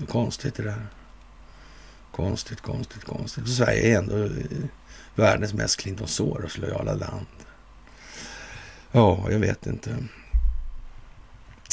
Konstigt 0.09 0.55
det 0.55 0.63
där. 0.63 0.87
Konstigt, 2.13 2.61
konstigt, 2.61 3.05
konstigt. 3.05 3.49
Sverige 3.49 3.95
är 3.95 3.99
ändå 3.99 4.29
världens 5.19 5.55
mest 5.55 5.81
Clinton 5.81 6.09
Soros 6.09 6.59
lojala 6.59 6.95
land. 6.95 7.27
Ja, 8.93 9.27
jag 9.31 9.39
vet 9.39 9.67
inte. 9.67 9.97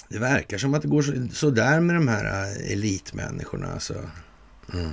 Det 0.10 0.20
verkar 0.20 0.58
som 0.58 0.74
att 0.74 0.82
det 0.82 0.88
går 0.88 1.34
så, 1.34 1.50
där 1.50 1.80
med 1.80 1.96
de 1.96 2.08
här 2.08 2.26
äh, 2.26 2.72
elitmänniskorna. 2.72 3.74
Alltså. 3.74 4.10
Mm. 4.74 4.92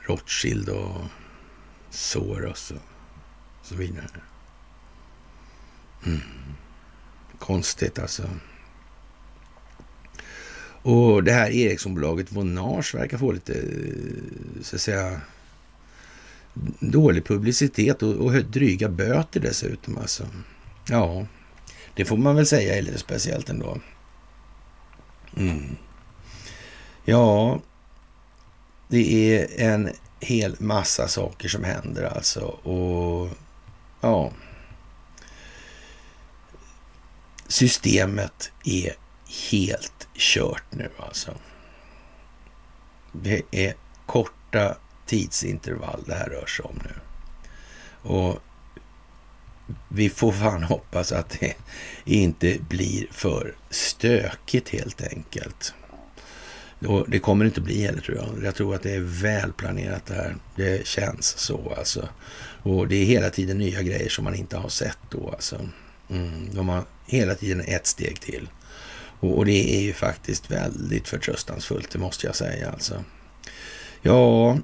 Rothschild 0.00 0.68
och 0.68 1.02
Soros 1.90 2.70
och 2.70 2.82
så 3.62 3.74
vidare. 3.74 4.20
Mm. 6.06 6.20
Konstigt 7.38 7.98
alltså. 7.98 8.30
Och 10.82 11.24
det 11.24 11.32
här 11.32 11.50
Ericssonbolaget 11.50 12.32
Vonage 12.32 12.94
verkar 12.94 13.18
få 13.18 13.32
lite, 13.32 13.52
äh, 13.52 14.62
så 14.62 14.76
att 14.76 14.82
säga, 14.82 15.20
dålig 16.80 17.26
publicitet 17.26 18.02
och, 18.02 18.14
och 18.14 18.32
dryga 18.32 18.88
böter 18.88 19.40
dessutom. 19.40 19.98
Alltså. 19.98 20.26
Ja, 20.88 21.26
det 21.94 22.04
får 22.04 22.16
man 22.16 22.36
väl 22.36 22.46
säga 22.46 22.76
är 22.76 22.82
lite 22.82 22.98
speciellt 22.98 23.50
ändå. 23.50 23.78
Mm. 25.36 25.76
Ja, 27.04 27.60
det 28.88 29.34
är 29.36 29.48
en 29.72 29.90
hel 30.20 30.56
massa 30.58 31.08
saker 31.08 31.48
som 31.48 31.64
händer 31.64 32.02
alltså. 32.02 32.40
Och 32.44 33.30
ja, 34.00 34.32
systemet 37.48 38.52
är 38.64 38.92
helt 39.50 40.08
kört 40.14 40.64
nu 40.70 40.90
alltså. 40.98 41.34
Det 43.12 43.42
är 43.50 43.74
korta 44.06 44.76
tidsintervall 45.08 46.02
det 46.06 46.14
här 46.14 46.28
rör 46.28 46.46
sig 46.46 46.64
om 46.64 46.80
nu. 46.84 46.94
Och 48.10 48.38
vi 49.88 50.10
får 50.10 50.32
fan 50.32 50.62
hoppas 50.62 51.12
att 51.12 51.30
det 51.40 51.54
inte 52.04 52.56
blir 52.68 53.06
för 53.10 53.54
stökigt 53.70 54.68
helt 54.68 55.02
enkelt. 55.02 55.74
Och 56.86 57.10
det 57.10 57.18
kommer 57.18 57.44
det 57.44 57.48
inte 57.48 57.60
bli 57.60 57.82
heller 57.82 58.00
tror 58.00 58.16
jag. 58.16 58.44
Jag 58.44 58.54
tror 58.54 58.74
att 58.74 58.82
det 58.82 58.94
är 58.94 59.22
väl 59.22 59.52
planerat 59.52 60.06
det 60.06 60.14
här. 60.14 60.36
Det 60.56 60.86
känns 60.86 61.38
så 61.38 61.74
alltså. 61.78 62.08
Och 62.62 62.88
det 62.88 62.96
är 62.96 63.04
hela 63.04 63.30
tiden 63.30 63.58
nya 63.58 63.82
grejer 63.82 64.08
som 64.08 64.24
man 64.24 64.34
inte 64.34 64.56
har 64.56 64.68
sett 64.68 64.98
då 65.10 65.30
alltså. 65.30 65.68
Mm, 66.10 66.54
de 66.54 66.68
har 66.68 66.84
hela 67.06 67.34
tiden 67.34 67.60
ett 67.60 67.86
steg 67.86 68.20
till. 68.20 68.48
Och, 69.20 69.38
och, 69.38 69.46
det 69.46 69.76
är 69.76 69.80
ju 69.80 69.92
faktiskt 69.92 70.50
väldigt 70.50 71.08
förtröstansfullt, 71.08 71.90
det 71.90 71.98
måste 71.98 72.26
jag 72.26 72.36
säga 72.36 72.70
alltså. 72.70 73.04
Ja, 74.02 74.58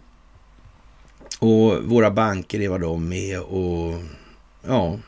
och 1.45 1.85
våra 1.85 2.11
banker 2.11 2.61
är 2.61 2.69
vad 2.69 2.81
de 2.81 3.13
är 3.13 3.41
och 3.41 4.03
ja, 4.63 4.99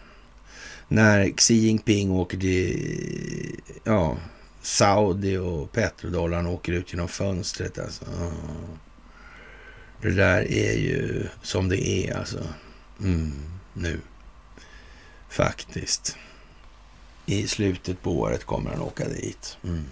när 0.89 1.31
Xi 1.37 1.55
Jinping 1.55 2.11
åker 2.11 2.39
till 2.39 3.61
ja, 3.85 4.17
Saudi 4.63 5.37
och 5.37 5.73
petrodollarn 5.73 6.47
åker 6.47 6.73
ut 6.73 6.93
genom 6.93 7.09
fönstret 7.09 7.79
alltså. 7.79 8.05
Det 10.03 10.11
där 10.11 10.53
är 10.53 10.73
ju 10.73 11.27
som 11.43 11.69
det 11.69 11.89
är 11.89 12.17
alltså. 12.19 12.49
Mm, 13.01 13.33
nu. 13.73 14.01
Faktiskt. 15.29 16.17
I 17.27 17.49
slutet 17.49 18.03
på 18.03 18.19
året 18.19 18.45
kommer 18.45 18.71
han 18.71 18.81
åka 18.81 19.09
dit. 19.09 19.57
Mm. 19.65 19.85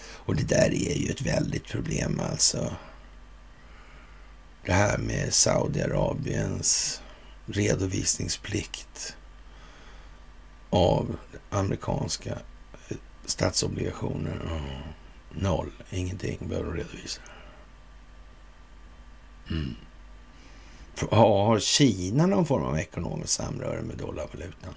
Och 0.00 0.36
det 0.36 0.48
där 0.48 0.74
är 0.74 0.94
ju 0.94 1.10
ett 1.10 1.22
väldigt 1.22 1.66
problem 1.66 2.20
alltså. 2.30 2.72
Det 4.68 4.74
här 4.74 4.98
med 4.98 5.34
Saudiarabiens 5.34 7.02
redovisningsplikt 7.46 9.16
av 10.70 11.16
amerikanska 11.50 12.38
eh, 12.88 12.96
statsobligationer. 13.24 14.40
Mm. 14.46 14.82
Noll, 15.32 15.70
ingenting 15.90 16.38
behöver 16.48 16.70
de 16.70 16.76
redovisa. 16.76 17.20
Mm. 19.50 19.74
Har 21.10 21.58
Kina 21.58 22.26
någon 22.26 22.46
form 22.46 22.62
av 22.62 22.78
ekonomiskt 22.78 23.32
samröre 23.32 23.82
med 23.82 23.96
dollarvalutan? 23.96 24.74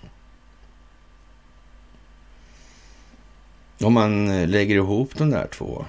Om 3.81 3.93
man 3.93 4.30
eh, 4.30 4.47
lägger 4.47 4.76
ihop 4.76 5.18
de 5.18 5.30
där 5.30 5.47
två, 5.47 5.85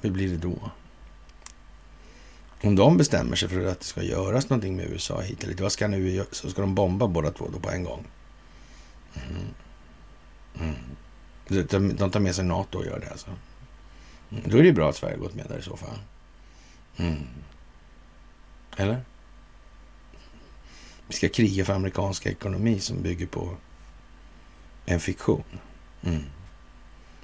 hur 0.00 0.10
blir 0.10 0.28
det 0.28 0.36
då? 0.36 0.70
Om 2.62 2.76
de 2.76 2.96
bestämmer 2.96 3.36
sig 3.36 3.48
för 3.48 3.66
att 3.66 3.80
det 3.80 3.86
ska 3.86 4.02
göras 4.02 4.50
någonting 4.50 4.76
med 4.76 4.86
USA 4.90 5.20
hit 5.20 5.42
eller 5.42 5.52
dit, 5.52 5.60
vad 5.60 5.72
ska 5.72 5.88
nu 5.88 6.24
så 6.30 6.50
ska 6.50 6.60
de 6.60 6.74
bomba 6.74 7.06
båda 7.06 7.30
två 7.30 7.48
då 7.52 7.58
på 7.58 7.70
en 7.70 7.84
gång? 7.84 8.06
Mm. 9.14 9.42
Mm. 10.60 11.96
De 11.96 12.10
tar 12.10 12.20
med 12.20 12.34
sig 12.34 12.44
NATO 12.44 12.78
och 12.78 12.86
gör 12.86 13.00
det 13.00 13.10
alltså. 13.10 13.30
Mm. 14.30 14.44
Då 14.46 14.58
är 14.58 14.62
det 14.62 14.72
bra 14.72 14.88
att 14.88 14.96
Sverige 14.96 15.16
gått 15.16 15.34
med 15.34 15.46
där 15.48 15.58
i 15.58 15.62
så 15.62 15.76
fall. 15.76 15.98
Mm. 16.96 17.26
Eller? 18.76 19.00
Vi 21.08 21.14
ska 21.14 21.28
kriga 21.28 21.64
för 21.64 21.72
amerikansk 21.72 22.26
ekonomi 22.26 22.80
som 22.80 23.02
bygger 23.02 23.26
på 23.26 23.56
en 24.86 25.00
fiktion. 25.00 25.44
Mm. 26.02 26.22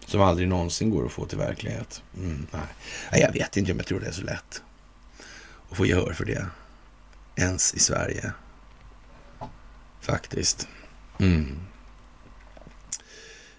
Som 0.07 0.21
aldrig 0.21 0.49
någonsin 0.49 0.91
går 0.91 1.07
att 1.07 1.13
få 1.13 1.27
till 1.27 1.39
verklighet. 1.39 2.03
Mm, 2.17 2.47
nej. 2.51 3.23
Jag 3.23 3.33
vet 3.33 3.57
inte 3.57 3.73
om 3.73 3.79
jag 3.79 3.87
tror 3.87 4.01
det 4.01 4.07
är 4.07 4.13
så 4.13 4.23
lätt 4.23 4.63
att 5.73 5.79
få 5.79 5.87
gehör 5.87 6.13
för 6.13 6.25
det. 6.25 6.47
Ens 7.37 7.75
i 7.75 7.79
Sverige. 7.79 8.33
Faktiskt. 10.01 10.69
Mm. 11.19 11.59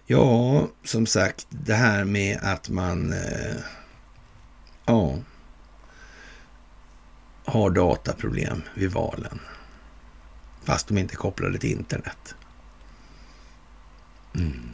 Ja, 0.06 0.68
som 0.84 1.06
sagt, 1.06 1.48
det 1.49 1.73
här 1.73 2.03
med 2.03 2.40
att 2.41 2.69
man 2.69 3.14
eh, 3.14 3.56
ja, 4.85 5.19
har 7.45 7.69
dataproblem 7.69 8.61
vid 8.73 8.91
valen. 8.91 9.40
Fast 10.64 10.88
de 10.88 10.98
inte 10.98 11.14
är 11.14 11.18
kopplade 11.18 11.57
till 11.57 11.72
internet. 11.72 12.35
Mm. 14.35 14.72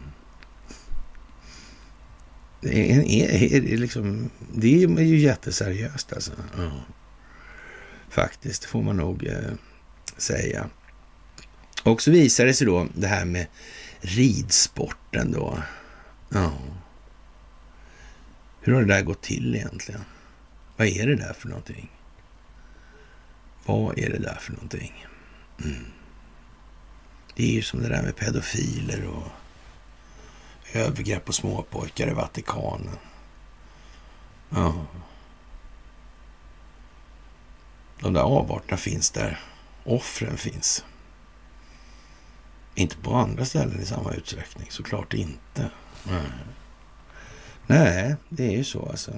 Det 2.62 2.92
är, 2.92 3.02
är, 3.02 3.74
är, 3.74 3.78
liksom, 3.78 4.30
det 4.54 4.84
är 4.84 4.88
ju 4.88 5.18
jätteseriöst 5.18 6.14
alltså. 6.14 6.32
Ja. 6.58 6.72
Faktiskt, 8.10 8.66
får 8.66 8.84
man 8.84 8.98
nog 8.98 9.28
eh, 9.28 9.54
säga. 10.18 10.70
Och 11.84 12.02
så 12.02 12.12
visar 12.12 12.46
det 12.46 12.54
sig 12.54 12.68
då 12.68 12.88
det 12.96 13.08
här 13.08 13.26
med 13.26 13.48
ridsporten 14.02 15.32
då. 15.32 15.58
Ja. 16.30 16.54
Hur 18.62 18.74
har 18.74 18.82
det 18.82 18.94
där 18.94 19.02
gått 19.02 19.22
till 19.22 19.56
egentligen? 19.56 20.02
Vad 20.78 20.88
är 20.88 21.08
det 21.08 21.16
där 21.16 21.34
för 21.34 21.48
någonting? 21.48 21.92
Vad 23.66 24.00
är 24.00 24.10
det 24.10 24.20
där 24.20 24.38
för 24.40 24.52
någonting? 24.52 25.06
Mm. 25.64 25.86
Det 27.36 27.44
är 27.44 27.54
ju 27.54 27.62
som 27.62 27.82
det 27.82 27.90
där 27.90 28.02
med 28.02 28.16
pedofiler 28.16 29.06
och 29.08 29.28
övergrepp 30.74 31.26
på 31.26 31.34
småpojkar 31.34 32.08
i 32.08 32.14
Vatikanen. 32.14 32.98
Ja. 34.50 34.86
De 38.02 38.14
där 38.14 38.22
avarterna 38.22 38.78
finns 38.78 39.12
där. 39.12 39.40
Offren 39.84 40.38
finns. 40.38 40.86
Inte 42.76 42.98
på 42.98 43.16
andra 43.16 43.46
ställen 43.46 43.82
i 43.82 43.86
samma 43.86 44.14
utsträckning, 44.14 44.68
såklart 44.72 45.14
inte. 45.14 45.70
Nej, 46.04 46.22
Nej 47.68 48.16
det 48.30 48.48
är 48.48 48.58
ju 48.58 48.64
så 48.64 48.90
alltså. 48.90 49.12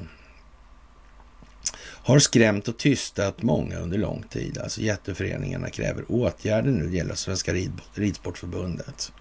Har 2.03 2.19
skrämt 2.19 2.67
och 2.67 2.77
tystat 2.77 3.41
många 3.41 3.77
under 3.77 3.97
lång 3.97 4.23
tid. 4.29 4.57
Alltså 4.57 4.81
jätteföreningarna 4.81 5.69
kräver 5.69 6.05
åtgärder 6.11 6.71
nu. 6.71 6.87
Det 6.87 6.97
gäller 6.97 7.15
Svenska 7.15 7.53
Ridsportförbundet. 7.93 9.11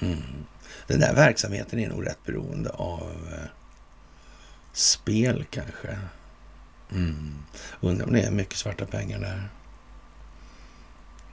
Mm. 0.00 0.22
Den 0.86 1.00
där 1.00 1.14
verksamheten 1.14 1.78
är 1.78 1.88
nog 1.88 2.06
rätt 2.06 2.24
beroende 2.26 2.70
av 2.70 3.28
eh, 3.32 3.48
spel 4.72 5.44
kanske. 5.50 5.98
Mm. 6.92 7.34
Undrar 7.80 8.06
om 8.06 8.12
det 8.12 8.22
är 8.22 8.30
mycket 8.30 8.56
svarta 8.58 8.86
pengar 8.86 9.18
där. 9.18 9.48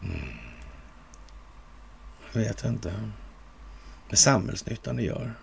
Mm. 0.03 0.37
Jag 2.33 2.41
vet 2.41 2.63
inte. 2.63 2.93
Men 4.07 4.17
samhällsnyttan 4.17 4.95
det 4.95 5.03
gör. 5.03 5.33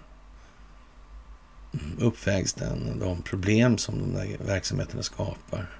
Mm. 1.72 1.98
Uppvägs 1.98 2.52
den 2.52 2.98
de 2.98 3.22
problem 3.22 3.78
som 3.78 3.98
de 3.98 4.12
där 4.14 4.38
verksamheterna 4.46 5.02
skapar. 5.02 5.70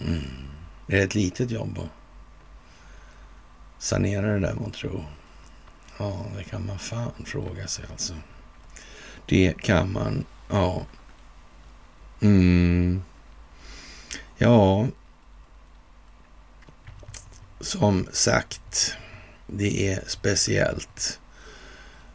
Mm. 0.00 0.24
Är 0.88 0.96
det 0.96 1.02
ett 1.02 1.14
litet 1.14 1.50
jobb 1.50 1.78
att 1.78 1.90
sanera 3.78 4.26
det 4.26 4.38
där, 4.38 4.70
tro? 4.70 5.04
Ja, 5.98 6.26
det 6.36 6.44
kan 6.44 6.66
man 6.66 6.78
fan 6.78 7.24
fråga 7.24 7.66
sig 7.66 7.84
alltså. 7.90 8.14
Det 9.26 9.54
kan 9.60 9.92
man, 9.92 10.24
ja. 10.48 10.86
Mm. 12.24 13.02
Ja, 14.36 14.86
som 17.60 18.06
sagt, 18.12 18.96
det 19.46 19.92
är 19.92 20.02
speciellt. 20.06 21.20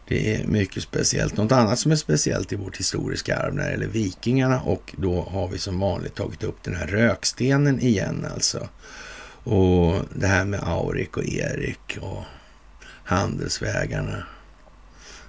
Det 0.08 0.36
är 0.36 0.48
mycket 0.48 0.84
speciellt. 0.84 1.38
Något 1.38 1.52
annat 1.52 1.80
som 1.80 1.92
är 1.92 1.96
speciellt 1.96 2.54
i 2.54 2.56
vårt 2.56 2.78
historiska 2.78 3.38
arv 3.38 3.56
när 3.56 3.64
det 3.64 3.72
gäller 3.72 3.88
vikingarna 3.88 4.62
och 4.62 4.96
då 4.98 5.22
har 5.22 5.48
vi 5.48 5.58
som 5.58 5.80
vanligt 5.80 6.16
tagit 6.16 6.44
upp 6.44 6.64
den 6.64 6.76
här 6.76 6.88
rökstenen 6.88 7.80
igen 7.80 8.28
alltså. 8.34 8.70
Och 9.44 10.02
det 10.16 10.28
här 10.28 10.46
med 10.46 10.64
Aurik 10.64 11.18
och 11.18 11.26
Erik 11.26 11.98
och 12.02 12.24
handelsvägarna 13.04 14.24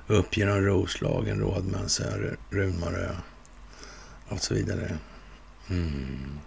upp 0.07 0.37
genom 0.37 0.61
Roslagen, 0.61 1.41
Rådmansö, 1.41 2.35
Runmarö 2.51 3.15
och 4.31 4.43
så 4.43 4.55
vidare. 4.55 4.99
Mm. 5.69 6.39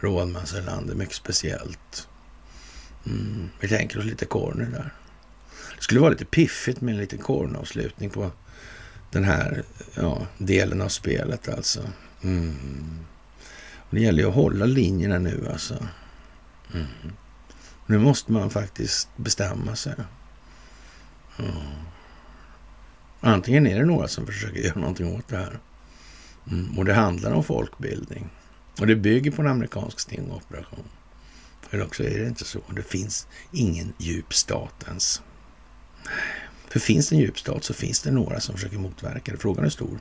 Rådmansöland 0.00 0.90
är 0.90 0.94
mycket 0.94 1.14
speciellt. 1.14 2.08
Mm. 3.06 3.48
Vi 3.60 3.68
tänker 3.68 3.98
oss 3.98 4.04
lite 4.04 4.26
corner 4.26 4.64
där. 4.64 4.94
Det 5.76 5.82
skulle 5.82 6.00
vara 6.00 6.10
lite 6.10 6.24
piffigt 6.24 6.80
med 6.80 6.94
en 6.94 7.00
liten 7.00 7.18
corneravslutning 7.18 8.10
på 8.10 8.30
den 9.10 9.24
här 9.24 9.62
ja, 9.94 10.26
delen 10.38 10.80
av 10.80 10.88
spelet 10.88 11.48
alltså. 11.48 11.82
Mm. 12.22 13.04
Det 13.90 14.00
gäller 14.00 14.22
ju 14.22 14.28
att 14.28 14.34
hålla 14.34 14.66
linjerna 14.66 15.18
nu 15.18 15.48
alltså. 15.52 15.86
Mm. 16.74 16.86
Nu 17.86 17.98
måste 17.98 18.32
man 18.32 18.50
faktiskt 18.50 19.08
bestämma 19.16 19.76
sig. 19.76 19.94
Mm. 21.38 21.52
Antingen 23.20 23.66
är 23.66 23.78
det 23.78 23.86
några 23.86 24.08
som 24.08 24.26
försöker 24.26 24.60
göra 24.60 24.80
någonting 24.80 25.16
åt 25.16 25.28
det 25.28 25.36
här. 25.36 25.58
Mm. 26.50 26.78
Och 26.78 26.84
det 26.84 26.94
handlar 26.94 27.32
om 27.32 27.44
folkbildning. 27.44 28.30
Och 28.80 28.86
det 28.86 28.96
bygger 28.96 29.30
på 29.30 29.42
en 29.42 29.48
amerikansk 29.48 30.00
stingoperation. 30.00 30.84
Eller 31.70 31.84
också 31.84 32.02
är 32.02 32.18
det 32.18 32.26
inte 32.26 32.44
så. 32.44 32.60
Det 32.76 32.82
finns 32.82 33.26
ingen 33.52 33.92
djup 33.98 34.34
stat 34.34 34.84
ens. 34.86 35.22
För 36.68 36.80
finns 36.80 37.08
det 37.08 37.14
en 37.14 37.20
djup 37.20 37.38
stat 37.38 37.64
så 37.64 37.74
finns 37.74 38.02
det 38.02 38.10
några 38.10 38.40
som 38.40 38.54
försöker 38.54 38.78
motverka 38.78 39.32
det. 39.32 39.38
Frågan 39.38 39.64
är 39.64 39.68
stor. 39.68 39.98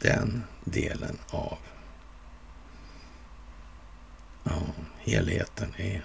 Den 0.00 0.42
delen 0.64 1.18
av 1.30 1.58
ja, 4.44 4.62
helheten 4.98 5.74
är... 5.76 6.04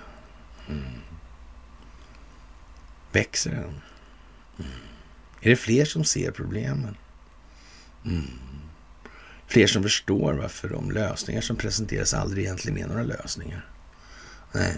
Mm. 0.69 0.83
Växer 3.11 3.51
den? 3.51 3.81
Mm. 4.59 4.71
Är 5.41 5.49
det 5.49 5.55
fler 5.55 5.85
som 5.85 6.03
ser 6.03 6.31
problemen? 6.31 6.97
Mm. 8.05 8.29
Fler 9.47 9.67
som 9.67 9.83
förstår 9.83 10.33
varför 10.33 10.69
de 10.69 10.91
lösningar 10.91 11.41
som 11.41 11.55
presenteras 11.55 12.13
aldrig 12.13 12.45
egentligen 12.45 12.83
är 12.83 12.87
några 12.87 13.03
lösningar? 13.03 13.69
Nej. 14.51 14.77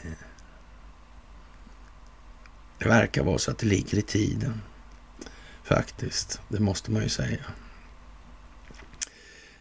Det 2.79 2.89
verkar 2.89 3.23
vara 3.23 3.37
så 3.37 3.51
att 3.51 3.57
det 3.57 3.67
ligger 3.67 3.97
i 3.97 4.01
tiden. 4.01 4.61
Faktiskt. 5.63 6.41
Det 6.49 6.59
måste 6.59 6.91
man 6.91 7.03
ju 7.03 7.09
säga. 7.09 7.45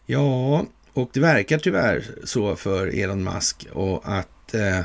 Ja, 0.06 0.66
och 0.93 1.10
det 1.12 1.20
verkar 1.20 1.59
tyvärr 1.59 2.05
så 2.24 2.56
för 2.56 2.86
Elon 2.86 3.24
Musk 3.24 3.66
och 3.72 4.02
att 4.05 4.55
eh, 4.55 4.80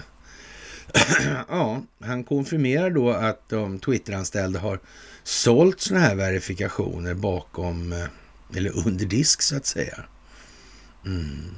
ja, 1.50 1.82
han 2.00 2.24
konfirmerar 2.24 2.90
då 2.90 3.12
att 3.12 3.50
de 3.50 3.80
Twitter-anställda 3.80 4.60
har 4.60 4.80
sålt 5.24 5.82
sådana 5.82 6.06
här 6.06 6.16
verifikationer 6.16 7.14
bakom, 7.14 7.94
eh, 7.94 8.06
eller 8.56 8.88
under 8.88 9.06
disk 9.06 9.42
så 9.42 9.56
att 9.56 9.66
säga. 9.66 10.06
Mm. 11.06 11.56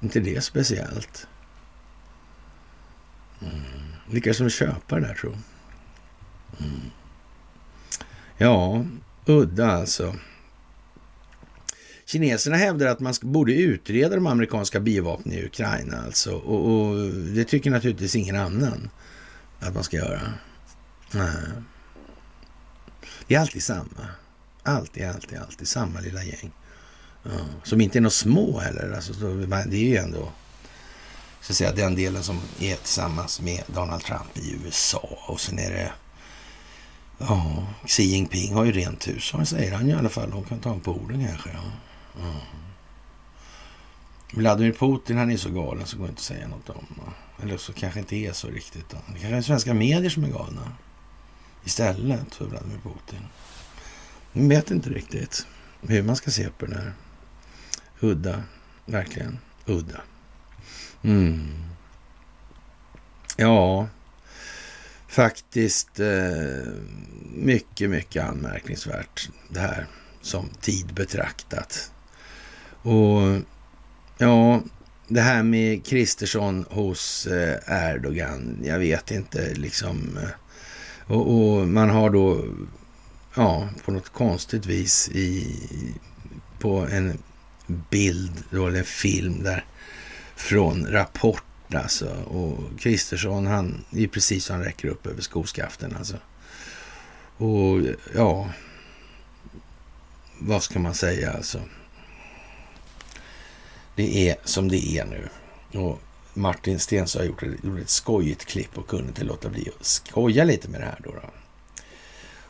Inte 0.00 0.20
det 0.20 0.44
speciellt. 0.44 1.26
Mm. 3.40 3.62
Vilka 4.10 4.34
som 4.34 4.50
köpa 4.50 5.00
det 5.00 5.06
där 5.06 5.14
tror 5.14 5.38
mm. 6.60 6.80
Ja, 8.36 8.84
udda 9.26 9.70
alltså. 9.70 10.16
Kineserna 12.06 12.56
hävdar 12.56 12.86
att 12.86 13.00
man 13.00 13.14
borde 13.22 13.52
utreda 13.52 14.14
de 14.14 14.26
amerikanska 14.26 14.80
biovapnen 14.80 15.34
i 15.34 15.44
Ukraina 15.44 16.02
alltså. 16.04 16.34
Och, 16.34 16.88
och, 16.88 17.10
det 17.10 17.44
tycker 17.44 17.70
naturligtvis 17.70 18.16
ingen 18.16 18.36
annan 18.36 18.90
att 19.60 19.74
man 19.74 19.84
ska 19.84 19.96
göra. 19.96 20.20
Nej. 21.12 21.34
Det 23.26 23.34
är 23.34 23.40
alltid 23.40 23.62
samma. 23.62 24.08
Alltid, 24.62 25.06
alltid, 25.06 25.38
alltid 25.38 25.68
samma 25.68 26.00
lilla 26.00 26.24
gäng. 26.24 26.52
Ja. 27.24 27.30
Som 27.62 27.80
inte 27.80 27.98
är 27.98 28.00
några 28.00 28.10
små 28.10 28.58
heller. 28.58 28.92
Alltså, 28.94 29.12
det 29.66 29.76
är 29.76 29.88
ju 29.88 29.96
ändå 29.96 30.28
så 31.40 31.52
att 31.52 31.56
säga, 31.56 31.72
den 31.72 31.94
delen 31.94 32.22
som 32.22 32.40
är 32.60 32.76
tillsammans 32.76 33.40
med 33.40 33.62
Donald 33.66 34.02
Trump 34.02 34.38
i 34.38 34.58
USA. 34.64 35.18
Och 35.26 35.40
sen 35.40 35.58
är 35.58 35.70
det 35.70 35.92
Ja, 37.18 37.66
Xi 37.86 38.02
Jinping 38.02 38.54
har 38.54 38.64
ju 38.64 38.72
rent 38.72 39.08
hus, 39.08 39.32
säger 39.44 39.72
han 39.72 39.88
i 39.88 39.92
alla 39.92 40.08
fall. 40.08 40.32
Hon 40.32 40.44
kan 40.44 40.58
ta 40.58 40.68
honom 40.68 40.84
på 40.84 40.92
orden 40.92 41.26
kanske. 41.26 41.50
Ja. 41.50 41.62
Mm. 42.20 42.36
Vladimir 44.32 44.72
Putin, 44.72 45.16
han 45.16 45.30
är 45.30 45.36
så 45.36 45.50
galen 45.50 45.86
så 45.86 45.96
går 45.96 46.08
inte 46.08 46.18
att 46.18 46.24
säga 46.24 46.48
något 46.48 46.70
om. 46.70 46.86
Eller 47.42 47.56
så 47.56 47.72
kanske 47.72 48.00
inte 48.00 48.16
är 48.16 48.32
så 48.32 48.48
riktigt. 48.48 48.90
Då. 48.90 48.96
Det 49.06 49.20
kanske 49.20 49.36
är 49.36 49.42
svenska 49.42 49.74
medier 49.74 50.10
som 50.10 50.24
är 50.24 50.28
galna. 50.28 50.72
Istället 51.64 52.34
för 52.34 52.44
Vladimir 52.44 52.78
Putin. 52.78 53.26
Man 54.32 54.48
vet 54.48 54.70
inte 54.70 54.90
riktigt 54.90 55.46
hur 55.80 56.02
man 56.02 56.16
ska 56.16 56.30
se 56.30 56.48
på 56.58 56.66
det 56.66 56.74
här. 56.74 56.92
Udda. 58.04 58.42
Verkligen 58.86 59.38
udda. 59.66 60.00
Mm. 61.02 61.48
Ja, 63.36 63.88
faktiskt 65.08 66.00
eh, 66.00 66.72
mycket, 67.34 67.90
mycket 67.90 68.24
anmärkningsvärt 68.24 69.28
det 69.48 69.60
här 69.60 69.86
som 70.22 70.48
tid 70.60 70.94
betraktat. 70.94 71.92
Och 72.82 73.40
ja, 74.18 74.62
det 75.08 75.20
här 75.20 75.42
med 75.42 75.86
Kristersson 75.86 76.66
hos 76.70 77.26
eh, 77.26 77.58
Erdogan, 77.66 78.58
jag 78.62 78.78
vet 78.78 79.10
inte 79.10 79.54
liksom. 79.54 80.18
Eh, 80.22 80.28
och, 81.06 81.34
och, 81.34 81.68
man 81.68 81.90
har 81.90 82.10
då, 82.10 82.44
ja, 83.34 83.68
på 83.84 83.92
något 83.92 84.08
konstigt 84.08 84.66
vis 84.66 85.08
i, 85.08 85.56
på 86.58 86.86
en 86.90 87.18
bild 87.66 88.44
då, 88.50 88.66
eller 88.66 88.78
en 88.78 88.84
film 88.84 89.42
där 89.42 89.64
från 90.36 90.86
Rapport 90.86 91.44
alltså. 91.74 92.10
Och 92.14 92.80
Kristersson, 92.80 93.46
han 93.46 93.84
är 93.90 94.06
precis 94.06 94.44
som 94.44 94.56
han 94.56 94.64
räcker 94.64 94.88
upp 94.88 95.06
över 95.06 95.22
skoskaften 95.22 95.96
alltså. 95.96 96.16
Och 97.36 97.80
ja, 98.14 98.50
vad 100.38 100.62
ska 100.62 100.78
man 100.78 100.94
säga 100.94 101.32
alltså? 101.32 101.60
Det 103.96 104.28
är 104.28 104.36
som 104.44 104.68
det 104.68 104.98
är 104.98 105.04
nu. 105.04 105.28
Och 105.78 106.00
Martin 106.34 106.80
Stensson 106.80 107.20
har 107.20 107.26
gjort 107.26 107.42
ett, 107.42 107.64
gjort 107.64 107.80
ett 107.80 107.90
skojigt 107.90 108.44
klipp 108.44 108.78
och 108.78 108.88
kunde 108.88 109.08
inte 109.08 109.24
låta 109.24 109.48
bli 109.48 109.70
att 109.80 109.86
skoja 109.86 110.44
lite 110.44 110.68
med 110.68 110.80
det 110.80 110.84
här 110.84 111.00
då. 111.04 111.10
då. 111.12 111.30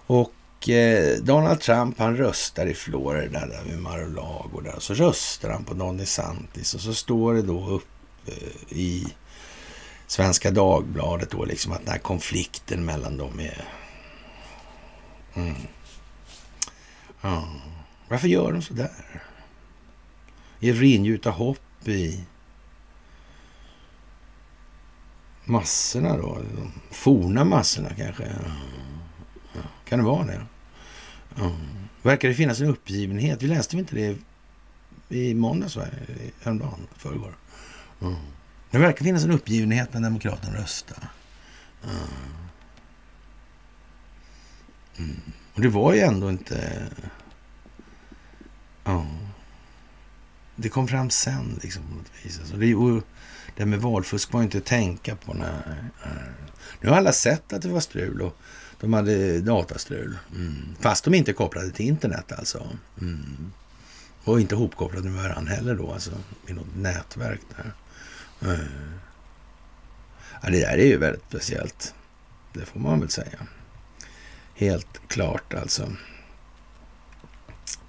Och 0.07 0.33
eh, 0.69 1.17
Donald 1.23 1.61
Trump 1.61 1.99
han 1.99 2.17
röstar 2.17 2.67
i 2.67 2.75
Florida 2.75 3.47
där 3.47 3.63
vid 3.67 3.79
Mar-a-Lago 3.79 4.61
där. 4.61 4.77
Så 4.79 4.95
röstar 4.95 5.51
han 5.51 5.65
på 5.65 5.75
Don 5.75 5.97
DeSantis 5.97 6.75
och 6.75 6.81
så 6.81 6.95
står 6.95 7.35
det 7.35 7.43
då 7.43 7.69
upp 7.69 7.89
eh, 8.27 8.79
i 8.79 9.07
Svenska 10.07 10.51
Dagbladet 10.51 11.31
då 11.31 11.45
liksom 11.45 11.73
att 11.73 11.81
den 11.81 11.93
här 11.93 11.99
konflikten 11.99 12.85
mellan 12.85 13.17
dem 13.17 13.41
är... 13.41 13.65
Mm. 15.35 15.55
Ja. 17.21 17.49
Varför 18.09 18.29
gör 18.29 18.53
de 18.53 18.63
så 18.63 18.75
där? 18.75 19.23
Ingjuta 20.61 21.31
hopp 21.31 21.89
i 21.89 22.25
massorna 25.45 26.17
då? 26.17 26.39
De 26.57 26.73
forna 26.91 27.45
massorna 27.45 27.91
kanske? 27.97 28.23
Ja. 28.23 29.61
Kan 29.85 29.99
det 29.99 30.05
vara 30.05 30.25
det? 30.25 30.47
Mm. 31.39 31.53
Verkar 32.03 32.29
det 32.29 32.35
finnas 32.35 32.61
en 32.61 32.69
uppgivenhet? 32.69 33.43
Vi 33.43 33.47
läste 33.47 33.77
inte 33.77 33.95
det 33.95 34.17
i 35.09 35.35
måndags, 35.35 35.77
va? 35.77 35.85
häromdagen, 36.43 36.87
förrgår? 36.97 37.37
Mm. 38.03 38.15
Det 38.71 38.79
verkar 38.79 39.05
finnas 39.05 39.25
en 39.25 39.31
uppgivenhet 39.31 39.95
när 39.95 40.01
Demokraterna 40.01 40.59
röstar. 40.59 41.09
Mm. 41.85 41.97
Mm. 44.99 45.21
Och 45.55 45.61
det 45.61 45.69
var 45.69 45.95
ju 45.95 46.01
ändå 46.01 46.31
inte... 46.31 46.87
Ja. 48.85 49.07
Det 50.57 50.69
kom 50.69 50.89
fram 50.89 51.11
sen 51.11 51.61
liksom 51.63 51.83
på 51.83 51.95
något 51.95 52.11
vis. 52.23 52.41
Alltså 52.41 52.57
det, 52.57 52.75
och 52.75 53.03
det 53.57 53.63
här 53.63 53.67
med 53.67 53.81
valfusk 53.81 54.33
var 54.33 54.43
inte 54.43 54.59
att 54.59 54.65
tänka 54.65 55.17
på. 55.17 55.35
Nej, 55.35 55.53
Nu 56.81 56.89
har 56.89 56.97
alla 56.97 57.13
sett 57.13 57.53
att 57.53 57.63
det 57.63 57.69
var 57.69 57.81
strul 57.81 58.23
och 58.23 58.37
de 58.85 58.93
hade 58.93 59.41
datastrul. 59.41 60.19
Mm. 60.35 60.77
Fast 60.81 61.05
de 61.05 61.15
inte 61.15 61.33
kopplade 61.33 61.71
till 61.71 61.87
internet 61.87 62.33
alltså. 62.33 62.69
Mm. 63.01 63.53
Och 64.25 64.41
inte 64.41 64.55
hopkopplade 64.55 65.11
med 65.11 65.23
varandra 65.23 65.53
heller 65.53 65.75
då, 65.75 65.93
alltså 65.93 66.11
i 66.47 66.53
något 66.53 66.77
nätverk 66.77 67.41
där. 67.57 67.73
Mm. 68.51 68.67
Ja, 70.43 70.51
det 70.51 70.61
där 70.61 70.79
är 70.79 70.87
ju 70.87 70.97
väldigt 70.97 71.25
speciellt. 71.29 71.95
Det 72.53 72.65
får 72.65 72.81
man 72.81 73.01
väl 73.01 73.11
säga. 73.11 73.47
Helt 74.55 75.09
klart 75.09 75.55
alltså. 75.55 75.93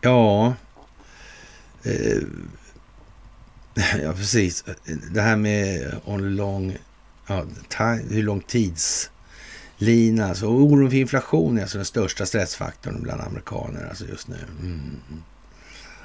Ja, 0.01 0.55
eh, 1.83 2.21
ja 4.01 4.13
precis. 4.13 4.63
Det 5.11 5.21
här 5.21 5.35
med 5.35 5.95
on 6.05 6.35
long, 6.35 6.77
ja, 7.27 7.45
time, 7.69 8.03
hur 8.09 8.23
lång 8.23 8.41
tids... 8.41 9.11
Lina, 9.77 10.29
alltså 10.29 10.45
oron 10.45 10.89
för 10.89 10.97
inflation 10.97 11.57
är 11.57 11.61
alltså 11.61 11.77
den 11.77 11.85
största 11.85 12.25
stressfaktorn 12.25 13.01
bland 13.01 13.21
amerikaner 13.21 13.87
alltså 13.89 14.05
just 14.07 14.27
nu. 14.27 14.37
Mm. 14.61 15.01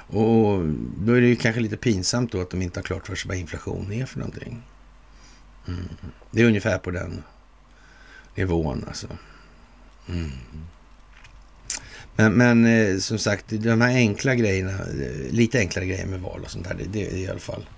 Och 0.07 0.65
då 0.97 1.13
är 1.13 1.21
det 1.21 1.27
ju 1.27 1.35
kanske 1.35 1.61
lite 1.61 1.77
pinsamt 1.77 2.31
då 2.31 2.41
att 2.41 2.49
de 2.49 2.61
inte 2.61 2.79
har 2.79 2.83
klart 2.83 3.07
för 3.07 3.15
sig 3.15 3.29
vad 3.29 3.37
inflation 3.37 3.91
är 3.91 4.05
för 4.05 4.19
någonting. 4.19 4.63
Mm. 5.67 5.89
Det 6.31 6.41
är 6.41 6.45
ungefär 6.45 6.77
på 6.77 6.91
den 6.91 7.23
nivån 8.35 8.85
alltså. 8.87 9.07
Mm. 10.09 10.31
Men, 12.15 12.33
men 12.33 12.65
eh, 12.65 12.97
som 12.97 13.17
sagt, 13.17 13.45
de 13.49 13.81
här 13.81 13.95
enkla 13.95 14.35
grejerna, 14.35 14.71
eh, 14.71 15.31
lite 15.31 15.59
enklare 15.59 15.85
grejer 15.85 16.05
med 16.05 16.21
val 16.21 16.41
och 16.43 16.51
sånt 16.51 16.67
där, 16.67 16.75
det, 16.75 16.85
det 16.85 17.07
är 17.07 17.17
i 17.17 17.27
alla 17.27 17.39
fall 17.39 17.69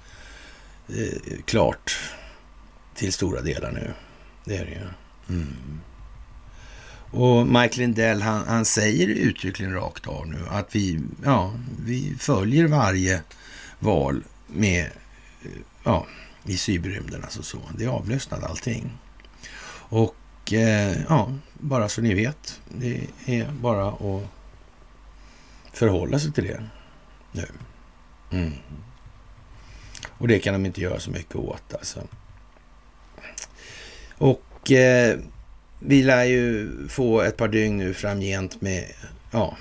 eh, 0.90 1.40
klart 1.46 2.00
till 2.96 3.14
stora 3.14 3.42
delar 3.42 3.72
nu. 3.72 3.94
Det 4.46 4.58
är 4.58 4.66
det 4.66 4.72
ju. 4.72 4.88
Mm. 5.30 5.80
Och 7.12 7.48
Mike 7.48 7.80
Lindell, 7.80 8.22
han, 8.22 8.48
han, 8.48 8.66
säger 8.66 9.08
uttryckligen 9.08 9.74
rakt 9.74 10.08
av 10.08 10.28
nu 10.28 10.46
att 10.50 10.76
vi, 10.76 11.02
ja, 11.24 11.54
vi 11.86 12.16
följer 12.20 12.68
varje 12.68 13.22
val 13.80 14.24
med, 14.48 14.86
eh, 15.44 15.52
ja, 15.84 16.06
i 16.44 16.58
cyberrymden 16.58 17.24
alltså 17.24 17.44
så. 17.44 17.60
Det 17.78 17.84
är 17.84 17.90
avlyssnat 17.90 18.44
allting. 18.44 18.98
Och 19.76 20.54
eh, 20.54 20.98
ja, 21.10 21.34
bara 21.54 21.90
så 21.90 22.02
ni 22.02 22.14
vet, 22.14 22.62
det 22.70 23.08
är 23.26 23.52
bara 23.52 23.88
att 23.88 24.30
förhålla 25.74 26.20
sig 26.20 26.32
till 26.32 26.44
det 26.44 26.64
nu. 27.32 27.48
Mm. 28.32 28.54
Och 30.18 30.28
det 30.28 30.40
kan 30.40 30.54
de 30.54 30.66
inte 30.66 30.82
göra 30.82 31.00
så 31.00 31.12
mycket 31.12 31.36
åt 31.36 31.74
alltså. 31.74 32.08
Och 34.18 34.44
eh, 34.72 35.20
vi 35.80 36.04
lär 36.04 36.24
ju 36.24 36.72
få 36.88 37.22
ett 37.22 37.38
par 37.38 37.48
dygn 37.48 37.78
nu 37.78 37.94
framgent 37.94 38.62
med 38.62 38.86
ja, 39.32 39.58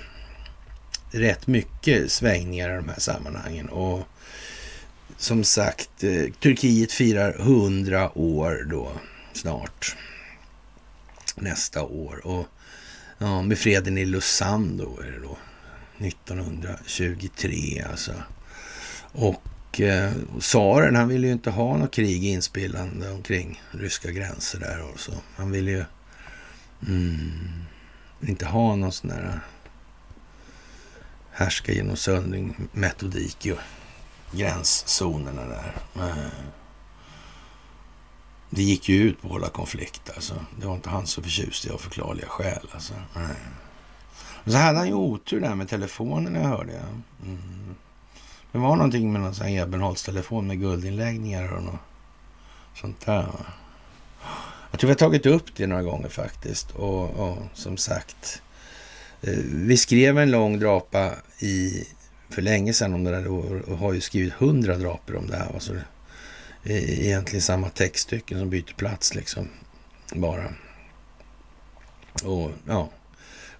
rätt 1.11 1.47
mycket 1.47 2.11
svängningar 2.11 2.73
i 2.73 2.75
de 2.75 2.89
här 2.89 2.99
sammanhangen. 2.99 3.69
Och 3.69 4.07
som 5.17 5.43
sagt, 5.43 6.03
eh, 6.03 6.25
Turkiet 6.39 6.91
firar 6.91 7.35
100 7.39 8.17
år 8.17 8.67
då 8.69 8.91
snart. 9.33 9.95
Nästa 11.35 11.83
år. 11.83 12.27
Och 12.27 12.47
ja, 13.17 13.41
med 13.41 13.57
freden 13.57 13.97
i 13.97 14.05
Lausanne 14.05 14.83
då 14.83 14.99
är 15.01 15.11
det 15.11 15.19
då 15.19 15.37
1923 15.97 17.83
alltså. 17.91 18.13
Och 19.11 19.43
eh, 19.79 20.11
tsaren 20.39 20.95
han 20.95 21.07
ville 21.07 21.27
ju 21.27 21.33
inte 21.33 21.49
ha 21.49 21.77
något 21.77 21.93
krig 21.93 22.23
inspillande 22.23 23.11
omkring 23.11 23.61
ryska 23.71 24.11
gränser 24.11 24.59
där 24.59 24.91
och 24.93 24.99
så. 24.99 25.13
Han 25.35 25.51
ville 25.51 25.71
ju 25.71 25.85
mm, 26.87 27.65
inte 28.21 28.45
ha 28.45 28.75
någon 28.75 28.91
sån 28.91 29.09
där 29.09 29.39
härska 31.31 31.71
genom 31.71 31.95
söndring 31.95 32.55
metodik 32.71 33.45
i 33.45 33.55
gränszonerna 34.31 35.45
där. 35.45 35.75
Eh, 35.95 36.27
det 38.49 38.63
gick 38.63 38.89
ju 38.89 38.95
ut 38.95 39.21
på 39.21 39.27
att 39.27 39.33
hålla 39.33 39.49
konflikt 39.49 40.11
alltså. 40.15 40.45
Det 40.59 40.67
var 40.67 40.75
inte 40.75 40.89
han 40.89 41.07
så 41.07 41.21
förtjust 41.21 41.65
i 41.65 41.69
av 41.69 41.77
förklarliga 41.77 42.27
skäl 42.27 42.67
alltså. 42.71 42.93
Så 44.45 44.57
hade 44.57 44.77
han 44.77 44.87
ju 44.87 44.93
otur 44.93 45.41
där 45.41 45.55
med 45.55 45.69
telefonen 45.69 46.35
jag 46.35 46.43
hörde. 46.43 46.81
Mm. 47.25 47.75
Det 48.53 48.59
var 48.59 48.75
någonting 48.75 49.11
med 49.11 49.21
någon 49.21 49.35
sån 49.35 49.47
här 49.47 49.63
Ebenholts-telefon 49.63 50.47
med 50.47 50.59
guldinläggningar 50.59 51.53
och 51.53 51.63
något 51.63 51.79
sånt 52.75 53.05
där. 53.05 53.27
Jag 54.71 54.79
tror 54.79 54.87
vi 54.87 54.91
har 54.91 54.95
tagit 54.95 55.25
upp 55.25 55.55
det 55.55 55.67
några 55.67 55.83
gånger 55.83 56.09
faktiskt. 56.09 56.71
Och, 56.71 57.09
och 57.09 57.37
som 57.53 57.77
sagt, 57.77 58.41
eh, 59.21 59.39
vi 59.45 59.77
skrev 59.77 60.17
en 60.17 60.31
lång 60.31 60.59
drapa 60.59 61.11
i, 61.39 61.87
för 62.29 62.41
länge 62.41 62.73
sedan 62.73 62.93
om 62.93 63.03
det 63.03 63.11
där 63.11 63.27
och 63.27 63.77
har 63.77 63.93
ju 63.93 64.01
skrivit 64.01 64.33
hundra 64.33 64.77
draper 64.77 65.15
om 65.15 65.27
det 65.27 65.37
här. 65.37 65.53
Alltså, 65.53 65.73
egentligen 66.63 67.41
samma 67.41 67.69
textstycken 67.69 68.39
som 68.39 68.49
byter 68.49 68.73
plats 68.73 69.15
liksom. 69.15 69.47
Bara. 70.13 70.53
Och 72.23 72.51
ja, 72.67 72.89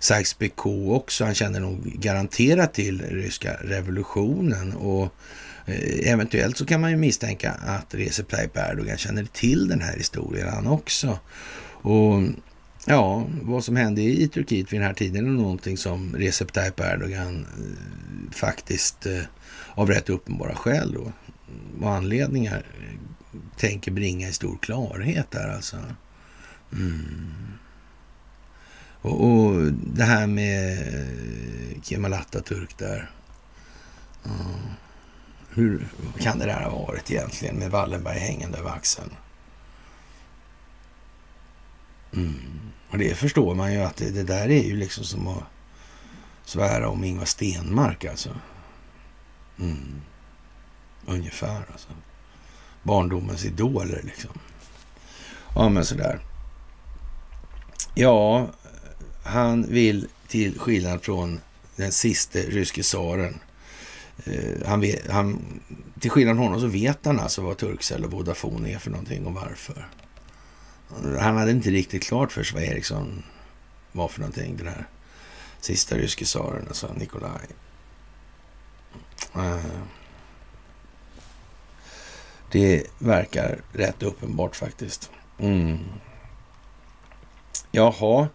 Sykes-Picot 0.00 0.94
också. 0.94 1.24
Han 1.24 1.34
känner 1.34 1.60
nog 1.60 1.82
garanterat 1.84 2.74
till 2.74 3.02
ryska 3.02 3.56
revolutionen 3.62 4.72
och 4.72 5.14
eh, 5.66 6.12
Eventuellt 6.12 6.56
så 6.56 6.66
kan 6.66 6.80
man 6.80 6.90
ju 6.90 6.96
misstänka 6.96 7.50
att 7.50 7.94
Recep 7.94 8.28
Tayyip 8.28 8.56
Erdogan 8.56 8.98
känner 8.98 9.24
till 9.24 9.68
den 9.68 9.80
här 9.80 9.96
historien 9.96 10.48
han 10.48 10.66
också. 10.66 11.18
Och 11.82 12.22
Ja, 12.86 13.26
vad 13.42 13.64
som 13.64 13.76
hände 13.76 14.02
i 14.02 14.28
Turkiet 14.28 14.72
vid 14.72 14.80
den 14.80 14.86
här 14.86 14.94
tiden 14.94 15.26
är 15.26 15.30
någonting 15.30 15.76
som 15.76 16.16
Recep 16.16 16.52
Tayyip 16.52 16.80
Erdogan 16.80 17.46
eh, 17.58 18.32
faktiskt 18.32 19.06
eh, 19.06 19.22
av 19.74 19.88
rätt 19.88 20.10
uppenbara 20.10 20.54
skäl 20.54 20.92
då 20.92 21.12
och 21.80 21.94
anledningar 21.94 22.66
eh, 22.80 22.98
tänker 23.56 23.90
bringa 23.90 24.28
i 24.28 24.32
stor 24.32 24.58
klarhet 24.58 25.30
där 25.30 25.48
alltså. 25.48 25.76
Mm. 26.72 27.32
Och, 29.02 29.24
och, 29.24 29.72
det 29.72 30.04
här 30.04 30.26
med 30.26 30.78
Kemal 31.82 32.12
Atatürk 32.12 32.74
där. 32.78 33.10
Mm. 34.24 34.60
Hur 35.50 35.86
kan 36.20 36.38
det 36.38 36.46
där 36.46 36.62
ha 36.62 36.86
varit 36.86 37.10
egentligen 37.10 37.56
med 37.56 37.70
Wallenberg 37.70 38.18
hängande 38.18 38.58
över 38.58 38.70
axeln? 38.70 39.10
Mm. 42.12 42.61
Och 42.92 42.98
det 42.98 43.14
förstår 43.14 43.54
man 43.54 43.72
ju 43.72 43.78
att 43.78 43.96
det, 43.96 44.10
det, 44.10 44.22
där 44.22 44.50
är 44.50 44.62
ju 44.62 44.76
liksom 44.76 45.04
som 45.04 45.28
att 45.28 45.44
svära 46.44 46.88
om 46.88 47.04
Ingvar 47.04 47.24
Stenmark 47.24 48.04
alltså. 48.04 48.30
Mm. 49.58 50.00
Ungefär 51.06 51.66
alltså. 51.72 51.88
Barndomens 52.82 53.44
idoler 53.44 54.00
liksom. 54.04 54.30
Ja, 55.54 55.68
men 55.68 55.84
sådär. 55.84 56.20
Ja, 57.94 58.48
han 59.24 59.62
vill 59.62 60.08
till 60.28 60.58
skillnad 60.58 61.02
från 61.02 61.40
den 61.76 61.92
siste 61.92 62.42
ryske 62.42 62.82
tsaren. 62.82 63.38
Eh, 64.24 64.66
han, 64.66 64.84
han, 65.10 65.60
till 66.00 66.10
skillnad 66.10 66.36
från 66.36 66.44
honom 66.44 66.60
så 66.60 66.66
vet 66.66 67.04
han 67.04 67.20
alltså 67.20 67.42
vad 67.42 67.56
Turkcell 67.56 68.04
och 68.04 68.10
Vodafone 68.10 68.72
är 68.72 68.78
för 68.78 68.90
någonting 68.90 69.26
och 69.26 69.34
varför. 69.34 69.88
Han 71.20 71.36
hade 71.36 71.50
inte 71.50 71.70
riktigt 71.70 72.02
klart 72.02 72.32
för 72.32 72.42
sig 72.42 72.54
vad 72.54 72.64
Ericsson 72.68 73.22
var 73.92 74.08
för 74.08 74.20
någonting, 74.20 74.56
den 74.56 74.66
här 74.66 74.86
sista 75.60 75.96
ryske 75.96 76.24
tsaren, 76.24 76.64
alltså 76.68 76.92
Nikolaj. 76.92 77.46
Eh, 79.34 79.82
det 82.50 82.86
verkar 82.98 83.60
rätt 83.72 84.02
uppenbart 84.02 84.56
faktiskt. 84.56 85.10
Mm. 85.38 85.78
Jaha, 87.70 88.28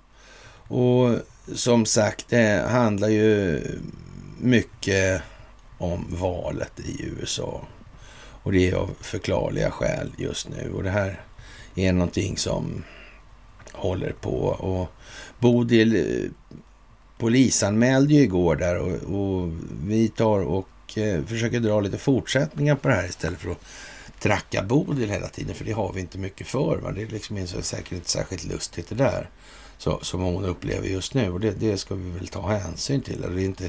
och 0.68 1.20
som 1.56 1.86
sagt, 1.86 2.30
det 2.30 2.68
handlar 2.70 3.08
ju 3.08 3.62
mycket 4.40 5.22
om 5.78 6.06
valet 6.10 6.80
i 6.80 7.04
USA. 7.04 7.68
Och 8.44 8.52
det 8.52 8.70
är 8.70 8.74
av 8.74 8.96
förklarliga 9.02 9.72
skäl 9.72 10.12
just 10.18 10.50
nu. 10.50 10.72
Och 10.72 10.84
det 10.84 10.90
här 10.90 11.22
är 11.78 11.94
någonting 11.94 12.38
som 12.38 12.84
håller 13.72 14.12
på. 14.12 14.38
Och 14.48 14.90
Bodil 15.40 15.96
eh, 15.96 16.32
polisanmälde 17.18 18.14
ju 18.14 18.22
igår 18.22 18.56
där 18.56 18.78
och, 18.78 19.20
och 19.20 19.52
vi 19.84 20.10
tar 20.10 20.40
och 20.40 20.98
eh, 20.98 21.24
försöker 21.26 21.60
dra 21.60 21.80
lite 21.80 21.98
fortsättningar 21.98 22.76
på 22.76 22.88
det 22.88 22.94
här 22.94 23.06
istället 23.06 23.40
för 23.40 23.52
att 23.52 23.66
tracka 24.20 24.64
Bodil 24.64 25.10
hela 25.10 25.28
tiden, 25.28 25.56
för 25.56 25.66
det 25.66 25.72
har 25.72 25.94
vi 25.94 26.02
inte 26.02 26.18
mycket 26.18 26.48
för. 26.48 26.78
Va? 26.78 26.92
Det 26.92 27.02
är 27.02 27.08
liksom 27.08 27.38
inte 27.38 27.64
säkert 27.64 27.92
inte 27.92 28.10
särskilt 28.10 28.46
lustigt 28.46 28.90
det 28.90 28.96
där 28.96 29.30
så, 29.78 30.00
som 30.02 30.22
hon 30.22 30.46
upplever 30.46 30.88
just 30.88 31.14
nu 31.14 31.32
och 31.32 31.40
det, 31.40 31.52
det 31.52 31.78
ska 31.78 31.96
vi 31.96 32.10
väl 32.10 32.28
ta 32.28 32.48
hänsyn 32.48 33.02
till. 33.02 33.22
Det, 33.22 33.28
är 33.42 33.46
inte, 33.46 33.66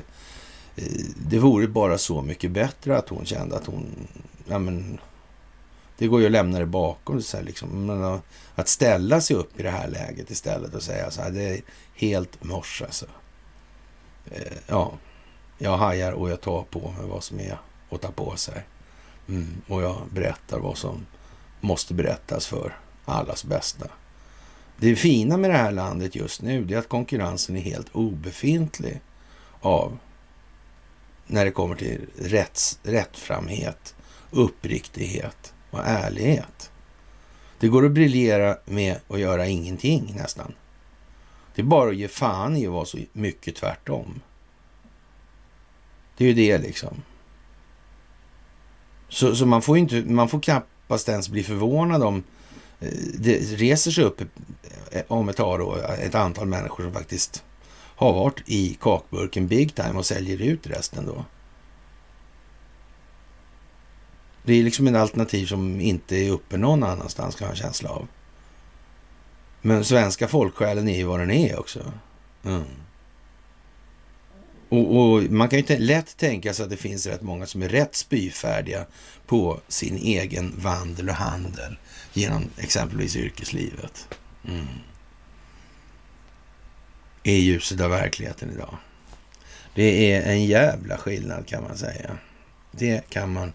eh, 0.76 1.04
det 1.16 1.38
vore 1.38 1.68
bara 1.68 1.98
så 1.98 2.22
mycket 2.22 2.50
bättre 2.50 2.98
att 2.98 3.08
hon 3.08 3.26
kände 3.26 3.56
att 3.56 3.66
hon 3.66 3.86
ja, 4.48 4.58
men, 4.58 4.98
det 5.98 6.06
går 6.06 6.20
ju 6.20 6.26
att 6.26 6.32
lämna 6.32 6.58
det 6.58 6.66
bakom 6.66 7.22
sig. 7.22 7.44
Liksom. 7.44 7.86
Men 7.86 8.20
att 8.54 8.68
ställa 8.68 9.20
sig 9.20 9.36
upp 9.36 9.60
i 9.60 9.62
det 9.62 9.70
här 9.70 9.88
läget 9.88 10.30
istället 10.30 10.74
och 10.74 10.82
säga 10.82 11.10
så 11.10 11.22
här, 11.22 11.30
det 11.30 11.42
är 11.42 11.60
helt 11.94 12.44
mors 12.44 12.82
alltså. 12.82 13.06
eh, 14.30 14.58
ja, 14.66 14.92
jag 15.58 15.76
hajar 15.76 16.12
och 16.12 16.30
jag 16.30 16.40
tar 16.40 16.62
på 16.62 16.80
mig 16.80 17.06
vad 17.08 17.22
som 17.22 17.40
är 17.40 17.58
att 17.90 18.00
ta 18.00 18.10
på 18.10 18.36
sig. 18.36 18.64
Mm, 19.28 19.62
och 19.68 19.82
jag 19.82 19.96
berättar 20.10 20.58
vad 20.58 20.78
som 20.78 21.06
måste 21.60 21.94
berättas 21.94 22.46
för 22.46 22.78
allas 23.04 23.44
bästa. 23.44 23.86
Det 24.76 24.96
fina 24.96 25.36
med 25.36 25.50
det 25.50 25.56
här 25.56 25.72
landet 25.72 26.14
just 26.14 26.42
nu 26.42 26.64
det 26.64 26.74
är 26.74 26.78
att 26.78 26.88
konkurrensen 26.88 27.56
är 27.56 27.60
helt 27.60 27.88
obefintlig 27.92 29.00
av 29.60 29.98
när 31.26 31.44
det 31.44 31.50
kommer 31.50 31.74
till 31.74 32.06
rätts, 32.18 32.78
rättframhet, 32.82 33.94
uppriktighet 34.30 35.54
och 35.70 35.80
ärlighet. 35.84 36.70
Det 37.58 37.68
går 37.68 37.86
att 37.86 37.92
briljera 37.92 38.56
med 38.64 38.96
att 39.08 39.20
göra 39.20 39.46
ingenting 39.46 40.14
nästan. 40.16 40.52
Det 41.54 41.62
är 41.62 41.66
bara 41.66 41.90
att 41.90 41.96
ge 41.96 42.08
fan 42.08 42.56
i 42.56 42.66
att 42.66 42.72
vara 42.72 42.84
så 42.84 42.98
mycket 43.12 43.56
tvärtom. 43.56 44.20
Det 46.16 46.24
är 46.24 46.28
ju 46.28 46.34
det 46.34 46.58
liksom. 46.58 47.02
Så, 49.08 49.36
så 49.36 49.46
man 49.46 49.62
får 49.62 49.78
inte, 49.78 50.02
man 50.06 50.28
får 50.28 50.40
knappast 50.40 51.08
ens 51.08 51.28
bli 51.28 51.42
förvånad 51.42 52.02
om 52.02 52.22
eh, 52.80 52.88
det 53.14 53.38
reser 53.38 53.90
sig 53.90 54.04
upp 54.04 54.20
eh, 54.90 55.02
om 55.08 55.28
ett 55.28 55.36
tag 55.36 55.58
då, 55.58 55.76
ett 55.76 56.14
antal 56.14 56.46
människor 56.46 56.84
som 56.84 56.92
faktiskt 56.92 57.44
har 57.96 58.12
varit 58.12 58.42
i 58.46 58.78
kakburken 58.80 59.46
big 59.46 59.74
time 59.74 59.98
och 59.98 60.06
säljer 60.06 60.42
ut 60.42 60.66
resten 60.66 61.06
då. 61.06 61.24
Det 64.48 64.54
är 64.54 64.62
liksom 64.62 64.86
ett 64.86 64.96
alternativ 64.96 65.46
som 65.46 65.80
inte 65.80 66.16
är 66.16 66.30
uppe 66.30 66.56
någon 66.56 66.82
annanstans 66.82 67.34
kan 67.34 67.44
jag 67.44 67.48
ha 67.48 67.54
en 67.54 67.62
känsla 67.62 67.90
av. 67.90 68.08
Men 69.62 69.84
svenska 69.84 70.28
folksjälen 70.28 70.88
är 70.88 70.96
ju 70.96 71.04
vad 71.04 71.20
den 71.20 71.30
är 71.30 71.58
också. 71.58 71.92
Mm. 72.44 72.64
Och, 74.68 74.96
och, 74.96 75.22
man 75.22 75.48
kan 75.48 75.58
ju 75.58 75.78
lätt 75.78 76.16
tänka 76.16 76.54
sig 76.54 76.64
att 76.64 76.70
det 76.70 76.76
finns 76.76 77.06
rätt 77.06 77.22
många 77.22 77.46
som 77.46 77.62
är 77.62 77.68
rätt 77.68 77.94
spyfärdiga 77.94 78.86
på 79.26 79.60
sin 79.68 79.96
egen 79.96 80.54
vandel 80.58 81.08
och 81.08 81.14
handel 81.14 81.76
genom 82.12 82.44
exempelvis 82.56 83.16
yrkeslivet. 83.16 84.08
Mm. 84.44 84.66
I 87.22 87.32
ljuset 87.32 87.80
av 87.80 87.90
verkligheten 87.90 88.50
idag. 88.54 88.76
Det 89.74 90.12
är 90.12 90.32
en 90.32 90.44
jävla 90.44 90.98
skillnad 90.98 91.46
kan 91.46 91.62
man 91.62 91.78
säga. 91.78 92.18
Det 92.72 93.10
kan 93.10 93.32
man 93.32 93.52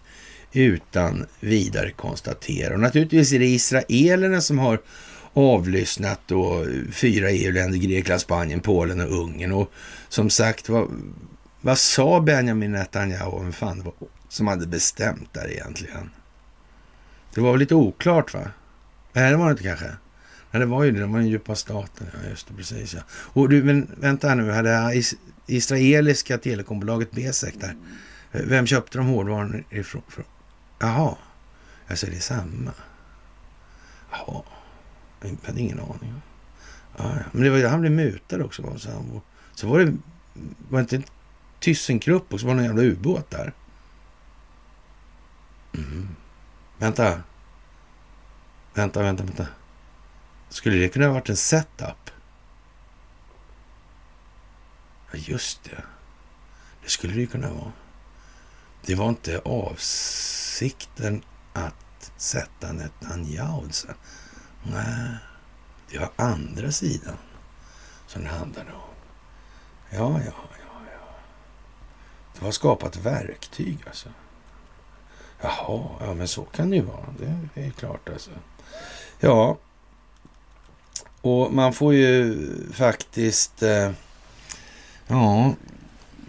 utan 0.54 1.26
vidare 1.40 1.90
konstatera. 1.90 2.74
Och 2.74 2.80
naturligtvis 2.80 3.32
är 3.32 3.38
det 3.38 3.46
israelerna 3.46 4.40
som 4.40 4.58
har 4.58 4.80
avlyssnat 5.32 6.20
då 6.26 6.66
fyra 6.92 7.30
EU-länder, 7.30 7.78
Grekland, 7.78 8.20
Spanien, 8.20 8.60
Polen 8.60 9.00
och 9.00 9.22
Ungern. 9.22 9.52
Och 9.52 9.72
som 10.08 10.30
sagt, 10.30 10.68
vad, 10.68 10.88
vad 11.60 11.78
sa 11.78 12.20
Benjamin 12.20 12.72
Netanyahu 12.72 13.30
om 13.30 13.52
fan 13.52 13.78
det 13.78 13.84
var 13.84 13.94
som 14.28 14.46
hade 14.46 14.66
bestämt 14.66 15.34
där 15.34 15.50
egentligen? 15.50 16.10
Det 17.34 17.40
var 17.40 17.50
väl 17.50 17.60
lite 17.60 17.74
oklart 17.74 18.34
va? 18.34 18.50
Nej, 19.12 19.30
det 19.30 19.36
var 19.36 19.46
det 19.46 19.50
inte 19.50 19.62
kanske. 19.62 19.86
Nej, 20.50 20.60
det 20.60 20.66
var 20.66 20.84
ju 20.84 20.90
det. 20.90 21.00
De 21.00 21.12
var 21.12 21.18
den 21.18 21.28
djupa 21.28 21.54
staten. 21.54 22.06
Ja, 22.12 22.30
just 22.30 22.48
det, 22.48 22.54
precis 22.54 22.94
ja. 22.94 23.00
Och 23.10 23.48
du, 23.48 23.62
men 23.62 23.90
vänta 24.00 24.28
här 24.28 24.34
nu. 24.34 24.50
Hade 24.50 25.02
israeliska 25.46 26.38
telekombolaget 26.38 27.10
Besek 27.10 27.54
där. 27.60 27.76
Vem 28.32 28.66
köpte 28.66 28.98
de 28.98 29.06
hårdvaran 29.06 29.64
ifrån? 29.70 30.02
Jaha, 30.78 31.16
alltså 31.88 32.06
det 32.06 32.16
är 32.16 32.20
samma. 32.20 32.72
Jaha, 34.10 34.42
jag 35.20 35.36
hade 35.46 35.60
ingen 35.60 35.80
aning. 35.80 36.22
Ja. 36.96 37.14
Men 37.32 37.42
det 37.42 37.50
var, 37.50 37.68
han 37.68 37.80
blev 37.80 37.92
mutad 37.92 38.44
också. 38.44 38.78
Så, 38.78 39.20
så 39.54 39.68
var 39.68 39.78
det, 39.78 39.96
var 40.68 40.78
det 40.78 40.80
inte 40.80 40.96
en 40.96 41.04
Thyssenkrupp 41.60 42.32
och 42.32 42.40
så 42.40 42.46
var 42.46 42.54
det 42.54 42.60
en 42.60 42.66
jävla 42.66 42.82
ubåt 42.82 43.30
där. 43.30 43.52
Mm. 45.74 46.08
Vänta. 46.78 47.22
Vänta, 48.74 49.02
vänta, 49.02 49.24
vänta. 49.24 49.46
Skulle 50.48 50.76
det 50.76 50.88
kunna 50.88 51.06
ha 51.06 51.12
varit 51.12 51.28
en 51.28 51.36
setup? 51.36 52.10
Ja, 55.12 55.18
just 55.18 55.64
det. 55.64 55.84
Det 56.82 56.90
skulle 56.90 57.14
det 57.14 57.20
ju 57.20 57.26
kunna 57.26 57.50
vara. 57.50 57.72
Det 58.86 58.94
var 58.94 59.08
inte 59.08 59.38
avsikten 59.44 61.22
att 61.52 62.12
sätta 62.16 62.72
Netanyahu. 62.72 63.64
Alltså. 63.64 63.88
Nej, 64.62 65.16
det 65.90 65.98
var 65.98 66.10
andra 66.16 66.72
sidan 66.72 67.16
som 68.06 68.22
det 68.22 68.28
handlade 68.28 68.72
om. 68.72 68.94
Ja, 69.90 70.20
ja, 70.24 70.32
ja, 70.50 70.80
ja. 70.92 71.14
Det 72.34 72.44
var 72.44 72.50
skapat 72.50 72.96
verktyg 72.96 73.78
alltså. 73.86 74.08
Jaha, 75.40 75.90
ja 76.00 76.14
men 76.14 76.28
så 76.28 76.42
kan 76.44 76.70
det 76.70 76.76
ju 76.76 76.82
vara. 76.82 77.14
Det 77.54 77.66
är 77.66 77.70
klart 77.70 78.08
alltså. 78.08 78.30
Ja, 79.20 79.58
och 81.20 81.52
man 81.52 81.72
får 81.72 81.94
ju 81.94 82.36
faktiskt... 82.72 83.62
Eh, 83.62 83.90
ja, 85.06 85.54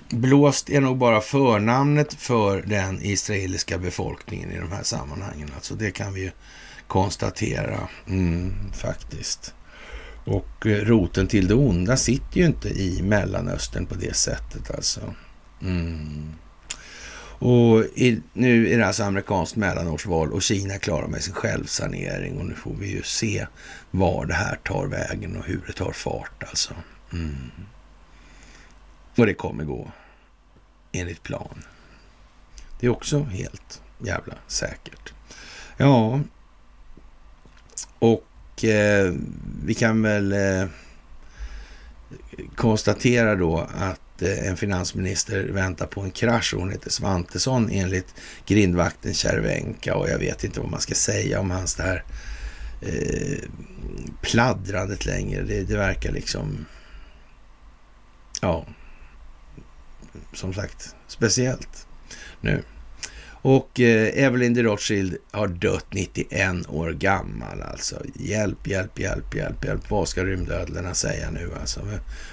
blåst 0.10 0.70
är 0.70 0.82
nog 0.82 0.98
bara 0.98 1.22
förnamnet 1.22 2.14
för 2.14 2.62
den 2.62 3.02
israeliska 3.02 3.78
befolkningen 3.78 4.52
i 4.52 4.58
de 4.58 4.72
här 4.72 4.84
sammanhangen. 4.84 5.52
Alltså 5.56 5.76
det 5.76 5.92
kan 5.92 6.14
vi 6.14 6.22
ju 6.22 6.32
konstatera 6.88 7.88
mm, 8.08 8.54
faktiskt. 8.74 9.54
Och 10.26 10.66
eh, 10.66 10.86
roten 10.86 11.28
till 11.28 11.48
det 11.48 11.54
onda 11.54 11.98
sitter 11.98 12.38
ju 12.38 12.46
inte 12.46 12.70
i 12.70 13.02
Mellanöstern 13.04 13.86
på 13.86 13.96
det 13.96 14.16
sättet 14.16 14.76
alltså. 14.76 15.02
Mm. 15.62 16.34
Och 17.40 17.84
i, 17.96 18.22
nu 18.34 18.74
är 18.74 18.78
det 18.78 18.88
alltså 18.88 19.04
amerikanskt 19.04 19.56
mellanårsval 19.56 20.32
och 20.32 20.42
Kina 20.42 20.78
klarar 20.78 21.08
med 21.08 21.24
sin 21.24 21.34
självsanering 21.34 22.38
och 22.38 22.46
nu 22.46 22.54
får 22.54 22.74
vi 22.80 22.88
ju 22.88 23.04
se 23.04 23.48
var 23.92 24.26
det 24.26 24.34
här 24.34 24.56
tar 24.56 24.86
vägen 24.86 25.38
och 25.38 25.46
hur 25.46 25.62
det 25.68 25.74
tar 25.74 25.92
fart 25.92 26.44
alltså. 26.50 26.74
Mm. 27.14 27.52
Och 29.18 29.26
det 29.26 29.34
kommer 29.34 29.64
gå 29.64 29.92
enligt 30.92 31.24
plan. 31.24 31.64
Det 32.80 32.86
är 32.86 32.92
också 32.92 33.24
helt 33.24 33.82
jävla 34.00 34.34
säkert. 34.48 35.14
Ja, 35.78 36.22
och 38.00 38.64
eh, 38.64 39.14
vi 39.66 39.74
kan 39.74 40.02
väl 40.02 40.32
eh, 40.32 40.68
konstatera 42.56 43.36
då 43.36 43.68
att 43.76 44.22
eh, 44.22 44.48
en 44.48 44.58
finansminister 44.58 45.44
väntar 45.44 45.86
på 45.86 46.02
en 46.02 46.12
krasch 46.12 46.54
och 46.54 46.60
hon 46.60 46.72
heter 46.72 46.90
Svantesson 46.90 47.70
enligt 47.72 48.14
grindvakten 48.46 49.14
Kärvenka 49.14 49.96
och 49.96 50.10
jag 50.10 50.20
vet 50.20 50.44
inte 50.44 50.60
vad 50.60 50.70
man 50.70 50.82
ska 50.82 50.94
säga 50.94 51.40
om 51.40 51.52
hans 51.52 51.76
det 51.76 51.84
här 51.84 52.04
eh, 52.82 53.50
pladdrandet 54.22 55.06
längre. 55.06 55.44
Det, 55.44 55.64
det 55.64 55.78
verkar 55.78 56.12
liksom, 56.12 56.66
ja, 58.42 58.66
som 60.36 60.54
sagt 60.54 60.96
speciellt 61.08 61.88
nu. 62.42 62.64
Och 63.46 63.80
eh, 63.80 64.24
Evelyn 64.24 64.54
de 64.54 64.64
Rothschild 64.64 65.18
har 65.32 65.48
dött 65.48 65.86
91 65.90 66.70
år 66.70 66.92
gammal 66.92 67.62
alltså. 67.62 68.02
Hjälp, 68.16 68.68
hjälp, 68.68 69.00
hjälp, 69.00 69.36
hjälp, 69.36 69.66
hjälp. 69.66 69.90
Vad 69.90 70.08
ska 70.08 70.26
rymdödlorna 70.26 70.94
säga 70.94 71.32
nu 71.32 71.52
alltså? 71.60 71.82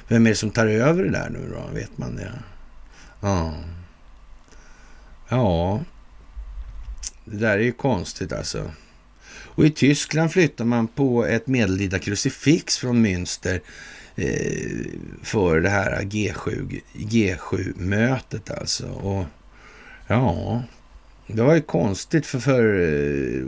Vem 0.08 0.26
är 0.26 0.30
det 0.30 0.36
som 0.36 0.50
tar 0.50 0.66
över 0.66 1.04
det 1.04 1.10
där 1.10 1.30
nu 1.30 1.54
då? 1.54 1.74
Vet 1.74 1.98
man 1.98 2.16
det? 2.16 2.32
Ja. 3.20 3.54
Ja. 5.28 5.80
Det 7.24 7.36
där 7.36 7.58
är 7.58 7.62
ju 7.62 7.72
konstigt 7.72 8.32
alltså. 8.32 8.70
Och 9.54 9.64
i 9.66 9.70
Tyskland 9.70 10.32
flyttar 10.32 10.64
man 10.64 10.88
på 10.88 11.26
ett 11.26 11.46
medeltida 11.46 11.98
krucifix 11.98 12.78
från 12.78 13.06
Münster 13.06 13.60
Eh, 14.14 14.86
för 15.22 15.60
det 15.60 15.70
här 15.70 16.02
G7, 16.02 16.80
G7-mötet 16.92 18.50
alltså. 18.50 18.86
Och 18.88 19.24
ja, 20.06 20.62
det 21.26 21.42
var 21.42 21.54
ju 21.54 21.60
konstigt 21.60 22.26
för, 22.26 22.38
för 22.38 22.80
eh, 22.80 23.46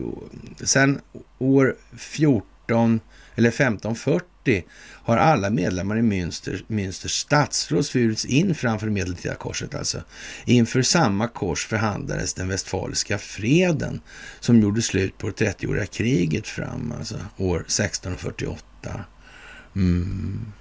sen 0.66 1.00
år 1.38 1.76
14 1.96 3.00
eller 3.34 3.48
1540 3.48 4.64
har 5.04 5.16
alla 5.16 5.50
medlemmar 5.50 5.98
i 5.98 6.02
Münster, 6.02 6.64
Münsters 6.68 7.20
stadsråd 7.20 7.86
svurits 7.86 8.24
in 8.24 8.54
framför 8.54 8.86
medeltida 8.86 9.34
korset. 9.34 9.74
Alltså. 9.74 10.02
Inför 10.44 10.82
samma 10.82 11.28
kors 11.28 11.66
förhandlades 11.66 12.34
den 12.34 12.48
westfaliska 12.48 13.18
freden 13.18 14.00
som 14.40 14.60
gjorde 14.60 14.82
slut 14.82 15.18
på 15.18 15.26
det 15.26 15.34
30-åriga 15.34 15.86
kriget 15.86 16.48
fram, 16.48 16.94
alltså 16.98 17.16
år 17.36 17.60
1648. 17.60 19.04
Mm. 19.76 20.52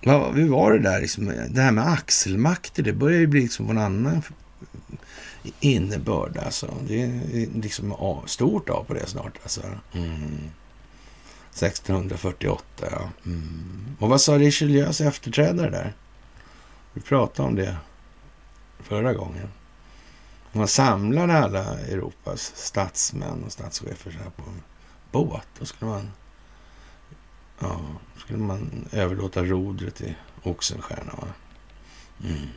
Ja, 0.00 0.30
hur 0.30 0.48
var 0.48 0.72
det 0.72 0.78
där? 0.78 1.00
Liksom, 1.00 1.26
det 1.50 1.62
här 1.62 1.72
med 1.72 1.88
axelmakter, 1.88 2.82
det 2.82 2.92
börjar 2.92 3.18
ju 3.18 3.26
bli 3.26 3.40
liksom 3.40 3.70
en 3.70 3.78
annan 3.78 4.22
innebörd. 5.60 6.38
Alltså. 6.38 6.74
Det 6.88 7.02
är 7.02 7.60
liksom 7.60 7.94
stort 8.26 8.68
av 8.68 8.84
på 8.84 8.94
det 8.94 9.06
snart. 9.06 9.38
Alltså. 9.42 9.60
Mm. 9.92 10.50
1648, 11.50 12.64
ja. 12.90 13.10
Mm. 13.24 13.96
Och 13.98 14.08
vad 14.08 14.20
sa 14.20 14.38
Richelieus 14.38 15.00
efterträdare 15.00 15.70
där? 15.70 15.94
Vi 16.92 17.00
pratade 17.00 17.48
om 17.48 17.54
det 17.54 17.76
förra 18.82 19.14
gången. 19.14 19.48
Man 20.52 20.68
samlade 20.68 21.38
alla 21.38 21.78
Europas 21.78 22.52
statsmän 22.56 23.44
och 23.46 23.52
statschefer 23.52 24.10
så 24.10 24.18
här 24.18 24.30
på 24.30 24.42
en 24.42 24.62
båt. 25.12 25.46
Då 25.58 25.64
skulle 25.64 25.90
man, 25.90 26.10
ja, 27.60 27.80
skulle 28.16 28.38
man 28.38 28.88
överlåta 28.92 29.44
rodret 29.44 29.94
till 29.94 30.14
Oxenstierna. 30.42 31.12
Va? 31.12 31.28
Mm. 32.24 32.48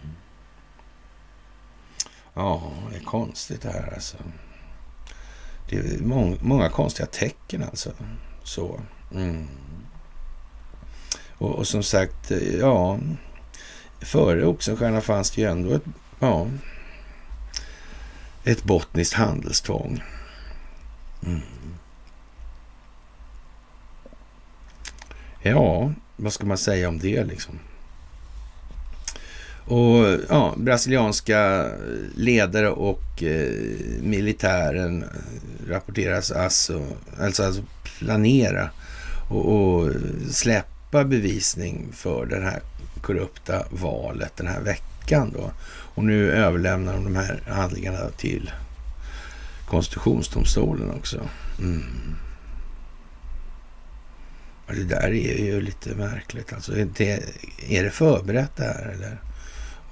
Ja, 2.34 2.72
det 2.92 2.98
är 2.98 3.04
konstigt 3.04 3.62
det 3.62 3.70
här 3.70 3.94
alltså. 3.94 4.18
Det 5.70 5.76
är 5.78 6.00
många, 6.00 6.38
många 6.42 6.70
konstiga 6.70 7.06
tecken 7.06 7.64
alltså. 7.64 7.92
Så. 8.44 8.80
Mm. 9.12 9.48
Och, 11.38 11.56
och, 11.56 11.68
som 11.68 11.84
sagt, 11.84 12.32
ja, 12.60 13.00
före 14.00 14.46
Oxenstierna 14.46 15.02
fanns 15.02 15.32
det 15.32 15.42
ju 15.42 15.48
ändå 15.48 15.74
ett, 15.74 15.84
ja, 16.20 16.48
ett 18.44 18.64
bottniskt 18.64 19.14
handelstvång. 19.14 20.04
Mm. 21.26 21.42
Ja, 25.46 25.94
vad 26.16 26.34
ska 26.34 26.46
man 26.46 26.58
säga 26.58 26.88
om 26.88 27.00
det 27.00 27.24
liksom? 27.24 27.60
Och 29.66 30.20
ja, 30.30 30.54
brasilianska 30.58 31.70
ledare 32.16 32.70
och 32.70 33.24
eh, 33.24 33.52
militären 34.02 35.04
eh, 35.04 35.70
rapporteras 35.70 36.32
alltså, 36.32 36.86
alltså, 37.20 37.44
alltså 37.44 37.64
planera 37.84 38.70
och, 39.30 39.56
och, 39.56 39.92
släppa 40.32 41.04
bevisning 41.04 41.88
för 41.94 42.26
det 42.26 42.42
här 42.42 42.62
korrupta 43.02 43.66
valet 43.70 44.38
den 44.38 44.48
här 44.48 44.62
veckan 44.62 45.32
då. 45.34 45.52
Och 45.96 46.04
nu 46.04 46.32
överlämnar 46.32 46.94
de 46.94 47.04
de 47.04 47.16
här 47.16 47.44
handlingarna 47.48 48.10
till 48.18 48.52
konstitutionsdomstolen 49.68 50.92
också. 50.92 51.22
Mm 51.60 52.13
det 54.76 54.84
där 54.84 55.08
är 55.08 55.46
ju 55.46 55.62
lite 55.62 55.96
märkligt. 55.96 56.54
Alltså, 56.54 56.78
är 56.78 57.84
det 57.84 57.90
förberett 57.92 58.56
det 58.56 58.64
här 58.64 58.94
eller? 58.96 59.22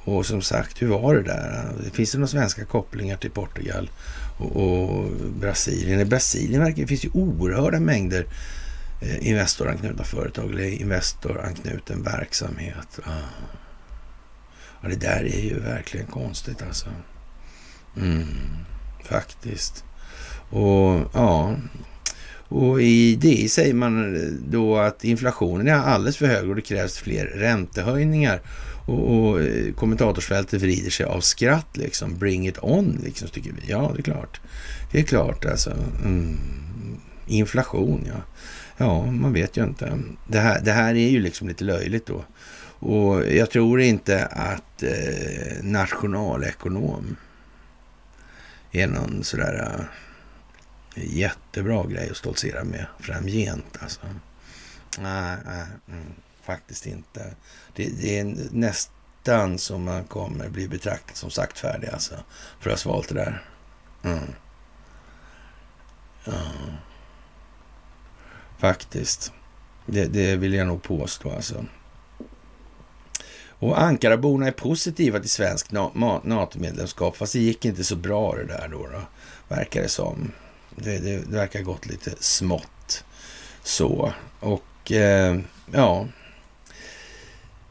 Och 0.04 0.26
som 0.26 0.42
sagt, 0.42 0.82
hur 0.82 0.88
var 0.88 1.16
det 1.16 1.24
där? 1.24 1.74
Finns 1.94 2.12
det 2.12 2.18
några 2.18 2.28
svenska 2.28 2.66
kopplingar 2.66 3.18
till 3.18 3.32
Portugal 3.32 3.90
och, 4.38 4.56
och 4.56 5.12
Brasilien? 5.40 6.00
I 6.00 6.06
Brasilien 6.06 6.62
verkar 6.62 6.82
det 6.82 6.88
finns 6.88 7.06
ju 7.06 7.10
oerhörda 7.14 7.80
mängder 7.80 8.26
eh, 9.02 9.28
investoranknutna 9.28 10.04
företag 10.04 10.52
eller 10.52 10.64
investoranknuten 10.64 12.04
verksamhet. 12.04 13.00
Ah. 13.04 13.12
Ja, 14.82 14.90
det 14.90 14.96
där 14.96 15.24
är 15.24 15.42
ju 15.42 15.60
verkligen 15.60 16.08
konstigt 16.08 16.62
alltså. 16.62 16.90
Mm, 17.98 18.28
faktiskt. 19.04 19.84
Och 20.50 21.10
ja, 21.14 21.56
och 22.52 22.82
i 22.82 23.16
det 23.16 23.52
säger 23.52 23.74
man 23.74 24.16
eh, 24.16 24.22
då 24.50 24.78
att 24.78 25.04
inflationen 25.04 25.68
är 25.68 25.74
alldeles 25.74 26.18
för 26.18 26.26
hög 26.26 26.50
och 26.50 26.56
det 26.56 26.62
krävs 26.62 26.98
fler 26.98 27.26
räntehöjningar. 27.26 28.42
Och, 28.86 29.18
och 29.18 29.42
eh, 29.42 29.74
kommentatorsfältet 29.74 30.62
vrider 30.62 30.90
sig 30.90 31.06
av 31.06 31.20
skratt 31.20 31.78
liksom. 31.78 32.18
Bring 32.18 32.48
it 32.48 32.58
on, 32.62 33.00
liksom, 33.04 33.28
tycker 33.28 33.52
vi. 33.52 33.72
Ja, 33.72 33.92
det 33.96 34.02
är 34.02 34.04
klart. 34.04 34.42
Det 34.92 35.00
är 35.00 35.04
klart 35.04 35.46
alltså. 35.46 35.72
Mm. 36.04 36.38
Inflation, 37.28 38.04
ja. 38.08 38.22
Ja, 38.78 39.06
man 39.06 39.34
vet 39.34 39.58
ju 39.58 39.64
inte. 39.64 40.00
Det 40.28 40.40
här, 40.40 40.62
det 40.62 40.72
här 40.72 40.96
är 40.96 41.10
ju 41.10 41.20
liksom 41.20 41.48
lite 41.48 41.64
löjligt 41.64 42.06
då. 42.06 42.26
Och 42.80 43.26
jag 43.26 43.50
tror 43.50 43.82
inte 43.82 44.26
att 44.26 44.84
eh, 44.84 45.64
nationalekonom 45.64 47.16
är 48.72 48.88
någon 48.88 49.24
sådär 49.24 49.74
eh, 49.80 49.86
jättebra 50.96 51.86
grej 51.86 52.10
att 52.10 52.18
stoltsera 52.18 52.64
med 52.64 52.86
framgent. 53.00 53.78
Alltså. 53.80 54.00
Nej, 55.00 55.38
nej 55.46 55.66
mm, 55.88 56.14
faktiskt 56.44 56.86
inte. 56.86 57.36
Det, 57.76 57.90
det, 58.02 58.20
är 58.20 58.36
nästan 58.52 59.58
som 59.58 59.84
man 59.84 60.04
kommer 60.04 60.50
bli 60.50 60.68
betraktad 60.68 61.16
som 61.16 61.32
saktfärdig 61.32 61.90
alltså, 61.90 62.16
för 62.60 62.70
att 62.70 62.74
ha 62.74 62.78
svalt 62.78 63.10
det 63.10 63.16
där. 63.16 63.46
Mm. 64.04 64.34
Ja. 66.26 66.34
Faktiskt. 68.60 69.34
Det, 69.86 70.06
det 70.06 70.36
vill 70.36 70.54
jag 70.54 70.68
nog 70.68 70.84
påstå 70.84 71.32
alltså. 71.32 71.66
Och 73.62 73.82
Ankaraborna 73.82 74.48
är 74.48 74.52
positiva 74.52 75.20
till 75.20 75.30
svenskt 75.30 75.72
NATO-medlemskap, 75.72 77.18
fast 77.18 77.34
det 77.34 77.40
gick 77.40 77.66
inte 77.66 77.84
så 77.84 77.96
bra 77.96 78.36
det 78.36 78.46
där 78.46 78.68
då, 78.72 78.88
då 78.88 79.02
verkar 79.56 79.82
det 79.82 79.90
som. 79.90 80.32
Det, 80.76 81.00
det, 81.00 81.18
det 81.18 81.38
verkar 81.38 81.62
gått 81.62 81.86
lite 81.86 82.12
smått 82.20 83.04
så. 83.64 84.14
Och 84.40 84.92
eh, 84.92 85.40
ja, 85.72 86.08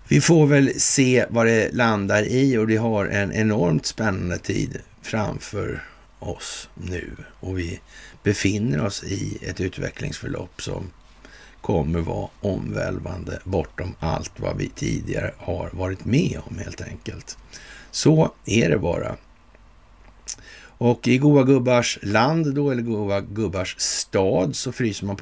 vi 0.08 0.20
får 0.20 0.46
väl 0.46 0.80
se 0.80 1.26
vad 1.30 1.46
det 1.46 1.74
landar 1.74 2.22
i 2.22 2.56
och 2.56 2.70
vi 2.70 2.76
har 2.76 3.06
en 3.06 3.32
enormt 3.32 3.86
spännande 3.86 4.38
tid 4.38 4.78
framför 5.02 5.84
oss 6.18 6.68
nu. 6.74 7.16
Och 7.40 7.58
vi 7.58 7.80
befinner 8.22 8.84
oss 8.84 9.04
i 9.04 9.38
ett 9.42 9.60
utvecklingsförlopp 9.60 10.62
som 10.62 10.90
kommer 11.60 12.00
vara 12.00 12.28
omvälvande 12.40 13.40
bortom 13.44 13.94
allt 14.00 14.32
vad 14.36 14.56
vi 14.56 14.68
tidigare 14.68 15.34
har 15.38 15.70
varit 15.72 16.04
med 16.04 16.40
om 16.44 16.58
helt 16.58 16.80
enkelt. 16.80 17.38
Så 17.90 18.32
är 18.44 18.70
det 18.70 18.78
bara. 18.78 19.16
Och 20.80 21.08
i 21.08 21.18
goa 21.18 21.42
gubbars 21.42 21.98
land 22.02 22.54
då, 22.54 22.70
eller 22.70 22.82
goa 22.82 23.20
gubbars 23.20 23.74
stad, 23.78 24.56
så 24.56 24.72
fryser 24.72 25.06
man 25.06 25.16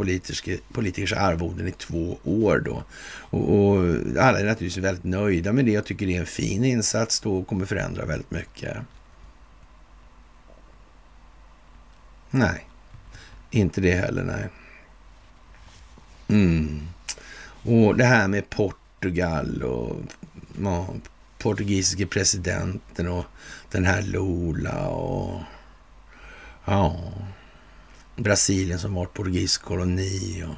politikers 0.72 1.12
arvoden 1.12 1.68
i 1.68 1.70
två 1.70 2.18
år 2.24 2.62
då. 2.64 2.84
Och, 3.30 3.58
och, 3.58 3.76
alla 4.18 4.40
är 4.40 4.44
naturligtvis 4.44 4.76
väldigt 4.76 5.04
nöjda 5.04 5.52
med 5.52 5.64
det. 5.64 5.70
Jag 5.70 5.84
tycker 5.84 6.06
det 6.06 6.16
är 6.16 6.20
en 6.20 6.26
fin 6.26 6.64
insats 6.64 7.20
då 7.20 7.38
och 7.38 7.46
kommer 7.46 7.66
förändra 7.66 8.04
väldigt 8.04 8.30
mycket. 8.30 8.76
Nej, 12.30 12.66
inte 13.50 13.80
det 13.80 13.94
heller, 13.94 14.22
nej. 14.22 14.48
Mm. 16.28 16.80
Och 17.62 17.96
det 17.96 18.04
här 18.04 18.28
med 18.28 18.50
Portugal 18.50 19.62
och 19.62 19.96
ja, 20.62 20.94
portugisiske 21.38 22.06
presidenten 22.06 23.08
och 23.08 23.24
den 23.70 23.84
här 23.84 24.02
Lula 24.02 24.88
och 24.88 25.40
ja, 26.64 26.96
Brasilien 28.16 28.78
som 28.78 28.94
var 28.94 29.06
portugisisk 29.06 29.62
koloni 29.62 30.44
och 30.48 30.54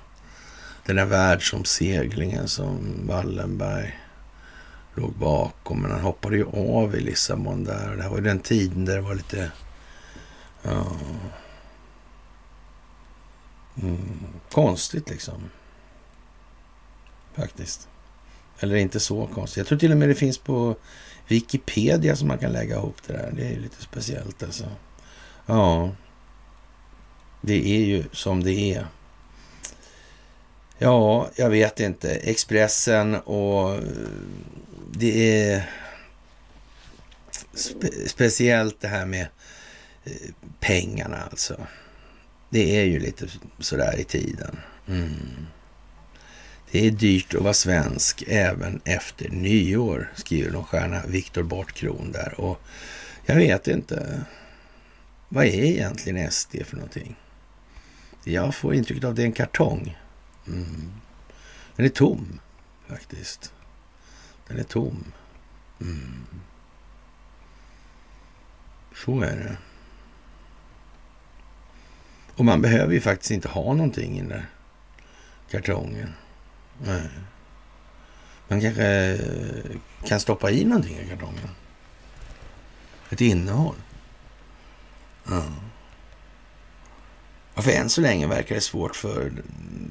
den 0.86 0.98
här 0.98 1.06
världsomseglingen 1.06 2.48
som 2.48 3.00
Wallenberg 3.06 3.98
låg 4.94 5.12
bakom. 5.12 5.82
Men 5.82 5.90
han 5.90 6.00
hoppade 6.00 6.36
ju 6.36 6.46
av 6.46 6.96
i 6.96 7.00
Lissabon 7.00 7.64
där. 7.64 7.96
Det 7.96 8.02
här 8.02 8.10
var 8.10 8.16
ju 8.16 8.24
den 8.24 8.40
tiden 8.40 8.84
där 8.84 8.94
det 8.94 9.00
var 9.00 9.14
lite 9.14 9.50
ja, 10.62 10.86
mm, 13.82 14.24
konstigt 14.50 15.10
liksom. 15.10 15.50
Faktiskt. 17.34 17.88
Eller 18.58 18.76
inte 18.76 19.00
så 19.00 19.26
konstigt. 19.26 19.56
Jag 19.56 19.66
tror 19.66 19.78
till 19.78 19.92
och 19.92 19.98
med 19.98 20.08
det 20.08 20.14
finns 20.14 20.38
på 20.38 20.76
Wikipedia 21.30 22.16
som 22.16 22.28
man 22.28 22.38
kan 22.38 22.52
lägga 22.52 22.76
ihop 22.76 22.96
det 23.06 23.12
där. 23.12 23.32
Det 23.36 23.46
är 23.46 23.50
ju 23.50 23.60
lite 23.60 23.82
speciellt 23.82 24.42
alltså. 24.42 24.64
Ja, 25.46 25.90
det 27.40 27.76
är 27.76 27.84
ju 27.84 28.04
som 28.12 28.42
det 28.42 28.52
är. 28.52 28.86
Ja, 30.78 31.30
jag 31.36 31.50
vet 31.50 31.80
inte. 31.80 32.10
Expressen 32.10 33.14
och 33.14 33.74
eh, 33.74 33.80
det 34.92 35.42
är 35.42 35.70
spe 37.54 38.08
speciellt 38.08 38.80
det 38.80 38.88
här 38.88 39.06
med 39.06 39.26
eh, 40.04 40.12
pengarna 40.60 41.16
alltså. 41.30 41.66
Det 42.50 42.80
är 42.80 42.84
ju 42.84 42.98
lite 42.98 43.28
sådär 43.58 44.00
i 44.00 44.04
tiden. 44.04 44.56
Mm. 44.88 45.46
Det 46.70 46.86
är 46.86 46.90
dyrt 46.90 47.34
att 47.34 47.42
vara 47.42 47.54
svensk 47.54 48.24
även 48.26 48.80
efter 48.84 49.28
nyår, 49.28 50.12
skriver 50.14 50.50
någon 50.50 50.64
stjärna 50.64 51.06
Viktor 51.06 51.42
Bartkron 51.42 52.12
där. 52.12 52.40
Och 52.40 52.60
jag 53.26 53.36
vet 53.36 53.68
inte. 53.68 54.24
Vad 55.28 55.44
är 55.44 55.64
egentligen 55.64 56.30
SD 56.30 56.56
för 56.64 56.76
någonting? 56.76 57.16
Jag 58.24 58.54
får 58.54 58.74
intrycket 58.74 59.04
av 59.04 59.10
att 59.10 59.16
det 59.16 59.22
är 59.22 59.26
en 59.26 59.32
kartong. 59.32 59.98
Mm. 60.46 60.92
Den 61.76 61.86
är 61.86 61.90
tom, 61.90 62.40
faktiskt. 62.88 63.52
Den 64.48 64.58
är 64.58 64.62
tom. 64.62 65.04
Mm. 65.80 66.26
Så 69.04 69.20
är 69.20 69.36
det. 69.36 69.56
Och 72.34 72.44
man 72.44 72.62
behöver 72.62 72.94
ju 72.94 73.00
faktiskt 73.00 73.30
inte 73.30 73.48
ha 73.48 73.74
någonting 73.74 74.16
i 74.16 74.20
den 74.20 74.28
där 74.28 74.46
kartongen. 75.50 76.12
Nej. 76.84 77.08
Man 78.48 78.60
kanske 78.60 78.86
eh, 78.86 79.76
kan 80.04 80.20
stoppa 80.20 80.50
i 80.50 80.64
någonting 80.64 80.98
i 80.98 81.08
kartongen. 81.08 81.48
Ett 83.10 83.20
innehåll. 83.20 83.76
Ja. 85.28 85.42
För 87.54 87.70
än 87.70 87.90
så 87.90 88.00
länge 88.00 88.26
verkar 88.26 88.54
det 88.54 88.60
svårt 88.60 88.96
för 88.96 89.32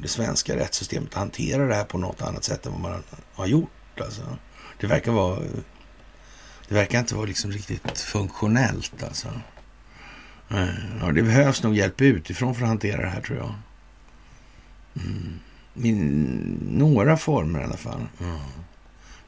det 0.01 0.07
svenska 0.07 0.55
rättssystemet 0.55 1.09
att 1.09 1.19
hantera 1.19 1.67
det 1.67 1.75
här 1.75 1.83
på 1.83 1.97
något 1.97 2.21
annat 2.21 2.43
sätt 2.43 2.65
än 2.65 2.71
vad 2.71 2.81
man 2.81 3.03
har 3.33 3.47
gjort. 3.47 4.01
Alltså. 4.01 4.37
Det 4.79 4.87
verkar 4.87 5.11
vara... 5.11 5.39
Det 6.67 6.75
verkar 6.75 6.99
inte 6.99 7.15
vara 7.15 7.25
liksom 7.25 7.51
riktigt 7.51 7.99
funktionellt 7.99 9.03
alltså. 9.03 9.27
Ja, 11.01 11.11
det 11.11 11.21
behövs 11.21 11.63
nog 11.63 11.75
hjälp 11.75 12.01
utifrån 12.01 12.55
för 12.55 12.61
att 12.61 12.67
hantera 12.67 13.01
det 13.01 13.09
här 13.09 13.21
tror 13.21 13.37
jag. 13.37 13.53
Mm. 15.05 15.39
I 15.84 15.91
några 16.72 17.18
former 17.18 17.61
i 17.61 17.64
alla 17.64 17.77
fall. 17.77 18.07
Mm. 18.19 18.38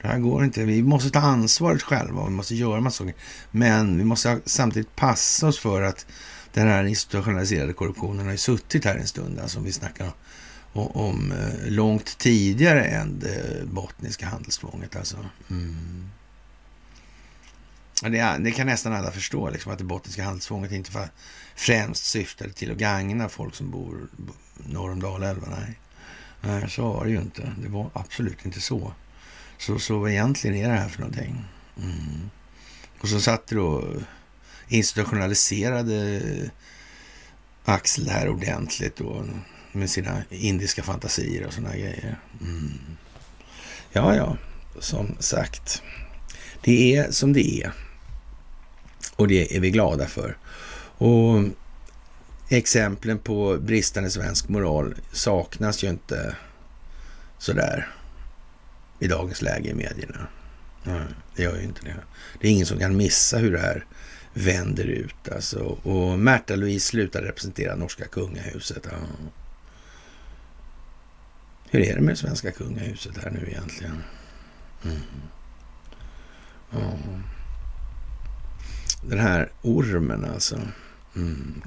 Det 0.01 0.07
här 0.07 0.19
går 0.19 0.43
inte. 0.43 0.63
Vi 0.63 0.83
måste 0.83 1.09
ta 1.09 1.19
ansvaret 1.19 1.81
själva 1.81 2.21
och 2.21 2.27
vi 2.27 2.31
måste 2.31 2.55
göra 2.55 2.81
massa 2.81 2.97
saker. 2.97 3.15
Men 3.51 3.97
vi 3.97 4.03
måste 4.03 4.39
samtidigt 4.45 4.95
passa 4.95 5.47
oss 5.47 5.59
för 5.59 5.81
att 5.81 6.05
den 6.53 6.67
här 6.67 6.83
institutionaliserade 6.83 7.73
korruptionen 7.73 8.25
har 8.25 8.31
ju 8.31 8.37
suttit 8.37 8.85
här 8.85 8.95
en 8.95 9.07
stund, 9.07 9.39
alltså 9.39 9.59
vi 9.59 9.71
snackar 9.71 10.11
om, 10.73 10.87
om 10.87 11.31
eh, 11.31 11.71
långt 11.71 12.17
tidigare 12.17 12.83
än 12.83 13.19
det 13.19 13.65
bottniska 13.65 14.25
handelstvånget. 14.25 14.95
Alltså. 14.95 15.17
Mm. 15.49 16.09
Det, 18.01 18.37
det, 18.39 18.51
kan 18.51 18.67
nästan 18.67 18.93
alla 18.93 19.11
förstå, 19.11 19.49
liksom, 19.49 19.71
att 19.71 19.77
det 19.77 19.83
bottniska 19.83 20.23
handelstvånget 20.23 20.71
inte 20.71 21.09
främst 21.55 22.05
syftade 22.05 22.53
till 22.53 22.71
att 22.71 22.77
gagna 22.77 23.29
folk 23.29 23.55
som 23.55 23.71
bor 23.71 24.07
norr 24.55 24.91
om 24.91 25.01
Dalälven. 25.01 25.49
Nej. 25.59 25.79
Nej, 26.41 26.69
så 26.69 26.93
var 26.93 27.05
det 27.05 27.11
ju 27.11 27.21
inte. 27.21 27.51
Det 27.61 27.69
var 27.69 27.89
absolut 27.93 28.45
inte 28.45 28.61
så. 28.61 28.93
Så, 29.57 29.79
så 29.79 29.99
vad 29.99 30.11
egentligen 30.11 30.55
är 30.55 30.69
det 30.69 30.79
här 30.79 30.89
för 30.89 30.99
någonting? 30.99 31.45
Mm. 31.77 32.29
Och 32.99 33.07
så 33.07 33.21
satt 33.21 33.47
det 33.47 33.55
då 33.55 33.85
institutionaliserade 34.67 36.21
Axel 37.65 38.09
här 38.09 38.29
ordentligt 38.29 38.95
då 38.95 39.25
med 39.71 39.89
sina 39.89 40.23
indiska 40.29 40.83
fantasier 40.83 41.47
och 41.47 41.53
sådana 41.53 41.75
grejer. 41.75 42.19
Mm. 42.41 42.79
Ja, 43.91 44.15
ja, 44.15 44.37
som 44.79 45.15
sagt. 45.19 45.81
Det 46.61 46.95
är 46.95 47.11
som 47.11 47.33
det 47.33 47.61
är. 47.61 47.73
Och 49.15 49.27
det 49.27 49.55
är 49.55 49.59
vi 49.59 49.71
glada 49.71 50.07
för. 50.07 50.37
Och 50.97 51.43
exemplen 52.57 53.19
på 53.19 53.57
bristande 53.57 54.09
svensk 54.09 54.49
moral 54.49 54.95
saknas 55.11 55.83
ju 55.83 55.89
inte 55.89 56.35
sådär 57.37 57.87
i 58.99 59.07
dagens 59.07 59.41
läge 59.41 59.69
i 59.69 59.73
medierna. 59.73 60.27
Nej, 60.83 61.01
det 61.35 61.43
gör 61.43 61.57
ju 61.57 61.63
inte 61.63 61.81
det. 61.85 61.95
Det 62.41 62.47
är 62.47 62.51
ingen 62.51 62.65
som 62.65 62.79
kan 62.79 62.97
missa 62.97 63.37
hur 63.37 63.51
det 63.51 63.59
här 63.59 63.85
vänder 64.33 64.83
ut 64.83 65.29
alltså. 65.31 65.59
Och 65.59 66.19
Märta 66.19 66.55
Louise 66.55 66.87
slutar 66.87 67.21
representera 67.21 67.75
norska 67.75 68.07
kungahuset. 68.07 68.87
Ja. 68.91 68.97
Hur 71.69 71.81
är 71.81 71.95
det 71.95 72.01
med 72.01 72.11
det 72.11 72.17
svenska 72.17 72.51
kungahuset 72.51 73.17
här 73.17 73.31
nu 73.31 73.47
egentligen? 73.47 74.03
Mm. 74.85 74.99
Ja. 76.71 76.97
Den 79.03 79.19
här 79.19 79.51
ormen 79.61 80.25
alltså. 80.25 80.61
Mm. 81.15 81.61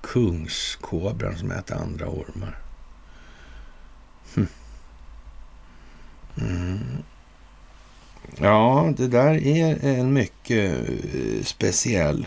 Kungskobran 0.00 1.38
som 1.38 1.50
äter 1.50 1.76
andra 1.76 2.08
ormar. 2.08 2.58
Hm. 4.34 4.48
Mm. 6.40 7.02
Ja, 8.36 8.92
det 8.96 9.08
där 9.08 9.46
är 9.46 9.84
en 9.84 10.12
mycket 10.12 10.88
eh, 10.88 11.44
speciell 11.44 12.26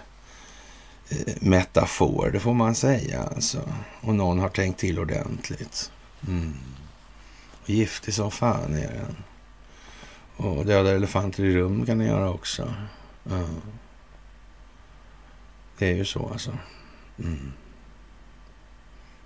eh, 1.10 1.34
metafor, 1.40 2.30
det 2.34 2.40
får 2.40 2.54
man 2.54 2.76
säga. 2.76 3.24
Alltså. 3.24 3.74
Och 4.02 4.16
någon 4.16 4.40
har 4.40 4.50
tänkt 4.50 4.80
till 4.80 5.00
ordentligt. 5.00 5.92
Mm. 6.28 6.54
Giftig 7.66 8.14
som 8.14 8.32
fan 8.32 8.74
är 8.74 8.94
den. 8.94 9.16
Och 10.36 10.66
döda 10.66 10.92
elefanter 10.92 11.44
i 11.44 11.56
rum 11.56 11.86
kan 11.86 11.98
den 11.98 12.08
göra 12.08 12.30
också. 12.30 12.74
Mm. 13.30 13.62
Det 15.78 15.90
är 15.90 15.96
ju 15.96 16.06
så 16.06 16.30
alltså. 16.30 16.58
Mm. 17.20 17.54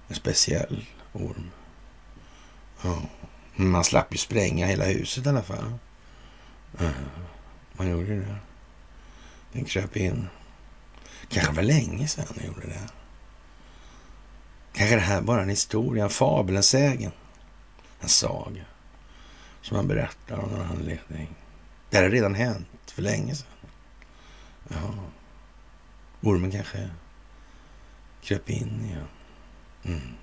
En 0.07 0.15
speciell 0.15 0.85
orm. 1.13 1.51
Ja. 2.81 3.01
Man 3.55 3.83
slapp 3.83 4.13
ju 4.13 4.17
spränga 4.17 4.65
hela 4.65 4.85
huset 4.85 5.25
i 5.25 5.29
alla 5.29 5.43
fall. 5.43 5.73
Ja, 6.79 6.89
man 7.73 7.89
gjorde 7.89 8.07
ju 8.07 8.19
det. 8.25 8.37
Den 9.51 9.65
kröp 9.65 9.97
in. 9.97 10.27
Kanske 11.29 11.53
var 11.53 11.63
länge 11.63 12.07
sedan 12.07 12.25
han 12.35 12.45
gjorde 12.45 12.67
det. 12.67 12.89
Kanske 14.73 14.95
det 14.95 15.01
här 15.01 15.21
bara 15.21 15.41
en 15.41 15.49
historia, 15.49 16.03
en 16.03 16.09
fabel, 16.09 16.55
en 16.55 16.63
sägen. 16.63 17.11
En 17.99 18.09
saga. 18.09 18.65
Som 19.61 19.77
han 19.77 19.87
berättar 19.87 20.37
av 20.37 20.51
någon 20.51 20.71
anledning. 20.71 21.35
Det 21.89 21.97
här 21.97 22.03
har 22.03 22.11
redan 22.11 22.35
hänt 22.35 22.91
för 22.91 23.01
länge 23.01 23.35
sedan. 23.35 23.47
Ja. 24.67 24.93
Ormen 26.21 26.51
kanske 26.51 26.89
kröp 28.23 28.49
in 28.49 28.85
igen. 28.85 29.07
Mm. 29.85 30.15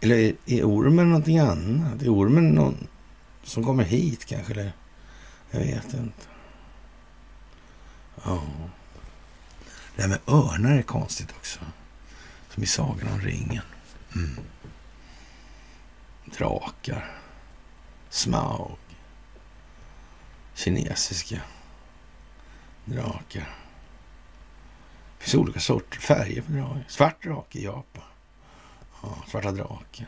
Eller 0.00 0.34
är 0.46 0.64
ormen 0.64 1.08
någonting 1.08 1.38
annat? 1.38 2.02
Är 2.02 2.08
ormen 2.08 2.48
någon 2.48 2.86
som 3.42 3.64
kommer 3.64 3.84
hit 3.84 4.24
kanske? 4.24 4.52
Eller? 4.52 4.72
Jag 5.50 5.60
vet 5.60 5.94
inte. 5.94 6.26
Ja. 8.24 8.42
Det 9.96 10.02
här 10.02 10.08
med 10.08 10.20
örnar 10.26 10.78
är 10.78 10.82
konstigt 10.82 11.30
också. 11.30 11.60
Som 12.50 12.62
i 12.62 12.66
Sagan 12.66 13.08
om 13.12 13.20
ringen. 13.20 13.64
Mm. 14.14 14.38
Drakar. 16.24 17.20
Smaug. 18.10 18.78
Kinesiska 20.54 21.40
drakar. 22.84 23.57
Det 25.18 25.24
finns 25.24 25.34
olika 25.34 25.60
sorter, 25.60 25.98
färger 25.98 26.42
på 26.42 26.52
drake. 26.52 26.84
Svart 26.88 27.22
drake 27.22 27.58
i 27.58 27.64
Japan. 27.64 28.04
Ja, 29.02 29.24
Svarta 29.28 29.52
draken. 29.52 30.06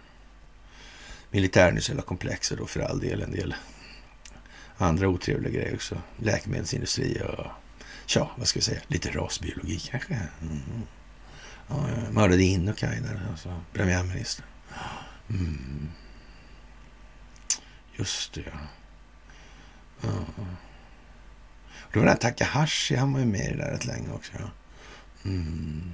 Militärindustriella 1.31 2.03
komplexer 2.03 2.57
då 2.57 2.66
för 2.66 2.81
all 2.81 3.01
del. 3.01 3.23
En 3.23 3.31
del 3.31 3.55
andra 4.77 5.09
otrevliga 5.09 5.53
grejer 5.53 5.74
också. 5.74 6.03
Läkemedelsindustri 6.16 7.23
och 7.23 7.47
ja, 8.15 8.31
vad 8.37 8.49
ska 8.49 8.59
vi 8.59 8.65
säga, 8.65 8.81
lite 8.87 9.11
rasbiologi 9.11 9.78
kanske. 9.78 10.15
Mm. 10.43 10.82
Ja, 11.69 11.87
mördade 12.11 12.43
Indokaj 12.43 13.01
där, 13.01 13.27
alltså 13.31 13.61
premiärministern. 13.73 14.47
Mm. 15.31 15.91
Just 17.97 18.32
det, 18.32 18.45
ja. 18.47 18.59
ja. 20.01 20.09
Det 21.93 21.99
var 21.99 22.07
den 22.07 22.09
här 22.09 22.16
Takahashi, 22.16 22.97
han 22.97 23.12
var 23.12 23.20
ju 23.20 23.27
med 23.27 23.41
i 23.41 23.53
det 23.53 23.57
där 23.57 23.70
rätt 23.70 23.85
länge 23.85 24.12
också. 24.12 24.32
Ja. 24.39 24.51
Mm. 25.25 25.93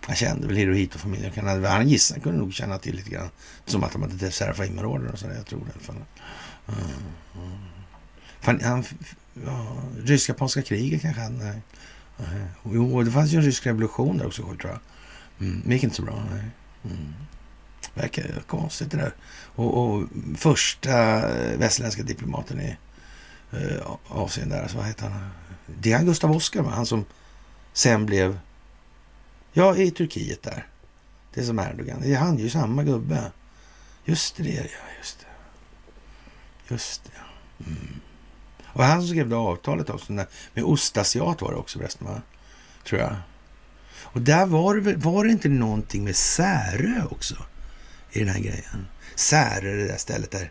Han 0.00 0.16
kände 0.16 0.46
väl 0.46 0.56
Hirohito-familjen. 0.56 1.64
Han 1.66 1.88
gissar 1.88 2.18
kunde 2.18 2.38
nog 2.38 2.54
känna 2.54 2.78
till 2.78 2.96
lite 2.96 3.10
grann. 3.10 3.28
Som 3.66 3.84
att 3.84 3.92
de 3.92 4.02
hade 4.02 4.30
Serafimerorden 4.30 5.10
och 5.10 5.18
sådär. 5.18 5.34
Jag 5.34 5.46
tror 5.46 5.60
det 5.60 5.66
i 5.66 5.72
alla 5.72 5.82
fall. 5.82 6.04
Mm. 6.68 7.58
Fan, 8.40 8.60
han, 8.62 8.84
ja, 9.46 9.76
Ryska-Japanska 9.98 10.62
kriget 10.62 11.02
kanske 11.02 11.22
han... 11.22 11.38
Nej. 11.38 11.60
Jo, 12.64 13.02
det 13.02 13.10
fanns 13.10 13.32
ju 13.32 13.36
en 13.36 13.44
rysk 13.44 13.66
revolution 13.66 14.18
där 14.18 14.26
också, 14.26 14.42
tror 14.42 14.58
jag. 14.60 14.78
Mm, 15.40 15.62
men 15.64 15.72
gick 15.72 15.84
inte 15.84 15.96
så 15.96 16.02
bra. 16.02 16.24
Nej. 16.30 16.50
Mm. 16.84 17.14
Verkar 17.94 18.42
konstigt 18.46 18.90
det 18.90 18.96
där. 18.96 19.14
Och, 19.54 19.84
och 19.84 20.08
första 20.36 20.92
eh, 21.30 21.58
västerländska 21.58 22.02
diplomaten 22.02 22.60
i 22.60 22.76
eh, 23.52 23.96
Asien 24.08 24.48
där, 24.48 24.62
alltså, 24.62 24.76
vad 24.76 24.86
heter 24.86 25.08
han? 25.08 25.30
Det 25.80 25.92
är 25.92 25.96
han 25.96 26.06
Gustav 26.06 26.30
Oskar, 26.30 26.62
han 26.62 26.86
som 26.86 27.04
sen 27.72 28.06
blev 28.06 28.38
Ja, 29.52 29.76
i 29.76 29.90
Turkiet 29.90 30.42
där. 30.42 30.66
Det 31.34 31.40
är 31.40 31.44
som 31.44 31.58
Erdogan. 31.58 32.00
Det 32.00 32.14
är 32.14 32.18
han 32.18 32.38
ju 32.38 32.50
samma 32.50 32.82
gubbe. 32.82 33.32
Just 34.04 34.36
det, 34.36 34.42
det 34.42 34.56
är 34.58 34.62
ja, 34.62 34.96
just 34.98 35.18
det. 35.20 35.26
Just 36.74 37.04
det, 37.04 37.10
mm. 37.64 38.00
Och 38.64 38.84
han 38.84 39.00
som 39.00 39.08
skrev 39.08 39.28
det 39.28 39.36
avtalet 39.36 39.90
också, 39.90 40.12
med 40.12 40.64
Ostasiat 40.64 41.42
var 41.42 41.50
det 41.50 41.56
också 41.56 41.78
förresten, 41.78 42.06
va? 42.06 42.22
Tror 42.84 43.00
jag. 43.00 43.16
Och 44.02 44.20
där 44.20 44.46
var 44.46 44.74
det, 44.74 44.96
var 44.96 45.24
det 45.24 45.30
inte 45.30 45.48
någonting 45.48 46.04
med 46.04 46.16
Särö 46.16 47.06
också 47.10 47.36
i 48.10 48.18
den 48.18 48.28
här 48.28 48.40
grejen? 48.40 48.86
Särö, 49.14 49.76
det 49.76 49.86
där 49.86 49.96
stället 49.96 50.30
där, 50.30 50.50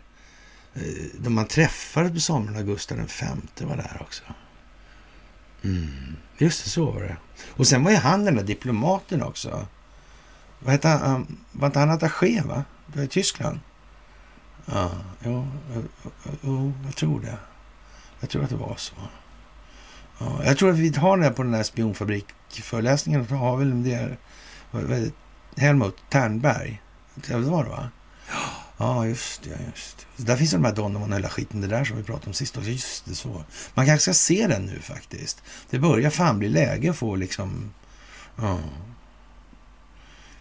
De 0.74 1.18
där 1.18 1.30
man 1.30 1.46
träffade 1.46 2.10
på 2.10 2.20
sommaren, 2.20 2.66
Gustav 2.66 2.98
V 2.98 3.26
var 3.64 3.76
där 3.76 3.98
också. 4.00 4.22
Mm. 5.62 6.16
Just 6.38 6.64
det, 6.64 6.70
så 6.70 6.90
var 6.90 7.00
det. 7.00 7.16
Och 7.48 7.66
sen 7.66 7.84
var 7.84 7.90
ju 7.90 7.96
han 7.96 8.24
den 8.24 8.36
där 8.36 8.42
diplomaten 8.42 9.22
också. 9.22 9.66
Vad 10.58 10.72
hette 10.72 10.88
han? 10.88 11.14
Um, 11.14 11.36
var 11.52 11.66
inte 11.66 11.78
han 11.78 11.90
attaché, 11.90 12.42
va? 12.44 12.64
I 13.02 13.06
Tyskland? 13.06 13.60
Ja, 14.66 14.90
jo, 15.24 15.48
jo, 16.42 16.72
jag 16.84 16.96
tror 16.96 17.20
det. 17.20 17.38
Jag 18.20 18.30
tror 18.30 18.44
att 18.44 18.50
det 18.50 18.56
var 18.56 18.74
så. 18.76 18.94
Ja, 20.18 20.44
jag 20.44 20.58
tror 20.58 20.70
att 20.70 20.78
vi 20.78 20.96
har 20.96 21.18
det 21.18 21.30
på 21.30 21.42
den 21.42 21.52
där 21.52 21.62
spionfabrikföreläsningen. 21.62 23.26
Har 23.26 23.56
väl 23.56 23.82
det 23.82 24.16
Helmut 25.56 25.96
Ternberg. 26.10 26.82
Det 27.14 27.34
var 27.34 27.64
det 27.64 27.70
va? 27.70 27.88
Ja, 28.76 29.06
just 29.06 29.42
det. 29.42 29.58
Just 29.66 30.06
det. 30.16 30.24
Där 30.24 30.36
finns 30.36 30.50
de 30.50 30.64
här 30.64 30.74
Don 30.74 30.96
och 30.96 31.14
hela 31.14 31.28
skiten. 31.28 31.60
Det 31.60 31.66
där 31.66 31.84
som 31.84 31.96
vi 31.96 32.02
pratade 32.02 32.26
om 32.26 32.34
sist 32.34 32.56
också. 32.56 32.70
Just 32.70 33.04
det, 33.04 33.14
så. 33.14 33.44
Man 33.74 33.86
kanske 33.86 34.02
ska 34.02 34.14
se 34.14 34.46
den 34.46 34.66
nu 34.66 34.78
faktiskt. 34.80 35.42
Det 35.70 35.78
börjar 35.78 36.10
fan 36.10 36.38
bli 36.38 36.48
läge 36.48 36.90
att 36.90 36.96
få 36.96 37.16
liksom... 37.16 37.74
Ja. 38.36 38.58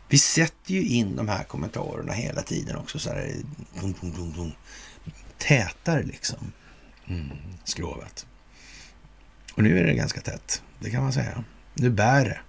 Vi 0.08 0.18
sätter 0.18 0.74
ju 0.74 0.88
in 0.88 1.16
de 1.16 1.30
här 1.30 1.44
kommentarerna 1.44 2.14
hela 2.14 2.42
tiden 2.42 2.76
också. 2.76 3.00
Så 3.00 3.10
här, 3.10 3.36
dum, 3.82 3.96
dum, 4.02 4.12
dum, 4.12 4.34
dum. 4.34 4.52
Tätare 5.38 6.04
liksom. 6.04 6.52
Mm, 7.08 7.30
skrovet. 7.64 8.26
Och 9.54 9.64
nu 9.64 9.80
är 9.80 9.84
det 9.84 9.94
ganska 9.94 10.22
tätt. 10.22 10.64
Det 10.80 10.90
kan 10.90 11.04
man 11.04 11.14
säga. 11.14 11.44
Nu 11.74 11.90
bär 11.90 12.26
det. 12.26 12.40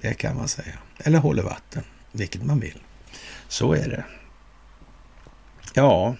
Det 0.00 0.14
kan 0.14 0.36
man 0.36 0.48
säga. 0.48 0.78
Eller 0.98 1.18
håller 1.18 1.42
vatten. 1.42 1.82
Vilket 2.12 2.44
man 2.44 2.60
vill. 2.60 2.82
Så 3.48 3.72
är 3.72 3.88
det. 3.88 4.04
Ja, 5.74 6.16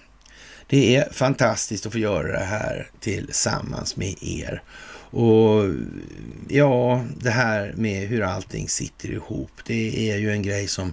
det 0.66 0.96
är 0.96 1.12
fantastiskt 1.12 1.86
att 1.86 1.92
få 1.92 1.98
göra 1.98 2.32
det 2.32 2.44
här 2.44 2.90
tillsammans 3.00 3.96
med 3.96 4.14
er. 4.20 4.62
Och 5.10 5.64
ja, 6.48 7.04
det 7.16 7.30
här 7.30 7.72
med 7.76 8.08
hur 8.08 8.22
allting 8.22 8.68
sitter 8.68 9.08
ihop, 9.08 9.50
det 9.66 10.10
är 10.10 10.16
ju 10.16 10.30
en 10.30 10.42
grej 10.42 10.68
som 10.68 10.92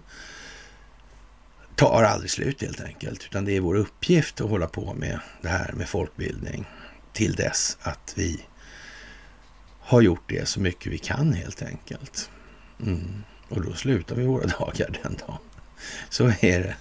tar 1.76 2.04
aldrig 2.04 2.32
slut 2.32 2.62
helt 2.62 2.82
enkelt. 2.82 3.26
Utan 3.26 3.46
det 3.46 3.56
är 3.56 3.60
vår 3.60 3.76
uppgift 3.76 4.42
att 4.42 4.50
hålla 4.50 4.68
på 4.68 4.94
med 4.94 5.20
det 5.42 5.50
här 5.50 5.74
med 5.74 5.90
folkbildning 5.90 6.66
till 7.14 7.36
dess 7.36 7.78
att 7.82 8.14
vi 8.18 8.42
har 9.80 10.02
gjort 10.02 10.24
det 10.30 10.48
så 10.48 10.60
mycket 10.60 10.92
vi 10.92 10.98
kan 10.98 11.34
helt 11.34 11.62
enkelt. 11.62 12.30
Mm. 12.86 13.24
Och 13.50 13.62
då 13.62 13.74
slutar 13.74 14.16
vi 14.16 14.26
våra 14.26 14.48
dagar 14.60 15.00
den 15.04 15.16
dagen. 15.28 15.38
Så 16.10 16.26
är 16.28 16.60
det. 16.60 16.76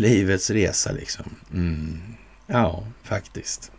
Livets 0.00 0.50
resa 0.50 0.92
liksom. 0.92 1.24
Mm. 1.52 2.00
Ja, 2.46 2.86
faktiskt. 3.02 3.72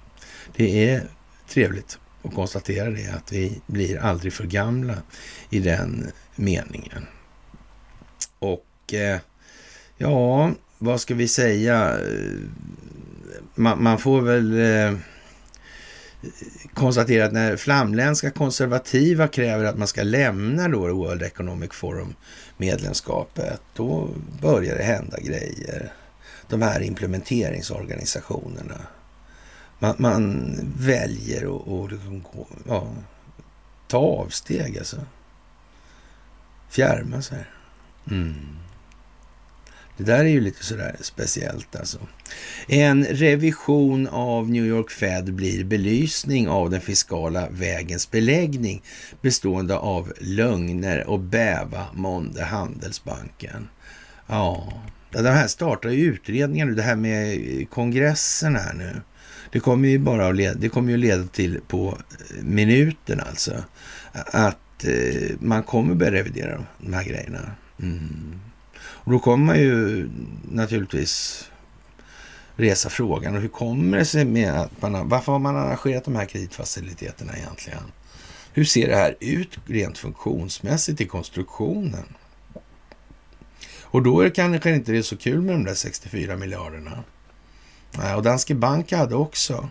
Det 0.56 0.90
är 0.90 1.04
trevligt 1.48 2.00
att 2.24 2.34
konstatera 2.34 2.90
det, 2.90 3.08
att 3.08 3.32
vi 3.32 3.62
blir 3.66 4.00
aldrig 4.00 4.34
för 4.34 4.44
gamla 4.44 4.98
i 5.50 5.60
den 5.60 6.12
meningen. 6.36 7.06
Och 8.40 8.94
eh, 8.94 9.20
ja, 9.98 10.52
vad 10.78 11.02
ska 11.02 11.16
vi 11.16 11.28
säga? 11.28 12.00
Man, 13.56 13.84
man 13.84 13.98
får 13.98 14.22
väl 14.22 14.60
eh, 14.60 14.98
konstatera 16.74 17.26
att 17.26 17.34
när 17.34 17.58
flamländska 17.58 18.32
konservativa 18.32 19.28
kräver 19.28 19.66
att 19.66 19.78
man 19.78 19.88
ska 19.88 20.04
lämna 20.04 20.68
då 20.68 20.94
World 20.94 21.22
Economic 21.22 21.72
Forum 21.72 22.16
medlemskapet, 22.58 23.62
då 23.76 24.10
börjar 24.42 24.78
det 24.78 24.84
hända 24.84 25.20
grejer. 25.20 25.94
De 26.52 26.62
här 26.62 26.82
implementeringsorganisationerna. 26.82 28.82
Man, 29.80 29.96
man 29.98 30.54
väljer 30.78 31.56
att 31.86 31.92
liksom 31.92 32.24
ja, 32.68 32.88
ta 33.88 33.98
avsteg 33.98 34.78
alltså. 34.78 34.98
Fjärma 36.70 37.22
sig. 37.22 37.46
Mm. 38.12 38.58
Det 39.98 40.04
där 40.04 40.20
är 40.20 40.30
ju 40.30 40.42
lite 40.42 40.64
sådär 40.64 40.96
speciellt 41.02 41.76
alltså. 41.76 42.00
En 42.68 43.06
revision 43.06 44.08
av 44.08 44.50
New 44.50 44.66
York 44.66 44.92
Fed 44.92 45.34
blir 45.34 45.64
belysning 45.64 46.50
av 46.50 46.70
den 46.70 46.82
fiskala 46.82 47.50
vägens 47.50 48.12
beläggning 48.12 48.82
bestående 49.22 49.78
av 49.78 50.14
lögner 50.20 51.08
och 51.08 51.20
bäva 51.20 51.86
månde 51.94 52.44
Handelsbanken. 52.44 53.70
Ja, 54.28 54.74
de 55.12 55.30
här 55.30 55.48
startar 55.48 55.90
ju 55.90 56.06
utredningar 56.06 56.66
nu, 56.66 56.76
det 56.76 56.82
här 56.82 56.96
med 56.96 57.40
kongressen 57.70 58.56
här 58.56 58.74
nu. 58.74 59.02
Det 59.52 59.60
kommer 59.60 59.90
ju 59.90 60.00
bara 60.00 60.28
att 60.28 60.36
leda, 60.36 60.54
det 60.54 60.70
kommer 60.70 60.92
ju 60.92 60.98
leda 60.98 61.28
till 61.28 61.60
på 61.68 61.88
eh, 61.88 62.44
minuten 62.44 63.20
alltså 63.20 63.64
att 64.14 64.86
eh, 64.86 65.32
man 65.40 65.64
kommer 65.64 65.96
börja 65.96 66.12
revidera 66.12 66.66
de 66.78 66.94
här 66.94 67.04
grejerna. 67.04 67.52
Mm. 67.82 68.40
Och 68.82 69.12
då 69.12 69.20
kommer 69.20 69.46
man 69.46 69.60
ju 69.60 70.10
naturligtvis 70.52 71.46
resa 72.56 72.90
frågan, 72.90 73.36
och 73.36 73.42
hur 73.42 73.48
kommer 73.48 73.98
det 73.98 74.06
sig 74.06 74.26
med 74.26 74.54
att 74.54 74.82
man, 74.82 75.10
varför 75.10 75.32
har 75.32 75.40
man 75.40 75.56
arrangerat 75.56 76.06
de 76.06 76.16
här 76.16 76.26
kreditfaciliteterna 76.26 77.38
egentligen? 77.38 77.84
Hur 78.54 78.66
ser 78.66 78.88
det 78.88 78.96
här 78.96 79.16
ut 79.20 79.58
rent 79.66 79.98
funktionsmässigt 79.98 81.02
i 81.02 81.06
konstruktionen? 81.06 82.06
Och 83.92 84.04
då 84.04 84.20
är 84.20 84.24
det 84.24 84.32
kanske 84.32 84.76
inte 84.76 84.92
det 84.92 85.04
så 85.04 85.18
kul 85.18 85.42
med 85.42 85.56
de 85.56 85.64
där 85.64 85.74
64 85.74 86.36
miljarderna. 86.36 87.04
Nej, 87.92 88.16
och 88.16 88.24
Danske 88.24 88.56
Bank 88.56 88.92
hade 88.92 89.16
också 89.16 89.70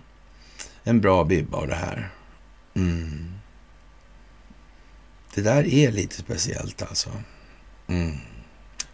en 0.83 1.01
bra 1.01 1.25
bibba 1.25 1.59
av 1.59 1.67
det 1.67 1.75
här. 1.75 2.11
Mm. 2.75 3.35
Det 5.35 5.41
där 5.41 5.67
är 5.67 5.93
lite 5.93 6.17
speciellt 6.17 6.83
alltså. 6.83 7.11
Mm. 7.87 8.17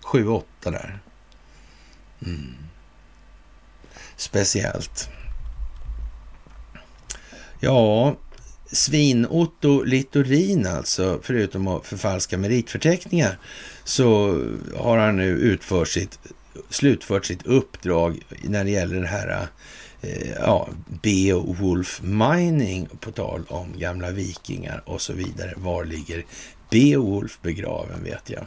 7-8 0.02 0.42
där. 0.62 0.98
Mm. 2.26 2.54
Speciellt. 4.16 5.10
Ja, 7.60 8.16
Svin-Otto 8.72 9.82
Littorin 9.82 10.66
alltså, 10.66 11.20
förutom 11.22 11.68
att 11.68 11.86
förfalska 11.86 12.38
meritförteckningar, 12.38 13.38
så 13.84 14.40
har 14.76 14.98
han 14.98 15.16
nu 15.16 15.28
utfört 15.28 15.88
sitt, 15.88 16.18
slutfört 16.70 17.24
sitt 17.24 17.46
uppdrag 17.46 18.22
när 18.42 18.64
det 18.64 18.70
gäller 18.70 19.00
det 19.00 19.06
här 19.06 19.48
eh, 20.00 20.30
ja, 20.30 20.68
Beowulf 21.02 22.00
Mining, 22.02 22.88
på 23.00 23.10
tal 23.10 23.42
om 23.48 23.78
gamla 23.78 24.10
vikingar 24.10 24.82
och 24.86 25.00
så 25.00 25.12
vidare. 25.12 25.54
Var 25.56 25.84
ligger 25.84 26.24
Beowulf 26.70 27.38
begraven 27.42 28.04
vet 28.04 28.30
jag 28.30 28.46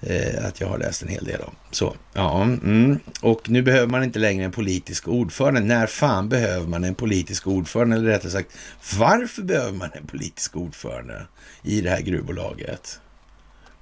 eh, 0.00 0.46
att 0.46 0.60
jag 0.60 0.68
har 0.68 0.78
läst 0.78 1.02
en 1.02 1.08
hel 1.08 1.24
del 1.24 1.40
om. 1.40 1.54
Så, 1.70 1.96
ja, 2.12 2.42
mm. 2.42 2.98
Och 3.20 3.50
nu 3.50 3.62
behöver 3.62 3.86
man 3.86 4.04
inte 4.04 4.18
längre 4.18 4.44
en 4.44 4.52
politisk 4.52 5.08
ordförande. 5.08 5.60
När 5.60 5.86
fan 5.86 6.28
behöver 6.28 6.66
man 6.66 6.84
en 6.84 6.94
politisk 6.94 7.46
ordförande? 7.46 7.96
Eller 7.96 8.08
rättare 8.08 8.30
sagt, 8.30 8.56
varför 8.98 9.42
behöver 9.42 9.72
man 9.72 9.90
en 9.94 10.06
politisk 10.06 10.56
ordförande 10.56 11.26
i 11.62 11.80
det 11.80 11.90
här 11.90 12.00
gruvbolaget? 12.00 13.00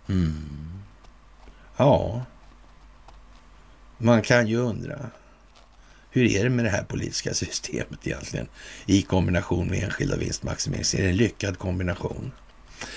Mm. 0.09 0.73
Ja, 1.77 2.25
man 3.99 4.23
kan 4.23 4.47
ju 4.47 4.57
undra. 4.57 4.99
Hur 6.11 6.25
är 6.25 6.45
det 6.45 6.51
med 6.51 6.65
det 6.65 6.71
här 6.71 6.85
politiska 6.85 7.35
systemet 7.35 8.07
egentligen 8.07 8.49
i 8.87 9.03
kombination 9.03 9.69
med 9.69 9.85
enskilda 9.85 10.17
vinstmaximering? 10.17 10.85
Är 10.95 11.03
det 11.03 11.09
en 11.09 11.17
lyckad 11.17 11.59
kombination? 11.59 12.33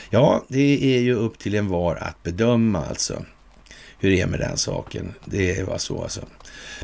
Ja, 0.10 0.46
det 0.48 0.96
är 0.96 1.02
ju 1.02 1.14
upp 1.14 1.40
till 1.40 1.56
en 1.56 1.68
var 1.68 1.96
att 1.96 2.24
bedöma 2.24 2.86
alltså 2.86 3.26
hur 4.00 4.10
det 4.10 4.22
är 4.22 4.28
med 4.28 4.40
den 4.40 4.58
saken. 4.58 5.14
Det 5.26 5.68
var 5.68 5.78
så 5.78 6.04
alltså. 6.04 6.22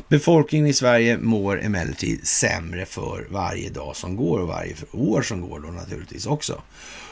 Befolkningen 0.08 0.66
i 0.66 0.72
Sverige 0.72 1.18
mår 1.18 1.62
emellertid 1.62 2.26
sämre 2.26 2.86
för 2.86 3.26
varje 3.30 3.70
dag 3.70 3.96
som 3.96 4.16
går 4.16 4.38
och 4.38 4.48
varje 4.48 4.74
år 4.92 5.22
som 5.22 5.40
går 5.40 5.60
då 5.60 5.68
naturligtvis 5.68 6.26
också. 6.26 6.62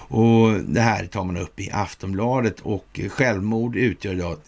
Och 0.08 0.52
det 0.52 0.80
här 0.80 1.06
tar 1.06 1.24
man 1.24 1.36
upp 1.36 1.60
i 1.60 1.70
Aftonbladet 1.72 2.60
och 2.60 3.00
självmord 3.10 3.76
utgör 3.76 4.12
idag 4.12 4.38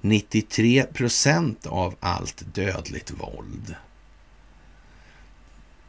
93 0.00 0.82
procent 0.82 1.66
av 1.66 1.94
allt 2.00 2.44
dödligt 2.54 3.10
våld. 3.10 3.74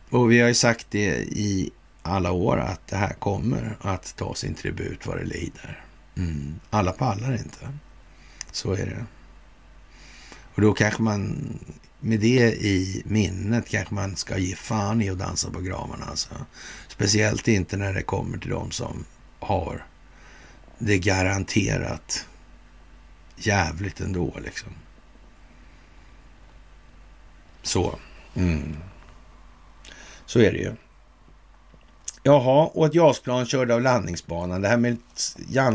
Och 0.10 0.32
vi 0.32 0.40
har 0.40 0.48
ju 0.48 0.54
sagt 0.54 0.88
det 0.90 1.16
i 1.18 1.72
alla 2.06 2.32
år 2.32 2.57
att 2.57 2.88
det 2.88 2.98
här 2.98 3.14
kommer 3.14 3.77
att 3.82 4.15
ta 4.15 4.36
sin 4.36 4.56
tribut 4.56 5.06
vad 5.06 5.18
det 5.18 5.23
lider. 5.23 5.84
Mm. 6.18 6.60
Alla 6.69 6.91
pallar 6.91 7.32
inte. 7.32 7.77
Så 8.52 8.73
är 8.73 8.86
det. 8.86 9.06
Och 10.56 10.61
då 10.61 10.73
kanske 10.73 11.02
man 11.02 11.60
med 11.99 12.19
det 12.19 12.53
i 12.53 13.03
minnet 13.06 13.69
kanske 13.69 13.94
man 13.94 14.15
ska 14.15 14.38
ge 14.38 14.56
fan 14.56 15.02
i 15.02 15.10
att 15.10 15.19
dansa 15.19 15.52
på 15.52 15.61
gravarna. 15.61 16.06
Alltså. 16.06 16.30
Speciellt 16.88 17.48
inte 17.48 17.77
när 17.77 17.94
det 17.94 18.02
kommer 18.02 18.38
till 18.38 18.49
de 18.49 18.72
som 18.72 19.06
har 19.40 19.86
det 20.77 20.98
garanterat 20.98 22.26
jävligt 23.36 24.02
ändå 24.02 24.34
liksom. 24.44 24.69
Så. 27.64 27.99
Mm. 28.36 28.76
Så 30.26 30.40
är 30.40 30.52
det 30.52 30.57
ju. 30.57 30.76
Jaha, 32.28 32.70
och 32.74 32.86
ett 32.86 32.96
JAS-plan 32.96 33.46
körde 33.46 33.74
av 33.74 33.82
landningsbanan. 33.82 34.62
Det 34.62 34.68
här 34.68 34.78
med 34.78 34.98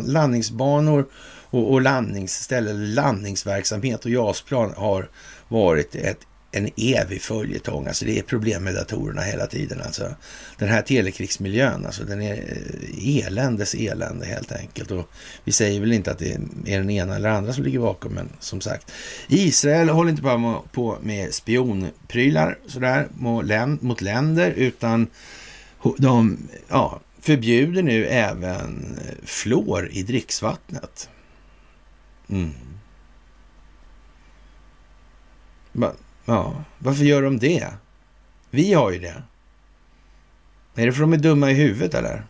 landningsbanor 0.06 1.06
och, 1.50 1.72
och 1.72 1.80
landningsställe, 1.80 2.72
landningsverksamhet 2.72 4.04
och 4.04 4.10
JAS-plan 4.10 4.72
har 4.76 5.08
varit 5.48 5.94
ett, 5.94 6.18
en 6.52 6.70
evig 6.76 7.22
följetong. 7.22 7.86
Alltså 7.86 8.04
det 8.04 8.18
är 8.18 8.22
problem 8.22 8.64
med 8.64 8.74
datorerna 8.74 9.22
hela 9.22 9.46
tiden. 9.46 9.80
Alltså. 9.84 10.14
Den 10.58 10.68
här 10.68 10.82
telekrigsmiljön, 10.82 11.86
alltså 11.86 12.04
den 12.04 12.22
är 12.22 12.34
eh, 12.34 13.26
eländes 13.26 13.74
elände 13.74 14.26
helt 14.26 14.52
enkelt. 14.52 14.90
Och 14.90 15.08
vi 15.44 15.52
säger 15.52 15.80
väl 15.80 15.92
inte 15.92 16.10
att 16.10 16.18
det 16.18 16.32
är 16.66 16.78
den 16.78 16.90
ena 16.90 17.16
eller 17.16 17.28
andra 17.28 17.52
som 17.52 17.64
ligger 17.64 17.78
bakom, 17.78 18.12
men 18.12 18.28
som 18.40 18.60
sagt. 18.60 18.92
Israel 19.28 19.88
håller 19.88 20.10
inte 20.10 20.22
bara 20.22 20.60
på 20.72 20.98
med 21.02 21.34
spionprylar 21.34 22.58
sådär 22.66 23.08
mot 23.80 24.00
länder, 24.00 24.50
utan 24.56 25.06
de 25.98 26.38
ja, 26.68 27.00
förbjuder 27.20 27.82
nu 27.82 28.06
även 28.06 28.98
eh, 28.98 29.14
fluor 29.24 29.88
i 29.92 30.02
dricksvattnet. 30.02 31.10
Mm. 32.28 32.52
Ja, 36.24 36.64
varför 36.78 37.04
gör 37.04 37.22
de 37.22 37.38
det? 37.38 37.68
Vi 38.50 38.72
har 38.72 38.90
ju 38.90 38.98
det. 38.98 39.22
Är 40.74 40.86
det 40.86 40.92
för 40.92 41.02
att 41.02 41.10
de 41.10 41.12
är 41.12 41.22
dumma 41.22 41.50
i 41.50 41.54
huvudet 41.54 41.94
eller? 41.94 42.26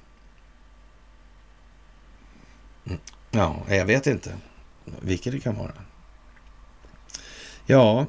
Mm. 2.87 2.99
Ja, 3.31 3.63
jag 3.69 3.87
vet 3.87 4.07
inte 4.07 4.37
vilket 5.01 5.33
det 5.33 5.41
kan 5.41 5.57
vara. 5.57 5.73
Ja, 7.67 8.07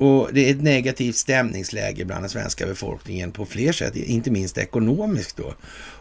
och 0.00 0.28
det 0.32 0.48
är 0.48 0.50
ett 0.50 0.62
negativt 0.62 1.16
stämningsläge 1.16 2.04
bland 2.04 2.22
den 2.22 2.30
svenska 2.30 2.66
befolkningen 2.66 3.32
på 3.32 3.46
fler 3.46 3.72
sätt, 3.72 3.96
inte 3.96 4.30
minst 4.30 4.58
ekonomiskt 4.58 5.36
då. 5.36 5.54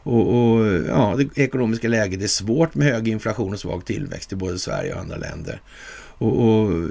Och, 0.03 0.53
och, 0.53 0.65
ja, 0.87 1.15
det 1.17 1.41
ekonomiska 1.41 1.87
läget 1.87 2.21
är 2.21 2.27
svårt 2.27 2.75
med 2.75 2.87
hög 2.87 3.07
inflation 3.07 3.53
och 3.53 3.59
svag 3.59 3.85
tillväxt 3.85 4.33
i 4.33 4.35
både 4.35 4.59
Sverige 4.59 4.93
och 4.93 4.99
andra 4.99 5.17
länder. 5.17 5.61
Och, 6.17 6.47
och, 6.47 6.89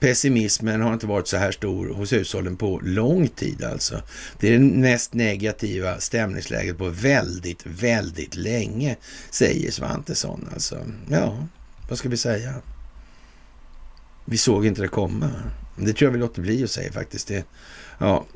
pessimismen 0.00 0.80
har 0.80 0.92
inte 0.92 1.06
varit 1.06 1.28
så 1.28 1.36
här 1.36 1.52
stor 1.52 1.88
hos 1.88 2.12
hushållen 2.12 2.56
på 2.56 2.80
lång 2.84 3.28
tid 3.28 3.64
alltså. 3.64 4.02
Det 4.40 4.48
är 4.48 4.52
det 4.52 4.64
mest 4.64 5.14
negativa 5.14 5.98
stämningsläget 5.98 6.78
på 6.78 6.88
väldigt, 6.88 7.66
väldigt 7.66 8.36
länge, 8.36 8.96
säger 9.30 9.70
Svantesson 9.70 10.48
alltså. 10.52 10.78
Ja, 11.08 11.46
vad 11.88 11.98
ska 11.98 12.08
vi 12.08 12.16
säga? 12.16 12.54
Vi 14.24 14.38
såg 14.38 14.66
inte 14.66 14.82
det 14.82 14.88
komma. 14.88 15.30
Det 15.84 15.92
tror 15.92 16.06
jag 16.06 16.12
vi 16.12 16.18
låter 16.18 16.42
bli 16.42 16.64
att 16.64 16.70
säga 16.70 16.92
faktiskt. 16.92 17.28
Det, 17.28 17.44
ja, 17.98 18.26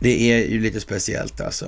det 0.00 0.32
är 0.32 0.46
ju 0.46 0.60
lite 0.60 0.80
speciellt 0.80 1.40
alltså. 1.40 1.66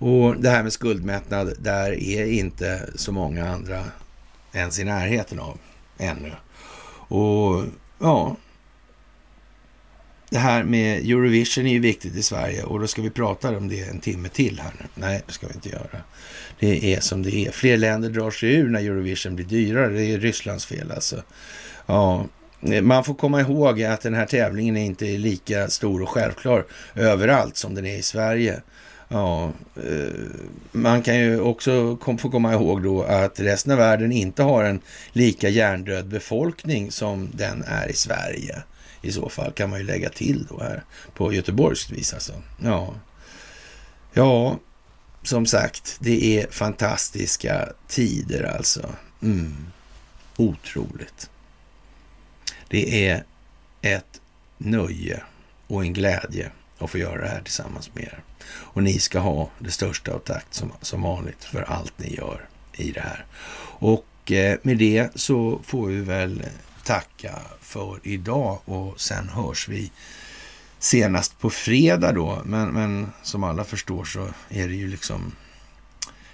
Och 0.00 0.40
det 0.40 0.50
här 0.50 0.62
med 0.62 0.72
skuldmättnad, 0.72 1.54
där 1.58 1.92
är 1.92 2.26
inte 2.26 2.88
så 2.94 3.12
många 3.12 3.48
andra 3.48 3.84
ens 4.52 4.78
i 4.78 4.84
närheten 4.84 5.40
av 5.40 5.58
ännu. 5.98 6.32
Och 7.08 7.64
ja, 7.98 8.36
det 10.30 10.38
här 10.38 10.64
med 10.64 10.98
Eurovision 10.98 11.66
är 11.66 11.72
ju 11.72 11.78
viktigt 11.78 12.16
i 12.16 12.22
Sverige 12.22 12.62
och 12.62 12.80
då 12.80 12.86
ska 12.86 13.02
vi 13.02 13.10
prata 13.10 13.56
om 13.56 13.68
det 13.68 13.80
en 13.80 14.00
timme 14.00 14.28
till 14.28 14.60
här 14.60 14.72
nu. 14.80 14.86
Nej, 14.94 15.22
det 15.26 15.32
ska 15.32 15.46
vi 15.46 15.54
inte 15.54 15.68
göra. 15.68 16.00
Det 16.58 16.94
är 16.94 17.00
som 17.00 17.22
det 17.22 17.34
är. 17.46 17.50
Fler 17.50 17.76
länder 17.76 18.10
drar 18.10 18.30
sig 18.30 18.54
ur 18.54 18.68
när 18.68 18.80
Eurovision 18.80 19.36
blir 19.36 19.46
dyrare. 19.46 19.88
Det 19.88 20.04
är 20.04 20.18
Rysslands 20.18 20.66
fel 20.66 20.92
alltså. 20.92 21.22
Ja, 21.86 22.26
man 22.60 23.04
får 23.04 23.14
komma 23.14 23.40
ihåg 23.40 23.82
att 23.82 24.00
den 24.00 24.14
här 24.14 24.26
tävlingen 24.26 24.76
är 24.76 24.84
inte 24.84 25.04
lika 25.04 25.68
stor 25.68 26.02
och 26.02 26.08
självklar 26.08 26.64
överallt 26.94 27.56
som 27.56 27.74
den 27.74 27.86
är 27.86 27.96
i 27.96 28.02
Sverige. 28.02 28.60
Ja, 29.08 29.52
eh, 29.76 30.12
man 30.72 31.02
kan 31.02 31.18
ju 31.18 31.40
också 31.40 31.98
få 32.18 32.30
komma 32.30 32.52
ihåg 32.52 32.82
då 32.82 33.02
att 33.02 33.40
resten 33.40 33.72
av 33.72 33.78
världen 33.78 34.12
inte 34.12 34.42
har 34.42 34.64
en 34.64 34.80
lika 35.12 35.48
hjärndöd 35.48 36.06
befolkning 36.06 36.90
som 36.90 37.30
den 37.34 37.64
är 37.66 37.88
i 37.90 37.94
Sverige. 37.94 38.62
I 39.02 39.12
så 39.12 39.28
fall 39.28 39.52
kan 39.52 39.70
man 39.70 39.78
ju 39.78 39.84
lägga 39.84 40.08
till 40.08 40.46
då 40.50 40.60
här 40.60 40.84
på 41.14 41.32
Göteborgs 41.32 41.90
vis 41.90 42.14
alltså. 42.14 42.32
Ja, 42.62 42.94
ja 44.12 44.58
som 45.22 45.46
sagt, 45.46 45.96
det 46.00 46.38
är 46.38 46.46
fantastiska 46.50 47.68
tider 47.88 48.56
alltså. 48.56 48.94
Mm. 49.22 49.66
Otroligt. 50.36 51.30
Det 52.68 53.08
är 53.08 53.24
ett 53.82 54.20
nöje 54.58 55.22
och 55.66 55.82
en 55.82 55.92
glädje 55.92 56.50
att 56.78 56.90
få 56.90 56.98
göra 56.98 57.20
det 57.20 57.28
här 57.28 57.42
tillsammans 57.42 57.94
med 57.94 58.04
er. 58.04 58.22
Och 58.48 58.82
ni 58.82 58.98
ska 58.98 59.18
ha 59.18 59.50
det 59.58 59.70
största 59.70 60.12
av 60.12 60.18
tack 60.18 60.46
som, 60.50 60.72
som 60.80 61.02
vanligt 61.02 61.44
för 61.44 61.62
allt 61.62 61.98
ni 61.98 62.14
gör 62.16 62.48
i 62.72 62.92
det 62.92 63.00
här. 63.00 63.26
Och 63.80 64.32
eh, 64.32 64.58
med 64.62 64.78
det 64.78 65.10
så 65.14 65.60
får 65.64 65.86
vi 65.86 66.00
väl 66.00 66.44
tacka 66.84 67.38
för 67.60 68.00
idag 68.02 68.58
och 68.64 69.00
sen 69.00 69.28
hörs 69.28 69.68
vi 69.68 69.92
senast 70.78 71.38
på 71.38 71.50
fredag 71.50 72.12
då. 72.12 72.42
Men, 72.44 72.68
men 72.68 73.12
som 73.22 73.44
alla 73.44 73.64
förstår 73.64 74.04
så 74.04 74.28
är 74.48 74.68
det 74.68 74.74
ju 74.74 74.88
liksom, 74.88 75.32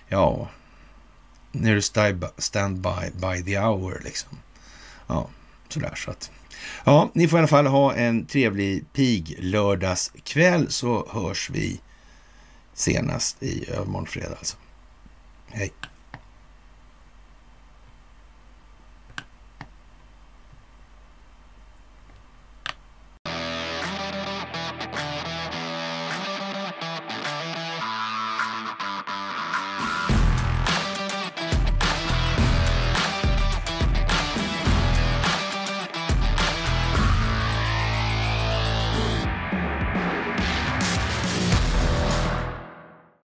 ja, 0.08 0.48
nu 1.52 1.70
är 1.70 1.74
det 1.74 2.42
stand 2.42 2.78
by, 2.78 3.10
by 3.12 3.44
the 3.44 3.58
hour 3.58 4.00
liksom. 4.04 4.38
Ja, 5.06 5.28
sådär 5.74 5.94
så 5.94 6.10
att. 6.10 6.30
Ja, 6.84 7.10
ni 7.14 7.28
får 7.28 7.38
i 7.38 7.40
alla 7.40 7.48
fall 7.48 7.66
ha 7.66 7.94
en 7.94 8.26
trevlig 8.26 8.92
pig 8.92 9.36
lördagskväll 9.38 10.70
så 10.70 11.08
hörs 11.10 11.50
vi 11.50 11.80
senast 12.74 13.42
i 13.42 13.70
övermorgon 13.70 14.06
fredag 14.06 14.36
alltså. 14.38 14.56
Hej! 15.50 15.72